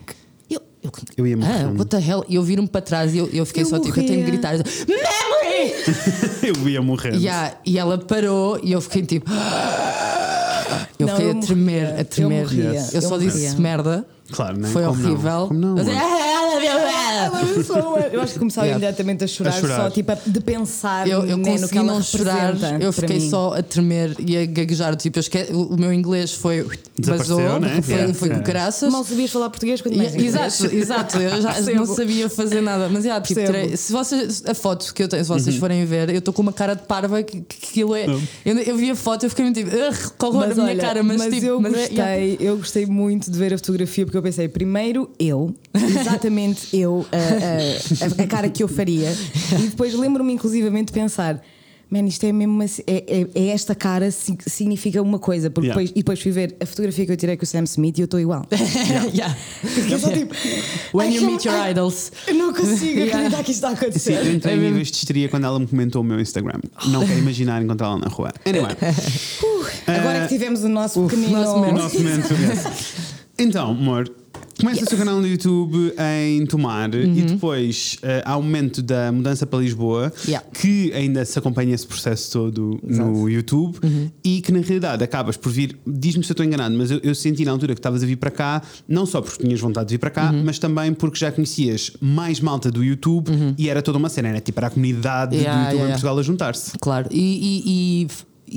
Eu, 0.49 0.61
eu, 0.83 0.91
Eu 1.17 1.27
ia 1.27 1.35
ah, 1.35 1.37
morrer. 1.37 1.65
what 1.77 1.85
the 1.85 1.97
hell? 1.97 2.25
E 2.27 2.35
eu 2.35 2.43
viro-me 2.43 2.67
para 2.67 2.81
trás 2.81 3.13
e 3.13 3.17
eu, 3.17 3.29
eu 3.31 3.45
fiquei 3.45 3.63
Eu 3.63 3.67
só 3.67 3.77
tipo, 3.79 3.89
eu 3.99 4.05
tenho 4.05 4.23
que 4.25 4.31
morria. 4.31 4.31
gritar. 4.31 4.53
Memory! 4.57 5.42
Eu 6.43 6.69
ia 6.69 6.81
morrer. 6.81 7.13
Yeah, 7.15 7.55
e 7.65 7.77
ela 7.79 7.97
parou 7.97 8.59
e 8.61 8.71
eu 8.71 8.81
fiquei 8.81 9.03
tipo. 9.03 9.31
Eu 10.99 11.07
Não, 11.07 11.15
fiquei 11.15 11.31
eu 11.31 11.37
a 11.37 11.41
tremer, 11.41 11.81
morria. 11.87 12.01
a 12.01 12.05
tremer. 12.05 12.47
Eu 12.53 12.73
Eu 12.93 13.01
só 13.01 13.15
eu 13.15 13.19
disse 13.19 13.59
merda. 13.59 14.05
Claro, 14.31 14.57
né? 14.59 14.69
Foi 14.69 14.83
Como 14.83 14.95
não? 14.95 15.05
horrível. 15.11 15.47
Como 15.47 15.59
não? 15.59 15.77
Eu 15.77 15.83
Eu 18.11 18.21
acho 18.21 18.33
que 18.33 18.39
começava 18.39 18.67
Yeah. 18.67 18.83
imediatamente 18.85 19.23
a 19.23 19.27
chorar, 19.27 19.49
A 19.49 19.59
chorar. 19.59 19.75
só 19.83 19.89
tipo 19.89 20.11
a- 20.11 20.17
de 20.25 20.39
pensar 20.41 21.07
Eu, 21.07 21.25
eu 21.25 21.37
né, 21.37 21.57
no 21.57 21.67
que 21.67 21.79
não 21.79 22.01
chorar, 22.01 22.55
eu 22.81 22.91
fiquei 22.93 23.19
mim. 23.19 23.29
só 23.29 23.53
a 23.57 23.63
tremer 23.63 24.15
e 24.19 24.37
a 24.37 24.45
gaguejar. 24.45 24.95
Tipo, 24.95 25.19
eu 25.19 25.21
esque... 25.21 25.37
o 25.51 25.75
meu 25.77 25.91
inglês 25.93 26.33
foi. 26.33 26.65
Vazou, 26.99 27.59
né? 27.59 27.81
foi, 27.81 27.93
Yeah. 27.95 28.13
foi 28.13 28.29
com 28.29 28.35
Yeah. 28.35 28.43
caraças. 28.45 28.91
Mal 28.91 29.03
sabias 29.03 29.31
falar 29.31 29.49
português 29.49 29.81
quando 29.81 29.97
mais 29.97 30.15
exato, 30.15 30.65
exato. 30.73 31.17
Eu 31.17 31.41
já 31.41 31.59
não 31.73 31.85
sabia 31.85 32.29
fazer 32.29 32.61
nada. 32.61 32.87
Mas 32.89 33.03
yeah, 33.05 33.23
tipo, 33.25 33.39
terei- 33.41 33.75
se 33.75 33.91
vocês, 33.91 34.43
a 34.47 34.53
foto 34.53 34.93
que 34.93 35.03
eu 35.03 35.07
tenho, 35.07 35.23
se 35.23 35.31
Uhum. 35.31 35.39
vocês 35.39 35.55
forem 35.57 35.85
ver, 35.85 36.09
eu 36.09 36.19
estou 36.19 36.33
com 36.33 36.41
uma 36.41 36.53
cara 36.53 36.75
de 36.75 36.83
parva 36.83 37.21
que, 37.23 37.41
que 37.41 37.67
aquilo 37.69 37.95
é. 37.95 38.05
Eu, 38.45 38.57
eu 38.59 38.77
vi 38.77 38.91
a 38.91 38.95
foto 38.95 39.23
e 39.23 39.25
eu 39.25 39.29
fiquei 39.29 39.45
muito 39.45 39.57
tipo, 39.59 39.71
"Ugh, 39.75 40.11
que 40.17 40.25
horror 40.25 40.47
Mas 40.47 40.57
na 40.57 40.63
minha 40.63 40.75
olha, 40.75 40.81
cara, 40.83 41.03
mas, 41.03 41.21
tipo, 41.23 41.45
eu 41.45 41.59
mas 41.59 41.73
é- 41.73 41.77
gostei, 41.77 41.97
yeah. 41.97 42.43
eu 42.43 42.57
gostei 42.57 42.85
muito 42.85 43.31
de 43.31 43.37
ver 43.37 43.53
a 43.53 43.57
fotografia 43.57 44.05
porque 44.05 44.17
eu 44.17 44.21
pensei, 44.21 44.47
primeiro 44.47 45.09
eu, 45.19 45.53
exatamente 45.73 46.75
eu, 46.75 47.05
a, 47.11 48.05
a- 48.19 48.23
a- 48.23 48.27
cara 48.27 48.49
que 48.49 48.61
eu 48.63 48.67
faria, 48.67 49.11
e 49.59 49.63
depois 49.69 49.93
lembro-me 49.93 50.33
inclusivamente 50.33 50.87
de 50.87 50.93
pensar. 50.93 51.41
Man, 51.89 52.07
isto 52.07 52.25
é 52.25 52.31
mesmo 52.31 52.53
uma, 52.55 52.65
é, 52.65 52.69
é- 52.87 53.27
é 53.35 53.47
esta 53.49 53.75
cara 53.75 54.09
si- 54.09 54.35
significa 54.47 54.99
uma 54.99 55.19
coisa, 55.19 55.51
porque 55.51 55.67
Yeah. 55.67 55.79
depois, 55.79 55.91
e 55.91 55.99
depois 56.01 56.19
fui 56.21 56.31
ver 56.31 56.55
a 56.59 56.65
fotografia 56.65 57.05
que 57.05 57.11
eu 57.11 57.17
tirei 57.17 57.37
com 57.37 57.43
o 57.43 57.45
Sam 57.45 57.65
Smith 57.65 57.99
e 57.99 58.01
eu 58.01 58.05
estou 58.05 58.19
igual. 58.19 58.47
yeah. 59.13 59.35
Porque 59.61 59.93
eu 59.93 59.99
sou 59.99 60.11
tipo. 60.11 60.33
When 60.91 61.09
ai, 61.09 61.15
you 61.17 61.25
meet 61.29 61.45
your 61.45 61.53
ai, 61.53 61.69
idols. 61.69 62.11
Eu 62.25 62.33
não 62.33 62.51
consigo 62.51 62.99
Yeah. 62.99 63.15
acreditar 63.15 63.43
que 63.43 63.51
isto 63.51 63.63
está 63.63 63.67
a 63.67 63.75
Sim, 63.75 63.83
acontecer. 63.83 64.25
eu 64.25 64.33
entrei 64.33 64.53
É 64.53 64.55
em 64.55 64.59
mesmo. 64.59 64.71
níveis 64.71 64.87
de 64.91 64.97
histeria 64.97 65.29
quando 65.29 65.43
ela 65.45 65.59
me 65.59 65.67
comentou 65.67 66.01
o 66.01 66.05
meu 66.05 66.19
Instagram. 66.19 66.61
Não 66.87 67.05
quero 67.05 67.19
imaginar 67.19 67.61
encontrá-la 67.61 67.99
na 67.99 68.07
rua. 68.07 68.31
Anyway. 68.43 68.71
Agora 69.85 70.21
que 70.21 70.29
tivemos 70.29 70.63
o 70.63 70.69
nosso 70.69 71.03
pequenino. 71.05 71.33
nosso 71.33 71.53
O 71.53 71.57
momento. 71.59 71.75
nosso 71.77 71.99
momento. 71.99 72.33
yes. 72.33 72.93
Então, 73.37 73.69
amor, 73.69 74.11
começa 74.63 74.85
o 74.85 74.89
seu 74.89 74.97
canal 74.97 75.19
no 75.19 75.27
YouTube 75.27 75.93
em 76.21 76.45
Tomar 76.45 76.93
e 76.95 77.21
depois 77.23 77.97
eh, 78.01 78.21
há 78.25 78.37
o 78.37 78.41
momento 78.41 78.81
da 78.81 79.11
mudança 79.11 79.45
para 79.45 79.59
Lisboa 79.59 80.11
Yeah. 80.27 80.47
que 80.53 80.91
ainda 80.93 81.25
se 81.25 81.37
acompanha 81.37 81.73
esse 81.75 81.85
processo 81.85 82.31
todo 82.31 82.79
no 82.83 83.29
YouTube 83.29 83.77
e 84.23 84.41
que 84.41 84.51
na 84.51 84.59
realidade 84.59 85.03
acabas 85.03 85.35
por 85.37 85.51
vir, 85.51 85.77
diz-me 85.85 86.23
se 86.23 86.31
eu 86.31 86.33
estou 86.33 86.45
enganado, 86.45 86.75
mas 86.77 86.91
eu, 86.91 86.99
eu 87.03 87.13
senti 87.13 87.43
na 87.43 87.51
altura 87.51 87.73
que 87.73 87.79
estavas 87.79 88.01
a 88.03 88.05
vir 88.05 88.15
para 88.15 88.31
cá, 88.31 88.61
não 88.87 89.05
só 89.05 89.21
porque 89.21 89.43
tinhas 89.43 89.59
vontade 89.59 89.89
de 89.89 89.95
vir 89.95 89.99
para 89.99 90.09
cá, 90.09 90.31
mas 90.31 90.59
também 90.59 90.93
porque 90.93 91.17
já 91.19 91.31
conhecias 91.31 91.91
mais 91.99 92.39
malta 92.39 92.71
do 92.71 92.83
YouTube 92.83 93.29
e 93.57 93.69
era 93.69 93.81
toda 93.81 93.97
uma 93.97 94.09
cena, 94.09 94.29
era 94.29 94.39
tipo 94.39 94.59
era 94.59 94.67
a 94.67 94.69
comunidade 94.69 95.35
Yeah, 95.35 95.53
do 95.53 95.59
YouTube 95.63 95.73
yeah, 95.75 95.85
em. 95.89 95.91
Portugal 95.93 96.19
a 96.19 96.23
juntar-se. 96.23 96.71
Claro, 96.79 97.07
e, 97.11 97.19
e- 97.19 98.03
e- 98.03 98.07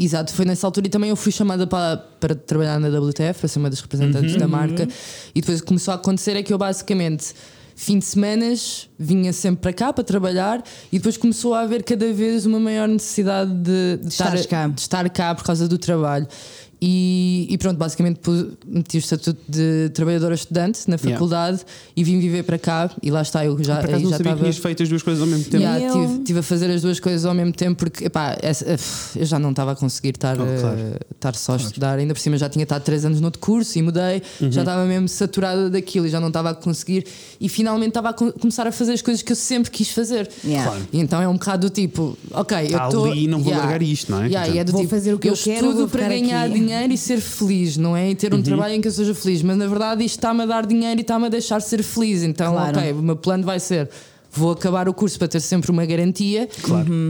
exato, 0.05 0.33
foi 0.33 0.45
nessa 0.45 0.67
altura 0.67 0.87
e 0.87 0.91
também 0.91 1.11
eu 1.11 1.17
fui 1.17 1.33
chamada 1.33 1.67
para, 1.67 1.97
para 2.21 2.35
trabalhar 2.35 2.79
na 2.79 2.89
WTF, 2.89 3.39
para 3.41 3.49
ser 3.49 3.59
uma 3.59 3.71
das 3.71 3.81
representantes 3.81 4.33
Uhum. 4.35 4.39
da 4.39 4.49
marca, 4.49 4.89
e 5.35 5.41
depois 5.41 5.59
o 5.59 5.63
que 5.63 5.67
começou 5.69 5.93
a 5.93 5.95
acontecer 5.97 6.37
é 6.37 6.43
que 6.43 6.53
eu 6.53 6.59
basicamente. 6.59 7.35
Fim 7.79 7.99
de 7.99 8.07
semanas 8.07 8.89
vinha 8.99 9.35
sempre 9.35 9.61
para 9.61 9.73
cá 9.75 9.93
para 9.93 10.03
trabalhar 10.03 10.65
e 10.91 10.97
depois 10.97 11.19
começou 11.19 11.53
a 11.53 11.61
haver 11.61 11.83
cada 11.83 12.11
vez 12.11 12.47
uma 12.47 12.59
maior 12.59 12.89
necessidade 12.89 13.53
de, 13.53 13.99
de 14.01 14.09
estares 14.09 14.47
cá. 14.47 14.67
de 14.67 14.81
estar 14.81 15.11
cá 15.11 15.35
por 15.35 15.45
causa 15.45 15.69
do 15.69 15.77
trabalho. 15.77 16.27
E, 16.81 17.47
e 17.51 17.57
pronto, 17.57 17.79
basicamente 17.79 18.21
meti 18.67 18.97
o 18.97 19.01
estatuto 19.01 19.41
de 19.49 19.91
trabalhadora 19.95 20.35
estudante 20.35 20.81
na 20.89 20.97
Yeah. 20.97 21.13
faculdade 21.15 21.61
e 21.97 22.05
vim 22.05 22.19
viver 22.21 22.43
para 22.43 22.59
cá. 22.59 22.91
E 23.03 23.11
lá 23.11 23.23
está, 23.23 23.45
eu 23.47 23.57
já, 23.65 23.77
Por 23.77 23.87
acaso 23.87 24.03
não 24.05 24.11
já 24.11 24.17
sabia 24.17 24.17
que 24.17 24.23
estava. 24.23 24.41
tinhas 24.41 24.57
feito 24.59 24.83
as 24.83 24.89
duas 24.89 25.03
coisas 25.03 25.23
ao 25.23 25.27
mesmo 25.29 25.45
tempo. 25.45 25.57
Yeah, 25.63 25.85
Eu- 25.87 25.93
tive, 26.09 26.19
tive 26.25 26.39
a 26.41 26.43
fazer 26.43 26.71
as 26.71 26.83
duas 26.83 27.01
coisas 27.01 27.25
ao 27.25 27.35
mesmo 27.35 27.53
tempo 27.53 27.79
porque 27.79 28.05
epá, 28.05 28.37
essa- 28.43 28.75
uf, 28.75 29.19
eu 29.19 29.25
já 29.25 29.39
não 29.39 29.51
estava 29.51 29.73
a 29.73 29.77
conseguir 29.77 30.11
estar, 30.11 30.35
Oh, 30.39 30.45
claro. 30.61 30.79
eh, 30.79 30.99
estar 31.15 31.35
só 31.35 31.55
a 31.55 31.57
estudar. 31.57 31.99
Ainda 31.99 32.13
por 32.13 32.21
cima 32.21 32.37
já 32.37 32.49
tinha 32.49 32.63
estado 32.65 32.83
três 32.83 33.05
anos 33.07 33.21
no 33.21 33.27
outro 33.27 33.41
curso 33.41 33.79
e 33.79 33.83
mudei, 33.83 34.23
Uhum. 34.41 34.53
já 34.53 34.61
estava 34.61 34.85
mesmo 34.85 35.09
saturada 35.09 35.71
daquilo 35.71 36.07
e 36.07 36.11
já 36.11 36.21
não 36.21 36.29
estava 36.29 36.51
a 36.51 36.55
conseguir. 36.55 37.07
E 37.41 37.49
finalmente 37.49 37.89
estava 37.89 38.11
a 38.11 38.13
co- 38.13 38.33
começar 38.33 38.67
a 38.67 38.73
fazer 38.73 38.93
as 38.93 39.03
coisas 39.03 39.23
que 39.23 39.33
eu 39.33 39.37
sempre 39.37 39.71
quis 39.71 39.89
fazer. 39.91 40.29
Yeah. 40.45 40.69
Claro. 40.71 40.87
E 40.93 41.01
então 41.01 41.23
é 41.23 41.29
um 41.29 41.35
bocado 41.35 41.69
do 41.69 41.73
tipo, 41.73 42.19
ok, 42.33 42.57
Tá 42.57 42.63
eu 42.83 42.87
estou. 42.89 43.05
ali 43.07 43.25
e 43.25 43.29
não 43.29 43.41
vou 43.41 43.53
largar 43.55 43.81
isto, 43.83 44.11
não 44.13 44.23
é? 44.23 44.27
Yeah, 44.27 44.49
e 44.55 44.59
é 44.59 44.65
do 44.65 44.73
Vou 44.73 44.81
tipo, 44.83 44.91
fazer 44.91 45.15
o 45.15 45.19
que 45.19 45.29
eu 45.29 45.35
quero, 45.35 45.67
estudo 45.69 45.89
para 45.89 46.09
ganhar 46.09 46.45
aqui. 46.51 46.66
Dinheiro 46.67 46.93
e 46.93 46.99
ser 46.99 47.21
feliz, 47.21 47.77
não 47.77 47.97
é? 47.97 48.11
E 48.11 48.15
ter 48.15 48.35
um 48.35 48.43
trabalho 48.43 48.75
em 48.75 48.81
que 48.81 48.89
eu 48.89 48.93
seja 48.93 49.15
feliz. 49.15 49.43
Mas 49.43 49.57
na 49.57 49.67
verdade 49.67 50.05
isto 50.05 50.17
está-me 50.19 50.43
a 50.43 50.47
dar 50.47 50.67
dinheiro 50.67 51.01
e 51.01 51.03
está-me 51.03 51.27
a 51.27 51.29
deixar 51.29 51.61
ser 51.61 51.83
feliz. 51.83 52.23
Então, 52.23 52.53
Claro. 52.53 52.79
ok, 52.79 52.93
o 52.93 53.03
meu 53.03 53.17
plano 53.17 53.45
vai 53.45 53.61
ser. 53.61 53.89
Vou 54.33 54.51
acabar 54.51 54.87
o 54.87 54.93
curso 54.93 55.19
para 55.19 55.29
ter 55.29 55.41
sempre 55.41 55.71
uma 55.71 55.87
garantia 55.87 56.47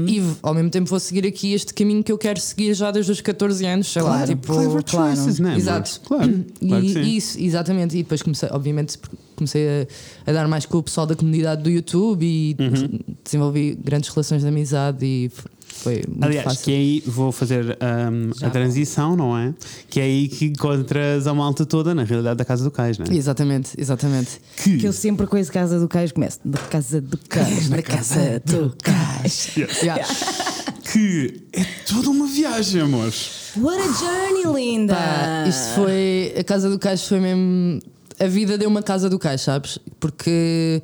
e 0.07 0.23
ao 0.43 0.55
mesmo 0.55 0.71
tempo 0.71 0.89
vou 0.89 1.01
seguir 1.01 1.27
aqui 1.27 1.55
este 1.55 1.75
caminho 1.75 2.05
que 2.05 2.13
eu 2.13 2.17
quero 2.17 2.39
seguir 2.39 2.73
já 2.73 2.93
desde 2.93 3.11
os 3.11 3.21
14 3.21 3.67
anos. 3.67 3.89
Sei 3.93 4.01
lá, 4.01 4.11
Claro. 4.11 4.27
tipo, 4.29 4.47
Clever 4.53 4.85
claro. 4.85 5.17
choices, 5.17 5.41
né? 5.41 5.57
Exato. 5.57 6.01
Claro. 6.05 6.45
claro 6.61 6.83
que 6.85 6.89
e 6.89 6.93
sim. 6.93 7.17
isso, 7.17 7.41
exatamente. 7.41 7.97
E 7.99 8.03
depois 8.05 8.23
comecei, 8.23 8.49
obviamente, 8.53 8.97
comecei 9.35 9.67
a, 9.67 10.31
a 10.31 10.33
dar 10.35 10.47
mais 10.47 10.67
com 10.67 10.79
o 10.79 10.83
pessoal 10.85 11.05
da 11.05 11.17
comunidade 11.17 11.65
do 11.65 11.71
YouTube 11.71 12.25
e 12.25 12.55
Uhum. 12.61 13.01
desenvolvi 13.25 13.77
grandes 13.83 14.09
relações 14.11 14.43
de 14.43 14.49
amizade 14.49 15.05
e 15.05 15.29
foi 15.87 16.03
muito 16.09 16.25
Aliás, 16.25 16.45
fácil. 16.45 16.65
que 16.65 16.73
é 16.73 16.75
aí 16.75 17.03
vou 17.07 17.31
fazer 17.31 17.79
um, 17.81 18.45
a 18.45 18.51
transição, 18.51 19.15
não 19.15 19.39
é? 19.39 19.55
Que 19.89 20.01
é 20.01 20.03
aí 20.03 20.29
que 20.29 20.47
encontras 20.47 21.29
a 21.29 21.33
malta 21.35 21.65
toda 21.65 21.95
na 21.95 22.03
realidade 22.03 22.37
da 22.39 22.45
casa 22.45 22.65
do 22.65 22.71
cais, 22.73 22.99
não 22.99 23.07
é? 23.09 23.15
Exatamente, 23.15 23.71
exatamente. 23.79 24.41
Que, 24.57 24.79
Que 24.79 24.87
eu 24.89 24.93
sempre 24.93 25.27
com 25.29 25.37
esse 25.37 25.53
casa 25.53 25.79
do 25.79 25.87
cais 25.87 26.11
começo. 26.11 26.41
Da 26.45 26.59
casa 26.59 27.01
do 27.01 27.17
cais, 27.29 27.69
da 27.69 27.83
casa 27.83 28.43
do 28.45 28.75
cais. 28.83 29.53
Yeah. 29.57 30.05
que 30.93 31.43
é 31.53 31.65
toda 31.89 32.11
uma 32.11 32.27
viagem, 32.27 32.81
amor. 32.81 33.13
What 33.57 33.81
a 33.81 33.93
journey, 33.93 34.55
linda! 34.55 34.95
Pá, 34.95 35.45
isto 35.49 35.75
foi. 35.77 36.35
A 36.37 36.43
casa 36.43 36.69
do 36.69 36.79
cais 36.79 37.07
foi 37.07 37.21
mesmo. 37.21 37.81
A 38.19 38.27
vida 38.27 38.59
deu 38.59 38.69
uma 38.69 38.83
casa 38.83 39.09
do 39.09 39.19
cais, 39.19 39.43
sabes? 39.43 39.79
Porque 40.01 40.83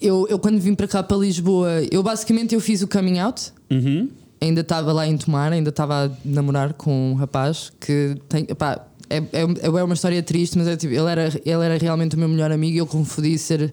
eu, 0.00 0.26
eu 0.28 0.38
quando 0.38 0.58
vim 0.60 0.74
para 0.74 0.86
cá 0.88 1.02
para 1.02 1.16
Lisboa, 1.16 1.70
eu 1.90 2.02
basicamente 2.02 2.54
eu 2.54 2.60
fiz 2.60 2.82
o 2.82 2.88
coming 2.88 3.18
out. 3.18 3.52
Uhum. 3.70 4.08
Ainda 4.40 4.60
estava 4.60 4.92
lá 4.92 5.06
em 5.06 5.16
Tomar, 5.16 5.52
ainda 5.52 5.70
estava 5.70 6.06
a 6.06 6.10
namorar 6.24 6.74
com 6.74 7.12
um 7.12 7.14
rapaz 7.14 7.72
que 7.80 8.16
tem. 8.28 8.46
Epá, 8.48 8.86
é, 9.08 9.18
é, 9.18 9.46
é 9.62 9.82
uma 9.82 9.94
história 9.94 10.22
triste, 10.22 10.58
mas 10.58 10.68
é 10.68 10.76
tipo, 10.76 10.92
ele, 10.92 11.10
era, 11.10 11.28
ele 11.28 11.64
era 11.64 11.78
realmente 11.78 12.16
o 12.16 12.18
meu 12.18 12.28
melhor 12.28 12.50
amigo 12.52 12.74
e 12.74 12.78
eu 12.78 12.86
confodi 12.86 13.38
ser 13.38 13.72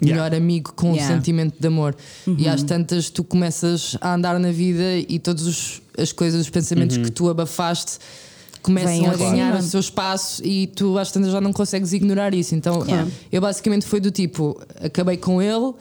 Yeah. 0.00 0.22
melhor 0.22 0.36
amigo 0.36 0.72
com 0.74 0.92
Yeah. 0.92 1.12
o 1.12 1.16
sentimento 1.16 1.56
de 1.58 1.66
amor. 1.66 1.96
E 2.38 2.48
às 2.48 2.62
tantas 2.62 3.10
tu 3.10 3.24
começas 3.24 3.96
a 4.00 4.14
andar 4.14 4.38
na 4.38 4.52
vida 4.52 4.96
e 4.96 5.18
todas 5.18 5.82
as 5.98 6.12
coisas, 6.12 6.40
os 6.42 6.50
pensamentos 6.50 6.96
que 6.96 7.10
tu 7.10 7.28
abafaste 7.28 7.98
começam 8.62 9.06
a 9.10 9.16
ganhar 9.16 9.46
cima. 9.52 9.58
o 9.58 9.62
seu 9.62 9.80
espaço 9.80 10.44
e 10.44 10.66
tu 10.68 10.98
às 10.98 11.10
tantas 11.12 11.32
já 11.32 11.40
não 11.40 11.52
consegues 11.52 11.92
ignorar 11.92 12.34
isso. 12.34 12.54
Então 12.54 12.84
Yeah. 12.86 13.08
eu 13.32 13.40
basicamente 13.40 13.86
foi 13.86 14.00
do 14.00 14.10
tipo, 14.10 14.60
acabei 14.82 15.16
com 15.16 15.40
ele, 15.42 15.72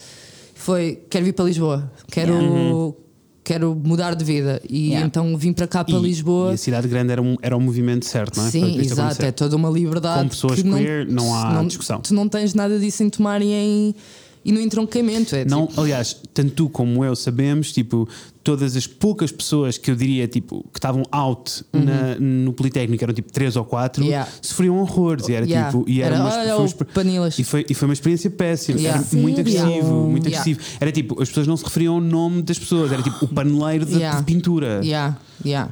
foi 0.55 0.99
quero 1.09 1.25
vir 1.25 1.34
para 1.34 1.45
Lisboa, 1.45 1.91
quero, 2.11 2.95
quero 3.43 3.75
mudar 3.75 4.13
de 4.15 4.23
vida. 4.25 4.61
E 4.69 4.88
Yeah. 4.89 5.07
então 5.07 5.38
vim 5.38 5.53
para 5.53 5.67
cá 5.67 5.84
para 5.84 5.97
E- 5.97 6.01
Lisboa. 6.01 6.51
E 6.51 6.55
a 6.55 6.57
cidade 6.57 6.88
grande 6.88 7.11
era 7.11 7.21
um, 7.21 7.36
era 7.41 7.55
um 7.55 7.61
movimento 7.61 8.05
certo, 8.05 8.38
não 8.38 8.47
é? 8.47 8.51
Sim, 8.51 8.80
exato, 8.80 9.01
acontecer. 9.01 9.25
é 9.25 9.32
toda 9.32 9.55
uma 9.55 9.69
liberdade. 9.69 10.23
Com 10.23 10.30
pessoas 10.30 10.61
que 10.61 10.69
queer, 10.69 11.07
não 11.07 11.34
há 11.36 11.63
discussão. 11.63 11.99
Tu 12.01 12.13
não 12.13 12.28
tens 12.28 12.53
nada 12.53 12.78
disso 12.80 13.03
em 13.03 13.09
tomar 13.09 13.41
e, 13.41 13.51
em, 13.51 13.95
e 14.43 14.51
no 14.51 14.59
entroncamento. 14.59 15.36
É 15.36 15.45
Não, 15.45 15.67
tipo, 15.67 15.82
aliás, 15.82 16.15
tanto 16.34 16.51
tu 16.51 16.69
como 16.69 17.03
eu 17.05 17.15
sabemos, 17.15 17.71
tipo, 17.71 18.07
todas 18.47 18.77
as 18.77 18.87
poucas 18.87 19.29
pessoas 19.29 19.77
que 19.77 19.91
eu 19.91 19.95
diria, 19.95 20.25
tipo, 20.25 20.63
que 20.71 20.79
estavam 20.79 21.03
out 21.11 21.65
na- 21.73 22.15
no 22.17 22.53
Politécnico, 22.53 23.03
eram 23.03 23.13
tipo 23.13 23.29
três 23.31 23.57
ou 23.57 23.65
quatro, 23.65 24.01
Uhum. 24.03 24.09
Yeah. 24.09 24.31
sofriam 24.41 24.77
horrores. 24.79 25.27
E 25.27 25.33
era 25.33 25.45
Yeah. 25.45 25.69
tipo, 25.69 25.83
e 25.85 26.01
era, 26.01 26.15
Era, 26.15 26.23
uma, 26.23 26.33
olha, 26.61 26.69
foi 26.69 26.87
Panilas. 26.87 27.37
E 27.37 27.43
foi, 27.43 27.65
e 27.69 27.73
foi 27.73 27.87
uma 27.89 27.93
experiência 27.93 28.29
péssima. 28.29 28.79
Yeah. 28.79 29.03
Era 29.11 29.21
muito 29.21 29.41
agressivo, 29.41 29.93
muito 30.07 30.27
Yeah. 30.29 30.41
agressivo. 30.41 30.77
Era 30.79 30.91
tipo, 30.93 31.21
as 31.21 31.27
pessoas 31.27 31.45
não 31.47 31.57
se 31.57 31.65
referiam 31.65 31.95
ao 31.95 32.01
nome 32.01 32.41
das 32.41 32.57
pessoas, 32.57 32.89
era 32.91 33.03
tipo 33.03 33.25
o 33.25 33.27
paneleiro 33.27 33.85
de, 33.85 33.95
Yeah. 33.95 34.17
de 34.19 34.23
pintura. 34.25 34.79
Yeah, 34.83 35.17
yeah, 35.45 35.69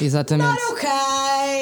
exatamente. 0.00 0.58
Ok! 0.70 0.88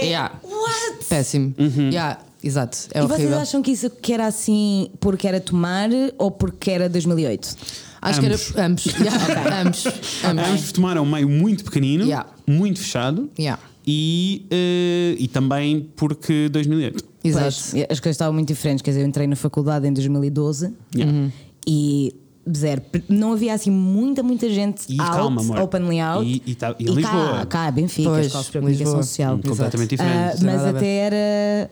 Yeah. 0.06 0.34
What? 0.42 1.04
Péssimo. 1.08 1.54
Uhum. 1.58 1.90
Yeah, 1.90 2.18
exato, 2.42 2.78
é 2.92 2.98
e 2.98 3.02
vocês 3.02 3.18
horrível. 3.20 3.38
acham 3.40 3.62
que 3.62 3.70
isso 3.72 3.90
que 3.90 4.12
era 4.12 4.26
assim 4.26 4.90
porque 5.00 5.26
era 5.26 5.40
tomar 5.40 5.88
ou 6.18 6.30
porque 6.30 6.70
era 6.70 6.88
2008? 6.88 7.56
Acho 8.04 8.20
Ambos. 8.20 8.50
que 8.50 8.56
era 8.58 8.66
ambos. 8.66 8.84
Yeah, 9.00 9.60
ambos. 9.62 9.86
ambos. 10.24 10.48
Ambos 10.48 10.72
tomaram 10.72 11.02
um 11.02 11.10
meio 11.10 11.28
muito 11.28 11.64
pequenino, 11.64 12.04
Yeah. 12.04 12.26
muito 12.46 12.78
fechado. 12.80 13.30
Yeah. 13.38 13.60
E, 13.86 14.46
eh, 14.50 15.16
e 15.18 15.28
também 15.28 15.88
porque 15.96 16.48
2008. 16.50 17.04
Exato. 17.24 17.44
Pois, 17.44 17.74
as 17.90 18.00
coisas 18.00 18.14
estavam 18.14 18.32
muito 18.34 18.48
diferentes. 18.48 18.82
Quer 18.82 18.90
dizer, 18.92 19.02
eu 19.02 19.06
entrei 19.06 19.26
na 19.26 19.36
faculdade 19.36 19.86
em 19.86 19.92
2012 19.92 20.72
Yeah. 20.94 21.30
e 21.66 22.14
zero. 22.54 22.82
Não 23.08 23.32
havia 23.32 23.54
assim 23.54 23.70
muita, 23.70 24.22
muita 24.22 24.48
gente 24.50 24.84
E 24.88 25.00
out, 25.00 25.12
calma, 25.16 25.40
amor. 25.40 25.60
openly 25.60 25.98
out. 26.00 26.26
E- 26.26 26.42
e 26.44 26.54
tá- 26.54 26.74
e 26.78 26.84
cá, 26.84 26.92
Lisboa. 26.92 27.46
cá, 27.46 27.70
Benfica, 27.70 28.10
Pois, 28.10 28.26
escolas 28.26 28.48
para 28.48 28.58
a 28.58 28.62
comunicação 28.62 29.02
social. 29.02 29.38
Completamente 29.38 29.94
Ah, 29.94 29.96
diferente. 29.96 30.36
tem 30.36 30.46
mas 30.46 30.64
até 30.66 30.86
era. 30.96 31.70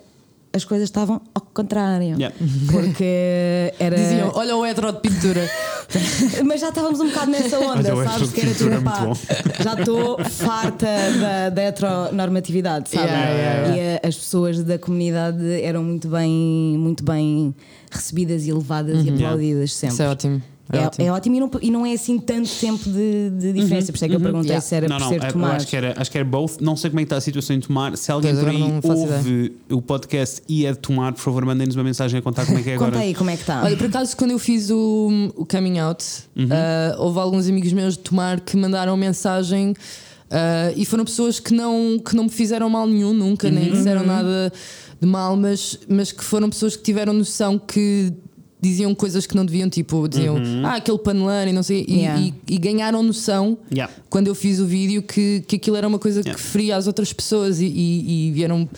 As 0.54 0.64
coisas 0.64 0.84
estavam 0.88 1.20
ao 1.34 1.40
contrário. 1.40 2.14
Yeah. 2.18 2.34
Porque 2.70 3.72
era. 3.78 3.96
Diziam, 3.96 4.32
olha 4.34 4.54
o 4.56 4.66
hetero 4.66 4.92
de 4.92 5.00
pintura. 5.00 5.48
Mas 6.44 6.60
já 6.60 6.68
estávamos 6.68 7.00
um 7.00 7.08
bocado 7.08 7.30
nessa 7.30 7.58
onda, 7.58 7.92
Olha, 7.92 7.94
o 7.94 8.04
sabes? 8.04 8.32
Que 8.32 8.40
era 8.42 8.54
tipo, 8.54 8.70
é 8.70 9.62
já 9.62 9.74
estou 9.74 10.22
farta 10.24 10.86
da, 11.20 11.48
da 11.50 11.62
heteronormatividade, 11.62 12.88
sabe? 12.90 13.06
Yeah, 13.06 13.30
yeah, 13.30 13.76
E 13.76 13.96
a- 14.04 14.08
as 14.08 14.16
pessoas 14.16 14.62
da 14.62 14.78
comunidade 14.78 15.62
eram 15.62 15.82
muito 15.82 16.08
bem, 16.08 16.76
muito 16.78 17.04
bem 17.04 17.54
recebidas 17.90 18.46
e 18.46 18.52
levadas 18.52 19.04
e 19.04 19.10
aplaudidas 19.10 19.72
sempre. 19.74 19.94
Isso 19.94 20.02
é 20.02 20.08
ótimo. 20.08 20.42
É, 20.70 20.78
É, 20.78 20.86
ótimo. 20.86 21.06
é 21.06 21.10
ótimo 21.12 21.36
e 21.36 21.40
não, 21.40 21.50
e 21.62 21.70
não 21.70 21.86
é 21.86 21.92
assim 21.92 22.18
tanto 22.18 22.48
tempo 22.48 22.84
de, 22.88 23.30
de 23.30 23.52
diferença. 23.52 23.86
Por 23.92 23.96
isso 23.96 24.04
é 24.04 24.08
que 24.08 24.14
eu 24.14 24.20
perguntei 24.20 24.50
Yeah. 24.50 24.60
se 24.66 24.74
era 24.74 24.88
não, 24.88 24.96
por 24.96 25.02
não, 25.02 25.08
ser 25.10 25.22
é- 25.22 25.26
tomar. 25.30 25.56
acho 25.56 25.66
que, 25.66 25.76
era, 25.76 25.94
acho 25.96 26.10
que 26.10 26.18
era 26.18 26.24
both. 26.24 26.52
Não 26.60 26.76
sei 26.76 26.88
como 26.90 27.00
é 27.00 27.02
que 27.02 27.06
está 27.06 27.16
a 27.16 27.20
situação 27.20 27.56
em 27.56 27.60
tomar. 27.60 27.96
Se 27.96 28.10
alguém 28.12 28.34
por 28.36 28.48
aí 28.48 28.62
ouve 28.84 29.52
o 29.70 29.82
podcast 29.82 30.40
e 30.48 30.64
é 30.64 30.72
de 30.72 30.78
tomar, 30.78 31.12
por 31.12 31.20
favor, 31.20 31.44
mandem-nos 31.44 31.74
uma 31.76 31.84
mensagem 31.84 32.18
a 32.18 32.22
contar 32.22 32.46
como 32.46 32.58
é 32.58 32.62
que 32.62 32.70
é 32.70 32.74
Conta 32.74 32.86
agora. 32.86 33.02
aí 33.02 33.14
como 33.14 33.28
é 33.30 33.34
que 33.36 33.42
está. 33.42 33.62
Olha, 33.64 33.76
por 33.76 33.86
acaso, 33.86 34.16
quando 34.16 34.30
eu 34.30 34.38
fiz 34.38 34.70
o, 34.70 35.32
o 35.36 35.44
coming 35.44 35.78
out, 35.78 36.04
Uhum. 36.36 36.48
ah, 36.50 36.96
houve 36.98 37.18
alguns 37.18 37.48
amigos 37.48 37.72
meus 37.72 37.94
de 37.94 38.00
tomar 38.00 38.40
que 38.40 38.56
mandaram 38.56 38.96
mensagem 38.96 39.74
ah, 40.30 40.72
e 40.76 40.84
foram 40.86 41.04
pessoas 41.04 41.38
que 41.40 41.52
não, 41.52 41.98
que 41.98 42.14
não 42.16 42.24
me 42.24 42.30
fizeram 42.30 42.70
mal 42.70 42.86
nenhum, 42.86 43.12
nunca, 43.12 43.50
nem 43.50 43.68
Uhum. 43.68 43.72
disseram 43.76 44.06
nada 44.06 44.52
de 45.00 45.06
mal, 45.06 45.36
mas, 45.36 45.78
mas 45.88 46.12
que 46.12 46.22
foram 46.22 46.48
pessoas 46.48 46.76
que 46.76 46.82
tiveram 46.84 47.12
noção 47.12 47.58
que 47.58 48.12
diziam 48.62 48.94
coisas 48.94 49.26
que 49.26 49.34
não 49.34 49.44
deviam, 49.44 49.68
tipo, 49.68 50.06
diziam, 50.08 50.36
ah, 50.64 50.76
aquele 50.76 50.98
panelano 50.98 51.50
e 51.50 51.52
não 51.52 51.64
sei, 51.64 51.84
e, 51.88 51.96
Yeah. 51.96 52.20
e- 52.20 52.34
e 52.54 52.58
ganharam 52.58 53.02
noção 53.02 53.58
Yeah. 53.72 53.92
quando 54.08 54.28
eu 54.28 54.34
fiz 54.36 54.60
o 54.60 54.66
vídeo 54.66 55.02
que, 55.02 55.42
que 55.48 55.56
aquilo 55.56 55.74
era 55.76 55.88
uma 55.88 55.98
coisa 55.98 56.22
que 56.22 56.40
feria 56.40 56.76
às 56.76 56.86
outras 56.86 57.12
pessoas 57.12 57.60
e, 57.60 57.66
e- 57.66 58.28
e 58.28 58.32
vieram. 58.32 58.68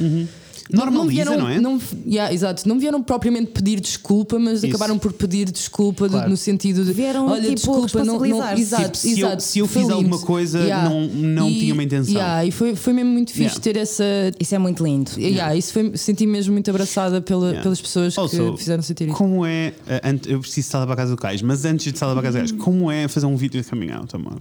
Normaliza, 0.72 1.36
não 1.36 1.48
é? 1.48 1.60
Não, 1.60 1.78
yeah, 2.06 2.32
exato, 2.32 2.66
não 2.66 2.78
vieram 2.78 3.02
propriamente 3.02 3.50
pedir 3.52 3.78
desculpa, 3.80 4.38
mas 4.38 4.58
Isso. 4.62 4.66
acabaram 4.68 4.98
por 4.98 5.12
pedir 5.12 5.50
desculpa 5.50 6.06
de- 6.06 6.12
Claro. 6.14 6.30
no 6.30 6.36
sentido 6.38 6.84
de 6.84 6.92
Vieram, 6.92 7.26
olha, 7.26 7.42
tipo, 7.54 7.54
desculpa, 7.82 8.02
não, 8.04 8.18
não, 8.18 8.52
exato, 8.56 8.84
Tipo, 8.84 8.96
se 8.96 9.20
eu- 9.20 9.26
exato, 9.28 9.42
se 9.42 9.58
eu 9.58 9.68
fiz 9.68 9.90
alguma 9.90 10.18
coisa, 10.20 10.60
não- 10.88 11.06
não 11.08 11.50
E- 11.50 11.58
tinha 11.58 11.74
uma 11.74 11.82
intenção. 11.82 12.14
yeah, 12.14 12.44
e 12.46 12.50
foi, 12.50 12.74
foi 12.74 12.92
mesmo 12.94 13.10
muito 13.10 13.30
fixe 13.30 13.42
Yeah. 13.42 13.60
ter 13.60 13.76
essa. 13.76 14.04
Isso 14.40 14.54
é 14.54 14.58
muito 14.58 14.82
lindo. 14.82 15.10
Yeah, 15.18 15.54
isso 15.54 15.72
foi, 15.72 15.92
senti 15.96 16.26
mesmo 16.26 16.52
muito 16.54 16.70
abraçada 16.70 17.20
pela- 17.20 17.44
Yeah. 17.46 17.62
pelas 17.62 17.80
pessoas 17.80 18.16
Also, 18.16 18.52
que 18.52 18.58
fizeram 18.58 18.82
sentir 18.82 19.04
isso. 19.08 19.16
Como 19.16 19.44
é. 19.44 19.74
eh, 19.86 20.00
eu 20.28 20.40
preciso 20.40 20.66
de 20.66 20.72
sala 20.72 20.86
para 20.86 20.94
a 20.94 20.96
casa 20.96 21.10
do 21.10 21.16
Cais, 21.20 21.42
mas 21.42 21.64
antes 21.66 21.92
de 21.92 21.98
sala 21.98 22.12
para 22.12 22.20
a 22.20 22.24
casa 22.24 22.38
do 22.38 22.48
Cais, 22.48 22.52
como 22.64 22.90
é 22.90 23.06
fazer 23.06 23.26
um 23.26 23.36
vídeo 23.36 23.60
de 23.60 23.68
coming 23.68 23.90
out, 23.90 24.16
amor? 24.16 24.38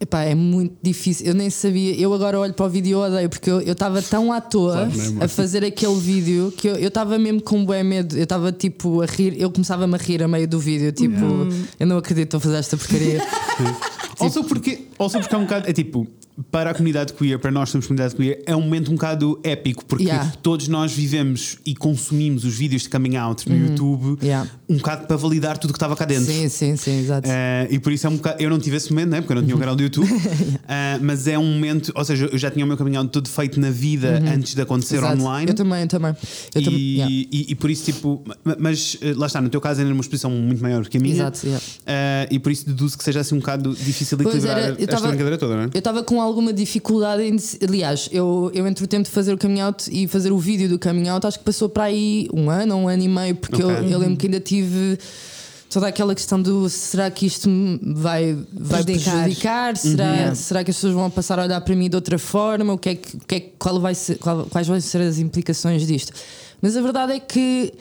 Epá, 0.00 0.22
é 0.22 0.34
muito 0.34 0.74
difícil. 0.82 1.26
Eu 1.26 1.34
nem 1.34 1.50
sabia. 1.50 1.94
Eu 1.94 2.12
agora 2.12 2.38
olho 2.38 2.54
para 2.54 2.66
o 2.66 2.68
vídeo 2.68 2.90
e 2.90 2.94
odeio, 2.94 3.28
porque 3.28 3.50
eu 3.50 3.60
eu 3.60 3.72
estava 3.72 4.02
tão 4.02 4.32
à 4.32 4.40
toa 4.40 4.72
Claro, 4.72 4.92
é, 5.20 5.24
a 5.24 5.28
fazer 5.28 5.64
aquele 5.64 5.98
vídeo 5.98 6.52
que 6.56 6.68
eu 6.68 6.76
estava 6.88 7.18
mesmo 7.18 7.40
com 7.40 7.64
bem 7.64 7.82
medo. 7.84 8.16
Eu 8.16 8.24
estava 8.24 8.52
tipo 8.52 9.02
a 9.02 9.06
rir, 9.06 9.40
eu 9.40 9.50
começava-me 9.50 9.94
a 9.94 9.98
rir 9.98 10.22
a 10.22 10.28
meio 10.28 10.46
do 10.46 10.58
vídeo. 10.58 10.92
Tipo, 10.92 11.48
eu 11.78 11.86
não 11.86 11.98
acredito 11.98 12.28
que 12.28 12.36
estou 12.36 12.38
a 12.38 12.40
fazer 12.40 12.56
esta 12.56 12.76
porcaria. 12.76 13.20
Also 14.20 14.44
porque, 14.44 14.86
also 14.98 15.18
porque 15.18 15.34
é 15.34 15.38
um 15.38 15.42
bocado. 15.42 15.68
É 15.68 15.72
tipo. 15.72 16.06
Para 16.50 16.70
a 16.70 16.74
comunidade 16.74 17.12
queer, 17.12 17.38
para 17.38 17.50
nós 17.50 17.68
que 17.68 17.72
somos 17.72 17.86
comunidade 17.86 18.14
queer, 18.16 18.42
é 18.46 18.56
um 18.56 18.62
momento 18.62 18.90
um 18.90 18.94
bocado 18.94 19.38
épico, 19.44 19.84
porque 19.84 20.04
Yeah. 20.04 20.32
todos 20.42 20.66
nós 20.66 20.90
vivemos 20.92 21.58
e 21.66 21.74
consumimos 21.74 22.44
os 22.44 22.54
vídeos 22.54 22.82
de 22.82 22.88
coming 22.88 23.16
out 23.16 23.46
no 23.48 23.54
YouTube 23.54 24.02
Uhum. 24.06 24.16
Yeah. 24.22 24.48
um 24.68 24.76
bocado 24.76 25.06
para 25.06 25.16
validar 25.16 25.58
tudo 25.58 25.70
o 25.70 25.72
que 25.74 25.76
estava 25.76 25.94
cá 25.94 26.06
dentro. 26.06 26.24
sim, 26.32 26.48
sim, 26.48 26.74
sim, 26.76 27.00
exato. 27.00 27.28
Eh, 27.30 27.68
e 27.70 27.78
por 27.78 27.92
isso 27.92 28.06
é 28.06 28.10
um 28.10 28.16
bocado. 28.16 28.42
Eu 28.42 28.48
não 28.48 28.58
tive 28.58 28.76
esse 28.76 28.90
momento, 28.90 29.10
né? 29.10 29.20
porque 29.20 29.32
eu 29.32 29.36
não 29.36 29.42
tinha 29.44 29.54
um 29.54 29.58
canal 29.60 29.76
do 29.76 29.82
YouTube, 29.82 30.08
Eh, 30.68 30.98
mas 31.02 31.26
é 31.26 31.38
um 31.38 31.44
momento. 31.44 31.92
Ou 31.94 32.04
seja, 32.04 32.26
eu 32.32 32.38
já 32.38 32.50
tinha 32.50 32.64
o 32.64 32.68
meu 32.68 32.78
coming 32.78 32.96
out 32.96 33.10
todo 33.10 33.28
feito 33.28 33.60
na 33.60 33.70
vida 33.70 34.22
antes 34.34 34.54
de 34.54 34.62
acontecer 34.62 34.98
Uhum. 34.98 35.04
Exato. 35.04 35.20
online. 35.22 35.50
Eu 35.50 35.54
também, 35.54 35.82
eu 35.82 35.88
também. 35.88 36.16
Eu 36.54 36.60
e, 36.62 36.64
tam- 36.64 36.72
e- 36.74 37.46
e 37.50 37.54
por 37.54 37.70
isso, 37.70 37.84
tipo, 37.84 38.22
ma- 38.42 38.56
mas 38.58 38.96
eh, 39.02 39.12
lá 39.16 39.26
está, 39.26 39.40
no 39.40 39.50
teu 39.50 39.60
caso 39.60 39.80
ainda 39.80 39.90
numa 39.90 40.00
exposição 40.00 40.30
muito 40.30 40.62
maior 40.62 40.86
que 40.88 40.96
a 40.96 41.00
minha, 41.00 41.14
Exato. 41.14 41.46
Eh, 41.86 42.28
e 42.30 42.38
por 42.38 42.50
isso 42.50 42.66
deduzo 42.66 42.96
que 42.96 43.04
seja 43.04 43.20
assim 43.20 43.34
um 43.34 43.38
bocado 43.38 43.74
difícil 43.74 44.16
equilibrar 44.18 44.58
era, 44.58 44.72
esta 44.72 44.86
tava- 44.86 45.08
brincadeira 45.08 45.36
toda, 45.36 45.56
não 45.56 45.62
é? 45.64 45.66
Eu 45.74 45.78
estava 45.78 46.02
com 46.02 46.22
alguma 46.32 46.52
dificuldade 46.52 47.22
em. 47.22 47.36
Aliás, 47.66 48.08
eu, 48.12 48.50
eu 48.54 48.66
entre 48.66 48.84
o 48.84 48.88
tempo 48.88 49.04
de 49.04 49.10
fazer 49.10 49.32
o 49.32 49.38
coming 49.38 49.60
out 49.60 49.88
e 49.92 50.06
fazer 50.08 50.32
o 50.32 50.38
vídeo 50.38 50.68
do 50.68 50.78
coming 50.78 51.08
out, 51.08 51.26
acho 51.26 51.38
que 51.38 51.44
passou 51.44 51.68
para 51.68 51.84
aí 51.84 52.28
um 52.32 52.50
ano, 52.50 52.74
um 52.76 52.88
ano 52.88 53.02
e 53.02 53.08
meio, 53.08 53.36
porque 53.36 53.62
eu, 53.62 53.68
Ok. 53.70 53.94
eu 53.94 53.98
lembro 53.98 54.16
que 54.16 54.26
ainda 54.26 54.40
tive 54.40 54.98
toda 55.70 55.86
aquela 55.86 56.14
questão 56.14 56.40
do 56.42 56.68
será 56.68 57.10
que 57.10 57.24
isto 57.24 57.48
me 57.48 57.78
vai, 57.94 58.36
vai 58.52 58.82
Prejudicar. 58.84 59.22
prejudicar? 59.22 59.76
Será, 59.76 60.28
Uhum. 60.28 60.34
será 60.34 60.64
que 60.64 60.70
as 60.70 60.76
pessoas 60.76 60.92
vão 60.92 61.08
passar 61.10 61.38
a 61.38 61.44
olhar 61.44 61.60
para 61.62 61.74
mim 61.74 61.88
de 61.88 61.96
outra 61.96 62.18
forma? 62.18 62.72
O 62.74 62.78
que 62.78 62.88
é 62.90 62.94
que, 62.96 63.16
o 63.16 63.20
que 63.20 63.34
é 63.36 63.40
qual 63.58 63.80
vai 63.80 63.94
ser, 63.94 64.18
qual- 64.18 64.44
quais 64.50 64.66
vão 64.66 64.78
ser 64.80 65.00
as 65.00 65.18
implicações 65.18 65.86
disto? 65.86 66.12
Mas 66.60 66.76
a 66.76 66.82
verdade 66.82 67.12
é 67.12 67.20
que. 67.20 67.72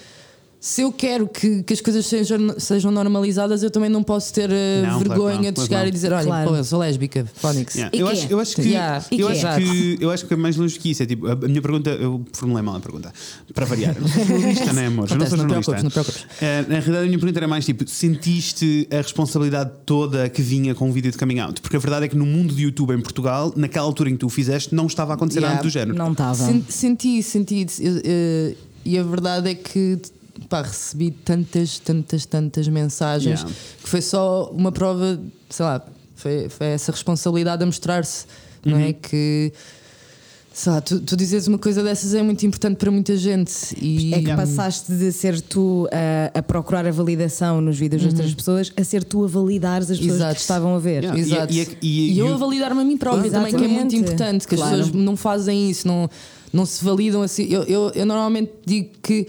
Se 0.63 0.83
eu 0.83 0.91
quero 0.91 1.27
que, 1.27 1.63
que 1.63 1.73
as 1.73 1.81
coisas 1.81 2.05
sejam, 2.05 2.53
sejam 2.59 2.91
normalizadas, 2.91 3.63
eu 3.63 3.71
também 3.71 3.89
não 3.89 4.03
posso 4.03 4.31
ter 4.31 4.47
eh, 4.51 4.83
Não, 4.83 4.89
claro 5.01 5.09
vergonha 5.09 5.35
não, 5.35 5.41
de 5.41 5.51
claro 5.53 5.67
chegar 5.67 5.79
não. 5.81 5.87
e 5.87 5.91
dizer: 5.91 6.13
olha, 6.13 6.23
Claro. 6.27 6.49
pô, 6.51 6.55
eu 6.55 6.63
sou 6.63 6.77
lésbica, 6.79 7.25
Phonics. 7.33 7.73
Yeah. 7.75 7.97
Eu, 7.97 8.07
acho, 8.07 8.27
eu 8.29 8.39
acho 8.39 8.55
que 8.57 8.61
Yeah. 8.61 9.03
eu 9.11 9.27
acho 9.27 9.41
que 9.57 9.97
eu 9.99 10.11
acho 10.11 10.25
que 10.27 10.33
é 10.35 10.37
mais 10.37 10.55
longe 10.57 10.77
que 10.77 10.91
isso. 10.91 11.01
É 11.01 11.07
tipo, 11.07 11.25
a 11.27 11.35
minha 11.35 11.61
pergunta, 11.63 11.89
eu 11.89 12.23
formulei 12.31 12.61
mal 12.61 12.75
a 12.75 12.79
pergunta. 12.79 13.11
Para 13.55 13.65
variar. 13.65 13.99
Não 13.99 14.07
sou 14.07 14.23
jornalista, 14.23 14.71
não 14.73 14.81
é, 14.83 14.85
amor? 14.85 15.07
Eu 15.09 15.17
não 15.17 15.25
sou 15.25 15.37
não 15.37 15.45
jornalista. 15.49 15.71
preocupes, 15.71 15.83
não 15.83 15.89
preocupes. 15.89 16.25
Eh, 16.39 16.61
na 16.61 16.75
realidade, 16.75 16.97
a 17.05 17.07
minha 17.07 17.17
pergunta 17.19 17.39
era 17.39 17.47
mais 17.47 17.65
tipo: 17.65 17.83
sentiste 17.89 18.87
a 18.91 18.97
responsabilidade 18.97 19.71
toda 19.83 20.29
que 20.29 20.43
vinha 20.43 20.75
com 20.75 20.89
o 20.89 20.93
vídeo 20.93 21.11
de 21.11 21.17
coming 21.17 21.39
out? 21.39 21.59
Porque 21.59 21.75
a 21.75 21.79
verdade 21.79 22.05
é 22.05 22.07
que 22.07 22.15
no 22.15 22.25
mundo 22.27 22.53
de 22.53 22.61
YouTube 22.61 22.93
em 22.93 23.01
Portugal, 23.01 23.51
naquela 23.55 23.85
altura 23.87 24.09
em 24.11 24.13
que 24.13 24.19
tu 24.19 24.27
o 24.27 24.29
fizeste, 24.29 24.75
não 24.75 24.85
estava 24.85 25.13
a 25.13 25.15
acontecer 25.15 25.39
Yeah. 25.39 25.55
nada 25.55 25.67
do 25.67 25.71
género. 25.71 25.97
Não 25.97 26.11
estava. 26.11 26.35
Sen- 26.35 26.63
Senti, 26.69 27.23
senti. 27.23 27.65
eu, 27.79 27.99
eh, 28.05 28.53
e 28.85 28.95
a 28.99 29.01
verdade 29.01 29.49
é 29.49 29.55
que 29.55 29.97
pá, 30.49 30.61
recebi 30.61 31.11
tantas, 31.11 31.79
tantas, 31.79 32.25
tantas 32.25 32.67
mensagens 32.67 33.39
Yeah. 33.41 33.59
que 33.83 33.89
foi 33.89 34.01
só 34.01 34.49
uma 34.51 34.71
prova, 34.71 35.19
sei 35.49 35.65
lá, 35.65 35.85
foi, 36.15 36.49
foi 36.49 36.67
essa 36.67 36.91
responsabilidade 36.91 37.63
a 37.63 37.65
mostrar-se, 37.65 38.25
não 38.65 38.77
Uhum. 38.77 38.85
é? 38.85 38.93
Que. 38.93 39.51
Sei 40.53 40.69
lá, 40.69 40.81
tu, 40.81 40.99
tu 40.99 41.15
dizes 41.15 41.47
uma 41.47 41.57
coisa 41.57 41.81
dessas 41.81 42.13
é 42.13 42.21
muito 42.21 42.45
importante 42.45 42.75
para 42.75 42.91
muita 42.91 43.15
gente. 43.15 43.53
E, 43.81 44.13
É 44.13 44.19
que 44.21 44.35
passaste 44.35 44.91
de 44.91 45.09
ser 45.13 45.39
tu 45.39 45.87
a, 46.33 46.37
a 46.39 46.43
procurar 46.43 46.85
a 46.85 46.91
validação 46.91 47.61
nos 47.61 47.77
vídeos 47.79 48.03
das 48.03 48.11
outras 48.11 48.33
pessoas 48.33 48.71
a 48.75 48.83
ser 48.83 49.01
tu 49.05 49.23
a 49.23 49.27
validares 49.27 49.89
as 49.89 49.97
pessoas 49.97 50.11
Uhum. 50.11 50.17
Exato. 50.25 50.35
que 50.35 50.41
estavam 50.41 50.75
a 50.75 50.79
ver. 50.79 51.03
Yeah. 51.05 51.17
Exato. 51.19 51.53
E- 51.53 51.57
E, 51.57 51.61
e- 51.81 52.09
e- 52.11 52.13
e 52.15 52.19
eu 52.19 52.33
a 52.33 52.37
validar-me 52.37 52.81
a 52.81 52.83
mim 52.83 52.97
própria 52.97 53.31
também, 53.31 53.51
que 53.55 53.63
é 53.63 53.67
muito 53.67 53.95
Exatamente. 53.95 53.95
importante, 53.95 54.45
que 54.47 54.55
as 54.55 54.59
Claro. 54.61 54.77
pessoas 54.77 54.93
não 54.95 55.15
fazem 55.15 55.69
isso, 55.71 55.87
não, 55.87 56.09
não 56.51 56.65
se 56.65 56.83
validam 56.83 57.21
assim. 57.21 57.45
Eu, 57.49 57.63
eu, 57.63 57.91
eu 57.95 58.05
normalmente 58.05 58.51
digo 58.65 58.89
que 59.01 59.27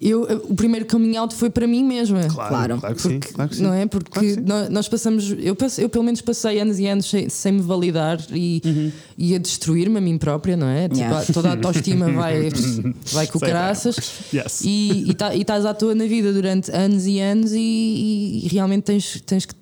eu, 0.00 0.22
o 0.48 0.54
primeiro 0.54 0.84
coming 0.86 1.16
out 1.16 1.34
foi 1.34 1.48
para 1.50 1.66
mim 1.66 1.82
mesma. 1.84 2.20
Claro, 2.24 2.48
Claro. 2.50 2.78
claro 2.80 2.94
que 2.94 3.02
sim. 3.02 3.20
Claro 3.20 3.50
que 3.50 3.56
sim. 3.56 3.62
Não 3.62 3.72
é? 3.72 3.86
Porque 3.86 4.10
Claro 4.10 4.42
nós, 4.46 4.68
nós 4.68 4.88
passamos, 4.88 5.34
eu, 5.38 5.54
passe- 5.56 5.82
eu 5.82 5.88
pelo 5.88 6.04
menos 6.04 6.20
passei 6.20 6.60
anos 6.60 6.78
e 6.78 6.86
anos 6.86 7.06
sem, 7.08 7.28
sem 7.28 7.52
me 7.52 7.60
validar 7.62 8.20
e, 8.32 8.60
Uhum. 8.64 8.92
e 9.16 9.34
a 9.34 9.38
destruir-me 9.38 9.98
a 9.98 10.00
mim 10.00 10.18
própria, 10.18 10.56
não 10.56 10.66
é? 10.68 10.82
Tipo, 10.88 10.96
Yeah. 10.96 11.18
a- 11.20 11.32
toda 11.32 11.48
a 11.48 11.52
autoestima 11.52 12.10
vai, 12.12 12.50
vai 13.12 13.26
com 13.26 13.38
Sei 13.38 13.48
caraças 13.48 13.96
Yes. 14.32 14.60
e, 14.64 15.14
tá- 15.14 15.34
estás 15.34 15.64
à 15.64 15.72
toa 15.72 15.94
na 15.94 16.04
vida 16.06 16.32
durante 16.32 16.70
anos 16.70 17.06
e 17.06 17.18
anos 17.20 17.52
e, 17.52 17.58
e- 17.58 18.40
e 18.44 18.48
realmente 18.48 18.82
tens, 18.84 19.20
tens 19.24 19.46
que 19.46 19.54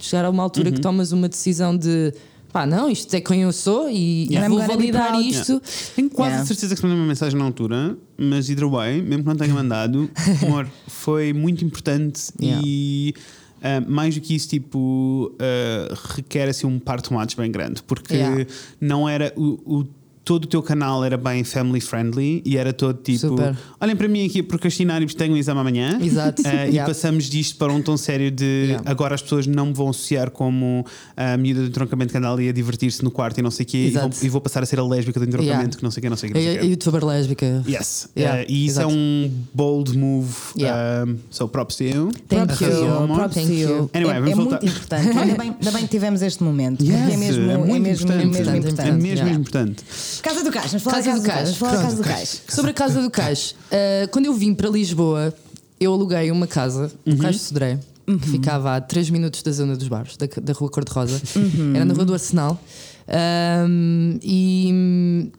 chegar 0.00 0.24
a 0.24 0.30
uma 0.30 0.42
altura 0.42 0.68
Uhum. 0.70 0.74
que 0.76 0.80
tomas 0.80 1.12
uma 1.12 1.28
decisão 1.28 1.76
de 1.76 2.12
pá, 2.52 2.66
não, 2.66 2.90
isto 2.90 3.12
é 3.14 3.20
quem 3.20 3.42
eu 3.42 3.52
sou 3.52 3.88
e, 3.88 4.24
e 4.24 4.28
Yeah. 4.30 4.48
vou 4.48 4.58
gonna 4.58 4.68
be 4.76 4.90
validar 4.92 5.20
isto. 5.20 5.60
Tenho 5.94 6.08
quase 6.10 6.30
Yeah. 6.32 6.46
certeza 6.46 6.74
que 6.76 6.82
mandei 6.82 6.98
uma 6.98 7.06
mensagem 7.06 7.38
na 7.38 7.44
altura, 7.44 7.96
mas 8.16 8.48
either 8.48 8.68
way, 8.68 9.02
mesmo 9.02 9.22
que 9.24 9.28
não 9.28 9.36
tenha 9.36 9.54
mandado, 9.54 10.10
amor, 10.42 10.66
foi 10.88 11.32
muito 11.32 11.64
importante 11.64 12.30
Yeah. 12.40 12.62
e 12.66 13.14
ah, 13.62 13.80
mais 13.88 14.14
do 14.14 14.20
que 14.20 14.34
isso, 14.34 14.48
tipo, 14.48 15.34
ah, 15.40 15.94
requer 16.16 16.48
assim 16.48 16.66
um 16.66 16.78
par 16.78 16.98
de 16.98 17.04
tomates 17.08 17.34
bem 17.34 17.50
grande, 17.50 17.82
porque 17.82 18.14
Yeah. 18.14 18.46
não 18.80 19.08
era 19.08 19.32
o. 19.36 19.80
o- 19.80 19.97
Todo 20.28 20.44
o 20.44 20.46
teu 20.46 20.62
canal 20.62 21.02
era 21.02 21.16
bem 21.16 21.42
family 21.42 21.80
friendly 21.80 22.42
e 22.44 22.58
era 22.58 22.70
todo 22.70 22.98
tipo: 23.02 23.18
Super. 23.28 23.56
olhem 23.80 23.96
para 23.96 24.06
mim 24.08 24.26
aqui 24.26 24.40
a 24.40 24.44
procrastinar 24.44 25.00
e 25.00 25.06
tenho 25.06 25.32
um 25.32 25.36
exame 25.38 25.58
amanhã. 25.60 25.98
Exato. 26.02 26.42
E 26.68 26.68
Yeah. 26.78 26.84
passamos 26.86 27.24
disto 27.30 27.56
para 27.56 27.72
um 27.72 27.80
tom 27.80 27.96
sério 27.96 28.30
de 28.30 28.44
Yeah. 28.68 28.90
agora 28.90 29.14
as 29.14 29.22
pessoas 29.22 29.46
não 29.46 29.66
me 29.66 29.72
vão 29.72 29.88
associar 29.88 30.30
como 30.30 30.84
a 31.16 31.34
miúda 31.38 31.62
do 31.62 31.68
entroncamento 31.68 32.12
que 32.12 32.18
anda 32.18 32.30
ali 32.30 32.46
a 32.48 32.52
divertir-se 32.52 33.02
no 33.02 33.10
quarto 33.10 33.38
e 33.38 33.42
não 33.42 33.50
sei 33.50 33.64
o 33.64 33.66
quê, 33.66 33.78
e 33.86 33.90
vou, 33.90 34.10
e 34.22 34.28
vou 34.28 34.40
passar 34.42 34.62
a 34.62 34.66
ser 34.66 34.78
a 34.78 34.84
lésbica 34.86 35.18
do 35.18 35.24
entroncamento 35.24 35.48
Yeah. 35.58 35.76
que 35.78 35.82
não 35.82 35.90
sei 35.90 36.00
o 36.00 36.02
quê, 36.02 36.10
não 36.10 36.16
sei 36.18 36.28
o 36.30 36.32
quê. 36.34 36.38
A, 36.38 36.42
Não 36.42 36.50
sei 36.50 36.58
quê. 36.60 36.66
youtuber 36.66 37.04
lésbica. 37.06 37.64
Yes. 37.66 38.08
Yeah, 38.16 38.42
Uh, 38.42 38.46
e 38.50 38.66
isso 38.66 38.80
exato. 38.80 38.90
é 38.90 38.94
um 38.94 39.30
bold 39.54 39.96
move. 39.96 40.34
Yeah. 40.58 41.04
Um, 41.10 41.16
so 41.30 41.48
props 41.48 41.76
to 41.76 41.84
you. 41.84 42.10
Thank 42.28 42.52
Arrasou, 42.52 42.84
you. 42.84 42.94
amor. 42.96 43.16
Props 43.16 43.34
to 43.34 43.40
Thank 43.40 43.54
you. 43.60 43.90
Anyway, 43.94 44.16
é, 44.16 44.20
vamos 44.20 44.30
é 44.30 44.34
voltar. 44.34 44.60
muito 44.60 44.66
importante. 44.76 45.08
ainda, 45.18 45.34
bem, 45.36 45.50
ainda 45.58 45.70
bem 45.70 45.82
que 45.84 45.88
tivemos 45.88 46.20
este 46.22 46.42
momento. 46.42 46.78
porque 46.78 46.92
Yes, 46.92 47.12
é 47.12 47.16
mesmo, 47.16 47.50
é 47.50 47.54
é 47.54 47.56
muito 47.56 47.80
mesmo, 47.82 48.04
importante. 48.04 48.26
mesmo 48.26 48.50
É 48.52 48.56
importante. 48.58 48.88
É 48.88 48.92
mesmo, 48.92 49.06
Yeah. 49.08 49.24
mesmo 49.24 49.40
importante. 49.40 49.84
Casa 50.20 50.44
do 50.44 50.50
Cais, 50.50 50.70
vamos 50.70 50.82
falar 50.82 51.02
Casa 51.02 51.20
do 51.20 51.26
Cais. 51.26 51.42
Vamos 51.44 51.58
falar 51.58 51.76
da 51.76 51.82
Casa 51.82 51.96
do 51.96 52.02
Cais. 52.02 52.42
Sobre 52.48 52.70
a 52.70 52.74
Casa 52.74 53.02
do 53.02 53.10
Cais, 53.10 53.54
uh, 53.72 54.08
quando 54.10 54.26
eu 54.26 54.34
vim 54.34 54.54
para 54.54 54.68
Lisboa, 54.68 55.34
eu 55.80 55.92
aluguei 55.92 56.30
uma 56.30 56.46
casa 56.46 56.90
no 57.04 57.14
Uhum. 57.14 57.18
Cais 57.20 57.36
de 57.36 57.42
Sodré, 57.42 57.78
que 58.06 58.28
ficava 58.30 58.76
a 58.76 58.80
3 58.80 59.10
minutos 59.10 59.42
da 59.42 59.52
zona 59.52 59.76
dos 59.76 59.86
bares, 59.86 60.16
da, 60.16 60.26
da 60.40 60.52
Rua 60.52 60.70
Cor-de-Rosa. 60.70 61.20
Uhum. 61.36 61.74
Era 61.74 61.84
na 61.84 61.94
Rua 61.94 62.04
do 62.04 62.12
Arsenal. 62.14 62.60
Um, 63.08 64.18
e, 64.22 65.30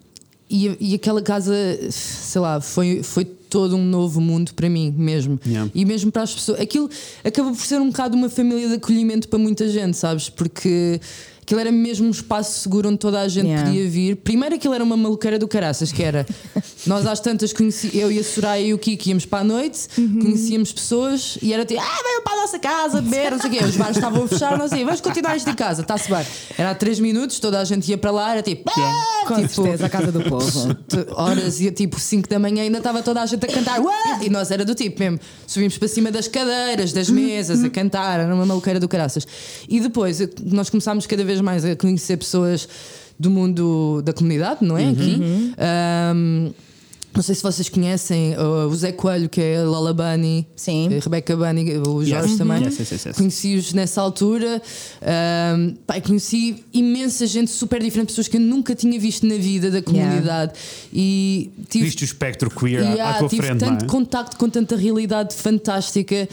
e, 0.49 0.77
e 0.79 0.95
aquela 0.95 1.21
casa, 1.21 1.53
sei 1.89 2.41
lá, 2.41 2.61
foi, 2.61 3.03
foi 3.03 3.25
todo 3.25 3.75
um 3.75 3.83
novo 3.83 4.21
mundo 4.21 4.53
para 4.53 4.69
mim 4.69 4.93
mesmo. 4.95 5.39
Yeah. 5.45 5.69
E 5.73 5.83
mesmo 5.83 6.11
para 6.11 6.23
as 6.23 6.33
pessoas. 6.33 6.59
Aquilo 6.59 6.89
acaba 7.23 7.49
por 7.51 7.65
ser 7.65 7.81
um 7.81 7.87
bocado 7.89 8.15
uma 8.15 8.29
família 8.29 8.67
de 8.67 8.75
acolhimento 8.75 9.27
para 9.27 9.39
muita 9.39 9.67
gente, 9.67 9.97
sabes? 9.97 10.29
Porque. 10.29 10.99
Aquilo 11.49 11.61
era 11.61 11.71
mesmo 11.71 12.05
um 12.05 12.11
espaço 12.11 12.59
seguro 12.59 12.89
onde 12.89 12.99
toda 12.99 13.19
a 13.19 13.27
gente 13.27 13.47
Yeah. 13.47 13.65
podia 13.67 13.89
vir. 13.89 14.17
Primeiro 14.17 14.53
aquilo 14.53 14.71
era 14.75 14.83
uma 14.83 14.95
maluqueira 14.95 15.39
do 15.39 15.47
caraças, 15.47 15.91
que 15.91 16.03
era 16.03 16.23
nós 16.85 17.07
às 17.07 17.19
tantas 17.19 17.51
conheci, 17.51 17.89
eu 17.97 18.11
e 18.11 18.19
a 18.19 18.23
Soraya 18.23 18.61
e 18.63 18.71
o 18.71 18.77
Kiki 18.77 19.09
íamos 19.09 19.25
para 19.25 19.39
a 19.39 19.43
noite, 19.43 19.87
conhecíamos 19.95 20.71
pessoas 20.71 21.39
e 21.41 21.51
era 21.51 21.65
tipo, 21.65 21.81
ah, 21.81 22.03
venham 22.03 22.21
para 22.23 22.33
a 22.33 22.41
nossa 22.41 22.59
casa, 22.59 23.01
beber, 23.01 23.31
não 23.31 23.39
sei 23.41 23.49
o 23.49 23.53
quê. 23.53 23.63
Os 23.65 23.75
bares 23.75 23.97
estavam 23.97 24.25
a 24.25 24.27
fechar, 24.27 24.59
nós 24.59 24.71
assim, 24.71 24.85
vamos 24.85 25.01
continuar 25.01 25.35
isto 25.37 25.49
em 25.49 25.55
casa, 25.55 25.81
está-se 25.81 26.07
bem. 26.07 26.23
Era 26.55 26.69
há 26.69 26.75
3 26.75 26.99
minutos, 26.99 27.39
toda 27.39 27.59
a 27.59 27.63
gente 27.65 27.89
ia 27.89 27.97
para 27.97 28.11
lá, 28.11 28.31
era 28.33 28.43
tipo, 28.43 28.69
ah, 28.69 29.23
Com 29.27 29.35
tipo, 29.41 29.49
certeza, 29.49 29.87
a 29.87 29.89
Casa 29.89 30.11
do 30.11 30.21
Povo. 30.21 30.75
horas 31.17 31.59
e 31.59 31.71
tipo 31.71 31.99
5 31.99 32.29
da 32.29 32.37
manhã 32.37 32.61
ainda 32.61 32.77
estava 32.77 33.01
toda 33.01 33.23
a 33.23 33.25
gente 33.25 33.43
a 33.43 33.47
cantar 33.51 33.79
Ué! 33.79 33.93
e 34.21 34.29
nós 34.29 34.51
era 34.51 34.63
do 34.63 34.75
tipo 34.75 34.99
mesmo 34.99 35.19
subimos 35.47 35.77
para 35.79 35.87
cima 35.87 36.11
das 36.11 36.27
cadeiras, 36.27 36.93
das 36.93 37.09
mesas 37.09 37.63
a 37.63 37.69
cantar, 37.71 38.19
era 38.19 38.35
uma 38.35 38.45
maluqueira 38.45 38.79
do 38.79 38.87
caraças 38.87 39.25
e 39.67 39.79
depois 39.79 40.19
nós 40.45 40.69
começámos 40.69 41.07
cada 41.07 41.23
vez 41.25 41.38
mais 41.41 41.63
a 41.65 41.75
conhecer 41.75 42.17
pessoas 42.17 42.67
do 43.19 43.29
mundo 43.29 44.01
da 44.03 44.13
comunidade, 44.13 44.63
não 44.63 44.77
é? 44.77 44.89
Aqui 44.89 45.53
Ahm, 45.57 46.51
Não 47.13 47.23
sei 47.23 47.35
se 47.35 47.43
vocês 47.43 47.67
conhecem 47.67 48.35
uh, 48.37 48.67
o 48.67 48.75
Zé 48.75 48.91
Coelho, 48.91 49.27
que 49.27 49.41
é 49.41 49.57
a 49.57 49.63
Lola 49.63 49.93
Bunny, 49.93 50.47
Sim. 50.55 50.87
a 50.87 51.03
Rebecca 51.03 51.35
Bunny, 51.35 51.77
o 51.77 52.05
Jorge 52.05 52.29
Yes. 52.29 52.37
também. 52.37 52.63
Yes, 52.63 52.79
yes, 52.79 52.91
yes, 52.91 53.05
yes. 53.07 53.17
Conheci-os 53.17 53.73
nessa 53.73 53.99
altura. 54.01 54.61
Um, 55.01 55.75
pá, 55.85 55.99
conheci 55.99 56.63
imensa 56.73 57.25
gente 57.27 57.51
super 57.51 57.81
diferente, 57.81 58.07
pessoas 58.09 58.27
que 58.27 58.37
eu 58.37 58.41
nunca 58.41 58.73
tinha 58.75 58.97
visto 58.99 59.25
na 59.25 59.35
vida 59.35 59.69
da 59.71 59.81
comunidade. 59.81 60.53
E 60.93 61.51
tive, 61.67 61.85
Viste 61.85 62.03
o 62.03 62.05
espectro 62.05 62.49
queer 62.49 62.79
à- 62.81 62.89
Yeah, 62.91 63.09
à 63.15 63.19
tua 63.19 63.27
tive 63.29 63.41
frente, 63.47 63.59
tanto 63.59 63.81
é? 63.81 63.83
Uhum. 63.83 63.87
contacto 63.89 64.37
com 64.37 64.49
tanta 64.49 64.75
realidade 64.77 65.33
fantástica 65.35 66.27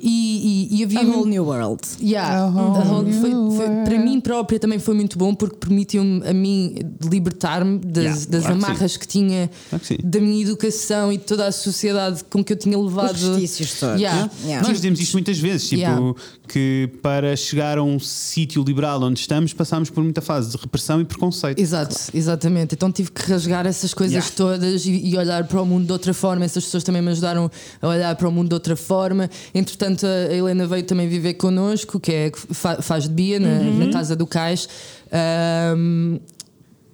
e, 0.00 0.68
e, 0.72 0.78
e 0.80 0.84
havia 0.84 1.00
A 1.00 1.02
um- 1.04 1.10
whole 1.20 1.30
new 1.30 1.44
world. 1.44 1.80
Yeah, 2.02 2.44
a 2.44 2.48
whole- 2.50 3.12
foi- 3.12 3.30
foi- 3.56 3.84
para 3.84 3.98
mim 3.98 4.20
própria 4.20 4.58
também 4.58 4.78
foi 4.78 4.94
muito 4.94 5.16
bom 5.16 5.34
porque 5.34 5.56
permitiu-me 5.56 6.26
a 6.26 6.34
mim 6.34 6.74
libertar-me 7.10 7.78
das, 7.78 8.04
Yeah, 8.04 8.26
das 8.30 8.42
claro 8.44 8.58
que 8.58 8.64
amarras 8.66 8.96
que, 8.96 9.06
tinha 9.08 9.50
Claro 9.70 9.80
que 9.80 9.86
sim. 9.86 9.98
Da 10.10 10.20
minha 10.20 10.42
educação 10.42 11.12
e 11.12 11.18
de 11.18 11.24
toda 11.24 11.46
a 11.46 11.52
sociedade 11.52 12.24
com 12.30 12.42
que 12.42 12.52
eu 12.52 12.56
tinha 12.56 12.78
levado. 12.78 13.14
Os 13.14 13.20
vestícios 13.22 13.78
todos. 13.78 14.00
Yeah. 14.00 14.30
Yeah. 14.44 14.66
Nós 14.66 14.76
dizemos 14.76 15.00
isto 15.00 15.12
muitas 15.12 15.38
vezes, 15.38 15.68
tipo, 15.68 15.80
Yeah. 15.80 16.14
que 16.48 16.88
para 17.02 17.36
chegar 17.36 17.76
a 17.78 17.82
um 17.82 17.98
sítio 18.00 18.62
liberal 18.64 19.02
onde 19.02 19.20
estamos, 19.20 19.52
passámos 19.52 19.90
por 19.90 20.02
muita 20.02 20.20
fase 20.22 20.50
de 20.50 20.56
repressão 20.56 21.00
e 21.00 21.04
preconceito. 21.04 21.58
Exato, 21.58 21.94
exatamente. 22.14 22.74
Então 22.74 22.90
tive 22.90 23.10
que 23.10 23.20
rasgar 23.30 23.66
essas 23.66 23.92
coisas 23.92 24.14
Yeah. 24.14 24.34
todas 24.36 24.86
e, 24.86 24.92
e 25.10 25.16
olhar 25.18 25.44
para 25.46 25.60
o 25.60 25.66
mundo 25.66 25.84
de 25.86 25.92
outra 25.92 26.14
forma. 26.14 26.44
Essas 26.44 26.64
pessoas 26.64 26.82
também 26.84 27.02
me 27.02 27.10
ajudaram 27.10 27.50
a 27.82 27.88
olhar 27.88 28.14
para 28.16 28.28
o 28.28 28.32
mundo 28.32 28.48
de 28.48 28.54
outra 28.54 28.76
forma. 28.76 29.28
Entretanto, 29.54 30.06
a 30.06 30.32
Helena 30.34 30.66
veio 30.66 30.84
também 30.84 31.08
viver 31.08 31.34
connosco, 31.34 32.00
que 32.00 32.12
é 32.12 32.32
fa- 32.34 32.80
faz 32.80 33.04
de 33.04 33.10
Bia 33.10 33.38
na, 33.38 33.48
Uhum. 33.48 33.78
na 33.86 33.92
casa 33.92 34.16
do 34.16 34.26
Cais. 34.26 34.68
Ahm, 35.12 36.18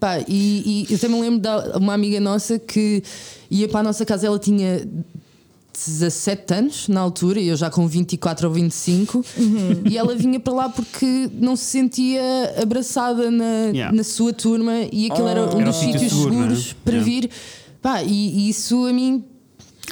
pá, 0.04 0.18
e, 0.28 0.84
e 0.88 0.92
eu 0.92 0.98
também 0.98 1.18
me 1.18 1.30
lembro 1.30 1.40
de 1.40 1.78
uma 1.78 1.94
amiga 1.94 2.20
nossa 2.20 2.58
que 2.58 3.02
ia 3.50 3.66
para 3.66 3.80
a 3.80 3.82
nossa 3.84 4.04
casa, 4.04 4.26
ela 4.26 4.38
tinha 4.38 4.86
17 5.72 6.54
anos 6.54 6.88
na 6.88 7.00
altura, 7.00 7.40
e 7.40 7.48
eu 7.48 7.56
já 7.56 7.70
com 7.70 7.86
24 7.88 8.46
ou 8.46 8.52
25, 8.52 9.24
e 9.90 9.96
ela 9.96 10.14
vinha 10.14 10.38
para 10.38 10.52
lá 10.52 10.68
porque 10.68 11.30
não 11.40 11.56
se 11.56 11.64
sentia 11.64 12.20
abraçada 12.60 13.30
na, 13.30 13.44
Yeah. 13.72 13.96
na 13.96 14.04
sua 14.04 14.32
turma 14.34 14.72
e 14.92 15.10
aquilo 15.10 15.26
era 15.26 15.40
um 15.42 15.60
Era 15.60 15.64
dos 15.70 15.76
um 15.76 15.80
sítio 15.80 16.00
sítios 16.00 16.12
seguro, 16.12 16.34
é? 16.34 16.38
seguros 16.38 16.72
para 16.84 16.92
Yeah. 16.96 17.10
vir. 17.10 17.30
Pá, 17.80 18.02
e, 18.02 18.38
e 18.46 18.48
isso 18.50 18.84
a 18.86 18.92
mim. 18.92 19.24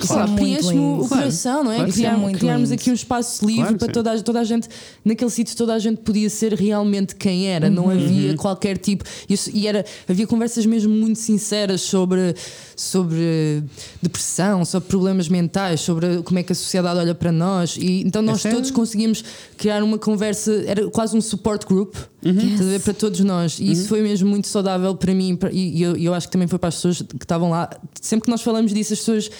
Lá, 0.08 0.22
é 0.22 0.26
muito 0.26 0.34
preenche-me 0.40 0.78
o 0.80 0.96
lindo. 0.96 1.08
coração, 1.08 1.64
não 1.64 1.72
é? 1.72 1.76
Claro 1.76 1.92
Criar- 1.92 2.32
criarmos 2.38 2.70
lindo. 2.70 2.80
aqui 2.80 2.90
um 2.90 2.94
espaço 2.94 3.44
livre 3.46 3.62
Claro 3.62 3.78
para 3.78 3.88
toda 3.92 4.12
a, 4.12 4.20
toda 4.22 4.40
a 4.40 4.44
gente, 4.44 4.68
naquele 5.04 5.30
sítio, 5.30 5.56
toda 5.56 5.74
a 5.74 5.78
gente 5.78 5.98
podia 5.98 6.28
ser 6.30 6.54
realmente 6.54 7.14
quem 7.14 7.46
era, 7.48 7.68
não 7.68 7.90
havia 7.90 8.34
qualquer 8.36 8.78
tipo. 8.78 9.04
Isso, 9.28 9.50
e 9.52 9.66
era, 9.66 9.84
havia 10.08 10.26
conversas 10.26 10.64
mesmo 10.66 10.92
muito 10.94 11.18
sinceras 11.18 11.82
sobre, 11.82 12.34
sobre 12.76 13.62
depressão, 14.00 14.64
sobre 14.64 14.88
problemas 14.88 15.28
mentais, 15.28 15.80
sobre 15.80 16.22
como 16.22 16.38
é 16.38 16.42
que 16.42 16.52
a 16.52 16.56
sociedade 16.56 16.98
olha 16.98 17.14
para 17.14 17.30
nós. 17.30 17.76
E, 17.76 18.02
então 18.02 18.22
nós 18.22 18.38
Essa 18.38 18.48
é- 18.48 18.52
todos 18.52 18.70
conseguimos 18.70 19.22
criar 19.56 19.82
uma 19.82 19.98
conversa, 19.98 20.52
era 20.66 20.88
quase 20.90 21.16
um 21.16 21.20
support 21.20 21.66
group 21.66 21.94
a 22.24 22.62
ver, 22.62 22.80
para 22.80 22.94
todos 22.94 23.20
nós. 23.20 23.58
E 23.58 23.70
isso 23.70 23.88
foi 23.88 24.00
mesmo 24.02 24.28
muito 24.28 24.46
saudável 24.48 24.94
para 24.94 25.14
mim 25.14 25.36
para- 25.36 25.52
e, 25.52 25.76
e 25.78 25.82
eu, 25.82 25.96
e 25.96 26.04
eu 26.04 26.14
acho 26.14 26.26
que 26.28 26.32
também 26.32 26.48
foi 26.48 26.58
para 26.58 26.68
as 26.68 26.76
pessoas 26.76 27.02
que 27.02 27.16
estavam 27.24 27.50
lá. 27.50 27.68
Sempre 28.00 28.24
que 28.26 28.30
nós 28.30 28.42
falamos 28.42 28.72
disso, 28.72 28.92
as 28.92 28.98
pessoas 29.00 29.30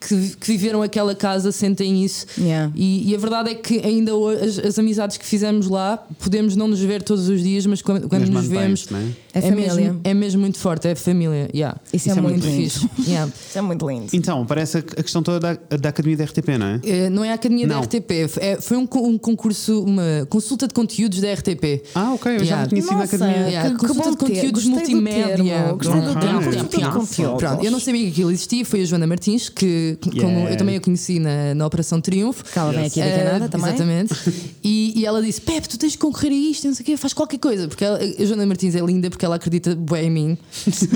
que, 0.00 0.36
que 0.36 0.46
viveram 0.46 0.82
aquela 0.82 1.14
casa 1.14 1.50
sentem 1.50 2.04
isso. 2.04 2.26
Yeah. 2.38 2.72
E, 2.74 3.10
e 3.10 3.14
a 3.14 3.18
verdade 3.18 3.50
é 3.50 3.54
que 3.54 3.80
ainda 3.84 4.14
hoje, 4.14 4.42
as, 4.42 4.58
as 4.58 4.78
amizades 4.78 5.16
que 5.16 5.26
fizemos 5.26 5.68
lá, 5.68 5.96
podemos 6.18 6.54
não 6.54 6.68
nos 6.68 6.80
ver 6.80 7.02
todos 7.02 7.28
os 7.28 7.42
dias, 7.42 7.66
mas 7.66 7.82
quando, 7.82 8.08
quando 8.08 8.28
nos 8.30 8.46
vemos, 8.46 8.86
não 8.90 8.98
é? 9.32 9.38
É 9.38 9.42
família. 9.42 9.74
mesmo, 9.74 10.00
é 10.04 10.14
mesmo 10.14 10.40
muito 10.40 10.58
forte, 10.58 10.88
é 10.88 10.94
família. 10.94 11.48
Yeah. 11.54 11.78
Isso, 11.92 12.10
é, 12.10 12.14
muito 12.20 12.46
lindo. 12.46 12.62
fixe. 12.62 12.88
Yeah. 13.06 13.30
Isso 13.48 13.58
é 13.58 13.60
muito 13.62 13.88
lindo. 13.88 14.06
Então, 14.12 14.44
parece 14.46 14.78
a 14.78 14.82
questão 14.82 15.22
toda 15.22 15.38
da, 15.68 15.76
da 15.76 15.88
Academia 15.88 16.16
da 16.16 16.24
RTP, 16.24 16.48
não 16.58 16.66
é? 16.66 16.80
Eh, 16.84 17.10
Não 17.10 17.24
é 17.24 17.30
a 17.30 17.34
Academia 17.34 17.66
Não. 17.66 17.80
da 17.80 17.86
RTP, 17.86 18.10
é- 18.40 18.60
foi 18.60 18.76
um, 18.76 18.88
um 18.94 19.18
concurso, 19.18 19.82
uma 19.84 20.26
consulta 20.28 20.66
de 20.68 20.74
conteúdos 20.74 21.20
da 21.20 21.32
RTP. 21.32 21.82
Ah, 21.94 22.12
ok, 22.14 22.32
eu 22.36 22.38
já 22.40 22.44
Yeah. 22.44 22.68
tinha 22.68 22.82
sido 22.82 22.92
na 22.92 22.98
Nossa, 23.00 23.16
Academia. 23.16 23.46
Yeah, 23.48 23.70
que- 23.70 23.74
que 23.76 23.80
consulta 23.86 24.02
bom 24.04 24.10
de 24.10 24.16
conteúdos 24.16 24.64
gostei 24.64 24.72
do 24.72 24.76
multimédia. 25.02 25.36
termo, 25.36 25.76
gostei 25.76 26.00
do 26.00 26.64
termo. 26.68 27.38
Pronto, 27.38 27.64
eu 27.64 27.70
não 27.70 27.80
sabia 27.80 28.02
que 28.04 28.08
aquilo 28.10 28.30
existia, 28.30 28.64
foi 28.64 28.82
a 28.82 28.84
Joana 28.84 29.06
Martins, 29.06 29.48
que 29.48 29.98
como 30.02 30.16
Yeah. 30.16 30.50
eu 30.52 30.56
também 30.56 30.76
a 30.76 30.80
conheci 30.80 31.18
na, 31.18 31.54
na 31.54 31.66
Operação 31.66 32.00
Triunfo. 32.00 32.44
Que 32.44 32.58
ela 32.58 32.72
vem 32.72 32.86
aqui 32.86 33.00
da 33.00 33.06
Eh, 33.06 33.18
Canadá 33.24 33.48
também. 33.48 33.68
Exatamente. 33.68 34.14
E, 34.64 34.92
e 35.00 35.06
ela 35.06 35.22
disse: 35.22 35.40
Pepe, 35.40 35.68
tu 35.68 35.78
tens 35.78 35.92
de 35.92 35.98
concorrer 35.98 36.30
a 36.32 36.34
isto, 36.34 36.66
não 36.66 36.74
sei 36.74 36.82
o 36.82 36.86
quê, 36.86 36.96
faz 36.96 37.12
qualquer 37.12 37.38
coisa. 37.38 37.68
Porque 37.68 37.84
ela- 37.84 37.98
a 37.98 38.24
Joana 38.24 38.44
Martins 38.44 38.74
é 38.74 38.80
linda 38.80 39.08
porque 39.18 39.26
ela 39.26 39.34
acredita 39.34 39.74
bem 39.74 40.06
em 40.06 40.10
mim. 40.10 40.38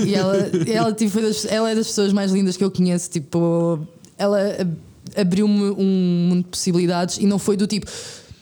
E 0.07 0.15
ela, 0.15 0.37
ela, 0.65 0.93
tipo, 0.93 1.19
ela 1.49 1.69
é 1.69 1.75
das 1.75 1.87
pessoas 1.87 2.13
mais 2.13 2.31
lindas 2.31 2.55
que 2.55 2.63
eu 2.63 2.71
conheço. 2.71 3.09
Tipo, 3.09 3.85
ela 4.17 4.39
ab- 4.61 4.77
abriu-me 5.17 5.71
um 5.71 6.27
mundo 6.29 6.43
de 6.43 6.49
possibilidades 6.49 7.17
e 7.17 7.27
não 7.27 7.37
foi 7.37 7.57
do 7.57 7.67
tipo. 7.67 7.85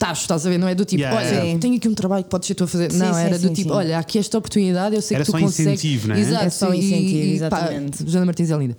Tacho, 0.02 0.22
estás 0.22 0.44
a 0.46 0.50
ver? 0.50 0.58
Não 0.58 0.66
é 0.66 0.74
do 0.74 0.84
tipo, 0.84 1.00
Yeah, 1.02 1.16
olha, 1.20 1.28
yeah. 1.44 1.60
tenho 1.60 1.76
aqui 1.76 1.88
um 1.88 1.94
trabalho 1.94 2.24
que 2.24 2.30
podes 2.30 2.46
ser 2.48 2.54
tu 2.54 2.64
a 2.64 2.66
fazer. 2.66 2.90
Sim, 2.90 2.98
não, 2.98 3.14
sim, 3.14 3.20
era 3.20 3.38
do 3.38 3.48
sim, 3.48 3.52
tipo, 3.54 3.70
sim. 3.70 3.76
olha, 3.76 3.96
há 3.96 4.00
aqui 4.00 4.18
esta 4.18 4.36
oportunidade, 4.36 4.96
eu 4.96 5.02
sei 5.02 5.14
Era 5.16 5.24
que 5.24 5.30
tu 5.30 5.38
só 5.38 5.44
consegues. 5.44 5.72
incentivo, 5.84 6.08
não 6.08 6.14
é? 6.16 6.20
Exato, 6.20 6.44
É 6.44 6.50
só 6.50 6.74
incentivo, 6.74 7.18
e, 7.34 7.38
pá, 7.38 7.58
exatamente. 7.58 8.10
Joana 8.10 8.26
Martins 8.26 8.50
é 8.50 8.56
linda. 8.56 8.76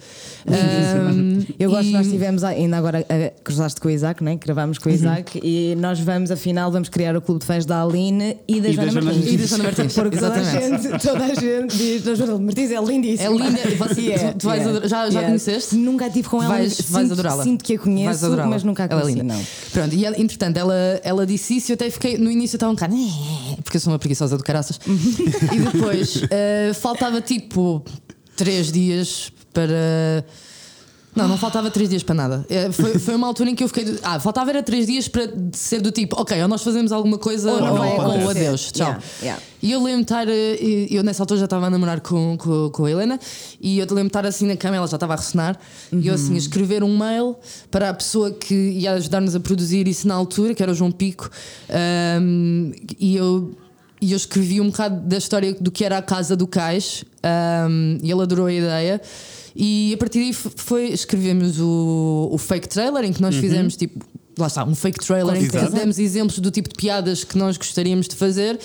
Ahm, 0.48 1.44
Eu 1.60 1.70
gosto, 1.72 1.88
e- 1.88 1.92
nós 1.92 2.08
tivemos 2.08 2.44
ainda 2.44 2.78
agora, 2.78 3.06
eh, 3.10 3.34
cruzaste 3.44 3.80
com 3.80 3.88
o 3.88 3.92
Isaac, 3.92 4.24
né? 4.24 4.36
gravámos 4.36 4.78
com 4.78 4.90
o 4.90 4.92
Isaac 4.92 5.40
e 5.44 5.76
nós 5.78 6.00
vamos, 6.00 6.32
afinal, 6.32 6.72
vamos 6.72 6.90
criar 6.90 7.16
o 7.16 7.22
clube 7.22 7.40
de 7.42 7.46
fãs 7.46 7.66
da 7.66 7.82
Aline 7.84 8.38
e 8.48 8.60
da 8.60 8.70
E 8.70 8.76
da 8.76 8.84
Joana 8.84 8.92
Joana 8.92 9.12
Martins. 9.14 9.34
E 9.34 9.38
da 9.38 9.46
Joana 9.46 9.64
Martins, 9.64 9.94
Porque 9.96 10.18
toda 10.18 10.34
a, 10.36 10.40
exatamente. 10.42 10.84
gente, 10.84 11.02
toda 11.08 11.24
a 11.26 11.34
gente 11.36 11.78
diz, 11.78 12.08
a 12.08 12.16
Joana 12.16 12.38
Martins 12.40 12.72
é 12.72 12.82
lindíssima. 12.84 13.30
É 13.30 13.38
linda, 13.48 13.60
e 13.70 13.76
você- 13.76 14.12
tu- 14.34 14.38
tu 14.40 14.48
vais 14.48 14.62
yeah, 14.62 14.70
adorar- 14.70 14.88
já- 14.90 15.06
já 15.06 15.08
yeah. 15.10 15.28
conheceste? 15.28 15.76
Nunca 15.76 16.10
tive 16.10 16.28
com 16.28 16.44
ela, 16.44 16.56
vais, 16.56 16.74
sinto, 16.74 16.92
vais 16.92 17.12
adorá-la. 17.12 17.44
Sinto 17.44 17.64
que 17.64 17.76
a 17.76 17.80
conheço, 17.80 18.26
adorá-la. 18.26 18.50
mas 18.50 18.64
nunca 18.64 18.84
a 18.84 18.86
ela 18.90 19.00
é 19.00 19.02
conheci, 19.04 19.22
linda. 19.22 19.34
não. 19.34 19.44
Pronto, 19.72 19.96
e 19.96 20.06
ela, 20.06 20.20
entretanto, 20.20 20.58
ela, 20.58 20.74
ela 21.04 21.13
disse 21.26 21.58
isso 21.58 21.72
e 21.72 21.74
eu 21.74 21.76
até 21.76 21.90
fiquei. 21.90 22.18
No 22.18 22.30
início 22.30 22.56
eu 22.56 22.58
estava 22.58 22.72
um 22.72 22.76
bocado. 22.76 22.96
Porque 23.64 23.78
eu 23.78 23.82
sou 23.82 23.94
uma 23.94 24.00
preguiçosa 24.00 24.38
do 24.38 24.44
caraças. 24.44 24.80
e 24.88 25.60
depois 25.60 26.22
eh, 26.32 26.72
faltava 26.74 27.22
tipo 27.22 27.84
três 28.36 28.72
dias 28.72 29.32
para. 29.54 30.26
Não, 31.16 31.28
não 31.28 31.38
faltava 31.38 31.70
três 31.70 31.90
dias 31.90 32.02
para 32.02 32.16
nada. 32.16 32.46
Eh, 32.50 32.72
Foi, 32.72 32.98
foi 32.98 33.16
uma 33.16 33.28
altura 33.28 33.50
em 33.52 33.56
que 33.56 33.64
eu 33.64 33.68
fiquei. 33.68 34.00
Ah, 34.02 34.20
faltava 34.20 34.50
era 34.50 34.64
três 34.64 34.88
dias 34.88 35.08
para 35.08 35.30
ser 35.52 35.80
do 35.80 35.92
tipo, 35.92 36.20
ok, 36.20 36.42
ou 36.42 36.48
nós 36.48 36.64
fazemos 36.64 36.92
alguma 36.92 37.18
coisa 37.20 37.52
Ou 37.52 37.62
ou, 37.62 37.78
ou 37.78 38.02
acontecer. 38.02 38.30
adeus, 38.30 38.72
tchau. 38.72 38.88
Yeah, 38.88 39.04
yeah. 39.22 39.42
E 39.62 39.72
eu 39.72 39.82
lembro 39.84 40.02
estar, 40.02 40.28
eh, 40.28 40.58
eu 40.90 41.04
nessa 41.04 41.22
altura 41.24 41.40
já 41.40 41.46
estava 41.46 41.68
a 41.68 41.70
namorar 41.70 42.02
com, 42.02 42.36
com, 42.38 42.70
com 42.72 42.86
a 42.86 42.92
Helena 42.92 43.20
e 43.62 43.80
eu 43.80 43.86
lembro 43.92 44.08
estar 44.08 44.26
assim 44.26 44.46
na 44.48 44.58
cama, 44.58 44.76
ela 44.76 44.88
já 44.88 44.96
estava 44.98 45.14
a 45.14 45.16
ressonar, 45.16 45.58
e 45.92 46.08
eu 46.08 46.16
assim 46.16 46.34
a 46.34 46.38
escrever 46.38 46.84
um 46.84 46.98
mail 46.98 47.36
para 47.72 47.90
a 47.90 47.94
pessoa 47.94 48.32
que 48.32 48.54
ia 48.54 48.94
ajudar-nos 48.94 49.36
a 49.36 49.40
produzir 49.40 49.88
isso 49.88 50.08
na 50.08 50.16
altura, 50.16 50.54
que 50.56 50.62
era 50.64 50.72
o 50.72 50.76
João 50.76 50.92
Pico, 50.92 51.30
ahm, 51.70 52.72
e 53.00 53.16
eu. 53.16 53.54
E 54.02 54.12
eu 54.12 54.18
escrevi 54.18 54.60
um 54.60 54.70
bocado 54.70 55.00
da 55.08 55.18
história 55.18 55.54
do 55.54 55.72
que 55.72 55.86
era 55.86 55.98
a 55.98 56.02
casa 56.02 56.36
do 56.36 56.46
Cais 56.46 57.06
ahm, 57.24 58.00
e 58.04 58.12
ele 58.12 58.22
adorou 58.22 58.48
a 58.48 58.52
ideia. 58.52 59.02
E 59.56 59.94
a 59.94 59.98
partir 59.98 60.20
daí 60.20 60.34
foi, 60.34 60.88
escrevemos 60.88 61.60
o, 61.60 62.30
o 62.32 62.38
fake 62.38 62.68
trailer 62.68 63.04
em 63.06 63.14
que 63.14 63.22
nós 63.22 63.36
fizemos 63.36 63.76
tipo. 63.76 64.06
Lá 64.38 64.48
está, 64.48 64.64
um 64.66 64.74
fake 64.74 65.06
trailer 65.06 65.36
em 65.36 65.48
que 65.48 65.58
demos 65.70 66.00
exemplos 66.00 66.40
do 66.40 66.50
tipo 66.50 66.68
de 66.70 66.76
piadas 66.76 67.24
que 67.24 67.38
nós 67.38 67.56
gostaríamos 67.58 68.08
de 68.08 68.16
fazer. 68.16 68.60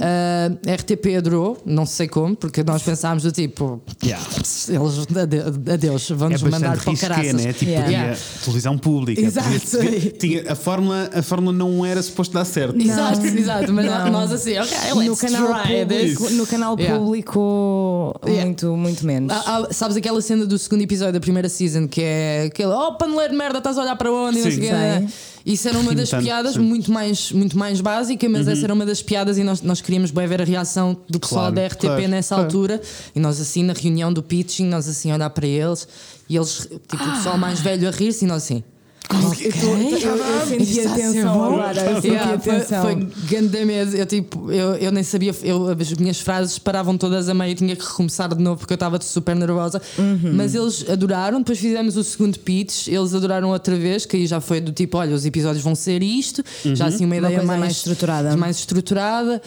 Ah, 0.00 0.50
a 0.70 0.74
RTP 0.74 1.16
adorou, 1.16 1.58
não 1.66 1.84
sei 1.86 2.06
como, 2.08 2.36
porque 2.36 2.62
nós 2.62 2.82
pensámos 2.82 3.22
do 3.24 3.32
tipo, 3.32 3.80
Yeah. 4.04 4.24
eles, 4.68 5.06
ade- 5.16 5.72
adeus, 5.72 6.10
É 6.10 6.14
vão-nos 6.14 6.42
mandar 6.42 6.76
bastante 6.76 6.84
para 6.84 6.92
o 6.92 6.96
caraças. 7.16 7.44
né? 7.44 7.52
Tipo, 7.52 7.64
Yeah. 7.70 7.84
podia- 7.84 7.98
Yeah. 7.98 8.20
televisão 8.44 8.78
pública. 8.78 9.20
Exato. 9.20 9.48
podia- 9.78 10.10
tinha, 10.12 10.52
a, 10.52 10.54
fórmula, 10.54 11.10
a 11.12 11.22
fórmula 11.22 11.52
não 11.56 11.84
era 11.84 12.02
suposto 12.02 12.34
dar 12.34 12.44
certo. 12.44 12.80
Exato, 12.80 13.26
exato, 13.26 13.72
mas 13.72 13.86
Não. 13.86 14.10
nós 14.10 14.32
assim, 14.32 14.56
ok, 14.58 14.76
No 14.90 14.96
let's 15.00 15.20
canal, 15.20 15.62
try 15.62 15.86
this. 15.86 16.14
público, 16.14 16.30
no 16.34 16.46
canal 16.46 16.76
Yeah. 16.78 16.98
público, 16.98 18.20
Yeah. 18.24 18.44
muito, 18.44 18.76
muito 18.76 19.06
menos. 19.06 19.32
Ah, 19.32 19.42
ah, 19.68 19.68
sabes 19.72 19.96
aquela 19.96 20.20
cena 20.22 20.46
do 20.46 20.58
segundo 20.58 20.82
episódio 20.82 21.14
da 21.14 21.20
primeira 21.20 21.48
season 21.48 21.88
que 21.88 22.00
é 22.02 22.44
aquele 22.46 22.70
oh 22.72 22.92
paneleiro 22.94 23.32
de 23.32 23.38
merda, 23.38 23.58
estás 23.58 23.76
a 23.78 23.82
olhar 23.82 23.96
para 23.96 24.12
onde? 24.12 24.38
E 24.38 24.42
não 24.42 24.50
Sim. 24.50 24.56
sei 24.56 24.68
o 24.68 24.70
quê. 24.70 24.76
Sei. 24.76 25.07
Isso 25.44 25.68
era 25.68 25.78
uma 25.78 25.94
das 25.94 26.10
tanto, 26.10 26.24
piadas, 26.24 26.52
sim. 26.54 26.60
Uhum. 26.60 26.66
muito 26.66 26.92
mais, 26.92 27.32
muito 27.32 27.56
mais 27.58 27.80
básica, 27.80 28.28
mas 28.28 28.46
essa 28.48 28.64
era 28.66 28.74
uma 28.74 28.84
das 28.84 29.02
piadas 29.02 29.38
e 29.38 29.44
nós, 29.44 29.62
nós 29.62 29.80
queríamos 29.80 30.10
bem 30.10 30.26
ver 30.26 30.42
a 30.42 30.44
reação 30.44 30.96
do 31.08 31.18
pessoal 31.18 31.52
Claro, 31.52 31.54
da 31.54 31.66
RTP 31.66 31.80
claro, 31.80 32.08
nessa 32.08 32.34
claro. 32.34 32.44
altura. 32.48 32.80
E 33.14 33.20
nós 33.20 33.40
assim, 33.40 33.62
na 33.62 33.72
reunião 33.72 34.12
do 34.12 34.22
pitching, 34.22 34.66
nós 34.66 34.88
assim 34.88 35.10
a 35.10 35.14
olhar 35.14 35.30
para 35.30 35.46
eles 35.46 35.86
e 36.28 36.36
eles, 36.36 36.68
tipo, 36.88 37.02
o 37.02 37.12
pessoal 37.12 37.38
mais 37.38 37.60
velho 37.60 37.88
a 37.88 37.90
rir-se 37.90 38.24
e 38.24 38.28
nós 38.28 38.42
assim. 38.44 38.62
Eu, 39.10 39.52
tô- 39.52 39.66
eu, 39.66 40.16
eu 40.16 40.46
senti 40.46 40.80
atenção 40.80 41.44
agora. 41.44 41.80
Eu 41.82 41.94
senti 41.96 42.08
Yeah, 42.08 42.38
foi, 42.38 42.56
atenção. 42.56 42.82
foi 42.82 42.94
grande 43.28 43.64
medo. 43.64 43.96
Eu, 43.96 44.04
tipo, 44.06 44.52
eu, 44.52 44.74
eu 44.74 44.92
nem 44.92 45.02
sabia, 45.02 45.34
eu, 45.42 45.68
as 45.68 45.92
minhas 45.94 46.20
frases 46.20 46.58
paravam 46.58 46.96
todas 46.98 47.28
a 47.28 47.32
meio, 47.34 47.52
eu 47.52 47.56
tinha 47.56 47.74
que 47.74 47.84
recomeçar 47.84 48.34
de 48.34 48.42
novo 48.42 48.58
porque 48.60 48.72
eu 48.74 48.76
estava 48.76 49.00
super 49.00 49.34
nervosa. 49.34 49.80
Uhum. 49.98 50.32
Mas 50.34 50.54
eles 50.54 50.84
adoraram. 50.88 51.38
Depois 51.38 51.58
fizemos 51.58 51.96
o 51.96 52.04
segundo 52.04 52.38
pitch, 52.38 52.88
eles 52.88 53.14
adoraram 53.14 53.48
outra 53.50 53.76
vez, 53.76 54.04
que 54.04 54.16
aí 54.16 54.26
já 54.26 54.40
foi 54.40 54.60
do 54.60 54.72
tipo: 54.72 54.98
olha, 54.98 55.14
os 55.14 55.24
episódios 55.24 55.64
vão 55.64 55.74
ser 55.74 56.02
isto, 56.02 56.44
já 56.74 56.86
assim 56.86 57.04
uma 57.06 57.16
ideia 57.16 57.34
coisa 57.36 57.46
mais, 57.46 57.60
mais 57.60 57.72
estruturada. 57.76 58.36
mais 58.36 58.58
estruturada. 58.58 59.40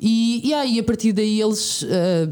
E, 0.00 0.48
e 0.48 0.54
aí, 0.54 0.78
a 0.78 0.84
partir 0.84 1.12
daí, 1.12 1.40
eles. 1.40 1.84
ah, 1.90 2.28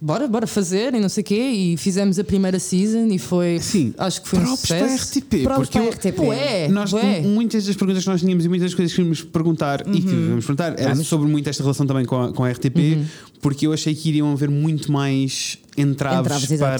bora, 0.00 0.26
bora 0.26 0.46
fazer 0.46 0.94
e 0.94 1.00
não 1.00 1.08
sei 1.08 1.22
o 1.22 1.24
quê. 1.24 1.34
E 1.34 1.76
fizemos 1.76 2.18
a 2.18 2.24
primeira 2.24 2.58
season 2.58 3.06
e 3.08 3.18
foi. 3.18 3.58
Sim, 3.60 3.94
acho 3.98 4.22
que 4.22 4.28
foi 4.28 4.38
um 4.40 4.56
sucesso. 4.56 5.18
RTP. 5.18 5.42
Props 5.42 5.68
porque 5.68 5.78
para 5.78 5.90
RTP. 6.10 6.18
Ué, 6.20 6.68
Nós, 6.68 6.92
ué. 6.92 7.20
muitas 7.20 7.66
das 7.66 7.76
perguntas 7.76 8.02
que 8.04 8.10
nós 8.10 8.20
tínhamos 8.20 8.44
e 8.44 8.48
muitas 8.48 8.70
das 8.70 8.74
coisas 8.74 8.92
que 8.92 8.96
queríamos 8.96 9.22
perguntar 9.22 9.82
e 9.86 10.00
que 10.00 10.08
vamos 10.08 10.44
perguntar 10.46 10.78
era 10.78 10.94
sobre 10.96 11.28
muito 11.28 11.48
esta 11.48 11.62
relação 11.62 11.86
também 11.86 12.04
com 12.04 12.20
a, 12.20 12.32
com 12.32 12.44
a 12.44 12.50
RTP, 12.50 12.98
porque 13.40 13.66
eu 13.66 13.72
achei 13.72 13.94
que 13.94 14.08
iriam 14.08 14.32
haver 14.32 14.48
muito 14.50 14.90
mais 14.90 15.58
entraves, 15.76 16.20
Entraves, 16.20 16.58
para, 16.58 16.78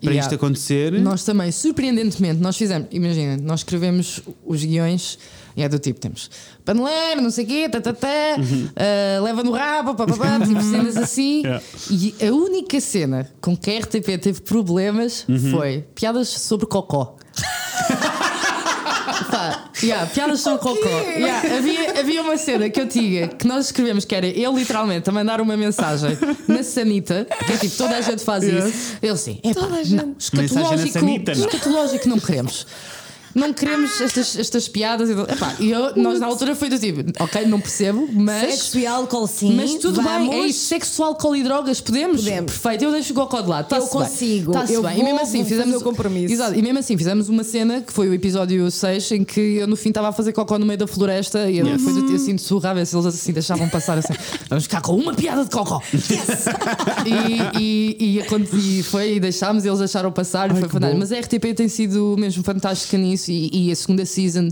para 0.00 0.10
Yeah. 0.10 0.20
isto 0.20 0.34
acontecer. 0.34 0.92
Nós 1.00 1.24
também, 1.24 1.50
surpreendentemente, 1.52 2.40
nós 2.40 2.56
fizemos, 2.56 2.88
imagina, 2.90 3.36
nós 3.36 3.60
escrevemos 3.60 4.20
os 4.44 4.64
guiões 4.64 5.18
e 5.56 5.62
é 5.62 5.68
do 5.68 5.78
tipo: 5.78 6.00
temos 6.00 6.30
paneleiro, 6.64 7.20
não 7.20 7.30
sei 7.30 7.44
o 7.44 7.48
quê, 7.48 7.68
tá, 7.68 7.80
tá, 7.80 7.92
tá, 7.92 8.08
ah, 8.76 9.20
leva 9.22 9.42
no 9.42 9.52
rabo, 9.52 9.94
pá, 9.94 10.06
pá, 10.06 10.16
pá, 10.16 10.46
tipo 10.46 10.60
cenas 10.62 10.96
assim. 10.96 11.42
Yeah. 11.42 11.62
E 11.90 12.14
a 12.26 12.32
única 12.32 12.80
cena 12.80 13.30
com 13.40 13.56
que 13.56 13.70
a 13.70 13.78
RTP 13.80 14.18
teve 14.20 14.40
problemas 14.40 15.26
foi 15.50 15.84
piadas 15.94 16.28
sobre 16.28 16.66
cocó. 16.66 17.16
Pá, 19.30 19.70
yeah, 19.82 20.06
piadas 20.06 20.40
sobre 20.40 20.60
cocó. 20.60 20.88
Yeah, 20.88 21.56
havia, 21.56 22.00
havia 22.00 22.22
uma 22.22 22.36
cena 22.36 22.68
que 22.68 22.80
eu 22.80 22.88
tinha 22.88 23.28
que 23.28 23.46
nós 23.46 23.66
escrevemos 23.66 24.04
que 24.04 24.14
era 24.14 24.26
eu 24.26 24.56
literalmente 24.56 25.08
a 25.08 25.12
mandar 25.12 25.40
uma 25.40 25.56
mensagem 25.56 26.16
na 26.48 26.62
sanita, 26.62 27.26
que 27.46 27.52
é 27.52 27.56
tipo 27.56 27.76
toda 27.76 27.96
a 27.96 28.00
gente 28.00 28.24
faz 28.24 28.44
isso. 28.44 28.96
Eu 29.02 29.14
assim, 29.14 29.40
é 29.42 29.52
pá, 29.54 29.62
não, 29.62 29.70
na 29.70 30.86
sanita, 30.86 31.34
não. 31.34 31.46
escatológico 31.46 32.08
não 32.08 32.18
queremos. 32.18 32.66
Não 33.34 33.52
queremos 33.52 34.00
estas, 34.00 34.38
estas 34.38 34.68
piadas. 34.68 35.08
E 35.08 35.12
epá, 35.12 35.54
e 35.58 35.70
eu, 35.70 35.94
nós 35.96 36.20
na 36.20 36.26
altura 36.26 36.54
foi 36.54 36.68
do 36.68 36.78
tipo, 36.78 37.00
ok, 37.22 37.46
não 37.46 37.60
percebo, 37.60 38.08
mas. 38.12 38.54
Sexo 38.54 38.78
e 38.78 38.86
álcool, 38.86 39.26
sim. 39.26 39.54
Mas 39.54 39.74
tudo 39.74 40.00
vamos. 40.02 40.28
bem, 40.30 40.40
é 40.42 40.46
isso. 40.46 40.66
Sexo, 40.66 41.02
álcool 41.02 41.34
e 41.36 41.42
drogas, 41.42 41.80
podemos? 41.80 42.22
Podemos. 42.22 42.52
Perfeito, 42.52 42.84
eu 42.84 42.92
deixo 42.92 43.12
o 43.12 43.16
cocó 43.16 43.40
de 43.40 43.48
lado. 43.48 43.68
Tá-se 43.68 43.86
Eu 43.94 43.98
bem. 44.00 44.08
consigo, 44.08 44.52
Tá-se 44.52 44.72
eu 44.74 44.82
bem. 44.82 44.92
e 44.92 44.96
vou- 44.96 45.04
mesmo 45.04 45.20
assim 45.20 45.44
fizemos 45.44 45.80
o 45.80 45.84
compromisso. 45.84 46.32
Exato, 46.32 46.58
e 46.58 46.62
mesmo 46.62 46.78
assim 46.78 46.96
fizemos 46.96 47.28
uma 47.28 47.42
cena 47.44 47.80
que 47.80 47.92
foi 47.92 48.08
o 48.08 48.14
episódio 48.14 48.70
6 48.70 49.10
em 49.12 49.24
que 49.24 49.40
eu 49.56 49.66
no 49.66 49.76
fim 49.76 49.88
estava 49.90 50.08
a 50.08 50.12
fazer 50.12 50.32
cocó 50.32 50.58
no 50.58 50.64
meio 50.66 50.78
da 50.78 50.86
floresta 50.86 51.50
e 51.50 51.58
eu 51.58 51.66
Yes. 51.66 51.78
depois 51.82 51.96
eu 52.10 52.14
assim 52.16 52.36
de 52.36 52.42
surra 52.42 52.70
a 52.70 52.74
ver 52.74 52.86
se 52.86 52.94
eles 52.94 53.06
assim 53.06 53.32
deixavam 53.32 53.68
passar 53.68 53.98
assim. 53.98 54.12
Vamos 54.48 54.64
ficar 54.64 54.80
com 54.80 54.94
uma 54.94 55.12
piada 55.14 55.44
de 55.44 55.50
cocó. 55.50 55.82
e, 57.06 57.58
e, 57.60 57.96
e, 58.16 58.20
aconte- 58.20 58.56
e 58.56 58.82
foi, 58.82 59.14
e 59.16 59.20
deixámos, 59.20 59.64
e 59.64 59.68
eles 59.68 59.78
deixaram 59.78 60.10
passar 60.12 60.50
e 60.50 60.58
foi 60.60 60.68
fantástico. 60.68 60.98
Mas 61.00 61.12
a 61.12 61.18
RTP 61.18 61.54
tem 61.54 61.68
sido 61.68 62.16
mesmo 62.18 62.42
fantástica 62.42 62.96
nisso 62.96 63.23
e, 63.28 63.50
e 63.52 63.72
a 63.72 63.76
segunda 63.76 64.04
season 64.06 64.48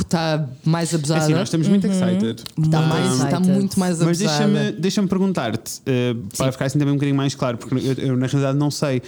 está 0.00 0.48
mais 0.64 0.92
É 0.92 0.96
abusada. 0.96 1.20
assim, 1.22 1.32
nós 1.32 1.42
estamos 1.44 1.68
muito 1.68 1.86
Uhum. 1.86 1.92
excited. 1.92 2.42
Está 2.60 2.78
Ah, 2.78 2.82
mais, 2.86 3.12
está 3.12 3.28
excited. 3.28 3.50
muito 3.52 3.78
mais 3.78 3.98
Mas 4.00 4.20
abusada. 4.22 4.48
deixa-me 4.48 4.72
deixa 4.80 5.02
perguntar-te, 5.06 5.80
eh, 5.86 6.14
para 6.36 6.50
ficar 6.52 6.64
assim 6.66 6.78
também 6.78 6.92
um 6.92 6.96
bocadinho 6.96 7.16
mais 7.16 7.34
claro, 7.34 7.56
porque 7.56 7.74
eu, 7.76 7.92
eu, 8.08 8.16
na 8.16 8.26
realidade 8.26 8.58
não 8.58 8.70
sei 8.70 9.00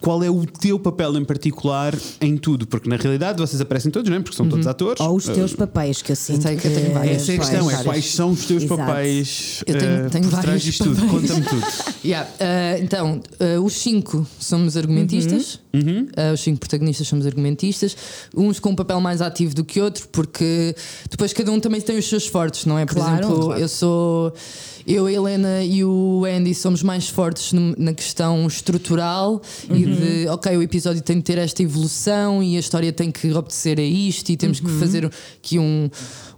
qual 0.00 0.22
é 0.22 0.30
o 0.30 0.44
teu 0.46 0.78
papel 0.78 1.16
em 1.16 1.24
particular 1.24 1.94
em 2.20 2.36
tudo, 2.36 2.66
porque 2.66 2.88
na 2.88 2.96
realidade 2.96 3.38
vocês 3.38 3.60
aparecem 3.60 3.90
todos, 3.90 4.08
não 4.08 4.16
é? 4.16 4.20
Porque 4.20 4.36
são 4.36 4.48
todos 4.48 4.66
atores. 4.66 5.00
Ou 5.00 5.16
os 5.16 5.24
teus 5.24 5.52
Eh, 5.52 5.56
papéis, 5.56 6.00
que 6.02 6.12
eu 6.12 6.16
sinto 6.16 6.42
tenho- 6.42 6.58
que... 6.58 6.66
eu 6.68 6.74
tenho 6.74 6.92
várias. 6.94 7.22
Essa 7.22 7.32
é 7.32 7.34
a 7.34 7.38
questão, 7.38 7.70
é 7.70 7.82
quais 7.82 8.04
são 8.14 8.30
os 8.30 8.44
teus 8.46 8.62
Exato. 8.62 8.80
papéis 8.80 9.62
Eu 9.66 9.78
tenho- 9.78 9.90
eh, 10.06 10.08
tenho 10.08 10.24
por 10.24 10.40
trás 10.40 10.46
vários 10.62 10.78
tudo. 10.78 11.06
Conta-me 11.06 11.42
tudo. 11.42 11.66
Yeah, 12.04 12.30
uh, 12.30 12.82
então, 12.82 13.20
uh, 13.58 13.60
os 13.62 13.72
cinco 13.74 14.24
somos 14.38 14.76
argumentistas, 14.76 15.58
Uhum. 15.74 16.06
Uh, 16.16 16.32
os 16.32 16.40
cinco 16.40 16.58
protagonistas 16.60 17.06
somos 17.06 17.26
argumentistas, 17.26 17.94
uns 18.34 18.58
com 18.58 18.70
um 18.70 18.74
papel 18.74 19.00
mais 19.00 19.20
ativo 19.20 19.54
do 19.54 19.62
que 19.64 19.80
outro, 19.80 20.08
porque 20.10 20.74
depois 21.10 21.32
cada 21.32 21.52
um 21.52 21.60
também 21.60 21.80
tem 21.80 21.98
os 21.98 22.08
seus 22.08 22.26
fortes, 22.26 22.64
não 22.64 22.78
é? 22.78 22.86
Por 22.86 22.94
Claro, 22.94 23.22
exemplo, 23.24 23.44
claro. 23.46 23.60
eu 23.60 23.68
sou. 23.68 24.32
Eu, 24.90 25.04
a 25.04 25.12
Helena 25.12 25.62
e 25.62 25.84
o 25.84 26.24
Andy 26.24 26.54
somos 26.54 26.82
mais 26.82 27.10
fortes 27.10 27.52
na 27.52 27.92
questão 27.92 28.46
estrutural 28.46 29.42
e 29.68 29.84
Uhum. 29.84 29.94
de, 29.94 30.28
ok, 30.28 30.56
o 30.56 30.62
episódio 30.62 31.02
tem 31.02 31.18
de 31.18 31.22
ter 31.24 31.36
esta 31.36 31.62
evolução 31.62 32.42
e 32.42 32.56
a 32.56 32.60
história 32.60 32.90
tem 32.90 33.10
que 33.10 33.30
obedecer 33.34 33.78
a 33.78 33.82
isto 33.82 34.30
e 34.30 34.36
temos 34.38 34.60
Uhum. 34.60 34.66
que 34.66 34.72
fazer 34.80 35.04
aqui 35.04 35.58
um. 35.58 35.90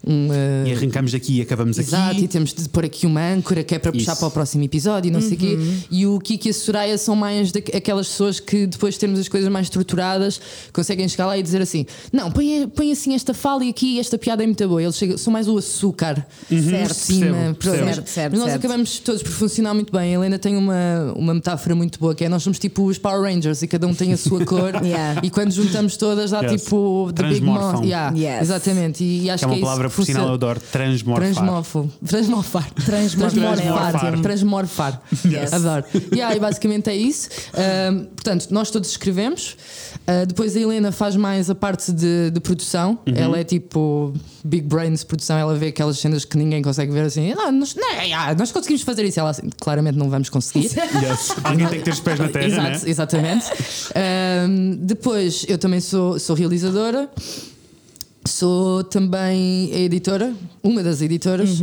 um 0.05 0.29
uh, 0.31 0.67
E 0.67 0.73
arrancamos 0.73 1.15
aqui 1.15 1.39
e 1.39 1.43
acabamos 1.43 1.79
Exato, 1.79 2.11
aqui. 2.17 2.25
e 2.25 2.29
temos 2.29 2.53
de 2.53 2.69
pôr 2.69 2.85
aqui 2.85 3.07
uma 3.07 3.21
âncora 3.25 3.63
que 3.63 3.73
é 3.73 3.79
para 3.79 3.93
puxar 3.93 4.13
Isso. 4.13 4.19
para 4.21 4.29
o 4.29 4.31
próximo 4.33 4.65
episódio 4.65 5.09
e 5.11 5.13
não 5.13 5.21
sei 5.21 5.35
o 5.35 5.37
quê. 5.37 5.55
Uhum. 5.55 5.79
E 5.89 6.07
o 6.09 6.19
Kiki 6.19 6.49
e 6.49 6.51
a 6.51 6.55
Soraya 6.55 6.99
são 6.99 7.15
mais 7.15 7.53
aquelas 7.73 8.09
pessoas 8.09 8.41
que 8.41 8.67
depois 8.67 8.95
de 8.95 9.01
termos 9.01 9.21
as 9.21 9.29
coisas 9.29 9.49
mais 9.49 9.67
estruturadas 9.67 10.41
conseguem 10.73 11.07
chegar 11.09 11.27
lá 11.27 11.39
e 11.39 11.43
dizer 11.43 11.63
assim: 11.63 11.87
não, 12.13 12.33
põe, 12.33 12.67
põe 12.67 12.91
assim 12.91 13.15
esta 13.15 13.33
fala 13.33 13.65
e 13.65 13.69
aqui 13.71 14.01
esta 14.01 14.19
piada 14.19 14.43
é 14.43 14.47
muito 14.47 14.67
boa. 14.67 14.83
Eles 14.83 14.97
chegam, 14.97 15.17
são 15.17 15.33
mais 15.33 15.47
o 15.47 15.57
açúcar 15.57 16.27
por 16.49 16.59
Certo. 16.61 16.95
cima. 16.95 17.27
Percebo, 17.27 17.55
percebo. 17.55 17.85
Certo, 17.95 18.07
certo, 18.09 18.40
nós 18.41 18.51
certo. 18.51 18.65
acabamos 18.65 18.99
todos 18.99 19.23
por 19.23 19.31
funcionar 19.33 19.75
muito 19.75 19.93
bem. 19.93 20.11
A 20.15 20.19
Helena 20.19 20.39
tem 20.39 20.57
uma, 20.57 21.13
uma 21.17 21.35
metáfora 21.35 21.75
muito 21.75 21.99
boa 21.99 22.15
que 22.15 22.25
é: 22.25 22.29
nós 22.29 22.43
somos 22.43 22.59
tipo 22.59 22.85
os 22.85 22.99
Power 22.99 23.23
Rangers 23.23 23.63
e 23.63 23.69
cada 23.69 23.87
um 23.87 23.95
tem 23.95 24.13
a 24.13 24.17
sua 24.17 24.45
cor. 24.45 24.71
Yeah. 24.91 25.21
E 25.23 25.31
quando 25.31 25.53
juntamos 25.53 25.97
todas 25.97 26.31
dá 26.31 26.41
Yes. 26.41 26.63
tipo 26.63 27.11
The 27.15 27.23
Big 27.23 27.35
Transmorfam. 27.41 27.73
Mouth. 27.73 27.85
Yeah, 27.85 28.17
Yes. 28.17 28.43
Exatamente. 28.43 29.05
E, 29.05 29.25
e 29.25 29.31
acho 29.31 29.41
Que 29.41 29.45
é 29.45 29.49
uma 29.49 29.55
que 29.57 29.61
é 29.61 29.65
palavra 29.65 29.87
isso 29.87 29.97
por 29.97 30.07
que 30.07 30.13
sinal 30.13 30.29
eu 30.29 30.35
adoro, 30.35 30.61
transmorfar. 30.73 31.23
Transmorfo. 31.33 31.91
Transmorfar. 32.07 32.71
Transmorfar. 32.85 33.31
Transmorfar. 33.61 34.21
Transmorfar. 34.23 35.03
Yes. 35.27 35.53
Adoro. 35.53 35.85
Yeah, 36.13 36.35
e 36.35 36.41
basicamente 36.41 36.89
é 36.91 36.97
isso. 36.97 37.29
Portanto, 38.17 38.49
nós 38.51 38.71
todos 38.71 38.91
escrevemos. 38.91 39.57
Ah, 40.07 40.25
depois 40.25 40.57
a 40.57 40.61
Helena 40.61 40.91
faz 40.93 41.15
mais 41.17 41.51
a 41.51 41.55
parte 41.55 41.93
de, 41.93 42.31
de 42.31 42.41
produção. 42.41 42.99
Uhum. 43.07 43.15
Ela 43.15 43.39
é 43.39 43.45
tipo 43.45 44.13
big 44.45 44.67
brains 44.67 45.01
de 45.01 45.07
produção. 45.07 45.37
Ela 45.39 45.55
vê 45.55 45.69
aquelas 45.69 45.99
cenas 45.99 46.25
que 46.25 46.37
ninguém 46.37 46.63
consegue 46.63 46.91
ver 46.93 47.03
assim. 47.03 47.33
Ah, 47.39 47.53
nós, 47.53 47.75
não, 47.75 48.30
ah, 48.31 48.35
nós 48.35 48.53
conseguimos 48.53 48.83
fazer 48.83 49.05
isso. 49.05 49.19
Ela 49.21 49.31
assim, 49.31 49.51
claramente 49.59 49.97
não 49.97 50.09
vamos 50.11 50.29
conseguir. 50.29 50.71
Yes. 51.01 51.35
Alguém 51.43 51.67
tem 51.69 51.79
que 51.79 51.85
ter 51.85 51.93
os 51.93 52.01
pés 52.01 52.19
na 52.19 52.29
terra, 52.29 52.47
Exato, 52.47 52.85
né? 52.85 52.91
exatamente. 52.91 53.47
Ahm, 53.95 54.77
depois, 54.81 55.45
eu 55.49 55.57
também 55.59 55.81
sou, 55.81 56.19
sou 56.19 56.35
realizadora. 56.37 57.09
Sou 58.27 58.85
também 58.85 59.75
editora, 59.75 60.35
uma 60.63 60.83
das 60.83 61.01
editoras, 61.01 61.61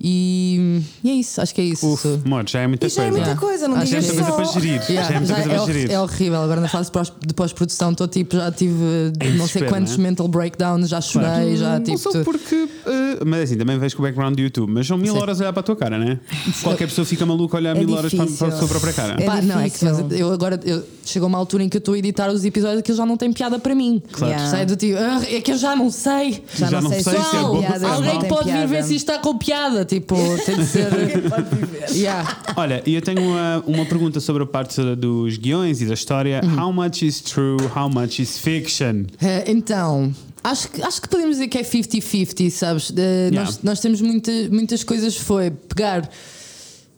e, 0.00 0.80
e 1.04 1.10
é 1.10 1.14
isso, 1.14 1.40
acho 1.40 1.54
que 1.54 1.60
é 1.60 1.64
isso. 1.64 1.86
Uf, 1.86 2.04
já 2.46 2.60
é 2.60 2.66
muita 2.66 2.86
E 2.86 2.90
já 2.90 3.02
é 3.04 3.10
coisa. 3.10 3.24
muita 3.26 3.40
coisa, 3.40 3.68
não 3.68 3.76
Acho 3.76 3.86
Já 3.90 3.98
é 3.98 4.00
muita 4.00 4.14
coisa 4.14 4.32
para 4.32 4.44
gerir. 4.60 4.82
Yeah, 4.88 5.08
já 5.08 5.14
é 5.14 5.18
muita 5.18 5.26
já 5.26 5.34
coisa 5.34 5.50
é, 5.52 5.56
para 5.64 5.66
gerir. 5.72 5.90
é 5.92 6.00
horrível. 6.00 6.40
Agora 6.42 6.60
na 6.60 6.68
fase 6.68 6.90
de 7.26 7.34
pós-produção 7.34 7.92
estou 7.92 8.08
tipo, 8.08 8.36
já 8.36 8.50
tive 8.50 8.74
É 9.20 9.30
não 9.30 9.46
sei 9.46 9.62
quantos 9.62 9.96
não 9.96 10.04
é? 10.04 10.08
mental 10.08 10.28
breakdowns, 10.28 10.88
já 10.88 11.00
chorei, 11.00 11.56
já 11.56 11.74
Não 11.78 11.82
tipo. 11.84 11.98
só 11.98 12.22
porque. 12.24 12.68
eh, 12.86 13.24
mas 13.26 13.42
assim, 13.42 13.56
também 13.58 13.78
vejo 13.78 13.96
com 13.96 14.02
o 14.02 14.06
background 14.06 14.34
do 14.34 14.40
YouTube, 14.40 14.70
mas 14.72 14.86
são 14.86 14.96
mil 14.96 15.12
Sim. 15.14 15.20
horas 15.20 15.40
a 15.40 15.44
olhar 15.44 15.52
para 15.52 15.60
a 15.60 15.64
tua 15.64 15.76
cara, 15.76 15.98
né? 15.98 16.18
Qualquer 16.62 16.86
pessoa 16.88 17.04
fica 17.04 17.24
maluca 17.26 17.56
a 17.56 17.60
olhar 17.60 17.76
É 17.76 17.78
mil 17.84 17.94
horas 17.94 18.12
para, 18.14 18.26
para 18.26 18.48
a 18.48 18.52
sua 18.58 18.68
própria 18.68 18.92
cara. 18.92 19.16
É 19.22 19.26
Pá, 19.26 19.42
não, 19.42 19.60
é 19.60 19.68
que 19.70 19.84
eu 19.84 20.32
agora 20.32 20.58
eu, 20.64 20.82
chegou 21.04 21.28
uma 21.28 21.38
altura 21.38 21.64
em 21.64 21.68
que 21.68 21.76
eu 21.76 21.80
estou 21.80 21.94
a 21.94 21.98
editar 21.98 22.30
os 22.30 22.44
episódios 22.44 22.82
que 22.82 22.92
já 22.92 23.04
não 23.04 23.16
tem 23.16 23.32
piada 23.32 23.58
para 23.58 23.74
mim. 23.74 24.02
Claro. 24.12 24.32
Yeah. 24.32 24.50
Sai 24.50 24.66
do 24.66 24.76
tipo, 24.76 24.98
"Ah, 24.98 25.20
é 25.28 25.40
que 25.40 25.52
eu 25.52 25.58
já 25.58 25.74
não 25.76 25.90
sei. 25.90 26.42
Já, 26.54 26.66
Já 26.68 26.80
não 26.80 26.90
não 26.90 26.90
sei 26.90 27.02
sei 27.02 27.12
se 27.22 27.36
é 27.36 27.40
bom 27.40 27.62
é 27.62 27.86
Alguém 27.88 28.14
mau. 28.14 28.37
Pode 28.38 28.50
vir 28.50 28.56
piada. 28.56 28.66
ver 28.66 28.82
se 28.84 28.94
isto 28.96 29.10
está 29.10 29.18
com 29.22 29.36
piada. 29.38 29.84
Tipo, 29.84 30.16
tem 30.44 30.56
de 30.56 30.64
ser. 30.66 30.88
yeah. 31.94 32.38
Olha, 32.56 32.82
e 32.86 32.94
eu 32.94 33.02
tenho 33.02 33.22
uma, 33.22 33.62
uma 33.66 33.84
pergunta 33.86 34.20
sobre 34.20 34.42
a 34.42 34.46
parte 34.46 34.80
dos 34.96 35.36
guiões 35.36 35.80
e 35.80 35.86
da 35.86 35.94
história. 35.94 36.40
Uhum. 36.44 36.58
How 36.66 36.72
much 36.72 37.02
is 37.02 37.20
true? 37.20 37.56
How 37.74 37.88
much 37.88 38.18
is 38.20 38.38
fiction? 38.38 39.04
Eh, 39.20 39.44
então, 39.50 40.14
acho 40.42 40.68
que, 40.70 40.82
acho 40.82 41.00
que 41.02 41.08
podemos 41.08 41.36
dizer 41.36 41.48
que 41.48 41.58
é 41.58 41.62
50-50, 41.62 42.50
sabes? 42.50 42.92
Eh, 42.96 43.28
Yeah. 43.30 43.40
nós, 43.44 43.60
nós 43.62 43.80
temos 43.80 44.00
muita, 44.00 44.30
muitas 44.50 44.82
coisas. 44.84 45.16
Foi 45.16 45.50
pegar. 45.50 46.08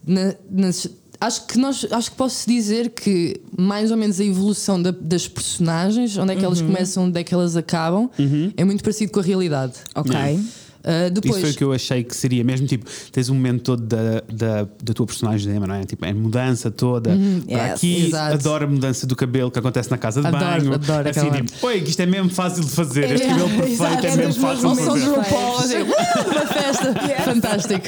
na- 0.07 0.35
nas, 0.51 0.89
acho 1.21 1.47
que 1.47 1.59
nós 1.59 1.87
acho 1.91 2.11
que 2.11 2.17
posso 2.17 2.49
dizer 2.49 2.91
que 2.91 3.39
mais 3.57 3.91
ou 3.91 3.97
menos 3.97 4.19
a 4.19 4.25
evolução 4.25 4.81
da- 4.81 4.95
das 4.99 5.29
personagens, 5.29 6.17
onde 6.17 6.33
é 6.33 6.35
que 6.35 6.41
Uhum. 6.41 6.47
elas 6.47 6.63
começam, 6.63 7.05
onde 7.05 7.21
é 7.21 7.25
que 7.25 7.35
elas 7.35 7.55
acabam, 7.57 8.09
é 8.57 8.65
muito 8.65 8.83
parecido 8.83 9.13
com 9.13 9.21
a 9.21 9.23
realidade. 9.23 9.75
Ok. 9.95 10.15
Yeah. 10.15 10.43
Eh, 10.83 11.11
depois, 11.11 11.35
Isso 11.37 11.41
foi 11.43 11.51
o 11.51 11.55
que 11.55 11.65
eu 11.65 11.73
achei 11.73 12.03
que 12.05 12.17
seria 12.17 12.43
mesmo 12.43 12.67
tipo, 12.67 12.85
tens 13.13 13.29
um 13.29 13.35
momento 13.35 13.63
todo 13.63 13.83
da, 13.83 14.23
da, 14.33 14.69
da 14.83 14.95
tua 14.95 15.07
personagem, 15.07 15.55
Emma, 15.55 15.67
não 15.67 15.75
é? 15.75 15.85
Tipo, 15.85 16.05
é 16.07 16.13
mudança 16.13 16.71
toda. 16.71 17.11
para 17.11 17.63
yes, 17.65 17.73
aqui, 17.75 18.07
exato. 18.07 18.35
adoro 18.35 18.65
a 18.65 18.69
mudança 18.69 19.07
do 19.07 19.15
cabelo 19.15 19.51
que 19.51 19.59
acontece 19.59 19.91
na 19.91 19.99
casa 19.99 20.21
de 20.21 20.27
Adoro, 20.29 20.45
banho. 20.45 20.75
adoro 20.75 21.09
assim, 21.09 21.21
aquela- 21.29 21.45
tipo, 21.45 21.67
oi, 21.67 21.81
que 21.83 21.91
isto 21.91 22.01
é 22.01 22.07
mesmo 22.07 22.31
fácil 22.31 22.65
de 22.65 22.71
fazer. 22.71 23.11
Este 23.13 23.27
Yeah, 23.27 23.43
cabelo 23.43 23.49
perfeito 23.61 23.83
exato, 23.83 24.07
é 24.07 24.11
é 24.11 24.17
mesmo 24.17 24.41
fácil 24.43 24.71
de 24.71 24.77
são 24.77 24.87
fazer. 24.87 25.05
de 25.05 25.11
RuPaul, 25.11 25.57
"Uh, 25.57 26.31
uma 26.31 26.47
festa, 26.47 26.95
fantástico. 27.25 27.87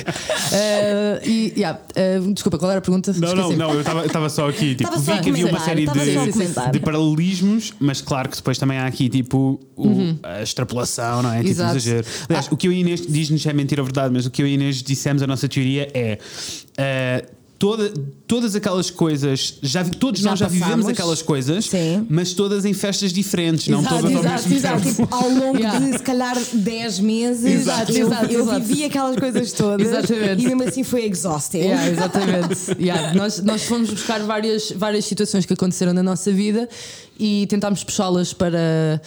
Eh, 0.53 1.21
e, 1.25 1.53
yeah, 1.57 1.79
eh, 1.95 2.21
desculpa, 2.33 2.59
qual 2.59 2.71
era 2.71 2.79
a 2.79 2.83
pergunta? 2.83 3.13
Não, 3.17 3.35
não, 3.35 3.53
não, 3.57 3.75
eu 3.75 3.81
estava 3.81 4.29
só 4.29 4.49
aqui, 4.49 4.75
tipo, 4.75 4.91
vi 4.99 5.21
que 5.21 5.31
havia 5.31 5.47
uma 5.47 5.61
série 5.61 5.87
de, 5.87 6.73
de 6.73 6.81
paralelismos, 6.81 7.73
mas 7.81 8.01
claro 8.01 8.29
que 8.29 8.37
depois 8.37 8.59
também 8.59 8.79
há 8.79 8.87
aqui 8.87 9.09
tipo 9.09 9.61
o- 9.77 10.15
a 10.23 10.43
extrapolação, 10.43 11.23
não 11.23 11.33
é? 11.33 11.37
Tipo, 11.39 11.47
Uhum. 11.47 11.51
Exato. 11.53 11.77
exagero. 11.77 12.07
Aliás, 12.29 12.49
o 12.51 12.57
que 12.57 12.67
eu 12.69 12.73
e 12.73 12.82
a 12.82 12.82
Inês 12.83 13.07
diz-nos 13.07 13.45
é 13.47 13.53
mentira 13.53 13.81
ou 13.83 13.87
verdade, 13.87 14.13
mas 14.13 14.27
o 14.27 14.31
que 14.31 14.43
eu 14.43 14.47
e 14.47 14.53
Inês 14.55 14.83
dissemos, 14.83 15.23
a 15.23 15.27
nossa 15.27 15.49
teoria 15.49 15.89
é. 15.95 16.19
eh, 16.77 17.25
toda, 17.59 17.93
todas 18.27 18.57
aquelas 18.57 18.91
coisas, 18.91 19.55
já, 19.63 19.85
todos 19.85 20.21
Já 20.21 20.31
nós 20.31 20.39
já 20.41 20.49
vivemos 20.49 20.71
passámos. 20.71 20.89
aquelas 20.89 21.23
coisas, 21.23 21.67
Sim. 21.67 22.05
mas 22.11 22.33
todas 22.35 22.65
em 22.65 22.73
festas 22.75 23.13
diferentes, 23.13 23.69
não 23.69 23.79
Exato, 23.81 23.97
todas 24.01 24.13
ao 24.17 24.21
exato, 24.25 24.49
mesmo 24.49 24.57
exato. 24.57 24.83
tempo. 24.83 25.03
Tipo, 25.03 25.15
ao 25.15 25.29
longo 25.29 25.59
Yeah. 25.63 25.79
de 25.79 25.93
se 25.97 26.03
calhar 26.03 26.37
10 26.53 26.99
meses, 26.99 27.45
Exato. 27.45 27.93
eu, 27.93 28.07
Exato, 28.09 28.33
eu 28.33 28.61
vivi 28.61 28.85
aquelas 28.85 29.15
coisas 29.17 29.53
todas 29.53 29.87
Exatamente. 29.87 30.43
e 30.43 30.47
mesmo 30.49 30.63
assim 30.65 30.83
foi 30.83 31.05
exhausting. 31.07 31.59
Yeah, 31.59 31.89
exatamente. 31.89 32.83
Yeah, 32.83 33.15
Nós, 33.15 33.41
nós 33.41 33.63
fomos 33.63 33.91
buscar 33.91 34.21
várias, 34.25 34.73
várias 34.73 35.05
situações 35.05 35.47
que 35.47 35.53
aconteceram 35.53 35.93
na 35.93 36.03
nossa 36.03 36.33
vida 36.33 36.69
e 37.19 37.47
tentámos 37.49 37.85
puxá-las 37.85 38.33
para. 38.33 39.01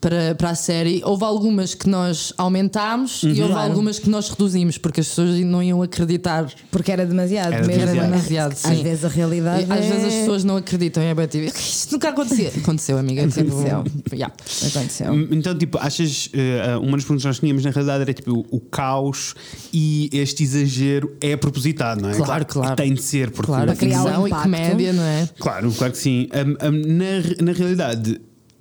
Para, 0.00 0.34
para 0.34 0.48
a 0.50 0.54
série, 0.54 1.02
houve 1.04 1.24
algumas 1.24 1.74
que 1.74 1.86
nós 1.86 2.32
aumentámos 2.38 3.22
e 3.22 3.42
houve 3.42 3.52
algumas 3.52 3.98
que 3.98 4.08
nós 4.08 4.30
reduzimos 4.30 4.78
porque 4.78 5.00
as 5.00 5.08
pessoas 5.08 5.38
não 5.40 5.62
iam 5.62 5.82
acreditar. 5.82 6.50
Porque 6.70 6.90
era 6.90 7.04
demasiado. 7.04 7.52
Era 7.52 7.66
mesmo. 7.66 7.80
demasiado. 7.84 8.10
demasiado, 8.10 8.52
Às 8.52 8.58
sim. 8.78 8.82
vezes 8.82 9.04
a 9.04 9.08
realidade. 9.08 9.66
E 9.68 9.72
às 9.72 9.84
vezes 9.84 10.04
as 10.06 10.12
é- 10.14 10.20
pessoas 10.20 10.42
não 10.44 10.56
acreditam 10.56 11.02
é 11.02 11.14
bem 11.14 11.26
tipo, 11.26 11.44
isto 11.54 11.92
nunca 11.92 12.08
acontecia. 12.08 12.48
Aconteceu, 12.56 12.96
amiga. 12.96 13.28
tipo, 13.28 13.40
Aconteceu. 13.50 13.84
yeah. 14.14 14.34
Aconteceu. 14.68 15.28
Então, 15.30 15.58
tipo, 15.58 15.76
achas. 15.78 16.30
eh, 16.32 16.76
uma 16.78 16.92
das 16.92 17.02
perguntas 17.04 17.22
que 17.22 17.28
nós 17.28 17.38
tínhamos 17.40 17.64
na 17.64 17.70
realidade 17.70 18.02
era 18.02 18.14
tipo 18.14 18.32
o, 18.32 18.56
o 18.56 18.60
caos 18.60 19.34
e 19.70 20.08
este 20.14 20.42
exagero 20.44 21.14
é 21.20 21.36
propositado, 21.36 22.00
não 22.00 22.08
é? 22.10 22.14
Claro, 22.14 22.46
que 22.46 22.52
claro. 22.54 22.76
tem 22.76 22.94
de 22.94 23.02
ser, 23.02 23.30
porque. 23.30 23.46
Claro, 23.46 23.66
Para 23.66 23.76
criar 23.76 24.00
um 24.00 24.04
ficção 24.04 24.22
e 24.26 24.30
impacto. 24.30 24.42
comédia, 24.44 24.92
não 24.94 25.02
é? 25.04 25.28
Claro, 25.38 25.70
claro 25.72 25.92
que 25.92 25.98
sim. 25.98 26.26
Um, 26.34 26.68
um, 26.68 26.96
na, 26.96 27.44
na 27.44 27.52
realidade, 27.52 28.18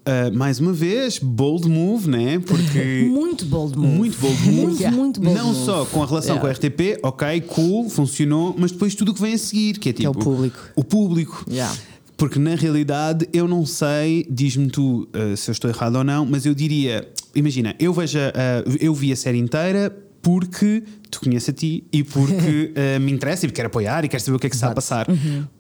uh, 0.08 0.36
mais 0.38 0.60
uma 0.60 0.74
vez, 0.74 1.20
bold 1.20 1.68
move, 1.70 2.10
né? 2.10 2.40
Porque. 2.40 3.06
Muito 3.10 3.46
bold 3.46 3.78
move. 3.78 3.94
Muito 3.98 4.18
bold 4.20 4.42
move. 4.44 4.52
Muito, 4.62 4.80
Yeah. 4.82 4.98
muito 4.98 5.20
bold 5.22 5.38
Não 5.38 5.48
move. 5.54 5.66
só 5.66 5.86
com 5.86 6.02
a 6.04 6.06
relação 6.06 6.36
Yeah. 6.36 6.42
com 6.42 6.48
a 6.48 6.52
RTP, 6.70 7.00
ok, 7.04 7.42
cool, 7.42 7.90
funcionou, 7.90 8.56
mas 8.58 8.72
depois 8.72 8.96
tudo 8.96 9.12
o 9.12 9.14
que 9.14 9.22
vem 9.22 9.34
a 9.34 9.38
seguir, 9.38 9.78
que 9.80 9.90
é 9.90 9.94
tipo. 9.94 10.08
é 10.08 10.10
o 10.10 10.14
público. 10.14 10.60
O 10.76 10.84
público. 10.84 11.46
Yeah. 11.50 11.74
Porque 12.18 12.38
na 12.38 12.54
realidade 12.56 13.28
eu 13.32 13.48
não 13.48 13.66
sei, 13.66 14.26
diz-me 14.30 14.68
tu 14.70 15.08
uh, 15.16 15.38
se 15.38 15.50
eu 15.50 15.54
estou 15.54 15.70
errado 15.70 15.96
ou 15.96 16.04
não, 16.04 16.26
mas 16.26 16.46
eu 16.46 16.54
diria: 16.54 17.08
imagina, 17.34 17.74
eu 17.80 17.94
vejo, 17.94 18.18
uh, 18.20 18.78
eu 18.80 18.94
vi 18.94 19.12
a 19.14 19.16
série 19.16 19.38
inteira 19.38 19.96
porque 20.22 20.84
te 21.10 21.20
conheço 21.20 21.50
a 21.50 21.54
ti 21.54 21.84
e 21.92 22.04
porque 22.04 22.72
uh, 22.76 23.00
me 23.02 23.12
interessa 23.12 23.46
e 23.46 23.48
porque 23.50 23.56
quero 23.56 23.68
apoiar 23.68 24.06
e 24.06 24.08
quero 24.08 24.22
saber 24.24 24.36
o 24.36 24.40
que 24.40 24.46
é 24.46 24.50
que 24.50 24.56
se 24.56 24.60
está 24.60 24.72
a 24.72 24.76
passar. 24.76 25.08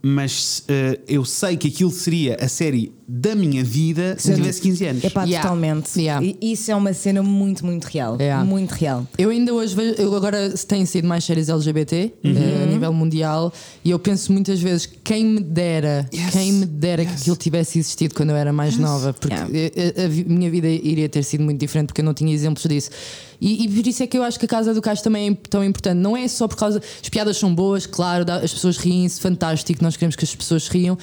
Mas 0.02 0.64
uh, 0.70 1.00
eu 1.08 1.26
sei 1.26 1.58
que 1.58 1.68
aquilo 1.70 1.92
seria 1.92 2.38
a 2.40 2.48
série 2.48 2.92
da 3.08 3.34
minha 3.36 3.64
vida 3.64 4.16
se 4.20 4.32
eu 4.32 4.36
tivesse 4.36 4.62
15 4.62 4.86
anos. 4.86 5.04
É 5.04 5.10
pá, 5.10 5.24
Yeah. 5.24 5.42
totalmente. 5.50 6.00
Yeah. 6.00 6.24
E 6.26 6.52
isso 6.54 6.72
é 6.72 6.76
uma 6.76 6.94
cena 6.94 7.24
muito, 7.24 7.66
muito 7.66 7.86
real. 7.86 8.18
Yeah. 8.20 8.44
Muito 8.46 8.72
real. 8.74 9.08
Eu 9.18 9.30
ainda 9.32 9.52
hoje 9.54 9.76
vejo, 9.76 9.96
eu 10.00 10.14
agora 10.16 10.50
tenho 10.68 10.86
sido 10.86 11.08
mais 11.08 11.24
séries 11.24 11.50
LGBT 11.50 12.14
eh, 12.24 12.64
a 12.64 12.66
nível 12.68 12.94
mundial 12.94 13.52
e 13.84 13.90
eu 13.90 13.98
penso 14.00 14.32
muitas 14.32 14.60
vezes 14.62 14.86
quem 15.04 15.26
me 15.26 15.40
dera, 15.42 16.08
Yes. 16.14 16.32
quem 16.32 16.54
me 16.54 16.66
dera 16.68 17.04
que 17.04 17.12
Yes. 17.12 17.22
aquilo 17.22 17.36
tivesse 17.36 17.80
existido 17.80 18.14
quando 18.14 18.30
eu 18.30 18.36
era 18.36 18.54
mais 18.54 18.78
nova, 18.78 19.14
porque 19.14 19.34
Yeah. 19.34 19.50
a, 19.98 20.02
a- 20.04 20.06
a 20.06 20.10
minha 20.10 20.50
vida 20.52 20.68
iria 20.68 21.10
ter 21.10 21.24
sido 21.24 21.44
muito 21.44 21.60
diferente 21.60 21.88
porque 21.88 22.02
eu 22.02 22.06
não 22.06 22.14
tinha 22.14 22.34
exemplos 22.34 22.66
disso. 22.68 22.92
E, 23.42 23.66
e 23.66 23.70
por 23.70 23.88
isso 23.88 24.04
é 24.04 24.08
que 24.08 24.18
eu 24.18 24.24
acho 24.24 24.38
que 24.38 24.46
a 24.46 24.48
Casa 24.48 24.74
do 24.74 24.82
Cais 24.82 25.02
também 25.02 25.30
é 25.30 25.38
tão 25.50 25.64
importante. 25.64 25.98
Não 25.98 26.16
é 26.16 26.28
só 26.28 26.48
por 26.48 26.58
causa. 26.58 26.82
As 27.02 27.10
piadas 27.10 27.38
são 27.38 27.54
boas, 27.54 27.86
claro, 27.86 28.26
as 28.32 28.54
pessoas 28.54 28.78
riem-se, 28.78 29.20
fantástico, 29.20 29.82
nós 29.84 29.96
queremos 29.96 30.16
que 30.16 30.26
as 30.26 30.36
pessoas 30.36 30.68
riam, 30.68 30.98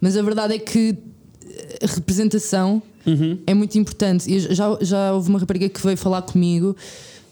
mas 0.00 0.16
a 0.16 0.22
verdade 0.22 0.54
é 0.54 0.58
que 0.58 0.96
a 1.82 1.86
representação 1.86 2.82
é 3.46 3.54
muito 3.54 3.76
importante. 3.78 4.32
E 4.32 4.38
já, 4.54 4.76
já 4.80 5.12
houve 5.12 5.28
uma 5.28 5.38
rapariga 5.38 5.68
que 5.68 5.82
veio 5.82 5.96
falar 5.96 6.22
comigo 6.22 6.76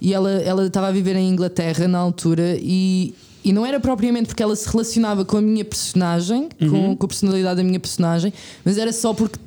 e 0.01 0.13
ela 0.13 0.31
ela 0.31 0.67
estava 0.67 0.89
a 0.89 0.93
viver 0.93 1.17
em 1.17 1.29
Inglaterra 1.29 1.87
na 1.87 1.99
altura 1.99 2.57
e, 2.61 3.15
e 3.45 3.53
não 3.53 3.65
era 3.65 3.79
propriamente 3.79 4.27
porque 4.29 4.43
ela 4.43 4.57
se 4.57 4.69
relacionava 4.69 5.25
com 5.25 5.37
a 5.37 5.41
minha 5.41 5.65
personagem, 5.65 6.49
com, 6.59 6.97
com 6.97 7.05
a 7.05 7.09
personalidade 7.09 7.57
da 7.57 7.65
minha 7.65 7.81
personagem, 7.81 8.33
mas 8.65 8.79
era 8.79 8.93
só 8.93 9.15
porque 9.15 9.39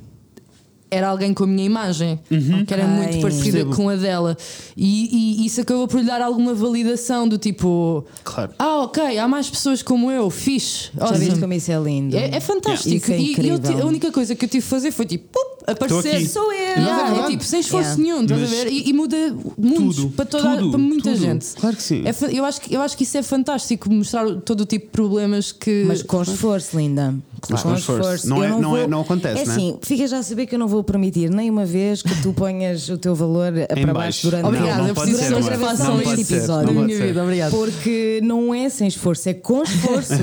era 0.94 1.07
alguém 1.07 1.34
com 1.34 1.44
a 1.44 1.48
minha 1.48 1.65
imagem, 1.65 2.20
que 2.68 2.74
era 2.74 2.86
muito 2.88 3.20
parecida 3.22 3.60
Percebo. 3.60 3.76
com 3.76 3.90
a 3.90 3.95
dela. 3.95 4.38
E, 4.76 5.41
e 5.41 5.45
isso 5.45 5.61
acabou 5.61 5.88
por 5.88 5.99
lhe 5.99 6.06
dar 6.06 6.22
alguma 6.22 6.53
validação 6.53 7.28
do 7.28 7.38
tipo: 7.38 8.06
Claro. 8.24 8.52
Ah, 8.57 8.82
ok, 8.82 9.18
há 9.18 9.28
mais 9.28 9.49
pessoas 9.49 9.82
como 9.82 10.11
eu, 10.11 10.30
fixe. 10.30 10.90
Já 10.95 11.03
awesome." 11.03 11.20
viste 11.26 11.40
como 11.40 11.53
isso 11.53 11.72
é 11.72 11.80
lindo? 11.80 12.15
É, 12.18 12.36
é 12.36 12.40
fantástico. 12.40 12.95
Isso 12.95 13.11
é 13.11 13.18
e 13.20 13.34
e 13.34 13.49
eu 13.49 13.84
a 13.84 13.86
única 13.86 14.11
coisa 14.11 14.36
que 14.36 14.45
eu 14.45 14.49
tive 14.49 14.64
de 14.64 14.70
fazer 14.70 14.91
foi 14.91 15.06
tipo, 15.06 15.28
pup, 15.32 15.62
aparecer. 15.68 16.27
Sou 16.27 16.52
eu. 16.52 16.60
Yeah, 16.60 17.15
é 17.18 17.19
é 17.19 17.27
tipo, 17.27 17.44
sem 17.44 17.60
esforço 17.60 17.90
Yeah. 17.99 18.03
nenhum, 18.03 18.22
estás 18.23 18.41
a 18.44 18.45
ver? 18.45 18.68
E, 18.72 18.90
e 18.90 18.94
muda 18.94 19.18
muito 19.57 19.94
tudo, 19.95 20.10
para, 20.11 20.26
toda, 20.26 20.57
tudo, 20.57 20.69
para 20.72 20.80
muita 20.80 21.11
tudo. 21.11 21.22
gente. 21.22 21.45
Claro 21.60 21.76
que 21.76 21.84
sim. 21.84 22.03
É 22.06 22.14
eu, 22.38 22.45
acho 22.45 22.61
que, 22.61 22.73
eu 22.73 22.81
acho 22.81 22.98
que 22.98 23.03
isso 23.03 23.18
é 23.18 23.23
fantástico, 23.23 23.91
mostrar 23.91 24.26
todo 24.41 24.61
o 24.61 24.65
tipo 24.65 24.85
de 24.85 24.91
problemas 24.91 25.52
que. 25.52 25.84
Mas 25.88 26.02
com 26.02 26.22
esforço, 26.22 26.77
linda. 26.77 27.14
Mas 27.49 27.61
com 27.61 27.73
esforço. 27.76 28.27
Não 28.30 28.41
é- 28.44 28.49
não 28.49 28.77
é- 28.77 28.88
não 28.88 29.02
acontece, 29.02 29.41
É 29.41 29.45
não 29.45 29.52
é? 29.53 29.56
assim, 29.56 29.77
fica 29.81 30.07
já 30.07 30.19
a 30.19 30.23
saber 30.23 30.45
que 30.45 30.56
eu 30.56 30.60
não 30.60 30.68
vou 30.68 30.81
permitir 30.84 31.30
nem 31.30 31.49
uma 31.49 31.65
vez 31.65 32.02
que 32.02 32.22
tu 32.22 32.31
ponhas 32.34 32.88
o 32.88 32.98
teu 32.98 33.14
valor 33.14 33.52
para 33.68 33.94
baixo 33.94 34.23
durante 34.27 34.45
Obrigada, 34.48 34.81
Não, 34.81 34.88
eu 34.88 34.95
preciso 34.95 35.18
ser, 35.18 35.23
pessoas 35.26 35.45
não 35.45 35.52
é? 35.53 35.57
façam 35.57 35.88
Não 35.98 36.03
pode 36.03 36.22
este 36.22 36.26
ser, 36.26 36.35
episódio 36.38 36.73
não 36.73 36.88
vida. 36.88 37.23
Obrigado. 37.23 37.52
Porque 37.52 38.22
não 38.23 38.53
é 38.53 38.69
sem 38.69 38.88
esforço, 38.88 39.27
é 39.27 39.34
com 39.34 39.61
esforço. 39.64 40.14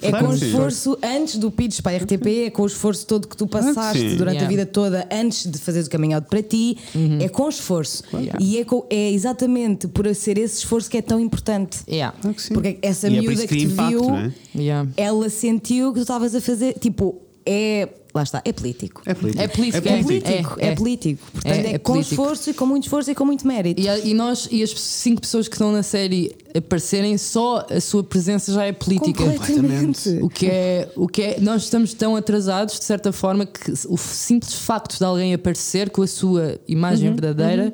é 0.00 0.10
Claro 0.10 0.26
com 0.26 0.32
esforço 0.34 0.96
antes 1.02 1.36
do 1.36 1.50
pitch 1.50 1.80
para 1.82 1.92
a 1.92 1.98
RTP, 1.98 2.44
é 2.46 2.50
com 2.50 2.62
o 2.62 2.66
esforço 2.66 3.04
todo 3.06 3.26
que 3.26 3.36
tu 3.36 3.46
Claro 3.48 3.66
passaste 3.74 4.14
durante 4.14 4.34
Yeah. 4.36 4.46
a 4.46 4.48
vida 4.48 4.66
toda 4.66 4.87
antes 5.12 5.46
de 5.50 5.58
fazeres 5.58 5.86
o 5.86 5.90
caminho 5.90 6.16
out 6.16 6.28
para 6.28 6.42
ti. 6.42 6.76
É 7.20 7.28
com 7.28 7.48
esforço. 7.48 8.02
Yeah. 8.12 8.38
E 8.40 8.58
é, 8.58 8.64
co- 8.64 8.86
é 8.90 9.10
exatamente 9.10 9.86
por 9.88 10.12
ser 10.14 10.38
esse 10.38 10.58
esforço 10.58 10.88
que 10.90 10.96
é 10.96 11.02
tão 11.02 11.18
importante. 11.20 11.78
Yeah. 11.88 12.16
Que. 12.34 12.54
Porque 12.54 12.78
essa 12.82 13.08
E 13.08 13.12
é 13.12 13.16
por 13.16 13.20
miúda 13.28 13.32
isso 13.44 13.48
que, 13.48 13.54
que 13.56 13.66
te 13.66 13.72
impacto, 13.72 14.02
viu, 14.04 14.14
é? 14.16 14.32
Yeah. 14.56 14.90
ela 14.96 15.28
sentiu 15.28 15.92
que 15.92 15.98
tu 15.98 16.02
estavas 16.02 16.34
a 16.34 16.40
fazer. 16.40 16.74
Tipo, 16.78 17.16
é. 17.46 17.88
Lá 18.18 18.22
está, 18.24 18.42
é 18.44 18.52
político. 18.52 19.00
É 19.06 19.14
político. 19.14 19.42
É 19.44 19.46
político, 19.48 19.88
É 19.88 19.92
é. 19.98 20.02
político, 20.02 20.56
é, 20.58 20.66
é. 20.66 20.74
político. 20.74 21.22
Portanto, 21.32 21.52
É- 21.52 21.56
é, 21.70 21.72
é 21.74 21.78
com 21.78 21.92
político. 21.92 22.14
esforço 22.20 22.50
e 22.50 22.54
com 22.54 22.66
muito 22.66 22.82
esforço 22.82 23.10
e 23.10 23.14
com 23.14 23.24
muito 23.24 23.46
mérito. 23.46 23.80
E, 23.80 23.88
a- 23.88 23.98
e 23.98 24.12
nós 24.12 24.48
e 24.50 24.60
as 24.62 24.70
cinco 24.70 25.20
pessoas 25.20 25.46
que 25.46 25.54
estão 25.54 25.70
na 25.70 25.84
série 25.84 26.32
aparecerem, 26.56 27.16
só 27.16 27.64
a 27.70 27.80
sua 27.80 28.02
presença 28.02 28.52
já 28.52 28.64
é 28.64 28.72
política. 28.72 29.22
Completamente. 29.24 30.18
O 30.20 30.28
que 30.28 30.46
é, 30.46 30.88
o 30.96 31.06
que 31.06 31.22
é, 31.22 31.40
nós 31.40 31.62
estamos 31.62 31.94
tão 31.94 32.16
atrasados 32.16 32.78
de 32.78 32.84
certa 32.84 33.12
forma 33.12 33.46
que 33.46 33.72
o 33.88 33.96
simples 33.96 34.54
facto 34.54 34.98
de 34.98 35.04
alguém 35.04 35.32
aparecer 35.34 35.90
com 35.90 36.02
a 36.02 36.06
sua 36.06 36.58
imagem 36.66 37.10
verdadeira 37.12 37.72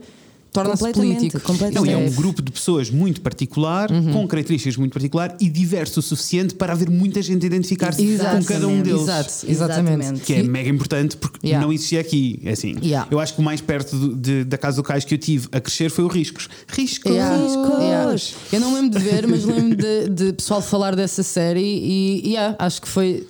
torna-se 0.55 0.93
político. 0.93 1.41
completamente. 1.41 1.75
Não, 1.75 1.85
e 1.85 1.91
é 1.93 1.97
um 1.97 2.07
Isso 2.07 2.17
grupo 2.17 2.41
de 2.41 2.51
pessoas 2.51 2.89
muito 2.91 3.21
particular, 3.21 3.89
com 4.13 4.27
características 4.27 4.77
muito 4.79 4.93
particular 4.93 5.37
e 5.41 5.49
diverso 5.51 6.01
o 6.01 6.03
suficiente 6.03 6.55
para 6.55 6.73
haver 6.73 6.89
muita 6.89 7.21
gente 7.21 7.43
a 7.43 7.47
identificar-se 7.47 8.03
com 8.03 8.45
cada 8.45 8.67
um 8.69 8.81
deles. 8.81 9.03
Exato, 9.03 9.47
exatamente. 9.49 10.21
Que 10.21 10.35
é 10.35 10.43
mega 10.43 10.71
importante 10.71 11.17
porque 11.17 11.35
Yeah. 11.45 11.67
não 11.67 11.73
existia 11.73 12.01
aqui. 12.01 12.41
É 12.45 12.53
assim. 12.53 12.75
Yeah. 12.83 13.07
Eu 13.11 13.21
acho 13.21 13.35
que 13.35 13.41
o 13.41 13.43
mais 13.45 13.61
perto 13.61 13.97
do- 13.97 14.15
de- 14.17 14.45
da 14.45 14.57
casa 14.57 14.77
do 14.77 14.83
cais 14.83 15.05
que 15.05 15.13
eu 15.15 15.19
tive 15.19 15.47
a 15.53 15.61
crescer 15.61 15.91
foi 15.91 16.05
o 16.05 16.09
Riscos. 16.09 16.49
Riscos! 16.69 17.11
Yeah, 17.13 17.37
Riscos. 17.37 17.79
yeah. 17.81 18.17
Eu 18.53 18.61
não 18.61 18.73
lembro 18.75 18.99
de 18.99 19.05
ver, 19.05 19.27
mas 19.27 19.45
lembro 19.45 19.77
de, 19.77 20.09
de 20.09 20.33
pessoal 20.33 20.63
falar 20.63 20.95
dessa 20.97 21.23
série 21.23 21.61
e 21.61 22.31
yeah, 22.31 22.55
acho 22.59 22.81
que 22.81 22.89
foi. 22.89 23.27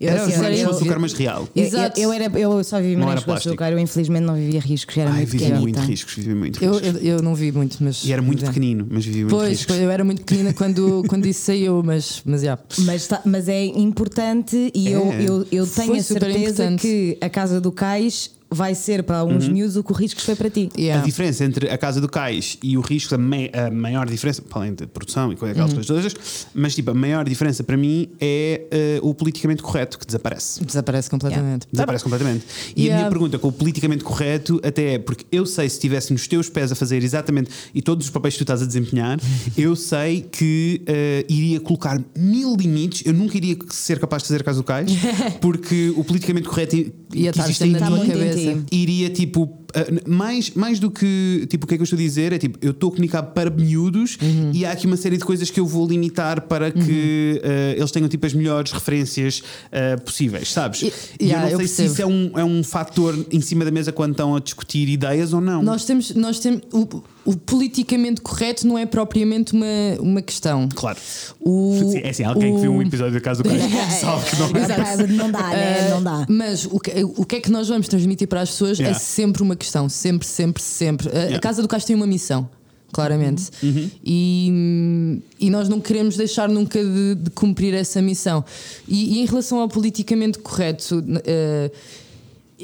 Era 0.00 0.20
Eu- 0.20 0.26
os 0.26 0.36
morangos 0.36 0.58
eu- 0.60 0.68
com 0.68 0.74
açúcar, 0.74 0.98
mas 0.98 1.12
real. 1.12 1.48
Eu, 1.54 1.64
Exato. 1.64 2.00
eu, 2.00 2.12
eu 2.12 2.12
era, 2.12 2.38
eu 2.38 2.64
só 2.64 2.80
vivi 2.80 2.96
morangos 2.96 3.22
era 3.22 3.24
com 3.24 3.32
açúcar, 3.32 3.70
eu 3.72 3.78
infelizmente 3.78 4.24
não 4.24 4.34
vivia 4.34 4.60
riscos, 4.60 4.96
era 4.96 5.10
Ai, 5.10 5.16
muito 5.18 5.30
vivi 5.30 5.52
muito 5.54 5.80
riscos, 5.80 6.14
vivi 6.14 6.34
muito 6.34 6.64
Eu, 6.64 6.72
riscos. 6.78 7.02
eu, 7.02 7.08
eu 7.16 7.22
não 7.22 7.34
vi 7.34 7.52
muito, 7.52 7.76
mas. 7.80 8.04
E 8.04 8.12
era 8.12 8.20
muito 8.20 8.40
mas 8.40 8.48
é. 8.50 8.52
pequenino, 8.52 8.86
mas 8.90 9.04
vivi 9.04 9.20
muito 9.20 9.36
Pois, 9.36 9.50
riscos. 9.58 9.76
eu 9.76 9.90
era 9.90 10.04
muito 10.04 10.18
pequenina 10.22 10.52
quando, 10.52 11.04
quando 11.08 11.26
isso 11.26 11.40
saiu, 11.42 11.82
mas, 11.84 12.22
mas 12.24 12.42
yeah. 12.42 12.60
Mas, 12.80 13.06
tá- 13.06 13.22
mas 13.24 13.48
é 13.48 13.64
importante 13.64 14.70
e 14.74 14.88
eu, 14.90 15.12
É. 15.12 15.22
eu, 15.22 15.46
eu 15.52 15.66
Foi 15.66 15.84
tenho 15.86 15.96
a 15.98 16.02
super 16.02 16.32
certeza 16.32 16.76
que 16.78 17.16
a 17.20 17.28
Casa 17.30 17.60
do 17.60 17.70
Cais 17.72 18.30
vai 18.54 18.74
ser 18.74 19.02
para 19.02 19.24
uns 19.24 19.48
miúdos 19.48 19.76
o 19.76 19.82
que 19.84 19.92
o 19.92 19.94
Riscos 19.94 20.24
foi 20.24 20.34
para 20.34 20.48
ti. 20.48 20.68
Yeah. 20.78 21.02
A 21.02 21.04
diferença 21.04 21.44
entre 21.44 21.68
a 21.68 21.76
Casa 21.76 22.00
do 22.00 22.08
Cais 22.08 22.56
e 22.62 22.76
o 22.78 22.80
Risco, 22.80 23.14
a, 23.14 23.18
mai- 23.18 23.50
a 23.52 23.70
maior 23.70 24.08
diferença, 24.08 24.40
para 24.42 24.60
além 24.62 24.74
de 24.74 24.86
produção 24.86 25.32
e 25.32 25.36
com 25.36 25.44
aquelas 25.46 25.70
Uhum. 25.70 25.76
coisas 25.84 25.86
todas, 26.14 26.46
mas 26.54 26.74
tipo, 26.74 26.90
a 26.90 26.94
maior 26.94 27.24
diferença 27.28 27.62
para 27.64 27.76
mim 27.76 28.08
é 28.20 28.62
eh, 28.70 28.98
o 29.02 29.14
politicamente 29.14 29.62
correto 29.62 29.98
que 29.98 30.06
desaparece. 30.06 30.64
Desaparece 30.64 31.10
completamente. 31.10 31.66
Desaparece 31.72 32.04
completamente. 32.04 32.44
E 32.76 32.82
a 32.82 32.84
Yeah. 32.84 32.98
minha 32.98 33.10
pergunta 33.10 33.38
com 33.38 33.48
o 33.48 33.52
politicamente 33.52 34.04
correto 34.04 34.60
até 34.64 34.94
é 34.94 34.98
porque 34.98 35.24
eu 35.32 35.44
sei 35.46 35.68
se 35.68 35.76
estivesse 35.76 36.12
nos 36.12 36.26
teus 36.28 36.48
pés 36.48 36.70
a 36.70 36.74
fazer 36.74 37.02
exatamente 37.02 37.50
e 37.74 37.80
todos 37.82 38.06
os 38.06 38.10
papéis 38.10 38.34
que 38.34 38.38
tu 38.38 38.42
estás 38.44 38.62
a 38.62 38.66
desempenhar, 38.66 39.18
eu 39.56 39.74
sei 39.74 40.20
que 40.22 40.82
eh, 40.86 41.24
iria 41.28 41.60
colocar 41.60 42.00
mil 42.16 42.54
limites. 42.56 43.02
Eu 43.04 43.12
nunca 43.12 43.36
iria 43.36 43.56
ser 43.70 43.98
capaz 43.98 44.22
de 44.22 44.28
fazer 44.28 44.40
a 44.40 44.44
casa 44.44 44.58
do 44.58 44.64
cais, 44.64 44.90
porque 45.40 45.92
o 45.96 46.04
politicamente 46.04 46.48
correto 46.48 46.76
Ia 46.76 47.32
que 47.32 47.38
estar 47.40 47.66
em 47.66 47.70
na 47.72 47.86
tua 47.86 48.04
em 48.04 48.08
cabeça. 48.08 48.38
Iria 48.72 49.10
tipo 49.10 49.58
mais, 50.06 50.50
mais 50.50 50.78
do 50.78 50.88
que 50.90 51.46
tipo 51.50 51.64
o 51.64 51.68
que 51.68 51.74
é 51.74 51.76
que 51.76 51.82
eu 51.82 51.84
estou 51.84 51.98
a 51.98 52.02
dizer? 52.02 52.32
É 52.32 52.38
tipo 52.38 52.58
eu 52.62 52.70
estou 52.70 52.88
a 52.88 52.92
comunicar 52.92 53.22
para 53.24 53.50
miúdos 53.50 54.16
Uhum. 54.22 54.50
e 54.54 54.64
há 54.64 54.70
aqui 54.72 54.86
uma 54.86 54.96
série 54.96 55.16
de 55.16 55.24
coisas 55.24 55.50
que 55.50 55.58
eu 55.58 55.66
vou 55.66 55.86
limitar 55.86 56.42
para 56.42 56.70
que 56.70 57.40
uh, 57.44 57.76
eles 57.78 57.90
tenham 57.90 58.08
tipo 58.08 58.24
as 58.24 58.32
melhores 58.34 58.70
referências 58.72 59.40
uh, 59.40 60.00
possíveis 60.02 60.52
sabes? 60.52 60.82
E- 60.82 60.92
e 61.20 61.24
yeah, 61.26 61.50
eu 61.50 61.58
não 61.58 61.60
eu 61.62 61.66
sei 61.66 61.66
se 61.68 61.76
percebo. 61.82 61.92
isso 61.92 62.02
é 62.02 62.06
um, 62.06 62.38
é 62.38 62.44
um 62.44 62.62
fator 62.62 63.26
em 63.32 63.40
cima 63.40 63.64
da 63.64 63.70
mesa 63.72 63.90
quando 63.92 64.12
estão 64.12 64.36
a 64.36 64.40
discutir 64.40 64.88
ideias 64.88 65.32
ou 65.32 65.40
não. 65.40 65.62
Nós 65.62 65.84
temos, 65.84 66.14
nós 66.14 66.38
temos 66.38 66.60
o, 66.72 67.02
o 67.24 67.36
politicamente 67.36 68.20
correto 68.20 68.66
não 68.66 68.76
é 68.76 68.84
propriamente 68.86 69.52
uma, 69.54 69.66
uma 70.00 70.20
questão. 70.22 70.68
Claro. 70.74 70.98
O, 71.40 71.78
Sim, 71.92 71.98
é 71.98 72.10
assim, 72.10 72.22
alguém 72.24 72.54
que 72.54 72.60
viu 72.60 72.72
um 72.72 72.78
o- 72.78 72.82
episódio 72.82 73.14
da 73.14 73.20
Casa 73.20 73.42
do 73.42 73.48
Castro 73.48 73.68
sabe 74.00 74.24
que 74.30 74.36
não 74.36 74.46
é. 74.60 74.64
Exato. 74.64 75.06
Não 75.12 75.30
dá, 75.30 75.48
né? 75.50 75.88
Não 75.90 76.02
dá. 76.02 76.26
Mas 76.28 76.64
o 76.66 76.78
que, 76.78 76.90
o 77.16 77.24
que 77.24 77.36
é 77.36 77.40
que 77.40 77.50
nós 77.50 77.68
vamos 77.68 77.88
transmitir 77.88 78.28
para 78.28 78.40
as 78.42 78.50
pessoas 78.50 78.78
Yeah. 78.78 78.96
é 78.96 79.00
sempre 79.00 79.42
uma 79.42 79.56
questão. 79.56 79.88
Sempre, 79.88 80.26
sempre, 80.28 80.62
sempre. 80.62 81.08
A- 81.08 81.12
A, 81.12 81.14
Yeah. 81.24 81.40
Casa 81.40 81.62
do 81.62 81.68
Castro 81.68 81.88
tem 81.88 81.96
uma 81.96 82.06
missão. 82.06 82.48
Claramente. 82.92 83.50
Uhum. 83.60 83.90
E, 84.04 85.20
e 85.40 85.50
nós 85.50 85.68
não 85.68 85.80
queremos 85.80 86.16
deixar 86.16 86.48
nunca 86.48 86.78
de, 86.82 87.16
de 87.16 87.30
cumprir 87.30 87.74
essa 87.74 88.00
missão. 88.00 88.44
E, 88.86 89.16
e 89.16 89.20
em 89.20 89.26
relação 89.26 89.58
ao 89.58 89.68
politicamente 89.68 90.38
correto, 90.38 91.02
eh, 91.24 91.70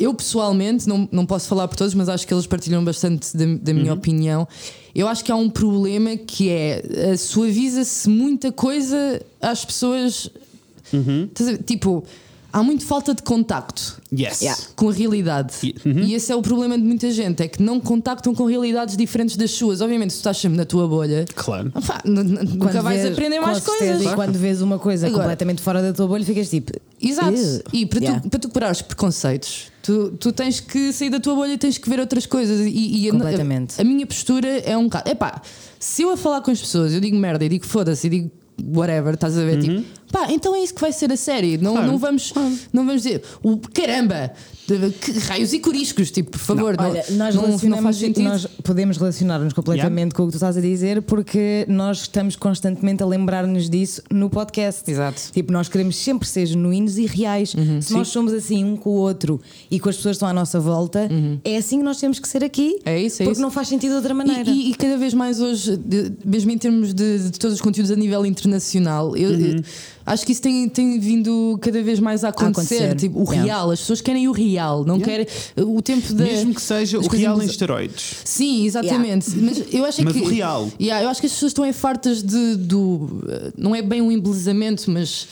eu 0.00 0.14
pessoalmente, 0.14 0.88
não, 0.88 1.06
não 1.12 1.26
posso 1.26 1.46
falar 1.46 1.68
por 1.68 1.76
todos, 1.76 1.92
mas 1.92 2.08
acho 2.08 2.26
que 2.26 2.32
eles 2.32 2.46
partilham 2.46 2.82
bastante 2.82 3.36
da, 3.36 3.44
da 3.60 3.74
minha 3.74 3.92
opinião. 3.92 4.48
Eu 4.94 5.06
acho 5.06 5.22
que 5.22 5.30
há 5.30 5.36
um 5.36 5.50
problema 5.50 6.16
que 6.16 6.48
é 6.48 6.82
eh, 6.90 7.16
suaviza-se 7.18 8.08
muita 8.08 8.50
coisa 8.50 9.20
às 9.40 9.62
pessoas. 9.62 10.30
Ver? 11.44 11.62
Tipo, 11.64 12.02
há 12.52 12.62
muito 12.62 12.84
falta 12.84 13.14
de 13.14 13.22
contacto 13.22 14.00
Yes. 14.12 14.40
Yeah. 14.42 14.60
com 14.74 14.88
a 14.88 14.92
realidade. 14.92 15.54
E- 15.62 15.74
uhum. 15.86 16.00
E 16.00 16.14
esse 16.14 16.32
é 16.32 16.36
o 16.36 16.42
problema 16.42 16.76
de 16.76 16.82
muita 16.84 17.10
gente, 17.12 17.42
é 17.42 17.48
que 17.48 17.62
não 17.62 17.78
contactam 17.78 18.34
com 18.34 18.44
realidades 18.44 18.96
diferentes 18.96 19.36
das 19.36 19.52
suas. 19.52 19.80
Obviamente, 19.80 20.10
se 20.12 20.16
tu 20.16 20.20
estás 20.20 20.36
sempre 20.38 20.56
na 20.58 20.64
tua 20.64 20.88
bolha, 20.88 21.24
Claro. 21.34 21.72
n- 22.04 22.22
nunca 22.22 22.56
Quando 22.58 22.82
vais 22.82 23.02
vês- 23.02 23.12
aprender 23.12 23.40
mais 23.40 23.58
certeza, 23.62 23.92
coisas. 23.94 24.12
E 24.12 24.14
quando 24.14 24.36
vês 24.36 24.60
uma 24.62 24.78
coisa 24.78 25.06
Agora- 25.06 25.22
completamente 25.22 25.62
fora 25.62 25.80
da 25.82 25.92
tua 25.92 26.06
bolha, 26.08 26.24
ficas 26.24 26.50
tipo. 26.50 26.72
Exato. 27.00 27.30
"Ugh." 27.38 27.62
E 27.72 27.86
para, 27.86 28.00
Yeah. 28.00 28.20
tu, 28.20 28.28
para 28.30 28.40
tu 28.40 28.48
quebrares 28.48 28.82
preconceitos, 28.82 29.66
tu, 29.82 30.10
tu 30.18 30.32
tens 30.32 30.58
que 30.60 30.92
sair 30.92 31.10
da 31.10 31.20
tua 31.20 31.34
bolha 31.34 31.52
e 31.52 31.58
tens 31.58 31.78
que 31.78 31.88
ver 31.88 32.00
outras 32.00 32.26
coisas. 32.26 32.60
E, 32.66 33.04
e 33.04 33.08
a- 33.08 33.12
Completamente. 33.12 33.74
A, 33.78 33.82
a 33.82 33.84
minha 33.84 34.06
postura 34.06 34.48
é 34.48 34.76
um 34.76 34.84
bocado. 34.84 35.08
Epá, 35.08 35.40
se 35.78 36.02
eu 36.02 36.10
a 36.10 36.16
falar 36.16 36.40
com 36.40 36.50
as 36.50 36.60
pessoas, 36.60 36.92
eu 36.92 37.00
digo 37.00 37.16
merda, 37.16 37.44
eu 37.44 37.48
digo 37.48 37.64
foda-se, 37.66 38.06
eu 38.06 38.10
digo 38.10 38.30
whatever, 38.74 39.14
estás 39.14 39.38
a 39.38 39.42
ver? 39.44 39.58
Tipo, 39.62 39.82
pá, 40.12 40.26
então 40.30 40.54
é 40.54 40.60
isso 40.60 40.74
que 40.74 40.80
vai 40.80 40.92
ser 40.92 41.12
a 41.12 41.16
série. 41.16 41.56
Não, 41.58 41.70
Uhum. 41.70 41.76
Claro, 41.76 41.92
não, 41.92 41.98
vamos, 41.98 42.32
não 42.72 42.84
vamos 42.86 43.02
dizer, 43.02 43.22
o 43.42 43.56
caramba, 43.58 44.32
que 45.00 45.12
raios 45.20 45.52
e 45.52 45.58
coriscos, 45.58 46.10
tipo, 46.10 46.30
por 46.32 46.38
favor, 46.38 46.76
não, 46.76 46.90
Olha, 46.90 47.04
nós, 47.10 47.34
não, 47.34 47.48
não 47.70 47.82
faz 47.82 47.96
sentido. 47.96 48.22
nós 48.24 48.46
podemos 48.62 48.96
relacionar-nos 48.96 49.52
completamente 49.52 50.14
com 50.14 50.22
o 50.22 50.26
que 50.26 50.32
tu 50.32 50.36
estás 50.36 50.56
a 50.56 50.60
dizer 50.60 51.02
porque 51.02 51.64
nós 51.68 52.02
estamos 52.02 52.36
constantemente 52.36 53.02
a 53.02 53.06
lembrar-nos 53.06 53.68
disso 53.68 54.02
no 54.10 54.30
podcast. 54.30 54.88
Exato. 54.88 55.20
Tipo, 55.32 55.52
nós 55.52 55.68
queremos 55.68 55.96
sempre 55.96 56.26
ser 56.28 56.46
genuínos 56.46 56.98
e 56.98 57.06
reais. 57.06 57.54
Se 57.80 57.92
nós 57.92 58.08
somos 58.08 58.32
assim 58.32 58.64
um 58.64 58.76
com 58.76 58.90
o 58.90 58.94
outro 58.94 59.40
e 59.70 59.80
com 59.80 59.88
as 59.88 59.96
pessoas 59.96 60.12
que 60.12 60.16
estão 60.18 60.28
à 60.28 60.32
nossa 60.32 60.60
volta, 60.60 61.08
é 61.44 61.56
assim 61.56 61.78
que 61.78 61.84
nós 61.84 61.98
temos 61.98 62.18
que 62.20 62.28
ser 62.28 62.44
aqui. 62.44 62.78
É 62.84 63.00
isso, 63.00 63.22
é 63.22 63.24
porque 63.24 63.32
isso. 63.32 63.42
não 63.42 63.50
faz 63.50 63.68
sentido 63.68 63.90
de 63.90 63.96
outra 63.96 64.14
maneira. 64.14 64.48
E, 64.48 64.68
e- 64.68 64.70
e 64.70 64.74
cada 64.74 64.96
vez 64.96 65.14
mais 65.14 65.40
hoje, 65.40 65.76
de- 65.76 66.12
mesmo 66.24 66.50
em 66.50 66.58
termos 66.58 66.94
de, 66.94 67.18
de 67.30 67.38
todos 67.38 67.54
os 67.56 67.60
conteúdos 67.60 67.90
a 67.90 67.96
nível 67.96 68.24
internacional, 68.24 69.16
eu, 69.16 69.30
Uhum. 69.30 69.56
eu 69.56 69.62
acho 70.12 70.26
que 70.26 70.32
isso 70.32 70.42
tem, 70.42 70.68
tem 70.68 70.98
vindo 70.98 71.58
cada 71.60 71.82
vez 71.82 71.98
mais 72.00 72.24
a 72.24 72.28
acontecer. 72.28 72.76
acontecer. 72.76 72.96
Tipo, 72.96 73.20
o 73.20 73.30
Yeah. 73.32 73.44
real, 73.44 73.70
as 73.70 73.80
pessoas 73.80 74.00
querem 74.00 74.28
o 74.28 74.32
real, 74.32 74.84
não 74.84 74.98
querem 75.00 75.26
o 75.56 75.80
tempo 75.80 76.12
da. 76.12 76.24
Mesmo 76.24 76.54
que 76.54 76.62
seja 76.62 76.98
o 76.98 77.00
coisas 77.02 77.18
real 77.20 77.42
em 77.42 77.46
esteroides. 77.46 78.16
Sim, 78.24 78.66
exatamente. 78.66 79.30
Mas 79.36 79.62
eu 79.72 79.84
acho 79.84 80.00
é 80.00 80.04
Mas 80.04 80.12
que. 80.14 80.20
o 80.20 80.28
real. 80.28 80.70
Yeah, 80.80 81.04
eu 81.04 81.08
acho 81.08 81.20
que 81.20 81.26
as 81.26 81.32
pessoas 81.32 81.50
estão 81.50 81.64
é 81.64 81.72
fartas 81.72 82.22
de, 82.22 82.56
do. 82.56 83.22
eh, 83.28 83.52
Não 83.56 83.74
é 83.74 83.82
bem 83.82 84.00
um 84.02 84.10
embelezamento, 84.12 84.90
mas. 84.90 85.26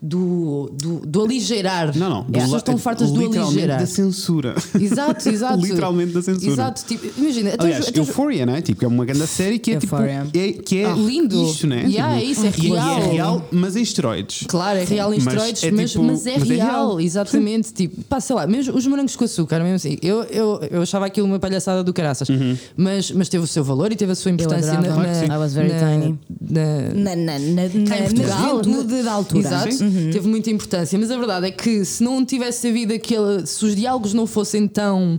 Do, 0.00 0.70
do, 0.74 1.00
do 1.04 1.22
aligeirar. 1.24 1.96
Não, 1.98 2.08
não. 2.08 2.20
As 2.20 2.42
pessoas 2.44 2.60
estão 2.62 2.78
fartas 2.78 3.10
do 3.10 3.20
aligeirar. 3.20 3.80
da 3.80 3.86
censura. 3.86 4.54
Exato, 4.80 5.26
exato. 5.28 5.60
Literalmente 5.60 6.12
da 6.12 6.22
censura. 6.22 6.52
Exato. 6.52 6.84
Tipo, 6.86 7.20
imagina, 7.20 7.50
até 7.54 7.64
Aliás, 7.64 7.88
até 7.88 7.98
Euphoria, 7.98 8.46
não 8.46 8.54
é? 8.54 8.60
Tipo, 8.62 8.84
é 8.84 8.88
uma 8.88 9.04
grande 9.04 9.26
série 9.26 9.58
que 9.58 9.72
é 9.72 9.78
tipo. 9.78 9.94
Euphoria. 9.96 10.26
É, 10.32 10.52
que 10.52 10.78
é 10.78 10.84
Ah, 10.86 10.94
lindo. 10.94 11.42
isto, 11.44 11.66
né? 11.66 11.82
Yeah, 11.86 12.14
tipo, 12.14 12.26
é 12.28 12.30
isso, 12.30 12.46
é 12.46 12.48
e- 12.48 12.68
E 12.68 12.70
é 12.70 12.74
real. 12.74 13.10
real, 13.10 13.48
mas 13.50 13.74
em 13.74 13.82
esteroides. 13.82 14.44
Claro, 14.46 14.78
é 14.78 14.84
real 14.84 15.12
em 15.12 15.16
Mas 15.18 15.26
esteroides, 15.26 15.62
é 15.64 15.70
mas, 15.72 15.90
tipo- 15.90 16.04
mas 16.04 16.26
é 16.26 16.38
mas 16.38 16.50
é 16.50 16.54
real, 16.54 16.68
real. 16.68 17.00
exatamente. 17.00 17.72
Tipo, 17.72 18.02
pá, 18.04 18.20
sei 18.20 18.36
lá, 18.36 18.46
mesmo 18.46 18.76
os 18.76 18.86
morangos 18.86 19.16
com 19.16 19.24
açúcar, 19.24 19.58
mesmo 19.60 19.74
assim, 19.74 19.98
eu, 20.00 20.22
eu, 20.24 20.60
eu 20.70 20.82
achava 20.82 21.06
aquilo 21.06 21.26
uma 21.26 21.40
palhaçada 21.40 21.82
do 21.82 21.92
caraças, 21.92 22.28
Uhum. 22.28 22.56
mas, 22.76 23.10
mas 23.10 23.28
teve 23.28 23.42
o 23.42 23.46
seu 23.48 23.64
valor 23.64 23.90
e 23.90 23.96
teve 23.96 24.12
a 24.12 24.14
sua 24.14 24.30
importância 24.30 24.74
na, 24.74 24.78
adorava. 24.78 24.96
na, 24.98 25.04
Claro 25.08 25.20
que 25.20 25.26
sim. 25.26 25.32
I 25.32 25.36
was 25.38 25.52
very 25.54 25.72
na- 25.72 25.78
tiny. 25.80 26.18
na- 26.40 26.68
Na, 26.94 27.16
na, 27.16 27.38
na, 27.38 27.62
cá 27.62 27.74
em 27.74 27.78
na, 27.82 27.96
na 27.98 28.04
Portugal, 28.04 28.62
juventude 28.64 29.02
da 29.02 29.12
altura. 29.12 29.40
Exato, 29.48 29.87
Sim. 29.90 30.10
teve 30.10 30.28
muita 30.28 30.50
importância. 30.50 30.98
Mas 30.98 31.10
a 31.10 31.16
verdade 31.16 31.46
é 31.46 31.50
que 31.50 31.84
se 31.84 32.02
não 32.02 32.24
tivesse 32.24 32.68
havido 32.68 32.92
aquele. 32.94 33.46
Se 33.46 33.64
os 33.64 33.74
diálogos 33.74 34.14
não 34.14 34.26
fossem 34.26 34.66
tão, 34.68 35.18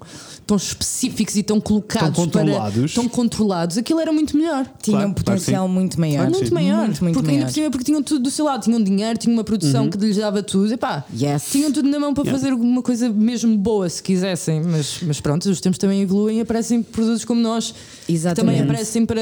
tão 0.50 0.58
específicos 0.58 1.36
e 1.36 1.44
tão 1.44 1.62
colocados. 1.62 2.16
Tão 2.16 2.26
controlados. 2.26 2.92
Para, 2.94 3.02
tão 3.02 3.08
controlados, 3.10 3.78
aquilo 3.78 4.00
era 4.00 4.12
muito 4.12 4.36
melhor. 4.36 4.66
Tinha 4.82 4.98
Claro, 4.98 5.10
um 5.12 5.14
claro 5.14 5.14
que 5.14 5.24
potencial 5.24 5.68
muito 5.68 6.00
maior. 6.00 6.30
muito 6.30 6.52
maior. 6.54 6.86
Muito, 6.88 7.04
muito 7.04 7.14
porque 7.14 7.30
ainda 7.30 7.42
maior. 7.44 7.48
por 7.50 7.54
cima 7.54 7.70
porque 7.72 7.86
tinham 7.86 8.02
tudo 8.02 8.24
do 8.24 8.32
seu 8.32 8.46
lado, 8.46 8.64
tinham 8.64 8.82
dinheiro, 8.82 9.18
tinham 9.20 9.36
uma 9.38 9.44
produção 9.44 9.88
que 9.90 9.98
lhes 9.98 10.18
dava 10.18 10.42
tudo. 10.42 10.74
Epá, 10.74 11.06
Yes. 11.14 11.44
tinham 11.52 11.72
tudo 11.72 11.88
na 11.88 12.00
mão 12.00 12.14
para 12.16 12.24
Yeah. 12.24 12.40
fazer 12.40 12.54
uma 12.54 12.82
coisa 12.82 13.10
mesmo 13.10 13.56
boa 13.58 13.88
se 13.88 14.02
quisessem. 14.02 14.62
Mas, 14.64 15.00
mas 15.06 15.22
pronto, 15.22 15.48
os 15.50 15.62
tempos 15.62 15.78
também 15.78 16.02
evoluem 16.02 16.40
e 16.40 16.42
aparecem 16.42 16.82
produtos 16.82 17.24
como 17.24 17.40
nós 17.40 17.74
que 18.08 18.12
Exatamente. 18.14 18.58
também 18.58 18.70
aparecem 18.70 19.06
para 19.06 19.22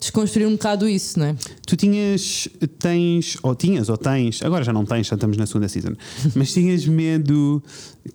desconstruir 0.00 0.46
um 0.48 0.52
bocado 0.52 0.88
isso, 0.88 1.18
não 1.18 1.26
é? 1.26 1.36
Tu 1.66 1.76
tinhas, 1.76 2.48
tens, 2.78 3.36
ou 3.42 3.54
tinhas, 3.54 3.88
ou 3.90 3.96
tens, 3.98 4.42
agora 4.42 4.64
já 4.64 4.72
não 4.72 4.84
tens, 4.86 5.06
já 5.06 5.14
estamos 5.16 5.36
na 5.36 5.44
segunda 5.46 5.68
season, 5.68 5.92
mas 6.34 6.52
tinhas 6.52 6.86
medo 6.86 7.62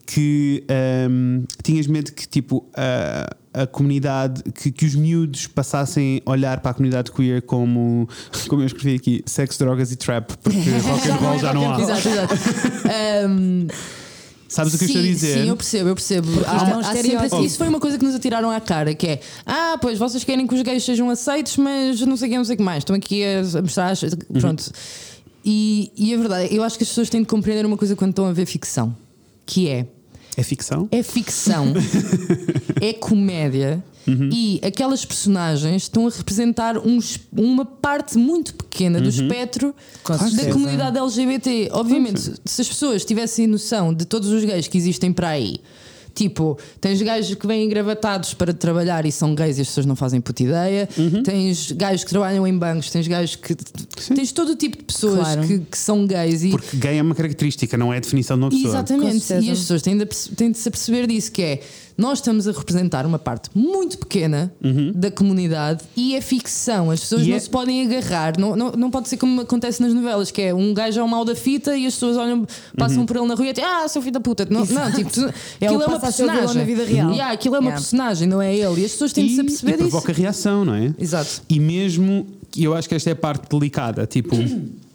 que, 0.05 0.63
ahm, 0.69 1.43
tinhas 1.63 1.87
medo 1.87 2.11
que, 2.11 2.27
tipo, 2.27 2.65
a, 2.75 3.61
a 3.61 3.67
comunidade, 3.67 4.43
que, 4.53 4.71
que 4.71 4.85
os 4.85 4.95
miúdos 4.95 5.47
passassem 5.47 6.21
a 6.25 6.31
olhar 6.31 6.59
para 6.59 6.71
a 6.71 6.73
comunidade 6.73 7.11
queer 7.11 7.41
como, 7.41 8.07
como 8.47 8.61
eu 8.61 8.65
escrevi 8.67 8.95
aqui, 8.95 9.23
sexo, 9.25 9.57
drogas 9.59 9.91
e 9.91 9.95
trap, 9.95 10.31
porque 10.43 10.57
rock 10.81 11.09
and 11.09 11.15
roll 11.15 11.39
já 11.39 11.53
não 11.53 11.73
há. 11.73 11.81
Exato, 11.81 12.07
exato. 12.09 12.33
Ahm, 13.25 13.67
Sabes 14.49 14.75
o 14.75 14.77
que 14.77 14.85
eu 14.85 14.87
estou 14.87 15.01
a 15.01 15.05
sim, 15.05 15.11
dizer? 15.11 15.41
Sim, 15.41 15.49
eu 15.49 15.57
percebo, 15.57 15.89
eu 15.89 15.95
percebo. 15.95 16.29
é 16.31 16.33
um 16.39 16.45
Há- 16.45 16.53
há 16.79 16.83
sempre- 16.83 16.99
estereótipo. 17.01 17.43
isso 17.43 17.57
foi 17.57 17.67
uma 17.67 17.81
coisa 17.81 17.97
que 17.97 18.05
nos 18.05 18.15
atiraram 18.15 18.49
à 18.49 18.61
cara, 18.61 18.95
que 18.95 19.05
é 19.05 19.19
ah, 19.45 19.77
pois 19.81 19.99
vocês 19.99 20.23
querem 20.23 20.47
que 20.47 20.55
os 20.55 20.61
gays 20.61 20.85
sejam 20.85 21.09
aceitos, 21.09 21.57
mas 21.57 21.99
não 21.99 22.15
sei 22.15 22.29
o 22.29 22.31
que, 22.31 22.37
não 22.37 22.45
sei 22.45 22.53
o 22.55 22.57
que 22.57 22.63
mais. 22.63 22.77
Estão 22.79 22.95
aqui 22.95 23.23
a, 23.25 23.41
mostrar. 23.61 23.91
as- 23.91 24.05
Pronto. 24.39 24.71
E, 25.43 25.91
e 25.97 26.13
a 26.13 26.17
verdade, 26.17 26.55
eu 26.55 26.63
acho 26.63 26.77
que 26.77 26.83
as 26.83 26.89
pessoas 26.89 27.09
têm 27.09 27.21
de 27.21 27.27
compreender 27.27 27.65
uma 27.65 27.75
coisa 27.75 27.93
quando 27.93 28.11
estão 28.11 28.25
a 28.25 28.31
ver 28.31 28.45
ficção, 28.45 28.95
que 29.47 29.67
é 29.67 29.87
É 30.37 30.43
ficção? 30.43 30.87
é 30.91 31.01
ficção, 31.01 31.73
é 32.79 32.93
comédia 32.93 33.83
e 34.31 34.61
aquelas 34.63 35.03
personagens 35.03 35.83
estão 35.83 36.07
a 36.07 36.09
representar 36.09 36.77
um 36.77 36.97
uma 37.35 37.65
parte 37.65 38.17
muito 38.17 38.53
pequena 38.55 39.01
do 39.01 39.09
espectro 39.09 39.75
da 40.07 40.17
certeza. 40.17 40.53
comunidade 40.53 40.97
LGBT. 40.97 41.69
Obviamente, 41.73 42.21
se 42.45 42.61
as 42.61 42.67
pessoas 42.69 43.03
tivessem 43.03 43.47
noção 43.47 43.93
de 43.93 44.05
todos 44.05 44.29
os 44.29 44.45
gays 44.45 44.67
que 44.69 44.77
existem 44.77 45.11
para 45.11 45.27
aí. 45.29 45.57
Tipo, 46.17 46.57
tens 46.81 46.99
gajos 46.99 47.35
que 47.35 47.45
vêm 47.45 47.63
engravatados 47.65 48.33
para 48.33 48.51
trabalhar 48.51 49.05
e 49.05 49.11
são 49.11 49.35
gays 49.35 49.59
e 49.59 49.61
as 49.61 49.67
pessoas 49.67 49.85
não 49.85 49.95
fazem 49.95 50.19
puta 50.19 50.41
ideia. 50.41 50.89
Tens 51.23 51.71
gajos 51.73 52.03
que 52.03 52.09
trabalham 52.09 52.47
em 52.47 52.57
bancos, 52.57 52.89
tens 52.89 53.07
gajos 53.07 53.35
que. 53.35 53.53
Tens 53.53 54.31
todo 54.31 54.53
o 54.53 54.55
tipo 54.55 54.77
de 54.77 54.83
pessoas 54.83 55.19
Claro. 55.19 55.47
que, 55.47 55.59
que 55.59 55.77
são 55.77 56.07
gays 56.07 56.41
e, 56.43 56.49
Porque 56.49 56.75
gay 56.77 56.97
é 56.97 57.01
uma 57.03 57.13
característica, 57.13 57.77
não 57.77 57.93
é 57.93 57.97
a 57.97 57.99
definição 57.99 58.35
de 58.35 58.45
uma 58.45 58.49
pessoa. 58.49 58.69
Exatamente, 58.69 59.31
e 59.31 59.51
as 59.51 59.59
pessoas 59.59 59.81
têm 59.83 59.95
de, 59.95 60.05
têm 60.07 60.51
de 60.51 60.57
se 60.57 60.67
aperceber 60.67 61.05
disso, 61.05 61.31
que 61.31 61.43
é 61.43 61.59
nós 61.97 62.19
estamos 62.19 62.47
a 62.47 62.51
representar 62.51 63.05
uma 63.05 63.17
parte 63.17 63.49
muito 63.55 63.97
pequena 63.97 64.51
da 64.93 65.09
comunidade 65.09 65.83
e 65.95 66.15
é 66.15 66.21
ficção. 66.21 66.91
As 66.91 66.99
pessoas 66.99 67.23
E 67.23 67.29
não 67.29 67.35
é- 67.35 67.39
se 67.39 67.49
podem 67.49 67.83
agarrar, 67.85 68.37
não, 68.39 68.55
não, 68.55 68.71
não 68.73 68.91
pode 68.91 69.09
ser 69.09 69.17
como 69.17 69.41
acontece 69.41 69.81
nas 69.81 69.93
novelas, 69.93 70.29
que 70.29 70.41
é 70.41 70.53
um 70.53 70.73
gajo 70.73 70.99
é 70.99 71.03
o 71.03 71.07
mal 71.07 71.25
da 71.25 71.35
fita 71.35 71.75
e 71.75 71.85
as 71.87 71.93
pessoas 71.95 72.17
olham, 72.17 72.45
passam 72.77 73.05
por 73.05 73.15
ele 73.17 73.25
na 73.25 73.33
rua 73.35 73.47
e 73.47 73.53
dizem, 73.53 73.67
ah, 73.67 73.87
seu 73.87 74.01
filho 74.01 74.13
da 74.13 74.19
puta. 74.19 74.45
Não, 74.49 74.63
não 74.65 74.91
tipo, 74.91 75.11
tu- 75.11 75.25
aquilo 75.59 75.81
é 75.81 75.85
uma 75.87 75.99
personagem. 75.99 76.55
na 76.55 76.63
vida 76.63 76.83
real. 76.85 77.09
Yeah, 77.11 77.33
aquilo 77.33 77.55
é 77.55 77.59
uma 77.59 77.67
Yeah. 77.69 77.81
personagem, 77.81 78.27
não 78.27 78.41
é 78.41 78.55
ele. 78.55 78.81
E 78.81 78.85
as 78.85 78.91
pessoas 78.91 79.11
têm 79.13 79.25
de 79.25 79.31
se 79.33 79.37
e, 79.37 79.41
aperceber 79.41 79.75
e 79.75 79.77
provoca 79.79 80.13
reação, 80.13 80.63
não 80.63 80.75
é? 80.75 80.93
Exato. 80.99 81.41
E 81.49 81.59
mesmo, 81.59 82.27
e 82.55 82.63
eu 82.63 82.75
acho 82.75 82.87
que 82.87 82.95
esta 82.95 83.09
é 83.09 83.13
a 83.13 83.15
parte 83.15 83.49
delicada, 83.49 84.05
tipo, 84.05 84.35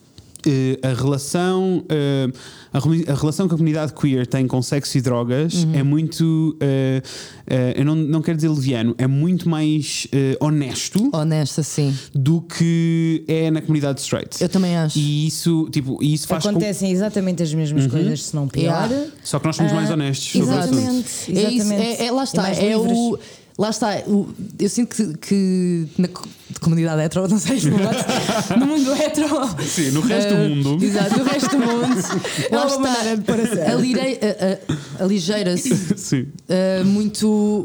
a 0.83 0.93
relação 0.95 1.85
eh, 1.89 2.29
a, 2.73 2.79
rela- 2.79 3.05
a 3.09 3.15
relação 3.15 3.47
que 3.49 3.55
a 3.55 3.57
comunidade 3.57 3.93
queer 3.93 4.27
tem 4.27 4.47
com 4.47 4.61
sexo 4.63 4.97
e 4.99 5.01
drogas 5.01 5.55
Uhum. 5.65 5.75
é 5.75 5.83
muito 5.83 6.57
eh, 6.61 7.03
eh, 7.47 7.75
eu 7.77 7.85
não, 7.85 7.95
não 7.95 8.23
quero 8.23 8.37
dizer 8.37 8.49
leviano, 8.49 8.95
é 8.99 9.07
muito 9.07 9.49
mais 9.49 10.07
eh, 10.13 10.37
honesto 10.41 11.11
Honesta, 11.13 11.63
sim. 11.63 11.95
do 12.15 12.41
que 12.41 13.25
é 13.29 13.51
na 13.51 13.61
comunidade 13.61 14.01
straight. 14.01 14.41
Eu 14.43 14.49
também 14.49 14.77
acho. 14.77 14.99
E 14.99 15.27
isso, 15.27 15.69
tipo, 15.71 15.99
e 16.03 16.15
isso 16.15 16.27
faz 16.27 16.43
com, 16.45 16.51
Acontecem 16.51 16.91
exatamente 16.91 17.43
as 17.43 17.53
mesmas 17.53 17.87
coisas, 17.87 18.25
se 18.25 18.35
não 18.37 18.49
pior. 18.49 18.89
Yeah. 18.91 19.07
Só 19.23 19.39
que 19.39 19.47
nós 19.47 19.57
somos 19.57 19.73
mais 19.73 19.91
honestos 19.91 20.29
sobre 20.33 20.49
o 20.49 20.59
assunto. 20.59 20.75
Exatamente. 20.79 21.07
É 21.29 21.51
isso, 21.51 21.63
exatamente. 21.63 22.03
é, 22.03 22.07
é- 22.07 22.11
lá 22.11 22.25
está, 22.25 22.49
é, 22.51 22.73
livres. 22.77 22.93
o. 22.99 23.19
Lá 23.59 23.71
está, 23.71 23.99
o- 24.07 24.29
eu 24.59 24.69
sinto 24.69 24.95
que, 24.97 25.17
que 25.19 25.89
na 25.99 26.09
co- 26.09 26.27
comunidade 26.61 27.03
hetero, 27.03 27.29
não 27.29 27.39
sei 27.39 27.61
no 28.59 28.67
mundo 28.67 28.93
hetero. 28.95 29.29
Sim, 29.63 29.91
no 29.91 30.01
resto 30.01 30.29
do 30.35 30.41
eh, 30.41 30.49
mundo. 30.49 30.85
Exato, 30.85 31.19
no 31.19 31.25
resto 31.25 31.49
do 31.51 31.59
mundo. 31.67 31.97
lá 32.51 32.67
está, 32.67 33.23
pôr 33.27 33.41
a 33.41 33.47
sério. 33.49 33.73
alirei- 33.79 34.19
a- 34.23 34.73
a- 35.01 35.05
aligeira-se 35.05 35.75
Sim. 35.99 36.27
eh, 36.49 36.83
muito 36.85 37.65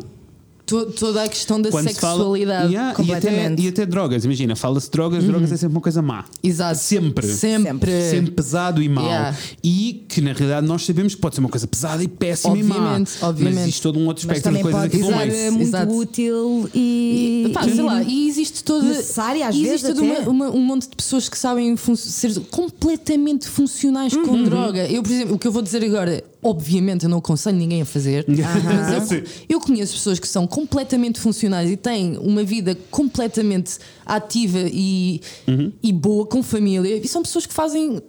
to- 0.67 0.85
toda 0.91 1.23
a 1.23 1.27
questão 1.27 1.59
da 1.59 1.71
Quando 1.71 1.87
se 1.89 1.95
fala- 1.95 2.13
sexualidade. 2.17 2.67
Yeah, 2.73 2.89
e, 2.89 2.91
até, 2.91 2.95
completamente. 3.15 3.61
e 3.63 3.67
até 3.69 3.85
drogas, 3.87 4.23
imagina, 4.25 4.55
fala-se 4.55 4.85
de 4.87 4.91
drogas, 4.91 5.23
drogas 5.23 5.51
é 5.51 5.57
sempre 5.57 5.75
uma 5.75 5.81
coisa 5.81 6.01
má. 6.03 6.25
Exato. 6.43 6.77
Sempre. 6.77 7.25
Sempre. 7.27 7.91
Sempre 8.11 8.31
pesado 8.31 8.83
e 8.83 8.87
mau. 8.89 9.05
Yeah. 9.05 9.35
E 9.63 10.05
que 10.07 10.21
na 10.21 10.33
realidade 10.33 10.67
nós 10.67 10.85
sabemos 10.85 11.15
que 11.15 11.21
pode 11.21 11.33
ser 11.35 11.41
uma 11.41 11.49
coisa 11.49 11.65
pesada 11.65 12.03
e 12.03 12.07
péssima 12.07 12.57
e 12.57 12.61
má. 12.63 12.75
Obviamente, 12.75 13.11
obviamente. 13.21 13.53
Mas 13.55 13.63
existe 13.63 13.81
todo 13.81 13.97
um 13.97 14.05
outro 14.05 14.21
espectro 14.21 14.53
de 14.53 14.61
coisas 14.61 14.89
do 14.91 14.97
Exato. 14.97 15.17
meio. 15.27 15.51
muito 15.53 15.67
Exato. 15.69 15.93
útil 15.95 16.69
e. 16.75 17.45
E, 17.47 17.51
pá, 17.53 17.63
sei 17.63 17.81
lá, 17.81 18.03
e 18.03 18.27
existe 18.27 18.63
toda. 18.63 18.85
Necessária, 18.87 19.47
às 19.47 19.55
e 19.55 19.63
vezes, 19.63 19.83
existe 19.85 20.01
uma- 20.01 20.19
uma- 20.29 20.49
um 20.51 20.59
monte 20.61 20.89
de 20.89 20.95
pessoas 20.95 21.29
que 21.29 21.37
sabem 21.37 21.75
ser 21.95 22.37
completamente 22.51 23.47
funcionais 23.47 24.13
Uhum. 24.13 24.25
com 24.25 24.43
droga. 24.43 24.85
Eu, 24.91 25.01
por 25.01 25.11
exemplo, 25.11 25.35
o 25.35 25.39
que 25.39 25.47
eu 25.47 25.51
vou 25.51 25.61
dizer 25.61 25.83
agora, 25.83 26.23
obviamente, 26.41 27.03
eu 27.03 27.09
não 27.09 27.17
aconselho 27.17 27.57
ninguém 27.57 27.81
a 27.81 27.85
fazer. 27.85 28.25
Mas 28.27 29.11
eu, 29.11 29.23
eu 29.49 29.59
conheço 29.59 29.93
pessoas 29.93 30.19
que 30.19 30.27
são 30.27 30.45
completamente 30.47 31.19
funcionais 31.19 31.69
e 31.69 31.77
têm 31.77 32.17
uma 32.17 32.43
vida 32.43 32.75
completamente 32.91 33.77
ativa 34.05 34.59
e, 34.71 35.21
Uhum. 35.47 35.71
e 35.81 35.91
boa 35.93 36.25
com 36.25 36.41
família. 36.43 36.95
E 36.97 37.07
são 37.07 37.21
pessoas 37.23 37.45
que 37.45 37.53
fazem 37.53 38.01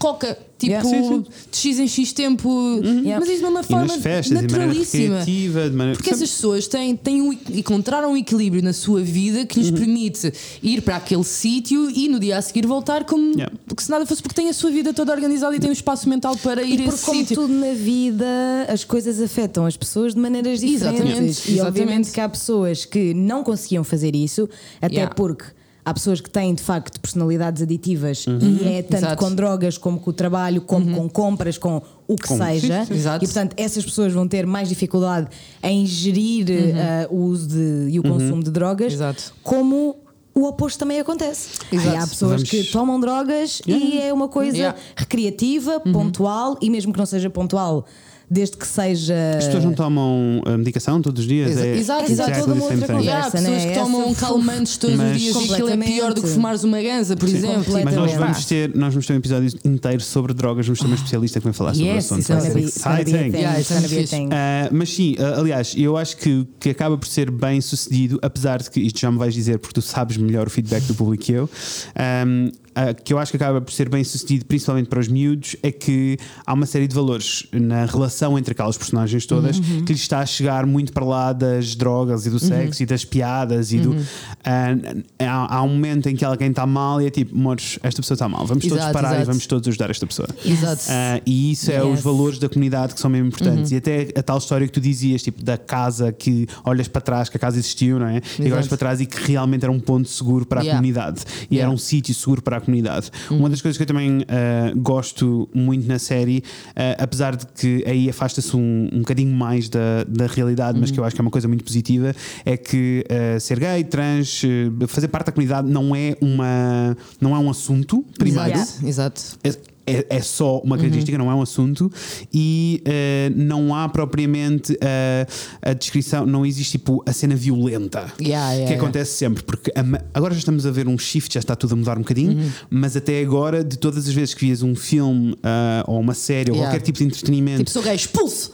coca, 0.00 0.36
tipo, 0.58 0.70
Yeah. 0.72 0.88
Sim, 0.88 1.02
sim. 1.08 1.24
de 1.50 1.56
X 1.58 1.78
em 1.78 1.86
X 1.88 2.12
tempo, 2.12 2.48
Yeah. 2.82 3.20
mas 3.20 3.28
isso 3.28 3.38
de 3.40 3.44
uma 3.44 3.62
forma 3.62 3.88
festas, 3.98 4.26
de 4.26 4.34
maneira 4.34 4.56
naturalíssima. 4.58 5.24
de 5.24 5.48
maneira. 5.76 5.92
Porque 5.96 6.10
essas 6.10 6.30
pessoas 6.30 6.66
têm, 6.66 6.96
têm 6.96 7.20
um, 7.22 7.32
encontraram 7.50 8.12
um 8.12 8.16
equilíbrio 8.16 8.62
na 8.62 8.72
sua 8.72 9.00
vida 9.02 9.44
que 9.46 9.58
lhes 9.60 9.68
Uhum. 9.70 9.76
permite 9.76 10.32
ir 10.62 10.80
para 10.82 10.96
aquele 10.96 11.22
sítio 11.24 11.90
e 11.90 12.08
no 12.08 12.18
dia 12.18 12.38
a 12.38 12.42
seguir 12.42 12.66
voltar 12.66 13.04
como 13.04 13.30
Yeah. 13.32 13.54
que 13.76 13.82
se 13.82 13.90
nada 13.90 14.04
fosse, 14.06 14.22
porque 14.22 14.34
têm 14.34 14.48
a 14.48 14.52
sua 14.54 14.70
vida 14.70 14.92
toda 14.94 15.12
organizada 15.12 15.54
e 15.54 15.60
têm 15.60 15.70
um 15.70 15.72
espaço 15.72 16.08
mental 16.08 16.36
para 16.38 16.62
ir 16.62 16.70
E 16.80 16.82
a 16.82 16.84
porque, 16.84 16.94
esse 16.94 17.04
como 17.04 17.20
sítio. 17.20 17.36
tudo 17.36 17.52
na 17.54 17.72
vida, 17.72 18.26
as 18.68 18.82
coisas 18.84 19.20
afetam 19.20 19.66
as 19.66 19.76
pessoas 19.76 20.14
de 20.14 20.20
maneiras 20.20 20.60
diferentes. 20.60 20.82
Exatamente, 21.00 21.18
E 21.20 21.52
exatamente. 21.54 21.60
obviamente 21.62 22.10
que 22.10 22.20
há 22.20 22.28
pessoas 22.28 22.84
que 22.84 23.12
não 23.14 23.42
conseguiam 23.44 23.84
fazer 23.84 24.14
isso, 24.16 24.48
até 24.80 24.94
Yeah. 24.94 25.14
porque. 25.14 25.44
Há 25.90 25.94
pessoas 25.94 26.20
que 26.20 26.30
têm 26.30 26.54
de 26.54 26.62
facto 26.62 27.00
personalidades 27.00 27.62
aditivas 27.62 28.24
e 28.28 28.64
é 28.68 28.80
tanto 28.80 28.94
Exato. 29.06 29.16
com 29.24 29.34
drogas 29.34 29.76
como 29.76 29.98
com 29.98 30.10
o 30.10 30.12
trabalho, 30.12 30.60
como 30.60 30.94
com 30.94 31.08
compras, 31.08 31.58
com 31.58 31.82
o 32.06 32.14
que 32.14 32.28
Com- 32.28 32.36
seja. 32.36 32.84
sim, 32.84 32.86
sim. 32.86 32.94
Exato. 32.94 33.24
E 33.24 33.26
portanto 33.26 33.54
essas 33.56 33.84
pessoas 33.84 34.12
vão 34.12 34.28
ter 34.28 34.46
mais 34.46 34.68
dificuldade 34.68 35.26
em 35.60 35.84
gerir 35.84 36.46
eh, 36.48 37.08
o 37.10 37.16
uso 37.16 37.48
de- 37.48 37.88
e 37.90 37.98
o 37.98 38.04
consumo 38.04 38.40
de 38.40 38.52
drogas, 38.52 38.92
Exato. 38.92 39.34
como 39.42 39.96
o 40.32 40.44
oposto 40.46 40.78
também 40.78 41.00
acontece. 41.00 41.58
Exato. 41.72 41.88
E 41.88 41.96
há 41.98 42.06
pessoas 42.06 42.32
Vamos- 42.34 42.50
que 42.50 42.62
tomam 42.70 43.00
drogas 43.00 43.60
e 43.66 43.98
é 43.98 44.12
uma 44.12 44.28
coisa 44.28 44.56
Yeah. 44.56 44.78
recreativa, 44.94 45.80
pontual 45.80 46.56
e 46.62 46.70
mesmo 46.70 46.92
que 46.92 46.98
não 47.00 47.06
seja 47.06 47.28
pontual, 47.28 47.84
desde 48.30 48.56
que 48.56 48.66
seja. 48.66 49.14
As 49.38 49.44
pessoas 49.46 49.64
não 49.64 49.72
tomam 49.74 50.40
a 50.46 50.56
medicação 50.56 51.02
todos 51.02 51.22
os 51.22 51.28
dias. 51.28 51.50
Exa- 51.50 51.66
é 51.66 51.76
exato, 51.76 52.12
exato, 52.12 52.40
toda 52.40 52.52
uma 52.54 52.62
outra. 52.64 52.78
E 52.78 52.84
há 52.84 52.86
conversa, 52.86 53.30
pessoas 53.32 53.64
né? 53.64 53.72
que 53.72 53.78
tomam 53.78 54.02
Essa- 54.10 54.20
calmantes 54.26 54.76
todos 54.76 54.96
Mas- 54.96 55.16
os 55.16 55.20
dias 55.22 55.36
e 55.36 55.52
aquilo 55.52 55.68
é 55.70 55.76
pior 55.76 56.14
do 56.14 56.22
que 56.22 56.28
fumares 56.28 56.62
uma 56.62 56.80
ganza, 56.80 57.16
por 57.16 57.28
exemplo. 57.28 57.64
Completamente. 57.64 57.84
Mas 57.84 57.94
nós 57.96 58.12
vamos, 58.14 58.44
ter, 58.44 58.74
nós 58.76 58.94
vamos 58.94 59.06
ter 59.06 59.12
um 59.14 59.16
episódio 59.16 59.58
inteiro 59.64 60.00
sobre 60.02 60.32
drogas, 60.32 60.66
vamos 60.66 60.78
ter 60.78 60.86
uma 60.86 60.94
especialista 60.94 61.40
que 61.40 61.44
vai 61.44 61.52
falar 61.52 61.74
sobre 61.74 61.88
Yes, 61.88 62.10
o 62.10 62.14
assunto. 62.14 62.32
é 62.32 62.36
é. 62.36 64.28
Ah, 64.32 64.68
mas 64.70 64.90
sim, 64.94 65.16
ah, 65.18 65.40
aliás, 65.40 65.74
eu 65.76 65.96
acho 65.96 66.16
que, 66.16 66.46
que 66.58 66.70
acaba 66.70 66.96
por 66.96 67.08
ser 67.08 67.30
bem 67.30 67.60
sucedido, 67.60 68.18
apesar 68.22 68.62
de 68.62 68.70
que 68.70 68.80
isto 68.80 69.00
já 69.00 69.10
me 69.10 69.18
vais 69.18 69.34
dizer 69.34 69.58
porque 69.58 69.74
tu 69.74 69.82
sabes 69.82 70.16
melhor 70.16 70.46
o 70.46 70.50
feedback 70.50 70.84
do 70.84 70.94
público 70.94 71.24
que 71.24 71.32
eu. 71.32 71.48
ahm, 71.96 72.50
ah, 72.74 72.94
que 72.94 73.12
eu 73.12 73.18
acho 73.18 73.30
que 73.32 73.36
acaba 73.36 73.60
por 73.60 73.72
ser 73.72 73.88
bem 73.88 74.02
sucedido, 74.04 74.44
principalmente 74.46 74.88
para 74.88 75.00
os 75.00 75.08
miúdos, 75.08 75.56
é 75.62 75.70
que 75.72 76.16
há 76.46 76.52
uma 76.52 76.66
série 76.66 76.86
de 76.86 76.94
valores 76.94 77.46
na 77.52 77.84
relação 77.86 78.38
entre 78.38 78.52
aquelas 78.52 78.76
personagens 78.78 79.26
todas 79.26 79.58
Uhum. 79.58 79.84
que 79.84 79.92
lhes 79.92 80.02
está 80.02 80.20
a 80.20 80.26
chegar 80.26 80.66
muito 80.66 80.92
para 80.92 81.04
lá 81.04 81.32
das 81.32 81.74
drogas 81.74 82.26
e 82.26 82.30
do 82.30 82.38
sexo 82.38 82.82
e 82.82 82.86
das 82.86 83.04
piadas 83.04 83.72
e 83.72 83.78
do. 83.78 83.90
Uhum. 83.92 84.04
ah, 84.44 84.74
há, 85.18 85.56
há 85.56 85.62
um 85.62 85.68
momento 85.68 86.08
em 86.08 86.16
que 86.16 86.24
alguém 86.24 86.50
está 86.50 86.66
mal 86.66 87.00
e 87.02 87.06
é 87.06 87.10
tipo, 87.10 87.36
mores, 87.36 87.78
esta 87.82 88.00
pessoa 88.02 88.14
está 88.14 88.28
mal, 88.28 88.46
vamos 88.46 88.64
todos 88.64 88.78
Exato, 88.78 88.92
parar 88.92 89.10
e 89.10 89.14
exato. 89.16 89.26
vamos 89.26 89.46
todos 89.46 89.68
ajudar 89.68 89.90
esta 89.90 90.06
pessoa. 90.06 90.28
Exato. 90.44 90.82
Ah, 90.88 91.20
e 91.26 91.52
isso 91.52 91.70
é 91.70 91.82
os 91.82 91.90
Yes. 91.90 92.00
valores 92.02 92.38
da 92.38 92.48
comunidade 92.48 92.94
que 92.94 93.00
são 93.00 93.10
mesmo 93.10 93.28
importantes. 93.28 93.72
E 93.72 93.76
até 93.76 94.08
a 94.16 94.22
tal 94.22 94.38
história 94.38 94.66
que 94.66 94.72
tu 94.72 94.80
dizias, 94.80 95.22
tipo, 95.22 95.42
da 95.42 95.58
casa 95.58 96.12
que 96.12 96.46
olhas 96.64 96.88
para 96.88 97.00
trás, 97.00 97.28
que 97.28 97.36
a 97.36 97.40
casa 97.40 97.58
existiu, 97.58 97.98
não 97.98 98.06
é? 98.06 98.20
E 98.38 98.50
olhas 98.52 98.68
para 98.68 98.76
trás 98.78 99.00
e 99.00 99.06
que 99.06 99.18
realmente 99.26 99.64
era 99.64 99.72
um 99.72 99.80
ponto 99.80 100.08
seguro 100.08 100.46
para 100.46 100.60
a 100.60 100.62
Yeah. 100.62 100.78
comunidade. 100.78 101.20
E 101.50 101.56
era 101.56 101.62
Yeah. 101.64 101.74
um 101.74 101.78
sítio 101.78 102.14
seguro 102.14 102.40
para 102.42 102.56
a 102.58 102.59
comunidade. 102.60 103.10
Uma 103.30 103.48
das 103.48 103.60
coisas 103.60 103.76
que 103.76 103.82
eu 103.82 103.86
também 103.86 104.24
ah, 104.28 104.72
gosto 104.76 105.48
muito 105.54 105.86
na 105.86 105.98
série, 105.98 106.42
ah, 106.76 106.96
apesar 107.02 107.36
de 107.36 107.46
que 107.46 107.84
aí 107.86 108.08
afasta-se 108.08 108.56
um, 108.56 108.88
um 108.92 108.98
bocadinho 109.00 109.34
mais 109.34 109.68
da, 109.68 110.04
da 110.06 110.26
realidade, 110.26 110.78
mas 110.78 110.90
que 110.90 110.98
eu 110.98 111.04
acho 111.04 111.14
que 111.14 111.20
é 111.20 111.24
uma 111.24 111.30
coisa 111.30 111.48
muito 111.48 111.64
positiva, 111.64 112.14
é 112.44 112.56
que 112.56 113.04
ah, 113.08 113.38
ser 113.40 113.58
gay, 113.58 113.84
trans, 113.84 114.42
fazer 114.88 115.08
parte 115.08 115.26
da 115.26 115.32
comunidade 115.32 115.70
não 115.70 115.94
é, 115.94 116.16
uma, 116.20 116.96
não 117.20 117.34
é 117.34 117.38
um 117.38 117.50
assunto, 117.50 118.04
primeiro. 118.18 118.58
Exato. 118.58 119.30
Exato. 119.44 119.69
É- 119.86 120.06
é, 120.08 120.20
só 120.20 120.58
uma 120.58 120.76
característica, 120.76 121.16
não 121.18 121.30
é 121.30 121.34
um 121.34 121.42
assunto, 121.42 121.90
e 122.32 122.80
eh, 122.84 123.32
não 123.34 123.74
há 123.74 123.88
propriamente 123.88 124.76
eh, 124.80 125.26
a 125.62 125.72
descrição, 125.72 126.24
não 126.26 126.44
existe 126.46 126.72
tipo 126.72 127.02
a 127.06 127.12
cena 127.12 127.34
violenta 127.34 128.12
Yeah, 128.20 128.52
yeah, 128.52 128.54
que 128.54 128.60
yeah. 128.72 128.76
acontece 128.76 129.12
sempre, 129.16 129.42
porque 129.42 129.72
a 129.74 129.80
agora 130.16 130.32
já 130.34 130.38
estamos 130.40 130.64
a 130.66 130.70
ver 130.70 130.86
um 130.86 130.96
shift, 130.98 131.32
já 131.34 131.40
está 131.40 131.56
tudo 131.56 131.72
a 131.72 131.76
mudar 131.76 131.96
um 131.96 132.02
bocadinho, 132.02 132.32
Uhum. 132.38 132.50
mas 132.70 132.96
até 132.96 133.20
agora, 133.20 133.64
de 133.64 133.76
todas 133.78 134.06
as 134.06 134.14
vezes 134.14 134.34
que 134.34 134.44
vias 134.46 134.62
um 134.62 134.74
filme 134.76 135.34
ah, 135.42 135.82
ou 135.88 135.98
uma 135.98 136.14
série 136.14 136.50
ou 136.52 136.58
qualquer 136.58 136.80
tipo 136.82 136.98
de 136.98 137.04
entretenimento. 137.04 137.58
Tipo, 137.60 137.70
sou 137.70 137.82
gay, 137.82 137.94
expulso! 137.94 138.52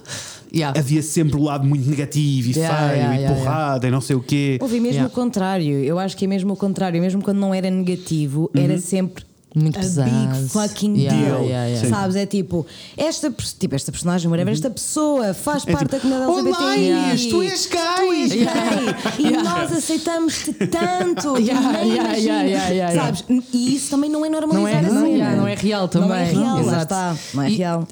Yeah. 0.55 0.79
Havia 0.79 1.03
sempre 1.03 1.37
o 1.37 1.43
lado 1.43 1.67
muito 1.67 1.91
negativo 1.91 2.51
e 2.51 2.53
Yeah, 2.57 2.89
feio 2.89 2.99
yeah, 3.03 3.33
e 3.33 3.35
porrada 3.35 3.89
e 3.89 3.91
não 3.91 4.01
sei 4.01 4.17
o 4.17 4.21
quê. 4.21 4.57
Houve 4.63 4.81
mesmo 4.81 5.05
o 5.07 5.11
contrário. 5.11 5.81
Eu 5.85 5.99
acho 5.99 6.17
que 6.17 6.25
é 6.25 6.29
mesmo 6.29 6.53
o 6.55 6.57
contrário. 6.57 7.01
Mesmo 7.01 7.21
quando 7.21 7.39
não 7.39 7.53
era 7.53 7.69
negativo, 7.69 8.49
era 8.55 8.79
sempre. 8.79 9.25
Muito 9.59 9.79
a 9.79 9.81
pesado. 9.81 10.11
big 10.11 10.49
fucking 10.51 10.97
Yeah, 10.97 11.17
deal. 11.17 11.43
yeah, 11.45 11.67
yeah. 11.67 11.89
Sabes? 11.89 12.15
É 12.17 12.27
tipo, 12.27 12.67
esta, 12.97 13.35
tipo, 13.59 13.75
esta 13.75 13.91
personagem, 13.91 14.31
whatever, 14.31 14.53
esta 14.53 14.69
pessoa 14.69 15.33
faz 15.33 15.67
É 15.67 15.73
parte 15.73 15.97
tipo, 15.97 16.09
da 16.09 16.27
comunidade 16.27 16.63
LGBT. 16.65 16.91
Inês, 16.91 17.27
tu 17.27 17.43
és 17.43 17.67
gay! 17.67 17.81
Tu 17.97 18.13
és 18.13 18.29
gay. 18.33 18.39
Yeah. 18.43 19.13
E 19.19 19.23
Yeah. 19.23 19.43
nós 19.43 19.73
aceitamos-te 19.73 20.53
tanto. 20.53 21.39
Yeah, 21.41 21.73
nem 21.73 21.93
yeah, 21.93 22.05
imaginas. 22.11 22.25
yeah, 22.25 22.45
yeah, 22.45 22.69
yeah, 22.71 23.03
Sabes? 23.03 23.25
E 23.53 23.75
isso 23.77 23.89
também 23.91 24.11
não 24.11 24.25
é 24.25 24.29
Não 24.29 24.41
normalizar 24.41 24.75
é, 24.85 24.87
a 24.87 24.93
não, 24.93 25.37
não 25.39 25.49
é 25.49 25.55
real 25.55 25.89
também. 25.89 26.09
Não 26.09 26.15
é 26.17 26.25
real, 26.31 26.55
lá 26.57 26.61
Exato. 26.61 26.83
está. 26.83 27.17
Não 27.35 27.43
é 27.43 27.51
E- 27.51 27.57
real. 27.57 27.89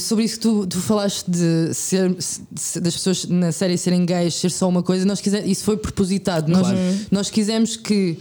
Sobre 0.00 0.24
isso 0.24 0.36
que 0.36 0.40
tu, 0.40 0.66
tu 0.66 0.78
falaste 0.80 1.30
de 1.30 1.74
ser 1.74 2.14
se- 2.18 2.80
das 2.80 2.94
pessoas 2.94 3.26
na 3.26 3.52
série 3.52 3.76
serem 3.76 4.06
gays 4.06 4.34
ser 4.34 4.50
só 4.50 4.66
uma 4.68 4.82
coisa, 4.82 5.04
nós 5.04 5.20
quisemos, 5.20 5.48
isso 5.50 5.64
foi 5.64 5.76
propositado. 5.76 6.50
Nós, 6.50 6.66
nós 7.10 7.28
quisemos 7.30 7.76
que 7.76 8.18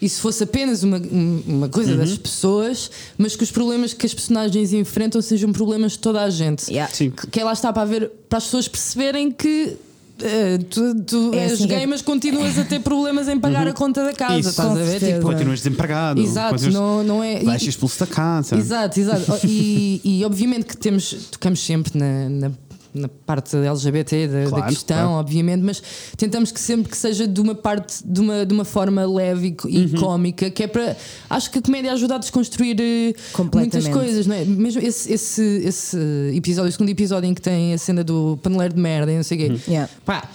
isso 0.00 0.20
fosse 0.20 0.44
apenas 0.44 0.82
uma, 0.82 0.98
um- 0.98 1.42
uma 1.46 1.68
coisa 1.68 1.96
das 1.96 2.16
pessoas, 2.16 2.90
mas 3.16 3.34
que 3.36 3.42
os 3.42 3.50
problemas 3.50 3.92
que 3.92 4.06
as 4.06 4.14
personagens 4.14 4.72
enfrentam 4.72 5.20
sejam 5.20 5.52
problemas 5.52 5.92
de 5.92 5.98
toda 5.98 6.22
a 6.22 6.30
gente. 6.30 6.68
Yeah. 6.70 6.92
Sim. 6.94 7.10
Que, 7.10 7.26
que 7.26 7.42
lá 7.42 7.52
está 7.52 7.72
para 7.72 7.84
ver 7.84 8.10
para 8.28 8.38
as 8.38 8.44
pessoas 8.44 8.68
perceberem 8.68 9.30
que. 9.32 9.76
eh, 10.20 10.58
tu 10.70 10.94
tu 11.04 11.30
É 11.34 11.44
és 11.44 11.52
assim, 11.52 11.66
gay, 11.68 11.82
é- 11.82 11.86
mas 11.86 12.02
continuas 12.02 12.58
a 12.58 12.64
ter 12.64 12.80
problemas 12.80 13.28
em 13.28 13.38
pagar 13.38 13.66
a 13.68 13.72
conta 13.72 14.02
da 14.04 14.12
casa, 14.12 14.38
Isso. 14.40 14.48
estás 14.50 14.70
a 14.70 14.74
ver? 14.84 14.98
Tipo, 15.00 15.22
Continuas 15.22 15.60
desempregado. 15.60 16.20
Exato, 16.20 16.54
continuas- 16.54 16.74
não, 16.74 17.02
não 17.04 17.22
é. 17.24 17.40
Vais 17.44 17.62
ser 17.62 17.68
expulso 17.70 17.98
da 18.00 18.06
casa. 18.06 18.56
Exato, 18.56 18.98
exato. 19.00 19.32
Oh, 19.32 19.46
E, 19.46 20.00
e 20.04 20.24
obviamente 20.24 20.64
que 20.66 20.76
temos, 20.76 21.12
tocamos 21.30 21.60
sempre 21.64 21.96
na, 21.98 22.28
na, 22.28 22.52
na 22.98 23.08
parte 23.08 23.56
da 23.56 23.66
LGBT 23.68 24.28
da, 24.28 24.44
da 24.44 24.48
Claro, 24.50 24.66
questão, 24.66 24.96
claro. 24.96 25.12
obviamente, 25.12 25.62
mas 25.62 25.82
tentamos 26.16 26.52
que 26.52 26.60
sempre 26.60 26.90
que 26.90 26.96
seja 26.96 27.26
de 27.26 27.40
uma 27.40 27.54
parte, 27.54 28.02
de 28.04 28.20
uma, 28.20 28.44
de 28.44 28.52
uma 28.52 28.64
forma 28.64 29.06
leve 29.06 29.56
e, 29.66 29.78
Uhum. 29.78 30.00
cómica, 30.00 30.50
que 30.50 30.62
é 30.64 30.66
para. 30.66 30.96
Acho 31.30 31.50
que 31.50 31.58
a 31.58 31.62
comédia 31.62 31.92
ajuda 31.92 32.16
a 32.16 32.18
desconstruir 32.18 32.76
eh, 32.80 33.14
muitas 33.54 33.88
coisas, 33.88 34.26
não 34.26 34.34
é? 34.34 34.44
Mesmo 34.44 34.82
esse, 34.82 35.12
esse, 35.12 35.42
esse 35.64 35.96
episódio, 36.34 36.68
o 36.68 36.72
segundo 36.72 36.88
episódio 36.90 37.28
em 37.28 37.34
que 37.34 37.40
tem 37.42 37.72
a 37.74 37.78
cena 37.78 38.02
do 38.04 38.38
paneleiro 38.42 38.74
de 38.74 38.80
merda 38.80 39.12
e 39.12 39.16
não 39.16 39.22
sei 39.22 39.36
o 39.36 39.40
quê. 39.40 39.46
Uhum. 39.52 39.60
Yeah. 39.68 39.90
Pá, 40.04 40.28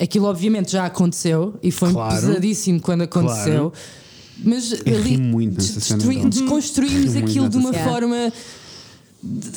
aquilo 0.00 0.26
obviamente 0.26 0.72
já 0.72 0.86
aconteceu 0.86 1.54
e 1.62 1.70
foi 1.70 1.90
Claro. 1.92 2.14
pesadíssimo 2.14 2.80
quando 2.80 3.02
aconteceu. 3.02 3.70
Claro. 3.70 3.72
Mas 4.42 4.72
ri 4.72 5.16
muito 5.16 5.56
desconstruímos 6.28 7.14
aquilo 7.16 7.48
de 7.48 7.56
uma 7.56 7.72
cena. 7.72 7.84
forma 7.88 8.32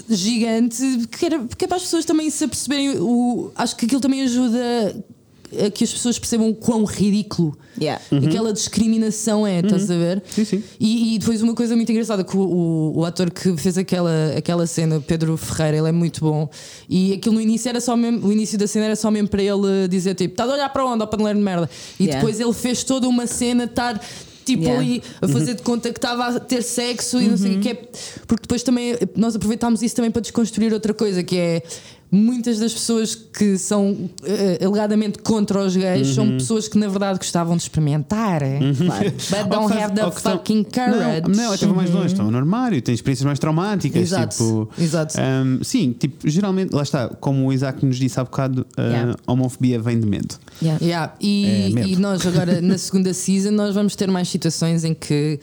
gigante 0.09 1.07
que 1.11 1.25
era, 1.25 1.39
porque 1.39 1.65
é 1.65 1.67
para 1.67 1.77
as 1.77 1.83
pessoas 1.83 2.05
também 2.05 2.29
se 2.29 2.43
aperceberem 2.43 2.97
o, 2.99 3.51
acho 3.55 3.75
que 3.75 3.85
aquilo 3.85 4.01
também 4.01 4.21
ajuda 4.23 5.03
a 5.65 5.71
que 5.71 5.83
as 5.83 5.93
pessoas 5.93 6.19
percebam 6.19 6.49
o 6.49 6.55
quão 6.55 6.83
ridículo 6.83 7.57
Yeah. 7.79 8.03
aquela 8.27 8.51
discriminação 8.51 9.45
é, 9.45 9.59
estás 9.59 9.89
a 9.91 9.95
ver? 9.95 10.23
Sim, 10.27 10.43
sim. 10.43 10.63
E, 10.79 11.13
e 11.13 11.19
depois 11.19 11.43
uma 11.43 11.53
coisa 11.53 11.75
muito 11.75 11.91
engraçada 11.91 12.23
que 12.23 12.35
o, 12.35 12.41
o, 12.41 12.99
o 12.99 13.05
ator 13.05 13.29
que 13.29 13.55
fez 13.55 13.77
aquela, 13.77 14.33
aquela 14.35 14.65
cena, 14.65 14.99
Pedro 14.99 15.37
Ferreira, 15.37 15.77
ele 15.77 15.89
é 15.89 15.91
muito 15.91 16.21
bom. 16.21 16.49
E 16.89 17.13
aquilo 17.13 17.35
no 17.35 17.41
início 17.41 17.69
era 17.69 17.79
só 17.79 17.95
mesmo, 17.95 18.27
o 18.27 18.31
início 18.31 18.57
da 18.57 18.65
cena 18.65 18.85
era 18.85 18.95
só 18.95 19.11
mesmo 19.11 19.27
para 19.29 19.43
ele 19.43 19.87
dizer 19.87 20.15
tipo, 20.15 20.33
estás 20.33 20.49
a 20.49 20.53
olhar 20.53 20.69
para 20.69 20.83
onde, 20.87 21.03
ó 21.03 21.05
paneleiro 21.05 21.37
de 21.37 21.45
merda. 21.45 21.69
E 21.99 22.05
Yeah. 22.05 22.19
depois 22.19 22.39
ele 22.39 22.53
fez 22.53 22.83
toda 22.83 23.07
uma 23.07 23.27
cena 23.27 23.65
estar 23.65 24.01
tipo 24.47 24.63
Yeah. 24.63 24.81
ali 24.81 25.03
a 25.21 25.27
fazer 25.27 25.55
de 25.55 25.61
conta 25.61 25.91
que 25.91 25.97
estava 25.97 26.27
a 26.27 26.39
ter 26.39 26.63
sexo 26.63 27.21
e 27.21 27.27
não 27.27 27.37
sei 27.37 27.57
o 27.57 27.59
que 27.59 27.69
é. 27.69 27.75
Porque 28.25 28.41
depois 28.41 28.63
também 28.63 28.97
nós 29.15 29.35
aproveitámos 29.35 29.81
isso 29.81 29.95
também 29.95 30.09
para 30.09 30.21
desconstruir 30.21 30.73
outra 30.73 30.93
coisa 30.93 31.21
que 31.21 31.37
é 31.37 31.61
muitas 32.11 32.59
das 32.59 32.73
pessoas 32.73 33.13
que 33.15 33.57
são 33.57 34.09
eh, 34.23 34.59
alegadamente 34.63 35.19
contra 35.19 35.59
os 35.63 35.75
gays 35.75 36.07
são 36.15 36.31
pessoas 36.31 36.67
que 36.67 36.77
na 36.77 36.87
verdade 36.87 37.19
gostavam 37.19 37.55
de 37.57 37.63
experimentar. 37.63 38.41
But 39.29 39.41
Ou 39.43 39.47
don't 39.49 39.67
que 39.67 39.73
faz- 39.73 39.83
have 39.83 39.95
the 39.95 40.11
fucking 40.11 40.63
courage. 40.63 41.21
Não, 41.27 41.43
não, 41.43 41.51
até 41.53 41.65
vou 41.65 41.75
mais 41.75 41.89
longe, 41.91 42.07
estão 42.07 42.31
no 42.31 42.37
armário, 42.37 42.81
têm 42.81 42.95
experiências 42.95 43.25
mais 43.25 43.39
traumáticas. 43.39 44.01
Exato, 44.01 44.35
Tipo, 44.37 44.69
exato. 44.81 45.15
um, 45.19 45.63
sim, 45.63 45.93
tipo, 45.97 46.29
geralmente, 46.29 46.73
lá 46.73 46.83
está, 46.83 47.09
como 47.09 47.45
o 47.47 47.53
Isaac 47.53 47.85
nos 47.85 47.97
disse 47.97 48.19
há 48.19 48.23
bocado, 48.23 48.65
a 48.77 48.81
Yeah. 48.81 49.15
homofobia 49.27 49.79
vem 49.79 49.99
de 49.99 50.07
medo. 50.07 50.35
Yeah. 50.61 50.83
Yeah, 50.83 51.13
É 51.21 51.25
E, 51.25 51.73
medo. 51.73 51.87
e 51.89 51.95
nós 51.97 52.25
agora 52.25 52.61
na 52.61 52.77
segunda 52.77 53.13
season 53.13 53.51
nós 53.51 53.75
vamos 53.75 53.95
ter 53.95 54.09
mais 54.09 54.27
situações 54.29 54.83
em 54.83 54.93
que 54.93 55.39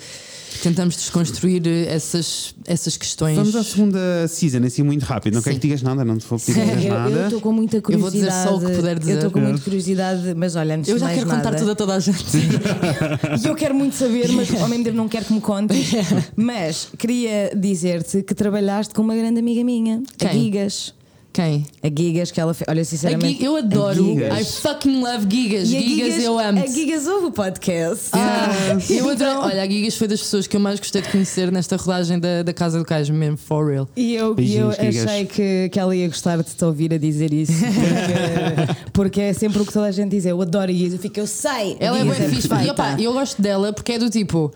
tentamos 0.58 0.96
desconstruir 0.96 1.62
essas, 1.88 2.54
essas 2.66 2.96
questões. 2.96 3.36
Vamos 3.36 3.54
à 3.56 3.62
segunda 3.64 4.26
season, 4.28 4.64
assim 4.64 4.82
muito 4.82 5.02
rápido. 5.04 5.34
Não 5.34 5.42
quero 5.42 5.56
que 5.56 5.62
digas 5.62 5.82
nada, 5.82 6.04
não 6.04 6.16
te 6.18 6.26
vou 6.26 6.38
pedir 6.38 6.54
que 6.54 6.60
digas 6.66 6.84
Eu 6.84 6.90
nada. 6.94 7.24
estou 7.24 7.40
com 7.40 7.52
muita 7.52 7.76
Eu 7.76 7.98
vou 7.98 8.10
dizer 8.10 8.26
curiosidade. 8.28 8.48
só 8.48 8.56
o 8.56 8.60
que 8.60 8.76
puder 8.76 8.98
dizer. 8.98 9.12
Eu 9.12 9.16
estou 9.16 9.30
com 9.30 9.40
muita 9.40 9.60
curiosidade, 9.60 10.34
mas 10.36 10.56
olha, 10.56 10.76
antes 10.76 10.88
Eu 10.90 10.98
já 10.98 11.08
quero 11.08 11.26
nada, 11.26 11.42
contar 11.44 11.58
tudo 11.58 11.70
a 11.70 11.74
toda 11.74 11.94
a 11.94 12.00
gente. 12.00 12.24
E 13.44 13.46
eu 13.46 13.54
quero 13.54 13.74
muito 13.74 13.94
saber, 13.96 14.28
mas 14.32 14.52
ao 14.60 14.68
mesmo 14.68 14.84
tempo 14.84 14.96
não 14.96 15.08
quero 15.08 15.24
que 15.26 15.32
me 15.32 15.40
contes. 15.40 15.90
Mas 16.36 16.88
queria 16.98 17.50
dizer-te 17.56 18.22
que 18.22 18.34
trabalhaste 18.34 18.94
com 18.94 19.02
uma 19.02 19.14
grande 19.14 19.38
amiga 19.38 19.62
minha, 19.64 20.02
a 20.20 20.28
Quem? 20.28 20.44
Gigas. 20.44 20.94
Quem? 21.34 21.66
A 21.82 21.88
Gigas, 21.88 22.30
que 22.30 22.40
ela 22.40 22.54
fez. 22.54 22.64
Olha, 22.68 22.84
sinceramente. 22.84 23.42
Eu 23.42 23.56
adoro. 23.56 23.90
A 23.90 23.94
Gigas. 24.30 24.40
I 24.40 24.60
fucking 24.62 25.00
love 25.02 25.26
Gigas. 25.28 25.62
A 25.62 25.66
Gigas, 25.80 26.22
eu 26.22 26.38
amo. 26.38 26.60
A 26.62 26.66
Gigas 26.68 27.08
ouve 27.08 27.26
o 27.26 27.30
podcast. 27.32 28.10
Ah, 28.12 28.50
eu 28.88 29.10
adoro. 29.10 29.14
Então- 29.14 29.42
Olha, 29.42 29.62
a 29.64 29.66
Gigas 29.68 29.96
foi 29.96 30.06
das 30.06 30.20
pessoas 30.20 30.46
que 30.46 30.56
eu 30.56 30.60
mais 30.60 30.78
gostei 30.78 31.02
de 31.02 31.08
conhecer 31.08 31.50
nesta 31.50 31.74
rodagem 31.76 32.20
da, 32.20 32.44
da 32.44 32.52
Casa 32.52 32.78
do 32.78 32.84
Cais, 32.84 33.10
mesmo, 33.10 33.36
for 33.36 33.68
real. 33.68 33.88
E 33.96 34.14
eu, 34.14 34.26
eu 34.28 34.34
Beijinhos, 34.36 34.76
Gigas. 34.76 35.06
achei 35.08 35.26
que, 35.26 35.68
que 35.70 35.80
ela 35.80 35.96
ia 35.96 36.06
gostar 36.06 36.36
de 36.40 36.44
te 36.54 36.64
ouvir 36.64 36.94
a 36.94 36.98
dizer 36.98 37.32
isso. 37.34 37.52
Porque, 37.52 38.90
porque 38.94 39.20
é 39.20 39.32
sempre 39.32 39.60
o 39.60 39.66
que 39.66 39.72
toda 39.72 39.86
a 39.86 39.90
gente 39.90 40.12
diz. 40.12 40.24
Eu 40.24 40.40
adoro 40.40 40.72
Gigas. 40.72 40.92
Eu 40.92 40.98
fico, 41.00 41.18
eu 41.18 41.26
sei. 41.26 41.76
Ela 41.80 41.98
é 41.98 42.02
Gigas 42.02 42.18
bem 42.18 42.28
fixe. 42.28 42.48
E 42.64 42.70
opa, 42.70 42.96
eu 43.00 43.12
gosto 43.12 43.42
dela 43.42 43.72
porque 43.72 43.90
é 43.94 43.98
do 43.98 44.08
tipo. 44.08 44.52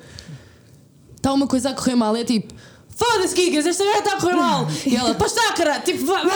Está 1.16 1.32
uma 1.32 1.48
coisa 1.48 1.70
a 1.70 1.74
correr 1.74 1.96
mal, 1.96 2.14
é 2.14 2.22
tipo. 2.22 2.54
Foda-se, 2.98 3.36
Gigas, 3.36 3.64
esta 3.64 3.84
merda 3.84 4.00
está 4.00 4.12
a 4.16 4.20
correr 4.20 4.34
mal. 4.34 4.66
E 4.84 4.96
ela, 4.96 5.14
pois 5.14 5.30
está, 5.30 5.52
caralho, 5.52 5.82
tipo, 5.84 6.04
pronto. 6.04 6.28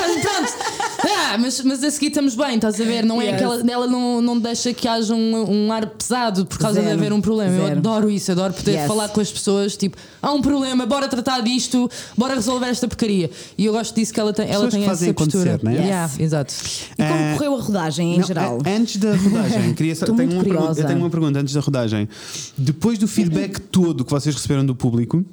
Ah, 1.05 1.37
mas, 1.39 1.61
mas 1.63 1.83
a 1.83 1.91
seguir 1.91 2.07
estamos 2.09 2.37
bem, 2.37 2.55
estás 2.55 2.81
a 2.81 2.85
ver? 2.85 3.05
Não 3.05 3.21
é 3.21 3.25
Yes. 3.27 3.35
aquela. 3.35 3.71
Ela 3.73 3.87
não, 3.89 4.23
não 4.23 4.39
deixa 4.39 4.73
que 4.73 4.87
haja 4.87 5.13
um, 5.13 5.51
um 5.67 5.73
ar 5.73 5.87
pesado 5.87 6.47
por 6.47 6.59
causa 6.59 6.79
de 6.81 6.87
Zero. 6.87 6.99
haver 6.99 7.13
um 7.13 7.21
problema. 7.21 7.53
Eu 7.57 7.67
Zero. 7.67 7.79
adoro 7.79 8.09
isso, 8.11 8.31
adoro 8.31 8.53
poder 8.53 8.73
Yes. 8.77 8.87
falar 8.87 9.09
com 9.09 9.21
as 9.21 9.33
pessoas, 9.33 9.77
tipo, 9.77 9.97
há 10.23 10.33
um 10.33 10.41
problema, 10.41 10.87
bora 10.87 11.09
tratar 11.09 11.41
disto, 11.41 11.91
bora 12.17 12.35
resolver 12.35 12.67
esta 12.67 12.87
porcaria. 12.87 13.29
E 13.59 13.65
eu 13.67 13.73
gosto 13.73 13.95
disso 13.97 14.13
que 14.15 14.21
ela 14.21 14.33
tem, 14.33 14.45
ela 14.47 14.55
Pessoas 14.67 14.73
tem 14.73 14.83
que 14.83 14.89
fazem 14.89 15.09
essa 15.09 15.15
postura. 15.15 15.55
acontecer, 15.55 15.65
não 15.65 15.73
é? 15.73 15.85
Yeah, 15.87 16.13
exato. 16.21 16.55
E 16.97 17.03
como 17.03 17.15
Eh, 17.19 17.35
correu 17.39 17.55
a 17.57 17.61
rodagem 17.61 18.15
em 18.15 18.19
Não, 18.21 18.27
geral? 18.27 18.59
a- 18.65 18.71
Antes 18.71 18.97
da 18.99 19.17
rodagem, 19.17 19.75
queria 19.75 19.97
só, 19.97 20.07
tenho 20.07 20.31
uma 20.33 20.45
pergunta, 20.45 20.81
eu 20.81 20.87
tenho 20.87 20.99
uma 21.01 21.11
pergunta 21.11 21.39
antes 21.41 21.55
da 21.55 21.61
rodagem. 21.61 22.09
Depois 22.57 22.99
do 22.99 23.09
feedback 23.09 23.59
todo 23.61 24.05
que 24.05 24.11
vocês 24.13 24.33
receberam 24.35 24.65
do 24.65 24.77
público, 24.77 25.25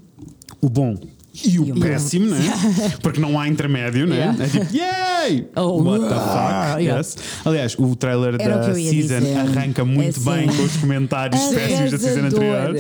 o 0.62 0.68
bom 0.70 0.96
e 1.46 1.60
o 1.60 1.80
péssimo, 1.80 2.26
né? 2.28 2.40
Porque 3.02 3.20
não 3.20 3.40
há 3.40 3.48
intermédio, 3.48 4.06
né? 4.08 4.16
Yeah. 4.18 4.44
É 4.44 4.48
tipo, 4.48 4.76
yay! 4.76 5.50
Oh, 5.56 5.82
What 5.84 6.08
the 6.08 6.14
ah, 6.14 6.68
fuck? 6.74 6.84
yeah. 6.84 6.98
Yes. 7.00 7.16
Aliás, 7.46 7.76
o 7.78 7.96
trailer 7.96 8.36
Era 8.40 8.58
o 8.58 8.60
da 8.74 8.80
ia 8.80 8.90
season 8.92 9.20
dizer. 9.20 9.38
arranca 9.38 9.86
muito 9.86 10.20
É 10.20 10.24
bem 10.36 10.50
assim. 10.50 10.58
com 10.58 10.64
os 10.64 10.78
comentários 10.78 11.42
péssimos 11.54 11.92
da 11.92 11.98
season 11.98 12.26
anterior. 12.26 12.74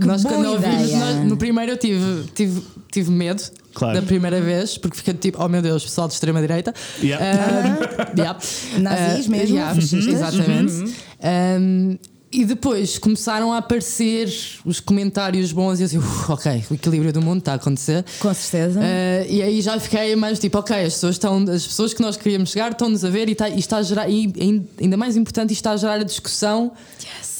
Que 0.00 0.06
Nós, 0.06 0.22
quando 0.22 0.46
ouvimos, 0.50 0.92
nós- 0.92 1.16
no 1.28 1.36
primeiro 1.36 1.72
eu 1.72 1.76
tive, 1.76 2.24
tive, 2.34 2.62
tive 2.90 3.10
medo 3.10 3.42
Claro. 3.74 4.00
da 4.00 4.06
primeira 4.06 4.40
vez, 4.40 4.78
porque 4.78 4.96
fiquei 4.98 5.14
tipo, 5.14 5.42
oh 5.42 5.48
meu 5.48 5.60
Deus, 5.60 5.82
pessoal 5.82 6.06
de 6.06 6.14
extrema-direita. 6.14 6.72
Yeah. 7.02 7.24
Ah, 7.26 8.12
yeah. 8.16 8.38
Nazis 8.78 9.26
Ah, 9.26 9.30
mesmo, 9.30 9.56
yeah, 9.56 9.74
fascistas. 9.74 10.06
Exatamente. 10.14 10.94
Um, 11.20 11.98
e 12.40 12.44
depois 12.44 12.98
começaram 12.98 13.52
a 13.52 13.58
aparecer 13.58 14.28
os 14.64 14.80
comentários 14.80 15.52
bons 15.52 15.78
e 15.78 15.82
eu 15.82 15.86
assim, 15.86 15.98
"Uf, 15.98 16.30
ok, 16.32 16.64
o 16.70 16.74
equilíbrio 16.74 17.12
do 17.12 17.22
mundo 17.22 17.38
está 17.38 17.52
a 17.52 17.54
acontecer. 17.56 18.04
Com 18.20 18.32
certeza. 18.34 18.80
Uh, 18.80 19.26
e 19.32 19.42
aí 19.42 19.60
já 19.62 19.78
fiquei 19.78 20.14
mais 20.16 20.38
tipo, 20.38 20.58
ok, 20.58 20.76
as 20.76 20.94
pessoas, 20.94 21.14
estão, 21.14 21.38
as 21.48 21.66
pessoas 21.66 21.94
que 21.94 22.02
nós 22.02 22.16
queríamos 22.16 22.50
chegar 22.50 22.72
estão-nos 22.72 23.04
a 23.04 23.10
ver 23.10 23.28
e, 23.28 23.32
está, 23.32 23.48
e 23.48 23.58
está 23.58 23.76
a 23.78 23.82
gerar, 23.82 24.08
e 24.08 24.32
ain- 24.40 24.66
ainda 24.80 24.96
mais 24.96 25.16
importante, 25.16 25.52
isto 25.52 25.60
está 25.60 25.72
a 25.72 25.76
gerar 25.76 25.94
a 26.00 26.02
discussão 26.04 26.72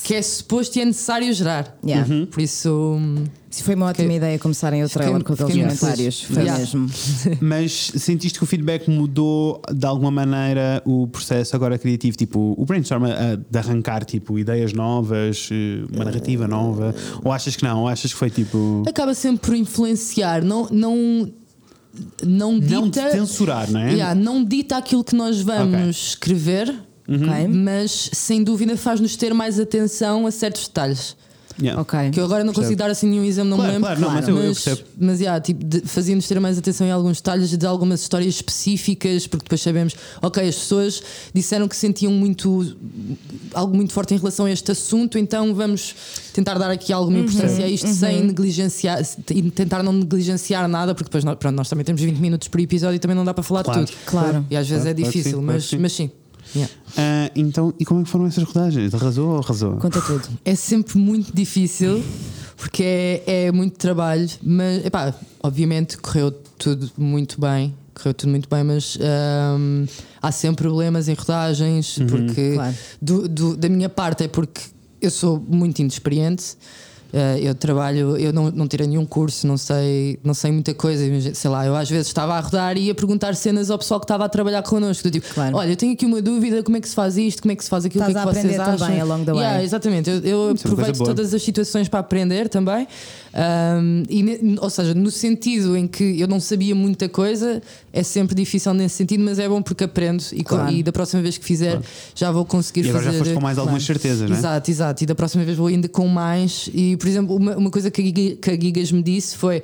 que 0.04 0.14
é 0.14 0.20
suposto 0.20 0.78
e 0.78 0.82
é 0.82 0.84
necessário 0.84 1.32
gerar. 1.32 1.76
Yeah. 1.82 2.12
Uhum. 2.14 2.26
Por 2.26 2.42
isso. 2.42 2.68
hum, 3.00 3.24
Isso 3.50 3.64
foi 3.64 3.74
uma 3.74 3.86
ótima 3.86 4.12
ideia 4.12 4.38
começarem 4.38 4.84
o 4.84 4.88
trailer 4.88 5.24
com 5.24 5.32
aqueles 5.32 5.50
fiquei 5.52 5.64
comentários. 5.64 6.22
Foi 6.24 6.42
Yeah. 6.42 6.58
mesmo. 6.58 6.90
Mas 7.40 7.72
sentiste 7.96 8.38
que 8.38 8.44
o 8.44 8.46
feedback 8.46 8.86
mudou 8.90 9.62
de 9.72 9.86
alguma 9.86 10.10
maneira 10.10 10.82
o 10.84 11.06
processo 11.08 11.56
agora 11.56 11.78
criativo? 11.78 12.18
Tipo, 12.18 12.54
o 12.58 12.66
brainstorm 12.66 13.04
a- 13.06 13.36
de 13.50 13.58
arrancar 13.58 14.04
tipo, 14.04 14.38
ideias 14.38 14.74
novas, 14.74 15.48
eh, 15.50 15.86
uma 15.90 16.04
narrativa 16.04 16.46
nova? 16.46 16.94
Ou 17.24 17.32
achas 17.32 17.56
que 17.56 17.64
não? 17.64 17.80
Ou 17.80 17.88
achas 17.88 18.12
que 18.12 18.18
foi 18.18 18.28
tipo. 18.28 18.82
acaba 18.86 19.14
sempre 19.14 19.46
por 19.46 19.56
influenciar, 19.56 20.44
não. 20.44 20.68
não 20.70 21.32
não 22.26 22.58
dita, 22.58 22.74
Não 22.74 22.88
de 22.90 23.00
censurar, 23.12 23.70
não 23.70 23.80
é? 23.80 23.92
Yeah, 23.92 24.14
não 24.20 24.44
dita 24.44 24.76
aquilo 24.76 25.04
que 25.04 25.14
nós 25.14 25.40
vamos 25.40 26.08
escrever, 26.08 26.74
Ok? 27.06 27.48
mas 27.48 28.10
sem 28.12 28.42
dúvida 28.42 28.76
faz-nos 28.76 29.14
ter 29.16 29.34
mais 29.34 29.60
atenção 29.60 30.26
a 30.26 30.30
certos 30.30 30.66
detalhes. 30.68 31.16
Yeah. 31.62 31.80
Ok. 31.80 32.10
Que 32.10 32.18
eu 32.18 32.24
agora 32.24 32.42
não 32.42 32.52
consigo 32.52 32.70
Percebo. 32.70 32.78
dar 32.82 32.90
assim 32.90 33.06
nenhum 33.08 33.24
exemplo, 33.24 33.50
não 33.50 33.58
Claro, 33.58 33.72
me 33.74 33.74
lembro. 33.78 33.88
claro, 33.88 34.00
não, 34.00 34.10
mas 34.12 34.26
eu 34.28 34.34
mas, 34.74 34.84
mas, 34.98 35.20
yeah, 35.20 35.40
tipo, 35.40 35.64
fazia-nos 35.86 36.26
ter 36.26 36.40
mais 36.40 36.58
atenção 36.58 36.84
em 36.84 36.90
alguns 36.90 37.18
detalhes 37.18 37.56
de 37.56 37.64
algumas 37.64 38.00
histórias 38.00 38.34
específicas, 38.34 39.28
porque 39.28 39.44
depois 39.44 39.60
sabemos, 39.60 39.94
ok, 40.20 40.48
as 40.48 40.56
pessoas 40.56 41.00
disseram 41.32 41.68
que 41.68 41.76
sentiam 41.76 42.10
muito 42.10 42.76
algo 43.52 43.76
muito 43.76 43.92
forte 43.92 44.14
em 44.14 44.18
relação 44.18 44.46
a 44.46 44.50
este 44.50 44.72
assunto, 44.72 45.16
então 45.16 45.54
vamos 45.54 45.94
tentar 46.32 46.58
dar 46.58 46.72
aqui 46.72 46.92
alguma 46.92 47.18
Uhum, 47.18 47.24
importância 47.24 47.64
a 47.64 47.68
isto 47.68 47.86
sem 47.86 48.24
negligenciar 48.24 49.00
e 49.30 49.42
tentar 49.52 49.80
não 49.84 49.92
negligenciar 49.92 50.66
nada, 50.66 50.92
porque 50.92 51.04
depois 51.08 51.22
nós, 51.22 51.36
pronto, 51.38 51.54
nós 51.54 51.68
também 51.68 51.84
temos 51.84 52.02
20 52.02 52.16
minutos 52.18 52.48
por 52.48 52.58
episódio 52.60 52.96
e 52.96 52.98
também 52.98 53.16
não 53.16 53.24
dá 53.24 53.32
para 53.32 53.44
falar 53.44 53.62
Claro. 53.62 53.84
de 53.84 53.92
tudo. 53.92 53.98
Claro. 54.06 54.44
E 54.50 54.56
às 54.56 54.66
vezes 54.68 54.82
Claro, 54.82 54.98
é 55.00 55.04
difícil, 55.04 55.38
sim, 55.38 55.44
mas, 55.44 55.64
sim. 55.66 55.78
mas 55.78 55.92
sim. 55.92 56.10
Yeah. 56.54 56.72
Ah, 56.96 57.30
então, 57.34 57.74
e 57.78 57.84
como 57.84 58.00
é 58.00 58.04
que 58.04 58.10
foram 58.10 58.26
essas 58.26 58.44
rodagens? 58.44 58.94
Arrasou 58.94 59.30
ou 59.32 59.38
arrasou? 59.38 59.76
Conta 59.76 60.00
tudo. 60.00 60.28
É 60.44 60.54
sempre 60.54 60.96
muito 60.98 61.34
difícil 61.34 62.02
porque 62.56 62.82
é, 63.26 63.46
é 63.46 63.52
muito 63.52 63.76
trabalho, 63.76 64.28
mas 64.42 64.84
epá, 64.86 65.12
obviamente 65.42 65.98
correu 65.98 66.30
tudo 66.56 66.90
muito 66.96 67.40
bem. 67.40 67.74
Correu 67.94 68.14
tudo 68.14 68.30
muito 68.30 68.48
bem, 68.48 68.62
mas 68.64 68.96
hum, 69.58 69.86
há 70.22 70.32
sempre 70.32 70.64
problemas 70.64 71.08
em 71.08 71.14
rodagens, 71.14 71.98
porque 72.08 72.54
Claro. 72.54 72.74
do- 73.00 73.28
do- 73.28 73.56
da 73.56 73.68
minha 73.68 73.88
parte 73.88 74.24
é 74.24 74.28
porque 74.28 74.60
eu 75.00 75.10
sou 75.10 75.44
muito 75.48 75.78
inexperiente. 75.80 76.56
Uh, 77.14 77.38
eu 77.38 77.54
trabalho, 77.54 78.16
eu 78.16 78.32
não, 78.32 78.50
não 78.50 78.66
tirei 78.66 78.88
nenhum 78.88 79.06
curso, 79.06 79.46
não 79.46 79.56
sei, 79.56 80.18
não 80.24 80.34
sei 80.34 80.50
muita 80.50 80.74
coisa. 80.74 81.04
Sei 81.32 81.48
lá, 81.48 81.64
eu 81.64 81.76
às 81.76 81.88
vezes 81.88 82.08
estava 82.08 82.34
a 82.34 82.40
rodar 82.40 82.76
e 82.76 82.86
ia 82.86 82.94
perguntar 82.94 83.36
cenas 83.36 83.70
ao 83.70 83.78
pessoal 83.78 84.00
que 84.00 84.04
estava 84.04 84.24
a 84.24 84.28
trabalhar 84.28 84.64
connosco. 84.64 85.04
Do 85.04 85.12
tipo, 85.12 85.32
Claro. 85.32 85.56
olha, 85.56 85.70
eu 85.70 85.76
tenho 85.76 85.92
aqui 85.92 86.04
uma 86.04 86.20
dúvida, 86.20 86.60
como 86.64 86.76
é 86.76 86.80
que 86.80 86.88
se 86.88 86.94
faz 86.94 87.16
isto, 87.16 87.40
como 87.40 87.52
é 87.52 87.54
que 87.54 87.62
se 87.62 87.70
faz 87.70 87.84
aquilo, 87.84 88.02
o 88.02 88.06
que 88.08 88.18
é 88.18 88.20
que 88.20 88.26
vocês 88.26 88.58
acham? 88.58 88.76
também 88.78 89.00
along 89.00 89.24
the 89.24 89.32
way. 89.32 89.42
Yeah, 89.42 89.62
exatamente, 89.62 90.10
eu, 90.10 90.18
eu 90.24 90.48
é 90.48 90.52
aproveito 90.52 90.98
todas 91.04 91.32
as 91.32 91.40
situações 91.40 91.88
para 91.88 92.00
aprender 92.00 92.48
também. 92.48 92.88
Um, 93.36 94.04
e 94.08 94.56
ou 94.60 94.70
seja, 94.70 94.94
no 94.94 95.10
sentido 95.10 95.76
em 95.76 95.88
que 95.88 96.20
eu 96.20 96.28
não 96.28 96.38
sabia 96.38 96.72
muita 96.72 97.08
coisa, 97.08 97.60
é 97.92 98.02
sempre 98.04 98.32
difícil 98.34 98.72
nesse 98.74 98.94
sentido, 98.94 99.24
mas 99.24 99.40
é 99.40 99.48
bom 99.48 99.60
porque 99.60 99.82
aprendo 99.82 100.22
e, 100.32 100.44
Claro. 100.44 100.72
e 100.72 100.82
da 100.84 100.92
próxima 100.92 101.20
vez 101.20 101.36
que 101.36 101.44
fizer 101.44 101.80
já 102.14 102.30
vou 102.30 102.44
conseguir 102.44 102.86
E 102.86 102.90
agora 102.90 103.04
fazer. 103.06 103.18
já 103.18 103.24
foste 103.24 103.34
com 103.34 103.40
mais 103.40 103.58
algumas 103.58 103.84
claro. 103.84 104.00
certezas, 104.00 104.28
não 104.30 104.36
é? 104.36 104.38
Exato, 104.38 104.70
exato. 104.70 105.02
E 105.02 105.06
da 105.06 105.14
próxima 105.16 105.44
vez 105.44 105.56
vou 105.58 105.66
ainda 105.66 105.88
com 105.88 106.06
mais. 106.06 106.70
E, 106.72 106.96
por 106.96 107.08
exemplo, 107.08 107.34
uma, 107.34 107.56
uma 107.56 107.70
coisa 107.72 107.90
que 107.90 108.00
a, 108.00 108.04
Giga, 108.04 108.36
que 108.36 108.50
a 108.50 108.54
Gigas 108.54 108.92
me 108.92 109.02
disse 109.02 109.36
foi: 109.36 109.62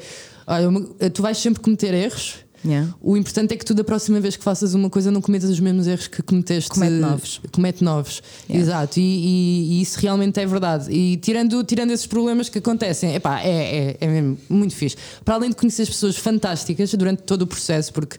olha, 0.49 0.69
tu 1.11 1.23
vais 1.23 1.39
sempre 1.39 1.61
cometer 1.63 1.95
erros. 1.95 2.37
Yeah. 2.65 2.95
O 3.01 3.16
importante 3.16 3.55
é 3.55 3.57
que 3.57 3.65
tu, 3.65 3.73
da 3.73 3.82
próxima 3.82 4.20
vez 4.20 4.37
que 4.37 4.45
faças 4.45 4.74
uma 4.74 4.91
coisa, 4.91 5.11
não 5.11 5.20
cometas 5.23 5.49
os 5.49 5.59
mesmos 5.61 5.87
erros 5.87 6.07
que 6.09 6.23
cometeste. 6.23 6.69
Comete 6.70 6.93
novos. 6.97 7.41
Comete 7.53 7.82
novos. 7.85 8.23
Yeah. 8.49 8.62
Exato. 8.62 9.01
E, 9.01 9.03
e- 9.03 9.73
e 9.78 9.82
isso 9.82 9.99
realmente 9.99 10.39
é 10.41 10.47
verdade. 10.47 10.93
E 10.93 11.16
tirando, 11.16 11.65
tirando 11.65 11.91
esses 11.91 12.07
problemas 12.07 12.49
que 12.49 12.59
acontecem, 12.59 13.15
epá, 13.15 13.41
é, 13.41 13.49
é, 13.49 13.97
é 14.01 14.07
mesmo 14.07 14.39
muito 14.49 14.74
fixe. 14.74 14.97
Para 15.24 15.37
além 15.37 15.51
de 15.51 15.57
conhecer 15.57 15.82
as 15.82 15.89
pessoas 15.89 16.16
fantásticas 16.16 16.93
durante 16.95 17.23
todo 17.23 17.43
o 17.43 17.47
processo, 17.47 17.93
porque. 17.93 18.16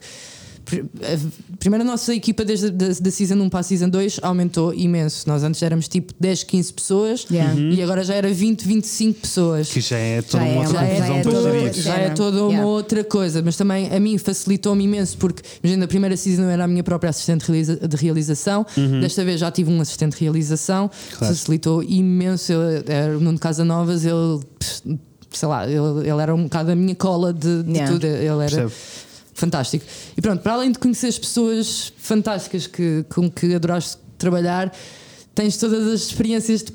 A- 1.02 1.42
Primeiro, 1.58 1.84
a 1.84 1.86
nossa 1.86 2.12
equipa, 2.14 2.44
desde 2.44 2.66
a 2.66 2.70
da, 2.70 2.88
da 2.88 3.10
Season 3.10 3.34
1 3.36 3.48
para 3.48 3.60
a 3.60 3.62
Season 3.62 3.88
2, 3.88 4.18
aumentou 4.22 4.74
imenso. 4.74 5.28
Nós 5.28 5.42
antes 5.44 5.62
éramos 5.62 5.86
tipo 5.86 6.12
10, 6.18 6.42
15 6.42 6.72
pessoas 6.72 7.24
Yeah. 7.30 7.54
e 7.58 7.80
agora 7.82 8.02
já 8.02 8.14
era 8.14 8.32
20, 8.32 8.66
25 8.66 9.20
pessoas. 9.20 9.68
Que 9.70 9.80
já 9.80 9.96
é 9.96 10.22
toda 10.22 10.42
Já 10.44 10.50
uma 10.50 10.54
é 10.54 10.58
outra 10.66 10.80
confusão 10.80 11.06
já 11.06 11.14
é 11.14 11.22
para 11.22 11.32
toda- 11.32 11.52
gerir. 11.52 11.72
Já 11.74 11.94
é 11.96 12.10
toda 12.10 12.44
uma 12.46 12.64
outra 12.66 13.04
coisa, 13.04 13.42
mas 13.44 13.56
também 13.56 13.94
a 13.94 14.00
mim 14.00 14.18
facilitou-me 14.18 14.82
imenso 14.84 15.16
porque, 15.18 15.42
imagina, 15.62 15.82
na 15.82 15.86
primeira 15.88 16.16
season 16.16 16.42
eu 16.42 16.50
era 16.50 16.64
a 16.64 16.68
minha 16.68 16.82
própria 16.82 17.10
assistente 17.10 17.42
de 17.46 17.46
realiza- 17.52 17.88
de 17.88 17.96
realização, 17.96 18.66
desta 19.00 19.24
vez 19.24 19.38
já 19.38 19.50
tive 19.50 19.70
um 19.70 19.80
assistente 19.80 20.16
de 20.16 20.20
realização, 20.24 20.90
Claro. 21.18 21.34
facilitou 21.34 21.82
imenso. 21.82 22.52
Eu, 22.52 22.82
era 22.86 23.16
o 23.16 23.20
Nuno 23.20 23.38
Casanovas, 23.38 24.04
ele, 24.04 24.40
sei 25.30 25.48
lá, 25.48 25.64
ele, 25.66 25.76
ele 26.10 26.20
era 26.20 26.34
um 26.34 26.44
bocado 26.44 26.72
a 26.72 26.74
minha 26.74 26.94
cola 26.94 27.32
de, 27.32 27.62
de 27.62 27.70
Yeah. 27.72 27.92
tudo. 27.92 28.04
Ele 28.04 28.26
era. 28.26 28.38
Percebo. 28.40 28.72
Fantástico. 29.34 29.84
E 30.16 30.20
pronto, 30.22 30.42
para 30.42 30.52
além 30.54 30.72
de 30.72 30.78
conhecer 30.78 31.06
as 31.08 31.18
pessoas 31.18 31.92
fantásticas 31.98 32.66
que, 32.66 33.04
com 33.08 33.30
que 33.30 33.54
adoraste 33.54 33.96
trabalhar, 34.18 34.72
tens 35.34 35.56
todas 35.56 35.86
as 35.88 36.02
experiências 36.02 36.62
de 36.62 36.72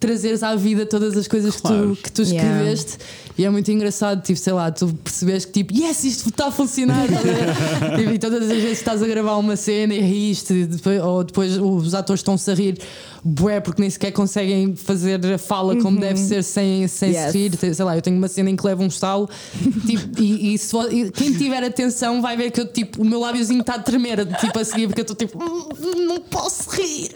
trazeres 0.00 0.44
à 0.44 0.54
vida 0.54 0.86
todas 0.86 1.16
as 1.16 1.26
coisas 1.26 1.56
Claro. 1.56 1.96
que 1.96 1.96
tu, 1.96 2.02
que 2.04 2.12
tu 2.12 2.22
Yeah. 2.22 2.48
escreveste. 2.50 2.98
E 3.36 3.44
é 3.44 3.50
muito 3.50 3.68
engraçado, 3.70 4.22
tipo, 4.22 4.38
sei 4.38 4.52
lá, 4.52 4.70
tu 4.70 4.86
percebes 4.94 5.44
que 5.44 5.52
tipo, 5.52 5.74
yes, 5.76 6.04
isto 6.04 6.28
está 6.28 6.46
a 6.48 6.52
funcionar. 6.52 7.06
ver? 7.08 7.16
Tipo, 7.98 8.12
e 8.14 8.18
todas 8.18 8.42
as 8.42 8.48
vezes 8.62 8.78
estás 8.78 9.02
a 9.02 9.06
gravar 9.08 9.36
uma 9.36 9.56
cena 9.56 9.94
e 9.94 10.00
riste, 10.00 10.64
depois, 10.66 11.02
ou 11.02 11.24
depois 11.24 11.56
os 11.58 11.94
atores 11.94 12.20
estão-se 12.20 12.48
a 12.50 12.54
rir, 12.54 12.78
bué, 13.28 13.60
porque 13.60 13.80
nem 13.80 13.90
sequer 13.90 14.12
conseguem 14.12 14.74
fazer 14.74 15.24
a 15.32 15.38
fala 15.38 15.76
como 15.76 15.98
deve 16.00 16.18
ser 16.18 16.42
sem, 16.42 16.86
sem 16.88 17.10
Yes. 17.12 17.32
se 17.32 17.38
rir. 17.38 17.74
Sei 17.74 17.84
lá, 17.84 17.96
eu 17.96 18.02
tenho 18.02 18.16
uma 18.16 18.28
cena 18.28 18.50
em 18.50 18.56
que 18.56 18.64
levo 18.66 18.82
um 18.82 18.86
estalo 18.86 19.28
tipo, 19.86 20.20
e, 20.22 20.54
e 20.54 20.58
se 20.58 20.76
e 20.90 21.10
quem 21.10 21.32
tiver 21.34 21.62
atenção 21.62 22.20
vai 22.22 22.36
ver 22.36 22.50
que 22.50 22.60
eu, 22.60 22.66
tipo, 22.66 23.02
o 23.02 23.04
meu 23.04 23.20
lábiozinho 23.20 23.60
está 23.60 23.74
a 23.74 23.78
tremer, 23.78 24.24
tipo, 24.36 24.58
a 24.58 24.64
seguir, 24.64 24.86
porque 24.86 25.00
eu 25.00 25.02
estou 25.02 25.16
tipo, 25.16 25.38
"Hum, 25.42 26.06
não 26.06 26.20
posso 26.20 26.70
rir. 26.70 27.10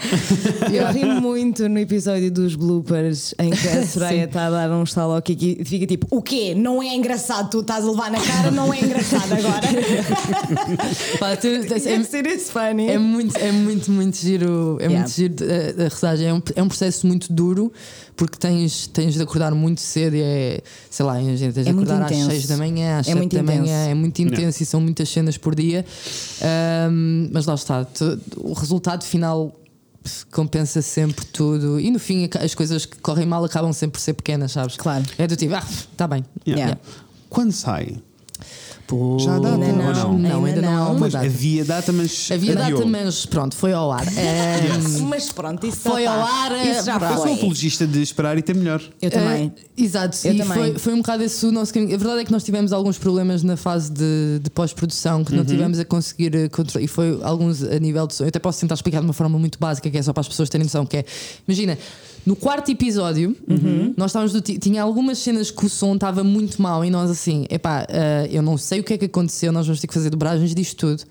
Eu 0.72 0.88
ri 0.92 1.04
muito 1.20 1.68
no 1.68 1.78
episódio 1.78 2.30
dos 2.30 2.54
bloopers 2.56 3.34
em 3.38 3.50
que 3.50 3.68
a 3.68 3.84
Soraya 3.86 4.24
está 4.24 4.46
a 4.46 4.50
dar 4.50 4.70
um 4.70 4.82
estalo 4.82 5.14
ao 5.14 5.22
Kiki 5.22 5.58
e 5.60 5.64
fica 5.64 5.86
tipo: 5.86 6.06
O 6.10 6.20
quê? 6.22 6.54
Não 6.54 6.82
é 6.82 6.94
engraçado? 6.94 7.50
Tu 7.50 7.60
estás 7.60 7.84
a 7.84 7.90
levar 7.90 8.10
na 8.10 8.20
cara? 8.20 8.50
Não 8.50 8.72
é 8.72 8.80
engraçado 8.80 9.32
agora? 9.32 9.68
Pá, 11.18 11.36
tu- 11.36 11.46
é, 11.48 12.34
is 12.34 12.50
funny. 12.50 12.88
É 12.88 12.98
muito, 12.98 13.36
é 13.36 13.52
muito, 13.52 13.90
muito 13.90 14.16
giro. 14.16 14.76
É 14.80 14.82
Yeah. 14.92 14.98
muito 14.98 15.10
giro 15.14 15.34
a, 15.80 15.86
a 15.86 15.90
É 16.06 16.32
um, 16.34 16.42
é 16.56 16.62
um 16.62 16.68
processo 16.68 17.06
muito 17.06 17.32
duro 17.32 17.72
porque 18.16 18.36
tens, 18.38 18.86
tens 18.88 19.14
de 19.14 19.22
acordar 19.22 19.54
muito 19.54 19.80
cedo 19.80 20.16
e 20.16 20.20
é, 20.22 20.62
sei 20.90 21.04
lá, 21.06 21.14
tens 21.14 21.38
de 21.38 21.60
É 21.60 21.70
acordar 21.70 22.02
às 22.02 22.10
intenso. 22.12 22.30
6 22.30 22.46
da 22.46 22.56
manhã, 22.56 22.98
às 22.98 23.06
É 23.06 23.10
7 23.10 23.18
muito 23.18 23.36
da 23.36 23.42
manhã. 23.42 23.60
intenso. 23.62 23.90
É 23.90 23.94
muito 23.94 24.22
intenso 24.22 24.62
e 24.62 24.66
são 24.66 24.80
muitas 24.80 25.08
cenas 25.08 25.36
por 25.36 25.54
dia. 25.54 25.84
Ahm, 26.40 27.28
mas 27.32 27.46
lá 27.46 27.54
está, 27.54 27.86
o 28.36 28.52
resultado 28.52 29.04
final 29.04 29.58
compensa 30.32 30.82
sempre 30.82 31.24
tudo 31.26 31.78
e 31.78 31.88
no 31.90 31.98
fim 32.00 32.28
as 32.40 32.54
coisas 32.56 32.84
que 32.84 32.98
correm 32.98 33.24
mal 33.24 33.44
acabam 33.44 33.72
sempre 33.72 33.92
por 33.98 34.00
ser 34.00 34.14
pequenas, 34.14 34.52
sabes? 34.52 34.76
Claro. 34.76 35.04
É 35.16 35.26
do 35.28 35.36
tipo, 35.36 35.54
ah, 35.54 35.64
está 35.92 36.08
bem. 36.08 36.24
Yeah. 36.46 36.62
Yeah. 36.62 36.80
Quando 37.30 37.52
sai? 37.52 37.96
Pô, 38.92 39.18
Já 39.18 39.36
Ainda 39.36 39.52
tempo 39.52 39.64
ou 39.64 39.76
não, 39.76 39.94
não? 39.94 40.18
Não, 40.18 40.44
ainda 40.44 40.60
não 40.60 40.68
há 40.68 40.88
não. 40.90 40.96
uma 40.96 41.08
data. 41.08 41.24
havia 41.24 41.64
data, 41.64 41.90
mas 41.92 42.28
Havia 42.30 42.52
adiou. 42.52 42.80
data, 42.80 42.90
mas 42.90 43.24
pronto, 43.24 43.56
foi 43.56 43.72
ao 43.72 43.90
ar. 43.90 44.04
Mas 45.08 45.32
pronto, 45.32 45.66
isso 45.66 45.78
Foi 45.78 46.04
já 46.04 46.12
ao 46.14 46.26
tá. 46.26 46.32
ar, 46.34 46.66
Isso 46.66 46.84
já 46.84 46.92
é, 46.92 46.96
Eu 46.96 47.14
sou 47.14 47.22
foi. 47.22 47.32
apologista 47.34 47.86
de 47.86 48.02
esperar 48.02 48.36
e 48.36 48.42
ter 48.42 48.54
melhor. 48.54 48.82
Eu 49.00 49.10
também. 49.10 49.50
Eh, 49.56 49.82
exato, 49.82 50.18
Eu 50.26 50.34
e 50.34 50.38
também. 50.38 50.54
Foi, 50.54 50.78
foi 50.78 50.92
um 50.92 50.98
bocado 50.98 51.22
esse 51.22 51.46
o 51.46 51.50
nosso 51.52 51.72
caminho. 51.72 51.94
A 51.94 51.98
verdade 51.98 52.20
é 52.20 52.24
que 52.26 52.32
nós 52.32 52.44
tivemos 52.44 52.70
alguns 52.72 52.98
problemas 52.98 53.42
na 53.42 53.56
fase 53.56 53.90
de, 53.90 54.40
de 54.42 54.50
pós-produção 54.50 55.24
que 55.24 55.34
não 55.34 55.44
tivemos 55.44 55.78
a 55.78 55.84
conseguir 55.86 56.34
eh, 56.34 56.48
controlar. 56.50 56.84
E 56.84 56.88
foi 56.88 57.18
alguns 57.22 57.62
a 57.62 57.78
nível 57.78 58.06
de 58.06 58.14
som. 58.14 58.24
Eu 58.24 58.28
até 58.28 58.38
posso 58.38 58.60
tentar 58.60 58.74
explicar 58.74 58.98
de 59.00 59.06
uma 59.06 59.14
forma 59.14 59.38
muito 59.38 59.58
básica, 59.58 59.88
que 59.90 59.96
é 59.96 60.02
só 60.02 60.12
para 60.12 60.20
as 60.20 60.28
pessoas 60.28 60.50
terem 60.50 60.64
noção. 60.66 60.84
Que 60.84 60.98
é, 60.98 61.04
imagina, 61.48 61.78
no 62.24 62.36
quarto 62.36 62.70
episódio, 62.70 63.36
nós 63.96 64.10
estávamos 64.10 64.32
do 64.32 64.40
ti- 64.40 64.58
tinha 64.58 64.82
algumas 64.82 65.18
cenas 65.18 65.50
que 65.50 65.66
o 65.66 65.68
som 65.68 65.94
estava 65.94 66.22
muito 66.22 66.62
mal 66.62 66.84
e 66.84 66.90
nós 66.90 67.10
assim, 67.10 67.46
epá, 67.50 67.84
eh, 67.88 68.28
eu 68.30 68.42
não 68.42 68.56
sei 68.56 68.78
o 68.80 68.84
que 68.84 68.94
é 68.94 68.98
que 68.98 69.06
aconteceu, 69.06 69.50
nós 69.52 69.66
vamos 69.66 69.80
ter 69.80 69.86
que 69.88 69.94
fazer 69.94 70.10
dobragens 70.10 70.54
disto 70.54 70.76
tudo. 70.76 71.02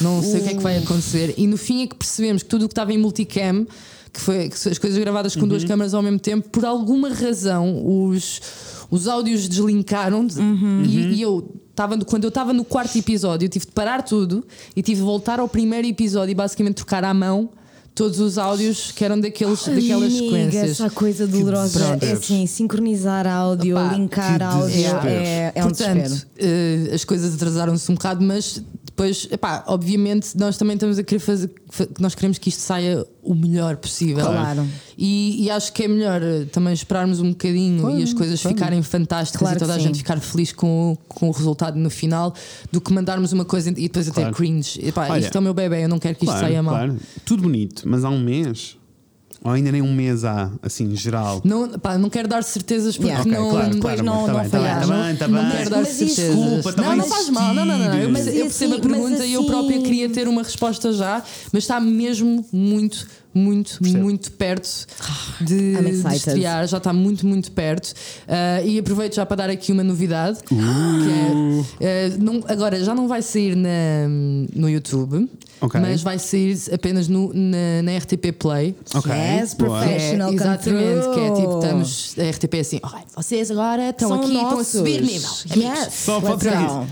Não 0.00 0.22
sei 0.22 0.40
o 0.40 0.42
que 0.44 0.48
é 0.50 0.54
que 0.54 0.62
vai 0.62 0.78
acontecer. 0.78 1.34
E 1.36 1.46
no 1.46 1.56
fim 1.58 1.82
é 1.82 1.86
que 1.86 1.94
percebemos 1.94 2.42
que 2.42 2.48
tudo 2.48 2.64
o 2.64 2.68
que 2.68 2.72
estava 2.72 2.92
em 2.92 2.98
multicam 2.98 3.66
que 4.12 4.20
foi 4.20 4.48
que 4.48 4.68
as 4.68 4.78
coisas 4.78 4.96
gravadas 4.98 5.34
com 5.34 5.46
duas 5.48 5.64
câmaras 5.64 5.92
ao 5.92 6.00
mesmo 6.00 6.20
tempo, 6.20 6.48
por 6.48 6.64
alguma 6.64 7.08
razão 7.12 7.82
os, 7.84 8.40
os 8.88 9.08
áudios 9.08 9.48
deslinkaram 9.48 10.26
e, 10.88 11.14
e 11.16 11.20
eu 11.22 11.52
estava 11.70 11.98
quando 12.04 12.22
eu 12.22 12.28
estava 12.28 12.52
no 12.52 12.64
quarto 12.64 12.96
episódio, 12.96 13.46
eu 13.46 13.48
tive 13.50 13.66
de 13.66 13.72
parar 13.72 14.02
tudo 14.02 14.46
e 14.76 14.82
tive 14.82 15.00
de 15.00 15.04
voltar 15.04 15.40
ao 15.40 15.48
primeiro 15.48 15.88
episódio 15.88 16.30
e 16.30 16.34
basicamente 16.34 16.76
trocar 16.76 17.02
à 17.02 17.12
mão 17.12 17.50
todos 17.94 18.18
os 18.18 18.38
áudios 18.38 18.90
que 18.90 19.04
eram 19.04 19.20
daqueles, 19.20 19.60
daquelas 19.66 20.12
Amiga, 20.12 20.24
sequências. 20.24 20.70
Essa 20.72 20.90
coisa 20.90 21.26
dolorosa 21.26 21.98
é 22.00 22.12
assim, 22.12 22.46
sincronizar 22.46 23.26
áudio, 23.26 23.78
Epá, 23.78 23.94
linkar 23.94 24.42
áudio 24.42 24.96
é, 25.06 25.52
é 25.54 25.64
um 25.64 25.68
Portanto, 25.68 26.26
eh, 26.36 26.90
as 26.92 27.04
coisas 27.04 27.34
atrasaram-se 27.34 27.90
um 27.90 27.94
bocado, 27.94 28.24
mas 28.24 28.60
depois, 28.84 29.28
epá, 29.30 29.64
obviamente, 29.66 30.36
nós 30.36 30.56
também 30.56 30.74
estamos 30.74 30.98
a 30.98 31.02
querer 31.02 31.18
fazer, 31.18 31.50
fa- 31.74 31.88
nós 31.98 32.14
queremos 32.14 32.38
que 32.38 32.48
isto 32.48 32.60
saia 32.60 33.04
o 33.22 33.34
melhor 33.34 33.76
possível. 33.76 34.24
Claro. 34.24 34.66
E, 34.96 35.44
e 35.44 35.50
acho 35.50 35.72
que 35.72 35.82
é 35.84 35.88
melhor 35.88 36.22
eh, 36.22 36.44
também 36.52 36.72
esperarmos 36.72 37.20
um 37.20 37.30
bocadinho 37.30 37.98
e 37.98 38.02
as 38.02 38.12
coisas 38.12 38.40
ficarem 38.40 38.82
fantásticas 38.82 39.40
Claro 39.40 39.56
e 39.56 39.58
toda 39.58 39.72
que 39.72 39.78
a 39.78 39.82
sim. 39.82 39.88
gente 39.88 39.98
ficar 39.98 40.20
feliz 40.20 40.52
com, 40.52 40.92
o- 40.92 40.96
com 41.08 41.28
o 41.28 41.32
resultado 41.32 41.76
no 41.78 41.90
final 41.90 42.32
do 42.70 42.80
que 42.80 42.92
mandarmos 42.92 43.32
uma 43.32 43.44
coisa 43.44 43.70
e 43.70 43.72
depois 43.74 44.08
até 44.08 44.20
Claro. 44.22 44.36
cringe. 44.36 44.78
Epá, 44.86 45.08
Olha, 45.10 45.20
isto 45.20 45.36
é 45.36 45.38
o 45.40 45.42
meu 45.42 45.54
bebê, 45.54 45.84
eu 45.84 45.88
não 45.88 45.98
quero 45.98 46.14
que 46.16 46.24
isto 46.24 46.32
Claro, 46.32 46.46
saia 46.46 46.62
mal. 46.62 46.74
claro. 46.74 46.96
Tudo 47.24 47.42
bonito, 47.42 47.82
mas 47.86 48.04
há 48.04 48.10
um 48.10 48.20
mês, 48.20 48.76
ou 49.44 49.52
ainda 49.52 49.70
nem 49.70 49.82
um 49.82 49.94
mês 49.94 50.24
há, 50.24 50.50
assim, 50.62 50.96
geral. 50.96 51.40
Não, 51.44 51.68
pá, 51.78 51.96
não 51.98 52.08
quero 52.10 52.26
dar 52.26 52.42
certezas 52.42 52.96
porque 52.96 53.08
Yeah. 53.12 53.20
Ok, 53.22 53.32
não. 53.38 53.50
claro, 53.50 53.66
depois 53.74 53.82
claro, 54.00 54.02
não- 54.02 54.12
amor, 54.14 54.26
tá 54.26 54.32
não 54.32 54.40
bem, 54.40 54.50
tá 54.50 54.58
bem, 54.58 54.66
falhar. 54.66 54.80
tá 54.80 55.04
bem, 55.04 55.16
tá 55.16 55.28
não 55.28 55.42
bem. 55.42 55.50
quero 55.58 55.70
dar 55.70 55.76
Mas 55.76 55.88
isso- 56.00 56.14
certezas. 56.16 56.34
Desculpa, 56.44 56.72
tá 56.72 56.82
não, 56.82 56.88
bem 56.88 56.98
não 56.98 57.06
faz 57.06 57.28
mal, 57.28 57.54
não, 57.54 57.64
não, 57.66 57.78
não. 57.78 57.94
Eu 57.98 58.08
Mas 58.10 58.22
percebo, 58.24 58.38
eu 58.38 58.44
percebo 58.46 58.72
a 58.74 58.76
assim- 58.78 58.88
mas 58.88 58.98
pergunta 59.00 59.26
e 59.26 59.32
eu 59.34 59.40
assim- 59.40 59.48
própria 59.50 59.80
queria 59.82 60.08
ter 60.08 60.26
uma 60.28 60.42
resposta 60.42 60.92
já, 60.94 61.22
mas 61.52 61.62
está 61.64 61.78
mesmo 61.78 62.44
muito, 62.50 63.06
muito, 63.34 63.78
muito 63.82 64.30
perto 64.32 64.86
de, 65.40 65.54
I'm 65.72 65.82
de 65.82 65.88
excited. 65.90 66.16
estrear. 66.16 66.66
Já 66.68 66.78
está 66.78 66.92
muito, 66.92 67.26
muito 67.26 67.50
perto. 67.52 67.92
Ah, 68.28 68.62
e 68.62 68.78
aproveito 68.78 69.14
já 69.16 69.26
para 69.26 69.36
dar 69.36 69.50
aqui 69.50 69.72
uma 69.72 69.82
novidade. 69.84 70.38
Que 70.44 70.54
é, 71.84 72.06
ah, 72.12 72.16
não- 72.18 72.42
agora 72.48 72.82
já 72.82 72.94
não 72.94 73.08
vai 73.08 73.22
sair 73.22 73.56
na, 73.56 74.08
no 74.54 74.68
YouTube, 74.68 75.28
Ok. 75.60 75.80
mas 75.80 76.02
vai 76.02 76.18
sair 76.18 76.58
apenas 76.72 77.08
no, 77.08 77.32
na, 77.34 77.82
na 77.82 77.96
RTP 77.98 78.32
Play. 78.38 78.74
Ok. 78.94 79.12
Yes. 79.12 79.54
Professional 79.54 80.30
é, 80.30 80.34
exatamente, 80.34 81.08
que 81.14 81.20
é 81.20 81.34
tipo, 81.34 81.58
estamos, 81.60 82.14
a 82.18 82.30
RTP 82.30 82.54
é 82.54 82.60
assim, 82.60 82.80
"Ok, 82.82 82.98
vocês 83.16 83.50
agora 83.50 83.90
estão 83.90 84.08
São 84.08 84.18
aqui, 84.20 84.32
estão 84.32 84.48
a 84.48 84.52
nossos. 84.52 84.66
subir 84.68 85.00
nível. 85.02 85.28
amigos." 85.50 85.56
Yes, 85.56 85.94
Só 85.94 86.20
pode 86.20 86.42
ser 86.42 86.52
go. 86.56 86.86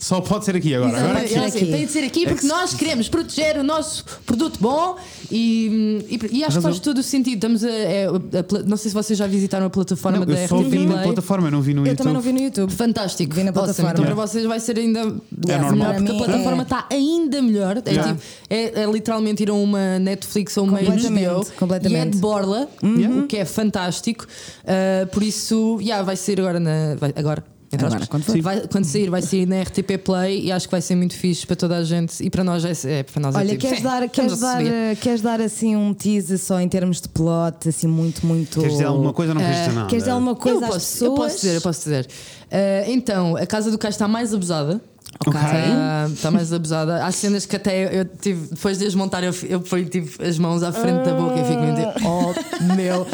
É. 0.00 0.04
Só 0.04 0.20
pode 0.22 0.46
ser 0.46 0.56
aqui 0.56 0.74
agora. 0.74 0.96
agora 0.98 1.18
aqui. 1.20 1.34
é 1.34 1.44
assim, 1.44 1.58
aqui. 1.58 1.70
tem 1.72 1.86
de 1.86 1.92
ser 1.92 2.04
aqui 2.04 2.26
porque 2.26 2.46
nós 2.46 2.72
queremos 2.72 3.08
proteger 3.08 3.58
o 3.58 3.62
nosso 3.62 4.02
produto 4.24 4.58
bom 4.58 4.96
e, 5.30 6.02
e, 6.08 6.38
e 6.38 6.44
acho 6.44 6.56
que 6.56 6.62
faz 6.62 6.78
todo 6.78 6.98
o 6.98 7.02
sentido. 7.02 7.34
Estamos 7.34 7.62
a, 7.62 7.70
é, 7.70 8.06
a 8.38 8.42
pla- 8.42 8.62
não 8.62 8.76
sei 8.78 8.88
se 8.90 8.94
vocês 8.94 9.18
já 9.18 9.26
visitaram 9.26 9.66
a 9.66 9.70
plataforma 9.70 10.18
Não, 10.20 10.26
da 10.26 10.32
eu 10.40 10.48
só 10.48 10.56
vi 10.62 10.86
na 10.86 11.02
plataforma, 11.02 11.48
eu 11.48 11.52
não 11.52 11.60
vi 11.60 11.74
no 11.74 11.82
Eu 11.82 11.86
YouTube. 11.88 11.98
também 11.98 12.14
não 12.14 12.20
vi 12.22 12.32
no 12.32 12.40
YouTube. 12.40 12.72
Fantástico. 12.72 13.34
Vi 13.34 13.42
na 13.44 13.50
Awesome. 13.50 13.64
plataforma. 13.66 13.90
Então 13.92 14.04
para 14.06 14.14
vocês 14.26 14.44
vai 14.46 14.58
ser 14.58 14.78
ainda 14.78 15.00
É 15.00 15.58
normal. 15.58 15.72
melhor 15.72 15.94
porque 15.96 16.12
a 16.12 16.14
plataforma 16.16 16.62
é- 16.62 16.64
está 16.64 16.86
ainda 16.90 17.42
melhor. 17.42 17.76
É, 17.84 17.90
Yeah. 17.90 18.12
tipo, 18.14 18.22
é, 18.48 18.82
é 18.82 18.86
literalmente 18.90 19.42
ir 19.42 19.50
a 19.50 19.54
uma 19.54 19.98
Netflix 19.98 20.56
ou 20.56 20.64
uma 20.64 20.78
Completamente, 20.78 21.26
HBO 21.28 21.46
completamente. 21.58 21.92
e 22.04 22.08
é 22.08 22.10
de 22.10 22.18
borla, 22.18 22.68
o 22.82 23.26
que 23.26 23.36
é 23.36 23.44
fantástico. 23.44 24.26
Uh, 24.64 25.06
por 25.08 25.22
isso, 25.22 25.78
yeah, 25.80 26.02
vai 26.02 26.16
ser 26.16 26.40
agora 26.40 26.58
na. 26.58 26.94
vai- 26.98 27.12
agora. 27.16 27.44
Entre 27.72 27.86
Agora, 27.86 28.06
quando 28.06 28.24
for. 28.24 28.40
Vai- 28.40 28.66
quando 28.66 28.84
sair, 28.84 29.08
vai 29.08 29.22
sair 29.22 29.46
na 29.46 29.62
RTP 29.62 29.96
Play 29.98 30.46
e 30.46 30.52
acho 30.52 30.66
que 30.66 30.72
vai 30.72 30.80
ser 30.80 30.96
muito 30.96 31.14
fixe 31.14 31.46
para 31.46 31.54
toda 31.54 31.76
a 31.76 31.84
gente 31.84 32.20
e 32.22 32.28
para 32.28 32.42
nós 32.42 32.64
é, 32.64 32.98
é 32.98 33.02
para 33.04 33.22
nós 33.22 33.34
é 33.34 33.38
Olha, 33.38 33.48
tipo, 33.50 33.60
queres 33.60 33.78
sim, 33.78 33.84
dar, 33.84 34.08
queres, 34.08 34.40
dar, 34.40 34.66
eh, 34.66 34.94
queres 34.96 35.20
dar 35.20 35.40
assim 35.40 35.76
um 35.76 35.94
teaser 35.94 36.38
só 36.38 36.60
em 36.60 36.68
termos 36.68 37.00
de 37.00 37.08
plot, 37.08 37.68
assim 37.68 37.86
muito, 37.86 38.26
muito. 38.26 38.58
Queres 38.58 38.72
dizer 38.72 38.86
alguma 38.86 39.12
coisa 39.12 39.30
ou 39.32 39.34
não 39.36 39.42
queres 39.42 39.58
dizer 39.58 39.72
nada? 39.72 39.88
Queres 39.88 40.02
dizer 40.02 40.10
alguma 40.10 40.34
coisa 40.34 40.58
eu 40.58 40.64
às 40.64 40.70
posso, 40.74 40.92
pessoas? 40.92 41.10
eu 41.10 41.14
posso 41.14 41.36
dizer, 41.36 41.54
eu 41.54 41.60
posso 41.60 41.80
dizer. 41.80 42.06
Uh, 42.06 42.90
então, 42.90 43.36
a 43.36 43.46
Casa 43.46 43.70
do 43.70 43.78
Cais 43.78 43.94
está 43.94 44.08
mais 44.08 44.34
abusada. 44.34 44.80
Ok. 45.26 45.38
Está 45.38 46.08
Tá 46.22 46.30
mais 46.30 46.50
abusada. 46.52 47.04
Há 47.04 47.12
cenas 47.12 47.44
que 47.44 47.54
até 47.56 48.00
eu 48.00 48.04
tive, 48.06 48.48
depois 48.48 48.78
de 48.78 48.84
desmontar, 48.86 49.22
eu, 49.22 49.34
eu 49.48 49.60
ponho 49.60 49.84
tipo, 49.84 50.22
as 50.22 50.38
mãos 50.38 50.62
à 50.62 50.72
frente 50.72 51.04
da 51.04 51.12
boca 51.14 51.38
e 51.38 51.44
fico 51.44 51.60
meio 51.60 51.76
tipo, 51.76 52.08
oh 52.08 52.74
meu 52.74 53.06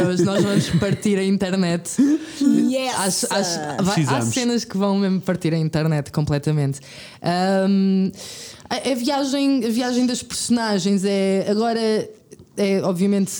Deus, 0.00 0.20
nós 0.20 0.42
vamos 0.42 0.70
partir 0.80 1.18
a 1.18 1.24
internet. 1.24 1.90
Yes! 2.40 2.94
Acho- 2.96 3.34
acho- 3.34 3.82
vai- 3.84 4.04
há 4.08 4.22
cenas 4.22 4.64
que 4.64 4.76
vão 4.78 4.98
mesmo 4.98 5.20
partir 5.20 5.52
a 5.52 5.58
internet 5.58 6.10
completamente. 6.10 6.80
Um, 7.68 8.10
a, 8.70 8.90
a 8.90 8.94
viagem, 8.94 9.64
a 9.66 9.68
viagem 9.68 10.06
das 10.06 10.22
personagens 10.22 11.04
é 11.04 11.46
agora 11.50 11.80
é 12.56 12.80
obviamente 12.82 13.30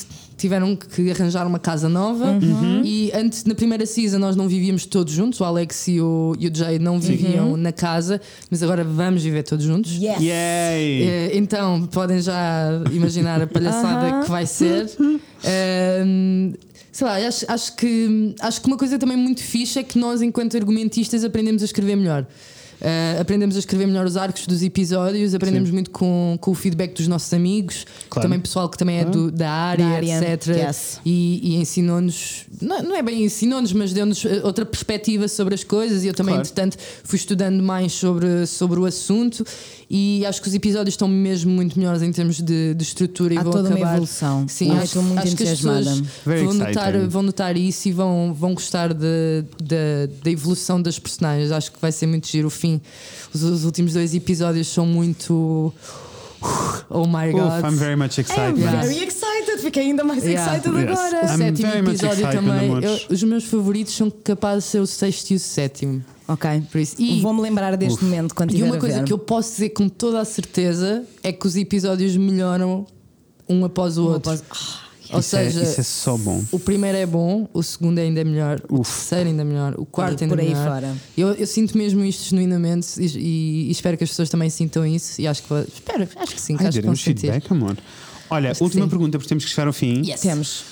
tiveram 0.42 0.74
que 0.74 1.08
arranjar 1.08 1.46
uma 1.46 1.58
casa 1.60 1.88
nova 1.88 2.24
Uhum. 2.32 2.82
e 2.84 3.12
antes 3.14 3.44
na 3.44 3.54
primeira 3.54 3.86
season 3.86 4.18
nós 4.18 4.34
não 4.34 4.48
vivíamos 4.48 4.84
todos 4.86 5.12
juntos, 5.12 5.38
o 5.40 5.44
Alex 5.44 5.86
e 5.86 6.00
o, 6.00 6.34
e 6.38 6.48
o 6.48 6.54
Jay 6.54 6.80
não 6.80 6.98
viviam 6.98 7.56
na 7.56 7.70
casa, 7.70 8.20
mas 8.50 8.60
agora 8.60 8.82
vamos 8.82 9.22
viver 9.22 9.44
todos 9.44 9.64
juntos. 9.64 9.92
Yes! 9.92 10.18
Yay! 10.20 11.02
Eh, 11.04 11.30
então, 11.34 11.86
podem 11.86 12.20
já 12.20 12.70
imaginar 12.90 13.40
a 13.40 13.46
palhaçada 13.46 14.22
que 14.24 14.30
vai 14.30 14.44
ser. 14.46 14.90
Ehm, 15.44 16.52
sei 16.92 17.04
lá, 17.06 17.16
acho, 17.16 17.44
acho, 17.48 17.74
que, 17.76 18.34
acho 18.40 18.60
que 18.60 18.66
uma 18.68 18.76
coisa 18.76 18.96
também 18.96 19.16
muito 19.16 19.42
fixe 19.42 19.78
é 19.80 19.82
que 19.82 19.98
nós, 19.98 20.22
enquanto 20.22 20.56
argumentistas, 20.56 21.24
aprendemos 21.24 21.62
a 21.62 21.64
escrever 21.64 21.96
melhor. 21.96 22.24
Uh, 22.82 23.20
aprendemos 23.20 23.54
a 23.54 23.60
escrever 23.60 23.86
melhor 23.86 24.04
os 24.04 24.16
arcos 24.16 24.44
dos 24.44 24.60
episódios, 24.60 25.34
aprendemos 25.36 25.70
muito 25.70 25.88
com, 25.92 26.36
com 26.40 26.50
o 26.50 26.54
feedback 26.54 26.94
dos 26.94 27.06
nossos 27.06 27.32
amigos, 27.32 27.86
Claro. 28.10 28.26
também 28.28 28.40
pessoal 28.40 28.68
que 28.68 28.76
também 28.76 28.98
é 28.98 29.04
do- 29.04 29.30
da 29.30 29.48
área, 29.48 29.84
Da 29.88 29.90
área, 29.92 30.34
etc. 30.34 30.48
yes. 30.56 31.00
E, 31.04 31.40
e 31.44 31.56
ensinou-nos, 31.56 32.44
não, 32.60 32.82
não 32.82 32.96
é 32.96 33.00
bem 33.02 33.22
ensinou-nos, 33.22 33.72
mas 33.72 33.92
deu-nos 33.92 34.24
eh, 34.24 34.40
outra 34.42 34.66
perspectiva 34.66 35.28
sobre 35.28 35.54
as 35.54 35.62
coisas. 35.62 36.02
E 36.02 36.08
eu 36.08 36.14
também, 36.14 36.34
Claro. 36.34 36.48
entretanto, 36.48 36.76
fui 37.04 37.16
estudando 37.16 37.62
mais 37.62 37.92
sobre, 37.92 38.46
sobre 38.46 38.80
o 38.80 38.84
assunto. 38.84 39.46
E 39.88 40.24
acho 40.26 40.40
que 40.42 40.48
os 40.48 40.54
episódios 40.54 40.94
estão 40.94 41.06
mesmo 41.06 41.52
muito 41.52 41.78
melhores 41.78 42.02
em 42.02 42.10
termos 42.10 42.40
de, 42.40 42.74
de 42.74 42.82
estrutura. 42.82 43.34
e 43.34 43.38
Há 43.38 43.42
vão 43.44 43.52
toda 43.52 43.68
uma 43.68 43.76
acabar. 43.76 43.92
evolução. 43.92 44.48
Sim, 44.48 44.70
acho, 44.72 44.84
estou 44.84 45.02
muito 45.02 45.18
acho 45.18 45.36
que 45.36 45.42
as 45.44 45.50
entusiasmada. 45.50 45.84
pessoas 45.84 46.06
Very 46.24 46.44
vão 46.46 46.54
notar, 46.54 46.98
vão 47.08 47.22
notar 47.22 47.56
isso 47.56 47.88
e 47.88 47.92
vão, 47.92 48.34
vão 48.34 48.54
gostar 48.54 48.92
da 48.92 50.30
evolução 50.30 50.80
das 50.80 50.98
personagens. 50.98 51.52
Acho 51.52 51.70
que 51.72 51.78
vai 51.80 51.92
ser 51.92 52.06
muito 52.06 52.26
giro. 52.26 52.48
O 52.48 52.50
fim, 52.50 52.71
os, 53.34 53.42
os 53.42 53.64
últimos 53.64 53.92
dois 53.94 54.14
episódios 54.14 54.68
são 54.68 54.86
muito. 54.86 55.72
Oh 56.90 57.06
my 57.06 57.30
god! 57.32 57.42
Oof, 57.62 57.66
I'm 57.66 57.76
very 57.76 57.94
much 57.96 58.18
excited. 58.18 58.58
Yeah. 58.58 58.78
man. 58.78 58.82
Very 58.88 59.04
excited, 59.04 59.58
fiquei 59.60 59.84
ainda 59.84 60.02
mais 60.04 60.24
Yeah. 60.24 60.56
excited 60.56 60.76
Yes. 60.76 60.90
agora. 60.98 61.20
O 61.20 61.34
I'm 61.34 61.38
sétimo 61.38 61.68
episódio 61.68 62.26
excited, 62.26 62.32
também. 62.32 62.84
eu- 62.84 63.00
os 63.10 63.22
meus 63.22 63.44
favoritos 63.44 63.94
são 63.94 64.10
capazes 64.10 64.64
de 64.64 64.70
ser 64.70 64.80
o 64.80 64.86
sexto 64.86 65.30
e 65.30 65.36
o 65.36 65.38
sétimo. 65.38 66.04
Ok. 66.26 66.62
Por 66.70 66.78
isso. 66.80 66.96
E, 66.98 67.20
Vou-me 67.20 67.40
lembrar 67.40 67.76
deste 67.76 68.02
momento 68.04 68.34
quando 68.34 68.52
e 68.54 68.62
uma 68.62 68.76
coisa 68.78 68.98
ver. 68.98 69.04
que 69.04 69.12
eu 69.12 69.18
posso 69.18 69.52
dizer 69.52 69.70
com 69.70 69.88
toda 69.88 70.20
a 70.20 70.24
certeza 70.24 71.04
é 71.22 71.30
que 71.32 71.46
os 71.46 71.56
episódios 71.56 72.16
melhoram 72.16 72.86
um 73.48 73.64
após 73.64 73.96
o 73.98 74.02
Um 74.02 74.12
outro. 74.12 74.32
após- 74.32 74.81
Ou 75.12 75.20
Isso 75.20 75.36
é- 75.36 75.44
seja, 75.44 75.62
isso 75.62 75.80
é 75.80 75.84
só 75.84 76.16
bom. 76.16 76.42
o 76.50 76.58
primeiro 76.58 76.96
é 76.96 77.04
bom, 77.06 77.48
o 77.52 77.62
segundo 77.62 77.98
é 77.98 78.02
ainda 78.02 78.24
melhor, 78.24 78.60
o 78.70 78.80
Uf. 78.80 78.90
terceiro 78.90 79.28
ainda 79.28 79.44
melhor, 79.44 79.74
o 79.78 79.84
quarto 79.84 80.20
E 80.20 80.24
ainda 80.24 80.34
por 80.36 80.40
aí 80.42 80.48
melhor. 80.48 80.66
fora. 80.68 80.96
Eu, 81.16 81.28
eu 81.34 81.46
sinto 81.46 81.76
mesmo 81.76 82.02
isto 82.04 82.30
genuinamente 82.30 82.88
e, 83.00 83.06
e- 83.18 83.68
e 83.68 83.70
espero 83.70 83.96
que 83.98 84.04
as 84.04 84.10
pessoas 84.10 84.30
também 84.30 84.48
sintam 84.50 84.86
isso. 84.86 85.20
E 85.20 85.26
acho 85.26 85.42
que 85.42 85.54
espero, 85.74 86.08
acho 86.16 86.34
que 86.34 86.40
sim, 86.40 86.56
que 86.56 86.62
Ai, 86.62 86.68
acho 86.68 86.78
que 86.78 86.82
vão 86.86 86.92
daremos 86.94 87.02
sentir. 87.04 87.20
feedback, 87.32 87.50
amor. 87.52 87.76
Olha, 88.30 88.50
Acho 88.52 88.58
que 88.58 88.64
última 88.64 88.88
pergunta, 88.88 89.18
porque 89.18 89.28
temos 89.28 89.44
que 89.44 89.50
chegar 89.50 89.66
ao 89.66 89.72
fim. 89.74 90.02
Yes. 90.06 90.20
Temos. 90.20 90.64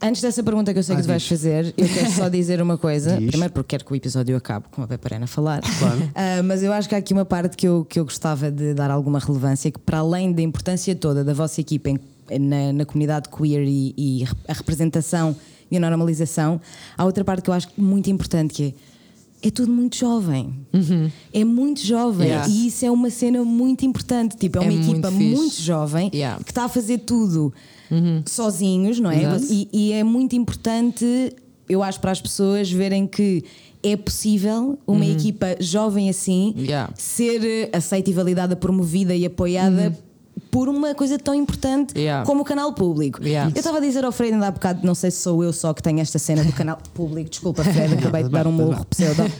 Antes 0.00 0.22
dessa 0.22 0.44
pergunta 0.44 0.72
que 0.72 0.78
eu 0.78 0.82
sei 0.84 0.94
que 0.94 1.00
Ah, 1.00 1.04
tu 1.04 1.08
vais 1.08 1.22
diz. 1.22 1.28
fazer, 1.28 1.74
eu 1.76 1.88
quero 1.88 2.10
só 2.12 2.28
dizer 2.30 2.62
uma 2.62 2.78
coisa. 2.78 3.16
Diz. 3.16 3.30
Primeiro, 3.30 3.52
porque 3.52 3.70
quero 3.76 3.84
que 3.84 3.92
o 3.92 3.96
episódio 3.96 4.36
acabe, 4.36 4.66
como 4.70 4.84
a 4.84 4.88
Peparena 4.88 5.24
a 5.24 5.26
falar. 5.26 5.60
Claro. 5.60 6.08
Ah, 6.14 6.40
mas 6.44 6.62
eu 6.62 6.72
acho 6.72 6.88
que 6.88 6.94
há 6.94 6.98
aqui 6.98 7.12
uma 7.12 7.24
parte 7.24 7.56
que 7.56 7.66
eu, 7.66 7.84
que 7.84 7.98
eu 7.98 8.04
gostava 8.04 8.48
de 8.48 8.74
dar 8.74 8.92
alguma 8.92 9.18
relevância, 9.18 9.72
que 9.72 9.78
para 9.80 9.98
além 9.98 10.32
da 10.32 10.40
importância 10.40 10.94
toda 10.94 11.24
da 11.24 11.34
vossa 11.34 11.60
equipa 11.60 11.90
em- 11.90 11.98
na, 12.38 12.72
na 12.72 12.84
comunidade 12.84 13.28
queer 13.28 13.62
e, 13.66 13.94
e 13.96 14.24
a 14.48 14.52
representação 14.52 15.36
e 15.70 15.76
a 15.76 15.80
normalização, 15.80 16.60
há 16.96 17.04
outra 17.04 17.22
parte 17.24 17.42
que 17.42 17.50
eu 17.50 17.54
acho 17.54 17.68
muito 17.76 18.10
importante 18.10 18.54
que 18.54 18.62
é. 18.64 18.74
É 19.40 19.52
tudo 19.52 19.70
muito 19.70 19.94
jovem. 19.96 20.52
É 21.32 21.44
muito 21.44 21.80
jovem. 21.86 22.26
Yeah. 22.26 22.48
E 22.48 22.66
isso 22.66 22.84
é 22.84 22.90
uma 22.90 23.08
cena 23.08 23.44
muito 23.44 23.86
importante. 23.86 24.36
Tipo, 24.36 24.58
é 24.58 24.62
uma 24.62 24.72
É 24.72 24.74
muito 24.74 24.90
equipa 24.90 25.12
fixe. 25.12 25.36
muito 25.36 25.62
jovem 25.62 26.10
Yeah. 26.12 26.42
que 26.42 26.50
está 26.50 26.64
a 26.64 26.68
fazer 26.68 26.98
tudo 26.98 27.54
sozinhos, 28.26 28.98
não 28.98 29.10
é? 29.10 29.38
E, 29.48 29.68
e 29.72 29.92
é 29.92 30.02
muito 30.02 30.34
importante, 30.34 31.04
eu 31.68 31.82
acho, 31.84 32.00
para 32.00 32.10
as 32.10 32.20
pessoas 32.20 32.70
verem 32.70 33.06
que 33.06 33.44
é 33.80 33.96
possível 33.96 34.76
uma 34.84 35.06
equipa 35.06 35.54
jovem 35.60 36.10
assim 36.10 36.52
Yeah. 36.58 36.92
ser 36.96 37.70
aceita 37.72 38.10
e 38.10 38.12
validada, 38.12 38.56
promovida 38.56 39.14
e 39.14 39.24
apoiada. 39.24 39.96
Por 40.50 40.68
uma 40.68 40.94
coisa 40.94 41.18
tão 41.18 41.34
importante 41.34 41.98
Yeah. 41.98 42.24
como 42.24 42.42
o 42.42 42.44
canal 42.44 42.72
público. 42.72 43.22
Yeah. 43.22 43.50
Eu 43.54 43.58
estava 43.58 43.78
a 43.78 43.80
dizer 43.80 44.04
ao 44.04 44.12
Fred 44.12 44.32
ainda 44.34 44.46
há 44.46 44.50
bocado, 44.50 44.86
não 44.86 44.94
sei 44.94 45.10
se 45.10 45.18
sou 45.20 45.42
eu 45.44 45.52
só 45.52 45.72
que 45.74 45.82
tenho 45.82 46.00
esta 46.00 46.18
cena 46.18 46.42
do 46.44 46.52
canal 46.52 46.78
público, 46.94 47.28
desculpa, 47.30 47.62
Fred, 47.64 47.94
acabei 47.94 48.22
de 48.24 48.28
dar 48.30 48.46
um 48.46 48.52
morro 48.52 48.84
pseudo. 48.86 49.22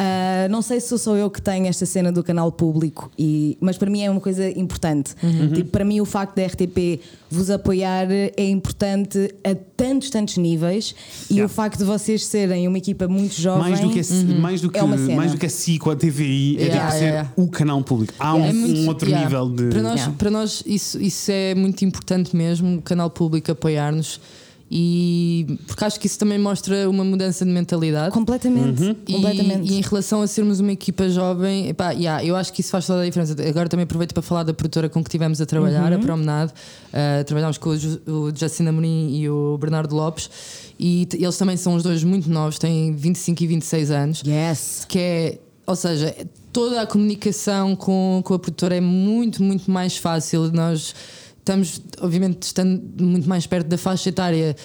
Ah, 0.00 0.46
não 0.48 0.62
sei 0.62 0.78
se 0.80 0.96
sou 0.96 1.16
eu 1.16 1.28
que 1.28 1.42
tenho 1.42 1.66
esta 1.66 1.84
cena 1.84 2.12
do 2.12 2.22
canal 2.22 2.52
público, 2.52 3.10
e, 3.18 3.58
mas 3.60 3.76
para 3.76 3.90
mim 3.90 4.02
é 4.02 4.08
uma 4.08 4.20
coisa 4.20 4.48
importante. 4.56 5.12
Uhum. 5.20 5.52
Tipo, 5.52 5.70
para 5.70 5.84
mim, 5.84 6.00
o 6.00 6.04
facto 6.04 6.36
da 6.36 6.46
RTP 6.46 7.00
vos 7.28 7.50
apoiar 7.50 8.06
é 8.10 8.48
importante 8.48 9.34
a 9.42 9.56
tantos, 9.76 10.08
tantos 10.10 10.36
níveis, 10.36 10.94
e 11.28 11.34
Yeah. 11.34 11.46
o 11.46 11.48
facto 11.54 11.78
de 11.78 11.84
vocês 11.84 12.24
serem 12.24 12.68
uma 12.68 12.78
equipa 12.78 13.08
muito 13.08 13.34
jovem. 13.40 13.70
Mais 13.70 13.80
do 13.80 13.90
que, 13.90 14.00
a, 14.00 14.40
mais 14.40 14.60
do 14.60 14.70
que, 14.70 14.78
É 14.78 14.82
uma 14.84 14.96
cena. 14.96 15.16
mais 15.16 15.32
do 15.32 15.38
que 15.38 15.46
a 15.46 15.50
SIC 15.50 15.84
ou 15.86 15.92
a 15.92 15.96
TVI, 15.96 16.56
é 16.58 16.62
Yeah, 16.66 16.86
tipo 16.86 16.98
ser 16.98 17.04
yeah. 17.06 17.32
o 17.36 17.48
canal 17.48 17.82
público. 17.82 18.14
Há 18.20 18.34
um, 18.34 18.44
É 18.44 18.52
muito- 18.52 18.80
um 18.80 18.86
outro 18.88 19.08
yeah. 19.08 19.24
nível 19.28 19.48
de. 19.50 19.64
Para 19.68 19.82
nós, 19.82 19.94
Yeah. 19.96 20.14
para 20.16 20.30
nós 20.30 20.47
isso, 20.66 21.00
isso 21.00 21.30
é 21.30 21.54
muito 21.54 21.84
importante 21.84 22.34
mesmo, 22.36 22.78
o 22.78 22.82
canal 22.82 23.10
público 23.10 23.50
apoiar-nos. 23.52 24.20
E 24.70 25.58
porque 25.66 25.82
acho 25.82 25.98
que 25.98 26.06
isso 26.06 26.18
também 26.18 26.38
mostra 26.38 26.90
uma 26.90 27.02
mudança 27.02 27.42
de 27.42 27.50
mentalidade. 27.50 28.12
Completamente. 28.12 28.82
Uhum. 28.82 28.96
E, 29.06 29.12
completamente. 29.14 29.72
e 29.72 29.78
em 29.78 29.80
relação 29.80 30.20
a 30.20 30.26
sermos 30.26 30.60
uma 30.60 30.70
equipa 30.72 31.08
jovem, 31.08 31.68
epá, 31.68 31.92
yeah, 31.92 32.22
eu 32.22 32.36
acho 32.36 32.52
que 32.52 32.60
isso 32.60 32.70
faz 32.70 32.86
toda 32.86 33.00
a 33.00 33.04
diferença. 33.06 33.34
Agora 33.48 33.66
também 33.66 33.84
aproveito 33.84 34.12
para 34.12 34.22
falar 34.22 34.42
da 34.42 34.52
produtora 34.52 34.90
com 34.90 35.02
que 35.02 35.08
tivemos 35.08 35.40
a 35.40 35.46
trabalhar, 35.46 35.90
Uhum. 35.90 35.98
a 35.98 36.02
Promenade. 36.02 36.52
Uh, 36.88 37.24
trabalhámos 37.24 37.56
com 37.56 37.70
o, 37.70 38.26
o 38.26 38.32
Jacinto 38.36 38.68
Amorim 38.68 39.16
e 39.16 39.30
o 39.30 39.56
Bernardo 39.58 39.94
Lopes. 39.96 40.28
E 40.78 41.08
eles 41.14 41.38
também 41.38 41.56
são 41.56 41.74
os 41.74 41.82
dois 41.82 42.04
muito 42.04 42.28
novos, 42.30 42.58
têm 42.58 42.94
25 42.94 43.42
e 43.42 43.46
26 43.46 43.90
anos 43.90 44.22
Yes. 44.26 44.84
que 44.86 44.98
é, 44.98 45.38
ou 45.66 45.74
seja, 45.74 46.14
toda 46.52 46.82
a 46.82 46.86
comunicação 46.86 47.76
com, 47.76 48.20
com 48.24 48.34
a 48.34 48.38
produtora 48.38 48.76
é 48.76 48.80
muito, 48.80 49.42
muito 49.42 49.70
mais 49.70 49.96
fácil. 49.96 50.50
Nós 50.52 50.94
estamos, 51.38 51.80
obviamente, 52.00 52.42
estando 52.42 52.82
muito 53.02 53.28
mais 53.28 53.46
perto 53.46 53.66
da 53.66 53.78
faixa 53.78 54.08
etária. 54.08 54.56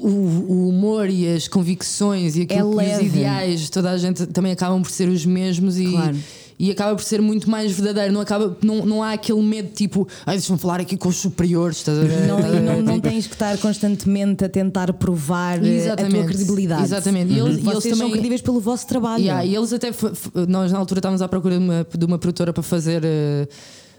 O, 0.00 0.08
o 0.08 0.68
humor 0.68 1.08
e 1.08 1.28
as 1.28 1.46
convicções 1.46 2.36
e 2.36 2.42
aquilo 2.42 2.80
É 2.80 2.98
que 2.98 3.06
os 3.06 3.06
ideais, 3.06 3.70
toda 3.70 3.90
a 3.90 3.96
gente 3.96 4.26
também 4.26 4.50
acabam 4.50 4.82
por 4.82 4.90
ser 4.90 5.08
os 5.08 5.24
mesmos 5.24 5.78
e, 5.78 5.90
Claro. 5.90 6.16
E 6.58 6.70
acaba 6.70 6.94
por 6.94 7.02
ser 7.02 7.20
muito 7.20 7.50
mais 7.50 7.72
verdadeiro. 7.72 8.12
Não, 8.12 8.20
acaba, 8.20 8.56
não, 8.62 8.86
não 8.86 9.02
há 9.02 9.12
aquele 9.12 9.42
medo 9.42 9.70
tipo, 9.72 10.06
ai, 10.26 10.36
deixa-me 10.36 10.58
falar 10.58 10.80
aqui 10.80 10.96
com 10.96 11.08
os 11.08 11.16
superiores, 11.16 11.78
estás 11.78 11.98
a 11.98 12.02
ver? 12.02 12.26
Não, 12.26 12.38
não, 12.38 12.82
não 12.82 13.00
tens 13.00 13.26
que 13.26 13.34
estar 13.34 13.56
constantemente 13.58 14.44
a 14.44 14.48
tentar 14.48 14.92
provar 14.92 15.64
eh, 15.64 15.90
a 15.90 15.96
tua 15.96 16.24
credibilidade. 16.24 16.84
Exatamente. 16.84 17.32
E 17.32 17.38
eles, 17.38 17.56
e 17.56 17.60
eles 17.60 17.64
Vocês 17.64 17.96
são 17.96 18.06
também, 18.06 18.12
credíveis 18.12 18.40
pelo 18.40 18.60
vosso 18.60 18.86
trabalho. 18.86 19.22
Yeah, 19.22 19.44
e 19.44 19.54
eles 19.54 19.72
até 19.72 19.90
nós 20.48 20.72
na 20.72 20.78
altura 20.78 20.98
estávamos 20.98 21.22
à 21.22 21.28
procura 21.28 21.58
de 21.58 21.64
uma, 21.64 21.86
de 21.98 22.04
uma 22.04 22.18
produtora 22.18 22.52
para 22.52 22.62
fazer 22.62 23.02
eh, 23.04 23.48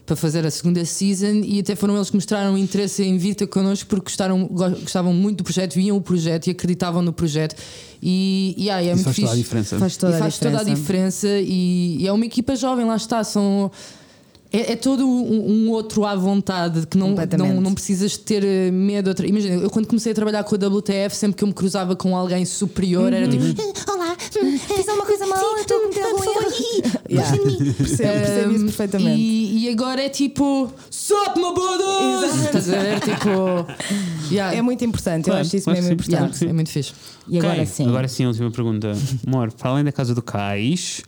para 0.05 0.15
fazer 0.17 0.45
a 0.45 0.51
segunda 0.51 0.83
season 0.83 1.41
e 1.45 1.59
até 1.61 1.75
foram 1.75 1.95
eles 1.95 2.09
que 2.09 2.15
mostraram 2.17 2.57
interesse 2.57 3.03
em 3.03 3.17
vir 3.17 3.35
ter 3.35 3.47
connosco 3.47 3.87
porque 3.89 4.05
gostaram, 4.05 4.45
go- 4.47 4.69
gostavam 4.81 5.13
muito 5.13 5.37
do 5.37 5.43
projeto, 5.45 5.75
viam 5.75 5.95
o 5.95 6.01
projeto 6.01 6.47
e 6.47 6.51
acreditavam 6.51 7.01
no 7.01 7.13
projeto 7.13 7.55
e, 8.01 8.53
e 8.57 8.63
yeah, 8.65 8.81
é 8.85 8.93
Isso 8.93 8.95
muito 8.95 9.05
faz 9.05 9.15
toda 9.15 9.27
a 9.27 9.31
fixe. 9.31 9.43
diferença. 9.43 9.79
Faz 9.79 9.97
toda 9.97 10.11
e 10.11 10.15
a 10.15 10.19
faz 10.19 10.37
toda 10.39 10.59
a 10.59 10.63
diferença. 10.63 11.27
diferença 11.27 11.27
e, 11.49 11.97
e 12.01 12.07
é 12.07 12.11
uma 12.11 12.25
equipa 12.25 12.53
jovem, 12.55 12.85
lá 12.85 12.97
está, 12.97 13.23
são 13.23 13.71
é, 14.53 14.73
é 14.73 14.75
todo 14.75 15.03
um, 15.05 15.65
um 15.65 15.69
outro 15.71 16.05
à 16.05 16.15
vontade 16.15 16.85
que 16.87 16.97
não, 16.97 17.15
não, 17.37 17.59
não 17.61 17.73
precisas 17.73 18.15
ter 18.15 18.43
eh, 18.43 18.69
medo. 18.71 19.07
Outra- 19.09 19.25
Imagina, 19.27 19.55
eu 19.55 19.69
quando 19.69 19.87
comecei 19.87 20.11
a 20.11 20.15
trabalhar 20.15 20.43
com 20.43 20.53
a 20.55 20.57
WTF, 20.67 21.15
sempre 21.15 21.37
que 21.37 21.43
eu 21.43 21.47
me 21.47 21.53
cruzava 21.53 21.95
com 21.95 22.15
alguém 22.15 22.45
superior, 22.45 23.11
era 23.11 23.27
tipo: 23.27 23.43
Olá, 23.91 24.15
Fiz 24.19 24.87
alguma 24.87 25.05
coisa 25.07 25.25
mal, 25.27 25.43
eu 25.43 25.61
estou 25.61 25.77
a 25.77 25.81
cometer 25.81 26.03
algum 26.03 26.23
erro. 26.23 27.03
Yeah. 27.09 27.37
Percebo, 27.77 27.77
percebo 27.77 28.51
isso 28.51 28.61
Um, 28.63 28.65
perfeitamente. 28.67 29.19
E, 29.19 29.65
e 29.65 29.69
agora 29.69 30.01
é 30.03 30.09
tipo, 30.09 30.71
sup 30.89 31.35
my 31.37 31.53
brothers! 31.53 32.45
Estás 32.45 32.69
a 32.69 32.79
ver? 32.79 32.99
Tipo, 33.01 34.31
yeah. 34.31 34.55
É 34.57 34.61
muito 34.61 34.83
importante, 34.85 35.25
Claro, 35.25 35.39
eu 35.39 35.41
acho 35.45 35.55
isso 35.57 35.69
mesmo 35.69 35.87
sim, 36.03 36.11
Yeah, 36.11 36.25
importante. 36.27 36.49
é 36.49 36.53
muito 36.53 36.69
fixe. 36.69 36.93
E 37.27 37.37
Ok, 37.37 37.49
agora 37.49 37.65
sim. 37.65 37.87
Agora 37.87 38.07
sim, 38.07 38.25
a 38.25 38.27
última 38.29 38.51
pergunta. 38.51 38.93
Amor, 39.25 39.51
para 39.51 39.69
além 39.71 39.83
da 39.83 39.91
casa 39.91 40.13
do 40.15 40.21
Cais, 40.21 41.01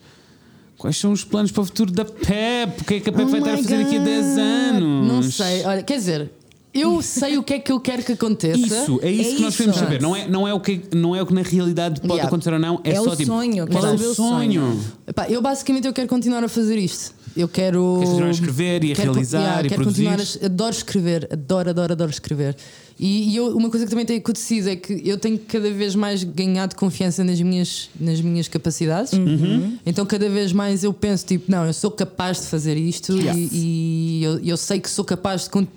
quais 0.78 0.98
são 0.98 1.12
os 1.12 1.24
planos 1.24 1.52
para 1.52 1.62
o 1.62 1.66
futuro 1.66 1.92
da 1.92 2.06
PEP? 2.06 2.82
O 2.82 2.86
que 2.86 2.94
é 2.96 3.00
que 3.00 3.10
a 3.10 3.14
PEP 3.14 3.26
Oh 3.26 3.30
vai 3.32 3.40
estar 3.40 3.54
a 3.54 3.58
fazer 3.58 3.78
daqui 3.84 3.96
a 3.96 4.00
God. 4.00 4.08
10 4.08 4.38
anos? 4.38 5.08
Não 5.08 5.24
sei, 5.24 5.64
olha, 5.66 5.84
quer 5.84 5.98
dizer, 5.98 6.30
eu 6.74 7.02
sei 7.02 7.38
o 7.38 7.44
que 7.44 7.54
é 7.54 7.60
que 7.60 7.72
eu 7.72 7.80
quero 7.80 8.04
que 8.04 8.12
aconteça. 8.12 8.60
Isso, 8.60 9.00
é 9.02 9.10
isso 9.12 9.32
É 9.32 9.36
que 9.36 9.42
nós 9.42 9.56
queremos 9.56 9.78
saber. 9.78 10.02
Não 10.02 10.16
é, 10.16 10.28
não, 10.28 10.48
é 10.48 10.54
o 10.54 10.60
que, 10.60 10.82
não 10.94 11.16
é 11.16 11.22
o 11.22 11.26
que 11.26 11.34
na 11.34 11.42
realidade 11.42 12.02
pode 12.02 12.14
Yeah. 12.14 12.28
acontecer 12.28 12.54
ou 12.54 12.60
não. 12.60 12.82
É, 12.84 12.92
É 12.92 12.96
só 12.96 13.12
o 13.12 13.16
tipo. 13.16 13.26
sonho, 13.28 13.68
Qual 13.68 13.82
quero 13.84 13.88
é 14.04 14.08
o 14.08 14.14
sonho? 14.14 14.16
sonho. 14.62 14.80
Epá, 15.08 15.30
eu 15.30 15.42
basicamente 15.42 15.88
eu 15.88 15.94
quero 15.94 16.08
continuar 16.10 16.44
a 16.44 16.50
fazer 16.50 16.78
isto. 16.78 17.14
Eu 17.36 17.48
quero. 17.50 17.96
Queres 17.96 18.10
continuar 18.10 18.28
a 18.28 18.32
escrever 18.32 18.84
e 18.86 18.92
a 18.92 18.96
quero- 18.96 19.12
realizar 19.12 19.40
yeah, 19.40 19.60
e 19.66 19.70
quero 19.70 19.82
produzir? 19.84 20.06
continuar 20.06 20.28
a, 20.44 20.46
adoro 20.46 20.72
escrever, 20.72 21.30
adoro, 21.32 21.70
adoro, 21.70 21.94
adoro 21.94 22.12
escrever. 22.12 22.56
E, 22.98 23.32
e 23.32 23.36
eu, 23.36 23.56
uma 23.58 23.70
coisa 23.70 23.86
que 23.86 23.90
também 23.90 24.06
tem 24.06 24.18
acontecido 24.18 24.70
é 24.70 24.76
que 24.78 25.02
eu 25.04 25.18
tenho 25.18 25.38
cada 25.38 25.70
vez 25.70 25.96
mais 25.96 26.24
ganhado 26.24 26.78
confiança 26.78 27.26
nas 27.26 27.42
minhas, 27.42 27.90
nas 28.00 28.22
minhas 28.22 28.48
capacidades. 28.48 29.12
Uhum. 29.12 29.78
Então 29.86 30.06
cada 30.06 30.30
vez 30.30 30.54
mais 30.54 30.82
eu 30.82 30.94
penso, 30.94 31.26
tipo, 31.26 31.52
não, 31.52 31.66
eu 31.66 31.74
sou 31.74 31.92
capaz 31.92 32.40
de 32.40 32.48
fazer 32.48 32.78
isto 32.78 33.12
e, 33.36 33.50
e 33.52 34.24
eu, 34.24 34.40
eu 34.40 34.56
sei 34.58 34.80
que 34.80 34.90
sou 34.90 35.04
capaz 35.04 35.50
de, 35.50 35.68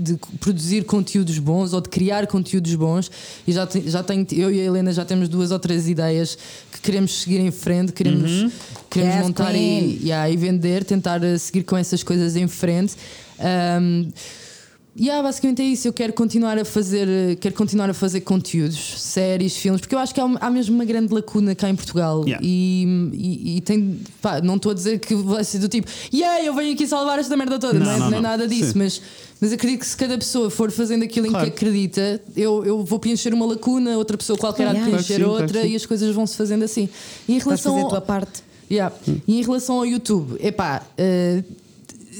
de 0.00 0.16
produzir 0.38 0.84
conteúdos 0.84 1.36
bons 1.40 1.72
ou 1.72 1.80
de 1.80 1.88
criar 1.88 2.28
conteúdos 2.28 2.72
bons. 2.76 3.10
E 3.44 3.52
já, 3.52 3.66
te- 3.66 3.90
já 3.90 4.04
tenho, 4.04 4.24
eu 4.30 4.48
e 4.52 4.60
a 4.60 4.64
Helena 4.64 4.92
já 4.92 5.04
temos 5.04 5.28
duas 5.28 5.50
ou 5.50 5.58
três 5.58 5.88
ideias 5.88 6.38
que 6.70 6.80
queremos 6.80 7.22
seguir 7.22 7.40
em 7.40 7.50
frente, 7.50 7.92
queremos, 7.92 8.30
Uhum. 8.30 8.52
queremos 8.88 9.14
Yes, 9.16 9.24
montar 9.26 9.52
e, 9.56 9.98
yeah, 10.04 10.30
e 10.30 10.36
vender, 10.36 10.84
tentar 10.84 11.24
eh, 11.24 11.36
seguir 11.38 11.64
com 11.64 11.76
essas 11.76 12.04
coisas 12.04 12.36
em 12.36 12.46
frente. 12.46 12.94
Um, 13.80 14.08
Yeah, 15.00 15.22
basicamente 15.22 15.62
é 15.62 15.64
isso. 15.64 15.86
Eu 15.86 15.92
quero 15.92 16.12
continuar 16.12 16.58
a 16.58 16.64
fazer, 16.64 17.36
quero 17.36 17.54
continuar 17.54 17.88
a 17.88 17.94
fazer 17.94 18.20
conteúdos, 18.22 19.00
séries, 19.00 19.56
filmes, 19.56 19.80
porque 19.80 19.94
eu 19.94 19.98
acho 19.98 20.12
que 20.12 20.20
há, 20.20 20.24
há 20.40 20.50
mesmo 20.50 20.74
uma 20.74 20.84
grande 20.84 21.14
lacuna 21.14 21.54
cá 21.54 21.68
em 21.70 21.76
Portugal. 21.76 22.24
Yeah. 22.24 22.44
E, 22.44 23.10
e, 23.14 23.56
e 23.56 23.60
tem, 23.60 24.00
pá, 24.20 24.40
não 24.40 24.56
estou 24.56 24.72
a 24.72 24.74
dizer 24.74 24.98
que 24.98 25.14
vai 25.14 25.44
ser 25.44 25.58
do 25.60 25.68
tipo, 25.68 25.88
yeah, 26.12 26.44
eu 26.44 26.52
venho 26.54 26.72
aqui 26.74 26.86
salvar 26.86 27.18
esta 27.18 27.36
merda 27.36 27.58
toda, 27.58 27.78
não, 27.78 27.86
Não, 27.86 27.92
é, 27.92 27.98
não, 27.98 28.10
não 28.10 28.18
é 28.18 28.20
não. 28.20 28.22
nada 28.22 28.48
disso, 28.48 28.72
Sim. 28.72 28.78
mas, 28.80 29.00
mas 29.40 29.52
acredito 29.52 29.80
que 29.80 29.86
se 29.86 29.96
cada 29.96 30.18
pessoa 30.18 30.50
for 30.50 30.70
fazendo 30.72 31.04
aquilo 31.04 31.28
Claro. 31.28 31.46
em 31.46 31.50
que 31.50 31.56
acredita, 31.56 32.20
eu, 32.36 32.64
eu 32.64 32.84
vou 32.84 32.98
preencher 32.98 33.32
uma 33.32 33.46
lacuna, 33.46 33.96
outra 33.96 34.16
pessoa 34.18 34.36
qualquer 34.36 34.66
há 34.66 34.72
de 34.72 34.78
Claro 34.78 34.90
preencher 34.90 35.14
sim, 35.14 35.20
claro 35.22 35.36
que 35.36 35.42
outra 35.42 35.62
sim. 35.62 35.68
e 35.68 35.76
as 35.76 35.86
coisas 35.86 36.14
vão 36.14 36.26
se 36.26 36.36
fazendo 36.36 36.64
assim. 36.64 36.88
E 37.28 37.34
em 37.34 37.38
relação 37.38 37.72
fazer 37.72 37.82
a 37.82 37.84
ao- 37.84 37.90
tua 37.90 38.00
parte. 38.00 38.42
Yeah. 38.70 38.94
E 39.26 39.38
em 39.38 39.42
relação 39.42 39.76
ao 39.76 39.86
YouTube, 39.86 40.36
epá, 40.40 40.82
eh, 40.98 41.42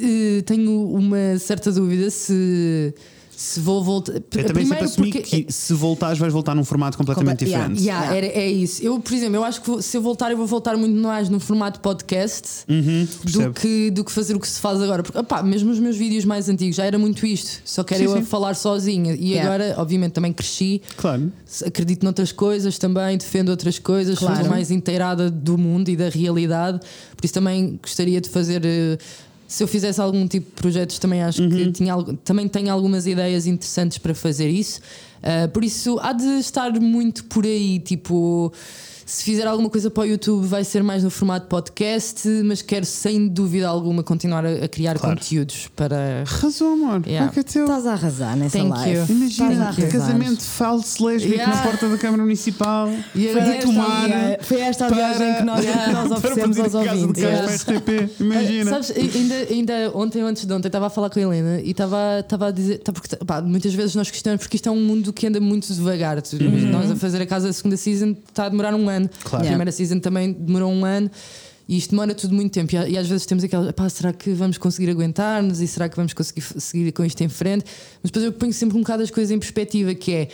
eh, 0.03 0.43
tenho 0.43 0.89
uma 0.91 1.39
certa 1.39 1.71
dúvida 1.73 2.11
se, 2.11 2.93
se 3.31 3.61
vou 3.61 3.85
voltar. 3.85 4.15
Eu 4.15 4.45
também 4.45 4.67
sempre 4.67 4.85
assumi 4.85 5.13
que 5.13 5.47
se 5.49 5.73
voltares, 5.73 6.19
vais 6.19 6.33
voltar 6.33 6.55
num 6.57 6.65
formato 6.65 6.99
completamente 6.99 7.45
Compa- 7.45 7.49
yeah, 7.51 7.73
diferente. 7.73 7.87
Yeah, 7.87 8.17
era- 8.17 8.27
é 8.41 8.51
isso. 8.51 8.83
Eu, 8.85 8.99
por 8.99 9.13
exemplo, 9.15 9.37
eu 9.37 9.45
acho 9.45 9.61
que 9.61 9.69
vou- 9.69 9.81
se 9.81 9.97
eu 9.97 10.03
voltar, 10.03 10.33
eu 10.33 10.37
vou 10.37 10.47
voltar 10.47 10.77
muito 10.77 10.97
mais 11.01 11.29
no 11.29 11.39
formato 11.39 11.79
podcast 11.79 12.65
do, 12.67 12.75
Uhum, 12.75 13.07
percebo. 13.23 13.55
que, 13.55 13.91
do 13.93 14.05
que 14.05 14.11
fazer 14.11 14.35
o 14.35 14.41
que 14.41 14.49
se 14.49 14.59
faz 14.59 14.83
agora. 14.83 15.05
Porque, 15.05 15.17
opá, 15.19 15.41
mesmo 15.43 15.71
os 15.71 15.79
meus 15.79 15.97
vídeos 15.97 16.25
mais 16.25 16.49
antigos 16.49 16.75
já 16.75 16.85
era 16.85 16.99
muito 16.99 17.25
isto. 17.25 17.61
Só 17.65 17.85
quero 17.85 18.01
Sim, 18.01 18.07
eu 18.07 18.15
a 18.15 18.17
sim. 18.19 18.25
falar 18.25 18.55
sozinha. 18.55 19.15
E 19.15 19.31
Yeah. 19.35 19.49
agora, 19.49 19.75
obviamente, 19.81 20.13
também 20.15 20.33
cresci. 20.33 20.83
Claro. 20.97 21.31
Acredito 21.65 22.03
noutras 22.03 22.33
coisas 22.33 22.77
também, 22.77 23.17
defendo 23.17 23.51
outras 23.51 23.79
coisas, 23.79 24.19
Claro. 24.19 24.41
sou 24.41 24.49
mais 24.49 24.73
inteirada 24.73 25.31
do 25.31 25.57
mundo 25.57 25.89
e 25.91 25.97
da 25.97 26.09
realidade. 26.09 26.81
Por 27.17 27.25
isso 27.25 27.35
também 27.35 27.79
gostaria 27.81 28.21
de 28.21 28.29
fazer. 28.29 28.63
eh, 28.65 28.99
Se 29.49 29.65
eu 29.65 29.67
fizesse 29.67 29.99
algum 30.01 30.29
tipo 30.29 30.47
de 30.47 30.53
projetos, 30.61 30.99
também 30.99 31.23
acho 31.23 31.43
Uhum. 31.43 31.49
que 31.49 31.73
tinha, 31.73 31.95
também 32.23 32.47
tenho 32.47 32.71
algumas 32.71 33.07
ideias 33.07 33.47
interessantes 33.47 33.97
para 33.99 34.15
fazer 34.15 34.49
isso. 34.49 34.79
Ah, 35.23 35.49
por 35.49 35.65
isso 35.65 35.99
há 36.01 36.13
de 36.13 36.25
estar 36.39 36.71
muito 36.79 37.25
por 37.25 37.45
aí. 37.45 37.79
Tipo, 37.81 38.53
se 39.11 39.25
fizer 39.25 39.47
alguma 39.47 39.71
coisa 39.71 39.91
para 39.91 40.03
o 40.03 40.07
YouTube, 40.07 40.47
vai 40.47 40.63
ser 40.63 40.83
mais 40.83 41.03
no 41.03 41.09
formato 41.09 41.47
podcast, 41.47 42.29
mas 42.45 42.61
quero 42.61 42.85
sem 42.85 43.27
dúvida 43.27 43.67
alguma 43.67 44.03
continuar 44.03 44.45
a, 44.45 44.65
a 44.65 44.69
criar 44.69 44.99
Claro. 44.99 45.17
conteúdos 45.17 45.69
para. 45.75 46.25
Arrasou, 46.27 46.75
amor. 46.75 47.03
Yeah. 47.07 47.31
É 47.31 47.33
que 47.33 47.41
é 47.41 47.43
teu? 47.43 47.63
Estás 47.65 47.87
a 47.87 47.93
arrasar 47.95 48.37
nessa 48.37 48.59
Thank 48.59 48.71
live. 48.71 49.13
you. 49.13 49.27
Estás 49.27 49.51
a 49.51 49.55
Imagina, 49.55 49.89
casamento 49.89 50.43
falso 50.43 51.07
lésbico 51.07 51.35
Yeah. 51.37 51.57
na 51.57 51.63
porta 51.63 51.89
da 51.89 51.97
Câmara 51.97 52.23
Municipal. 52.23 52.91
E 53.15 53.29
Foi 53.29 53.41
esta, 53.41 53.63
tomar 53.67 54.07
via- 54.09 54.39
foi 54.43 54.61
esta 54.61 54.85
a 54.85 54.89
para- 54.89 54.97
viagem 54.99 55.35
que 55.37 55.43
nós, 55.43 55.61
que 55.65 55.67
nós 55.93 56.09
para 56.09 56.19
oferecemos 56.19 56.59
aos 56.59 56.75
ouvintes. 56.75 57.25
Para 57.25 57.55
RTP. 57.79 58.11
Imagina. 58.21 58.71
Sabes, 58.71 58.91
ainda, 58.91 59.35
ainda 59.51 59.93
ontem 59.97 60.23
ou 60.23 60.29
antes 60.29 60.45
de 60.45 60.53
ontem 60.53 60.69
estava 60.69 60.89
a 60.89 60.91
falar 60.91 61.09
com 61.09 61.19
a 61.19 61.23
Helena 61.23 61.61
e 61.63 61.71
estava, 61.71 62.21
estava 62.21 62.49
a 62.49 62.51
dizer. 62.51 62.79
tá, 62.81 62.93
porque, 62.93 63.17
pá, 63.17 63.41
muitas 63.41 63.73
vezes 63.73 63.95
nós 63.95 64.11
questionamos 64.11 64.43
porque 64.45 64.57
isto 64.57 64.69
é 64.69 64.73
um 64.73 64.81
mundo 64.85 65.15
que 65.15 65.27
anda 65.27 65.41
muito 65.41 65.73
devagar. 65.73 66.21
Tu- 66.21 66.37
Nós 66.71 66.91
a 66.91 66.97
fazer 66.97 67.23
a 67.23 67.27
casa 67.27 67.47
da 67.47 67.53
segunda 67.55 67.77
season 67.79 68.15
está 68.29 68.45
a 68.45 68.49
demorar 68.51 68.75
um 68.75 68.87
ano. 68.87 68.98
Uhum. 69.05 69.11
Claro. 69.25 69.45
A 69.45 69.49
primeira 69.49 69.73
season 69.73 69.99
também 70.01 70.33
demorou 70.33 70.73
um 70.73 70.85
ano. 70.85 71.11
E 71.69 71.77
isto 71.77 71.91
demora 71.91 72.15
tudo 72.15 72.35
muito 72.35 72.51
tempo. 72.53 72.75
E, 72.75 72.79
a- 72.79 72.89
e 72.89 72.97
às 72.97 73.07
vezes 73.07 73.27
temos 73.27 73.45
aquela, 73.45 73.71
pá, 73.75 73.89
será 73.91 74.11
que 74.13 74.31
vamos 74.33 74.57
conseguir 74.57 74.89
aguentar-nos? 74.91 75.61
E 75.61 75.67
será 75.69 75.87
que 75.89 75.97
vamos 75.97 76.15
conseguir 76.15 76.41
seguir 76.59 76.93
com 76.93 77.05
isto 77.05 77.21
em 77.23 77.29
frente? 77.29 77.65
Mas 78.03 78.11
depois 78.11 78.25
eu 78.25 78.33
ponho 78.33 78.53
sempre 78.55 78.77
um 78.77 78.81
bocado 78.81 79.03
as 79.03 79.11
coisas 79.11 79.31
em 79.31 79.39
perspectiva, 79.39 79.95
que 79.95 80.13
é 80.15 80.29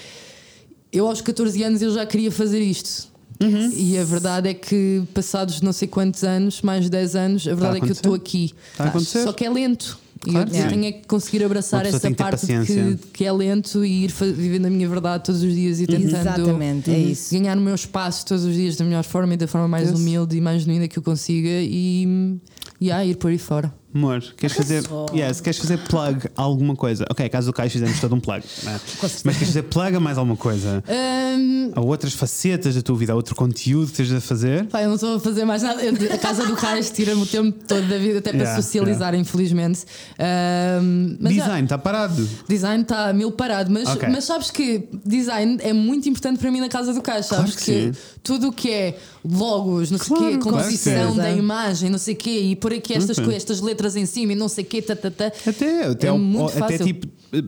eu 0.93 1.09
aos 1.09 1.20
14 1.20 1.61
anos 1.65 1.82
eu 1.82 1.93
já 1.93 2.07
queria 2.07 2.31
fazer 2.31 2.61
isto. 2.61 3.12
Uhum. 3.43 3.73
E 3.77 3.99
a 3.99 4.05
verdade 4.05 4.49
é 4.49 4.55
que 4.55 5.03
passados 5.12 5.61
não 5.61 5.73
sei 5.73 5.89
quantos 5.89 6.23
anos, 6.23 6.62
mais 6.62 6.85
de 6.85 6.91
10 6.91 7.16
anos, 7.16 7.49
a 7.49 7.55
verdade 7.55 7.78
é 7.78 7.81
que 7.81 7.86
eu 7.89 7.93
estou 7.93 8.15
aqui. 8.15 8.55
Está 8.70 8.85
a 8.85 8.86
acontecer. 8.89 9.24
Só 9.24 9.32
que 9.32 9.45
é 9.45 9.51
lento. 9.51 9.99
Claro 10.24 10.51
e 10.52 10.56
eu 10.56 10.62
sim. 10.62 10.68
tenho 10.68 10.84
é 10.86 10.92
que 10.92 11.06
conseguir 11.06 11.44
abraçar 11.44 11.84
essa 11.86 12.10
parte 12.10 12.46
que, 12.46 12.96
que 13.12 13.24
é 13.24 13.32
lento 13.32 13.84
e 13.84 14.05
ir 14.05 14.12
vivendo 14.34 14.66
a 14.66 14.70
minha 14.70 14.88
verdade 14.88 15.24
todos 15.24 15.42
os 15.42 15.55
dias 15.55 15.80
e 15.80 15.86
tentando 15.86 16.16
Exatamente, 16.16 16.90
é 16.90 16.98
isso. 16.98 17.34
ganhar 17.34 17.56
o 17.56 17.60
meu 17.60 17.74
espaço 17.74 18.24
todos 18.26 18.44
os 18.44 18.55
dias 18.55 18.76
da 18.76 18.84
melhor 18.84 19.05
forma 19.05 19.34
e 19.34 19.36
da 19.36 19.46
forma 19.46 19.68
mais 19.68 19.90
humilde 19.92 20.36
e 20.36 20.40
mais 20.40 20.62
genuína 20.62 20.88
que 20.88 20.98
eu 20.98 21.02
consiga 21.02 21.48
e, 21.48 22.38
e 22.80 22.90
ah, 22.90 23.05
ir 23.05 23.16
por 23.16 23.30
aí 23.30 23.38
fora. 23.38 23.72
Amor, 23.95 24.21
queres 24.37 24.57
fazer, 24.57 24.83
yes, 25.15 25.41
queres 25.41 25.57
fazer 25.59 25.79
plug 25.79 26.27
a 26.37 26.43
alguma 26.43 26.75
coisa? 26.75 27.05
Ok, 27.09 27.29
caso 27.29 27.47
do 27.47 27.53
Caio 27.53 27.71
fizemos 27.71 28.01
todo 28.01 28.12
um 28.16 28.19
plug. 28.21 28.43
né? 28.65 28.81
Mas 29.01 29.23
queres 29.23 29.39
fazer 29.39 29.62
plug 29.62 29.95
a 29.97 30.01
mais 30.01 30.19
alguma 30.19 30.37
coisa? 30.37 30.83
Ahm, 30.89 31.71
A 31.77 31.81
outras 31.81 32.12
facetas 32.12 32.75
da 32.75 32.83
tua 32.83 32.97
vida, 32.97 33.12
a 33.12 33.16
outro 33.16 33.37
conteúdo 33.37 33.87
que 33.87 33.93
estejas 33.93 34.19
a 34.19 34.21
fazer? 34.21 34.65
Pá, 34.66 34.83
eu 34.83 34.89
não 34.89 34.97
estou 34.97 35.15
a 35.15 35.21
fazer 35.21 35.45
mais 35.45 35.62
nada. 35.62 35.81
A 36.12 36.19
casa 36.19 36.45
do 36.45 36.57
Cais 36.57 36.91
tira-me 36.91 37.23
o 37.23 37.27
tempo 37.27 37.57
todo 37.69 37.87
da 37.87 37.97
vida, 37.97 38.19
até 38.19 38.31
para 38.31 38.41
Yeah, 38.41 38.61
socializar, 38.62 39.15
infelizmente. 39.15 39.85
Ahm, 40.19 41.16
mas 41.21 41.35
já- 41.37 41.45
Design, 41.45 41.65
está 41.65 41.79
parado. 41.79 42.29
Design 42.49 42.83
está 42.83 43.12
mil 43.12 43.31
parado, 43.31 43.71
mas, 43.71 43.89
Ok. 43.89 44.09
mas 44.09 44.25
sabes 44.25 44.51
que 44.51 44.89
design 45.07 45.59
é 45.61 45.73
muito 45.73 46.09
importante 46.09 46.39
para 46.41 46.51
mim 46.51 46.59
na 46.61 46.69
casa 46.69 46.93
do 46.93 47.01
caixa. 47.01 47.29
Claro 47.29 47.47
Sabes 47.49 47.57
que 47.65 47.91
que, 47.93 47.99
tudo 48.25 48.49
o 48.49 48.53
que 48.53 48.71
é 48.71 48.99
logos, 49.25 49.91
não 49.93 49.99
sei 49.99 50.07
o 50.07 50.19
Claro, 50.19 50.33
quê, 50.33 50.39
claro 50.39 51.15
da 51.16 51.31
imagem, 51.31 51.91
não 51.91 51.99
sei 51.99 52.15
o 52.15 52.16
quê, 52.16 52.41
e 52.41 52.57
pôr 52.57 52.73
aqui 52.75 52.93
estas, 52.93 53.19
Ok. 53.19 53.25
coisas, 53.25 53.43
estas 53.43 53.61
letras 53.61 53.84
em 53.97 54.06
cima 54.06 54.32
e 54.32 54.35
não 54.36 54.48
sei 54.48 54.65
o 54.65 54.66
quê, 54.66 54.81
tá, 54.82 54.97
tá, 54.97 55.11
tá. 55.11 55.27
Até, 55.47 55.85
até, 55.86 56.06
É 56.09 56.12
muito 56.12 56.40
ao- 56.43 56.48
até 56.48 56.78
fácil. 56.78 56.86
tipo 56.86 57.06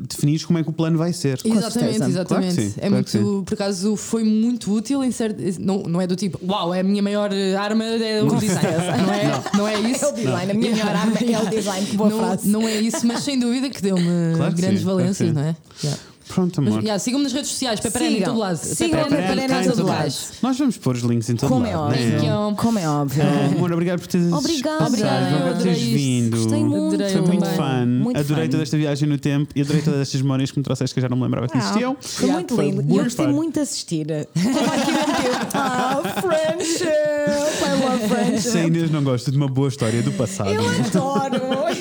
definires 0.09 0.45
como 0.45 0.59
é 0.59 0.65
que 0.65 0.69
o 0.69 0.73
plano 0.73 0.99
vai 0.99 1.13
ser. 1.13 1.39
Exatamente, 1.45 2.03
exatamente. 2.03 2.27
Claro 2.27 2.45
que 2.45 2.53
sim, 2.53 2.75
é 2.77 2.89
claro 2.89 2.95
muito, 3.23 3.45
por 3.45 3.55
acaso 3.55 3.95
foi 3.97 4.25
muito 4.25 4.73
útil 4.73 5.05
em 5.05 5.13
certo, 5.13 5.41
não, 5.61 5.85
não 5.85 6.01
é 6.01 6.07
do 6.09 6.17
tipo, 6.17 6.41
uau, 6.45 6.75
é 6.75 6.81
a 6.81 6.83
minha 6.83 7.01
maior 7.03 7.33
eh, 7.33 7.55
arma 7.55 7.85
é 7.85 8.21
o 8.23 8.35
design. 8.37 8.67
Não 9.07 9.13
é, 9.15 9.43
não 9.57 9.69
é 9.69 9.81
isso. 9.91 10.05
É 10.05 10.09
o 10.09 10.13
design, 10.13 10.51
a 10.51 10.55
minha 10.55 10.71
melhor 10.73 10.89
arma 10.89 11.17
é 11.19 11.39
o 11.41 11.49
design, 11.51 11.87
que 11.87 11.97
boa 11.97 12.11
não, 12.11 12.19
frase. 12.19 12.49
não 12.49 12.67
é 12.69 12.75
isso, 12.81 13.07
mas 13.07 13.23
sem 13.23 13.39
dúvida 13.39 13.69
que 13.71 13.81
deu-me 13.81 14.35
Claro 14.37 14.55
grandes 14.55 14.81
sim, 14.81 14.85
valências, 14.85 15.33
não 15.33 15.43
é? 15.43 15.57
Yeah. 15.85 16.01
Pronto, 16.29 16.61
Mas, 16.61 16.73
amor. 16.73 16.83
yeah, 16.83 16.99
Sigam-me 16.99 17.23
nas 17.25 17.33
redes 17.33 17.51
sociais, 17.51 17.79
Peperena 17.81 18.11
em 18.11 18.15
Sigam. 18.19 18.33
todo 18.35 18.41
lado. 18.41 18.57
Sigam 18.57 18.77
Peperena 19.05 19.05
a 19.05 19.09
Peperena 19.29 19.55
em 19.55 19.61
em 19.61 19.69
todo 19.69 19.77
todo 19.77 19.87
lado. 19.87 19.99
lado. 20.03 20.15
Nós 20.43 20.59
vamos 20.59 20.77
pôr 20.77 20.95
os 20.97 21.03
links 21.03 21.31
em 21.31 21.37
todo 21.37 21.49
Como 21.49 21.67
é 21.67 21.77
lado. 21.77 21.91
né? 21.95 22.33
óbvio. 22.33 22.57
Como 22.57 22.79
é 22.79 22.89
óbvio. 22.89 23.23
Ah, 23.25 23.55
amor, 23.57 23.73
obrigado 23.73 24.01
por 24.01 24.07
teres 24.09 24.33
Obrigada. 24.33 24.79
passado, 24.79 24.89
Obrigada, 24.95 25.37
eu 25.49 25.55
por 25.55 25.63
teres 25.63 25.79
vindo. 25.83 26.37
Gostei 26.37 26.65
muito. 26.65 26.95
Adorei 26.95 27.13
Foi 27.13 27.21
muito 27.23 27.41
também. 27.45 27.57
fun. 27.57 27.87
Muito 28.03 28.21
Adorei 28.21 28.45
fun. 28.45 28.51
toda 28.51 28.63
esta 28.65 28.77
viagem 28.77 29.09
no 29.09 29.19
tempo 29.19 29.53
e 29.55 29.61
adorei 29.63 29.83
todas 29.83 30.01
estas 30.01 30.21
memórias 30.21 30.51
que 30.51 30.59
me 30.59 30.65
trouxeste 30.65 30.95
que 30.95 30.99
eu 30.99 31.03
já 31.03 31.09
não 31.09 31.17
me 31.17 31.23
lembrava 31.23 31.49
que 31.49 31.57
existiam. 31.59 31.97
Foi 32.01 32.31
muito 32.31 32.61
lindo. 32.61 32.83
E 32.93 32.97
eu 32.97 33.05
gostei 33.05 33.27
muito 33.29 33.55
de 33.55 33.61
assistir. 33.61 34.07
Estava 34.11 34.75
aqui 34.75 34.91
a 34.91 35.07
meter. 35.07 35.49
Ah, 35.55 36.03
friendship! 36.21 37.46
Friendship. 38.09 38.41
Se 38.51 38.59
a 38.59 38.65
Inês 38.67 38.91
não 38.91 39.03
gosta 39.03 39.31
de 39.31 39.37
uma 39.37 39.49
boa 39.49 39.69
história 39.69 40.03
do 40.03 40.13
passado. 40.13 40.51
Eu 40.51 40.63
adoro. 40.69 41.37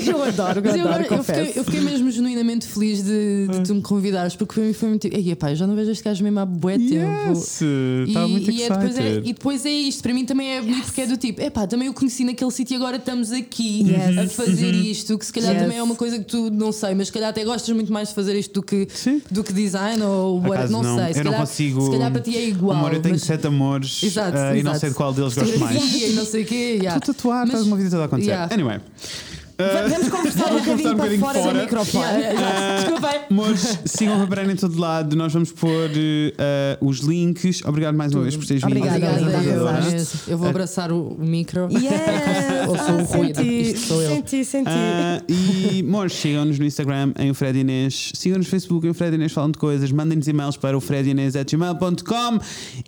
Eu 0.06 0.24
adoro, 0.24 0.60
eu 0.60 0.76
eu, 0.76 0.82
adoro, 0.88 1.04
eu 1.04 1.08
confesso. 1.18 1.40
fiquei, 1.46 1.60
eu 1.60 1.64
fiquei 1.64 1.82
mesmo 1.82 2.10
genuinamente 2.12 2.66
feliz 2.68 3.04
de, 3.04 3.48
de 3.48 3.62
tu 3.64 3.76
me 3.76 3.82
convidares, 3.82 4.36
porque 4.36 4.54
para 4.56 4.64
mim 4.64 4.74
foi 4.74 4.90
muito. 4.90 5.06
Ei, 5.08 5.36
pá, 5.36 5.52
eu 5.52 5.56
já 5.56 5.66
não 5.68 5.76
vejo 5.76 5.92
este 5.92 6.04
gajo 6.04 6.24
mesmo 6.24 6.40
há 6.40 6.46
bué 6.46 6.78
tempo. 6.78 7.30
Yes, 7.30 7.62
estava 8.08 8.28
muito 8.28 8.52
e, 8.52 8.64
é 8.64 8.70
depois, 8.70 8.98
é, 8.98 9.12
e 9.18 9.22
depois 9.34 9.66
é 9.66 9.70
isto, 9.70 10.02
para 10.04 10.14
mim 10.14 10.26
também 10.26 10.50
é 10.58 10.62
bonito 10.62 10.86
porque 10.86 11.02
é 11.02 11.08
do 11.08 11.18
tipo, 11.18 11.42
é 11.42 11.50
pá, 11.50 11.66
também 11.68 11.88
eu 11.88 11.94
conheci 11.94 12.24
naquele 12.24 12.52
sítio 12.52 12.74
e 12.74 12.78
agora 12.78 12.98
estamos 12.98 13.32
aqui 13.32 13.84
Yes. 13.86 14.18
a 14.18 14.28
fazer 14.30 14.74
isto, 14.74 15.18
que 15.18 15.26
se 15.26 15.34
calhar 15.34 15.54
Yes. 15.54 15.62
também 15.64 15.78
é 15.78 15.84
uma 15.84 15.96
coisa 15.96 16.18
que 16.20 16.26
tu 16.26 16.50
não 16.52 16.72
sei, 16.72 16.94
mas 16.96 17.08
se 17.08 17.14
calhar 17.14 17.30
até 17.30 17.44
gostas 17.44 17.74
muito 17.76 17.92
mais 17.92 18.10
de 18.10 18.16
fazer 18.16 18.38
isto 18.38 18.54
do 18.54 18.64
que, 18.64 18.88
Sim. 18.94 19.22
do 19.32 19.44
que 19.44 19.54
design 19.54 20.02
ou 20.02 20.40
what, 20.42 20.54
acaso 20.56 20.74
não, 20.74 20.84
sei. 20.84 21.14
Se 21.14 21.20
eu 21.20 21.24
não 21.26 21.32
calhar, 21.32 21.48
consigo. 21.48 21.82
se 21.86 21.92
calhar 21.92 22.12
para 22.12 22.22
ti 22.22 22.36
é 22.38 22.48
igual. 22.48 22.78
Amor, 22.78 22.94
eu 22.94 23.02
tenho 23.02 23.16
mas- 23.16 23.24
sete 23.24 23.48
amores 23.48 24.04
Exato, 24.04 24.38
ah, 24.38 24.52
e 24.58 24.64
não 24.64 24.72
exato. 24.72 24.80
sei 24.80 24.90
de 24.90 24.96
qual 24.96 25.14
deles 25.14 25.34
gosto 25.34 25.60
mais. 25.60 25.76
Não 26.16 26.26
sei 26.26 26.44
o 26.44 26.46
quê. 26.46 26.78
yeah. 26.80 26.96
A 26.96 27.00
tatuar, 27.00 27.40
Mas- 27.42 27.50
estás 27.50 27.68
uma 27.68 27.78
vida 27.78 27.90
toda 27.90 28.04
a 28.04 28.06
acontecer. 28.06 28.30
Yeah. 28.32 28.54
Anyway. 28.54 28.80
Va- 29.58 29.88
Vamos 29.88 30.10
conversar 30.10 30.46
um 30.46 30.60
Vamos 30.60 30.66
conversar 30.66 30.94
bocadinho 30.96 31.18
um 31.18 31.22
para 31.22 31.34
fora, 31.34 31.40
fora. 31.40 31.54
do 31.54 31.62
microfone. 31.62 32.04
Yeah, 32.06 32.30
yeah. 32.40 32.76
Desculpem. 32.82 33.20
Amores, 33.32 33.80
sigam 33.86 34.16
a 34.16 34.20
Paparena 34.20 34.52
em 34.54 34.56
todo 34.56 34.78
lado. 34.80 35.16
Nós 35.16 35.32
vamos 35.34 35.52
pôr 35.52 35.90
eh, 35.96 36.78
os 36.82 37.00
links. 37.00 37.62
Obrigado 37.66 37.96
mais 37.96 38.14
uma 38.14 38.24
vez 38.24 38.36
por 38.36 38.46
teres 38.46 38.62
vindo. 38.64 38.76
Obrigada, 38.76 38.98
Obrigada, 38.98 39.22
Obrigada, 39.22 39.46
eu, 39.46 39.62
Obrigada. 39.66 39.88
Inês. 39.90 40.14
Eu 40.28 40.38
vou 40.38 40.50
abraçar 40.50 40.92
o, 40.92 41.08
o 41.18 41.26
micro. 41.26 41.68
Yes! 41.72 42.68
Ou 42.68 42.78
sou 42.78 42.96
o 42.96 43.00
Ah, 43.00 43.18
ruído. 43.18 43.36
senti, 43.38 43.62
Isto 43.62 43.88
sou 43.88 44.02
eu. 44.02 44.10
Senti, 44.16 44.46
senti. 44.46 44.70
Ah, 44.70 45.22
e, 45.30 45.80
amores, 45.88 46.14
sigam-nos 46.14 46.60
no 46.60 46.66
Instagram 46.66 47.14
em 47.18 47.32
o 47.32 47.34
Fred 47.34 47.58
Inês. 47.60 48.12
Sigam-nos 48.14 48.48
no 48.48 48.52
Facebook 48.52 48.86
em 48.86 48.90
o 48.90 48.94
Fred 48.94 49.16
Inês 49.16 49.32
falando 49.32 49.54
de 49.54 49.60
coisas. 49.60 49.90
Mandem-nos 49.92 50.28
e-mails 50.28 50.58
para 50.58 50.78
o 50.78 50.82
fredinês.gmail.com 50.82 52.40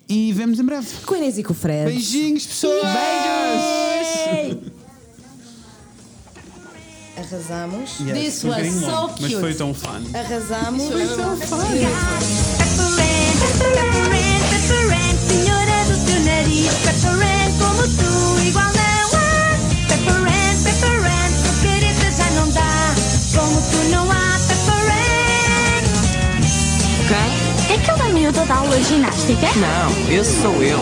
e 0.08 0.32
vemos 0.32 0.60
em 0.60 0.64
breve. 0.64 0.86
Com 1.06 1.14
a 1.14 1.18
Inês 1.18 1.38
e 1.38 1.42
com 1.42 1.52
o 1.52 1.56
Fred. 1.56 1.90
Beijinhos, 1.90 2.46
pessoas! 2.46 2.82
Beijos! 2.82 4.77
Arrasamos. 7.18 7.96
This 7.98 8.42
foi 8.42 8.50
um 8.50 8.52
was 8.52 8.58
bocadinho 8.58 8.80
so 8.80 8.86
longo, 8.90 9.14
Mas 9.20 9.30
cute. 9.32 9.40
foi 9.40 9.54
tão 9.54 9.74
fun. 9.74 10.02
Arrasamos. 10.14 10.82
Pepperant, 10.84 11.08
pepperant, 13.40 14.42
pepperant, 14.50 15.18
senhora 15.28 15.84
do 15.88 15.96
teu 16.06 16.20
nariz. 16.20 16.72
Pepperant 16.84 17.52
como 17.58 17.82
tu, 17.82 18.46
igual 18.46 18.64
não 18.72 19.08
há. 19.18 19.58
Pepperant, 19.88 20.62
pepperant, 20.62 21.34
careta 21.62 22.10
já 22.16 22.30
não 22.30 22.48
dá. 22.50 22.94
Como 23.34 23.60
tu 23.62 23.78
não 23.90 24.10
há, 24.10 24.38
pepperant. 24.48 25.86
Quem? 27.08 27.74
É 27.74 27.78
aquela 27.80 28.08
miúda 28.10 28.44
da 28.46 28.54
aula 28.54 28.76
de 28.78 28.84
ginástica? 28.84 29.46
Não, 29.56 29.90
esse 30.14 30.40
sou 30.40 30.62
eu. 30.62 30.78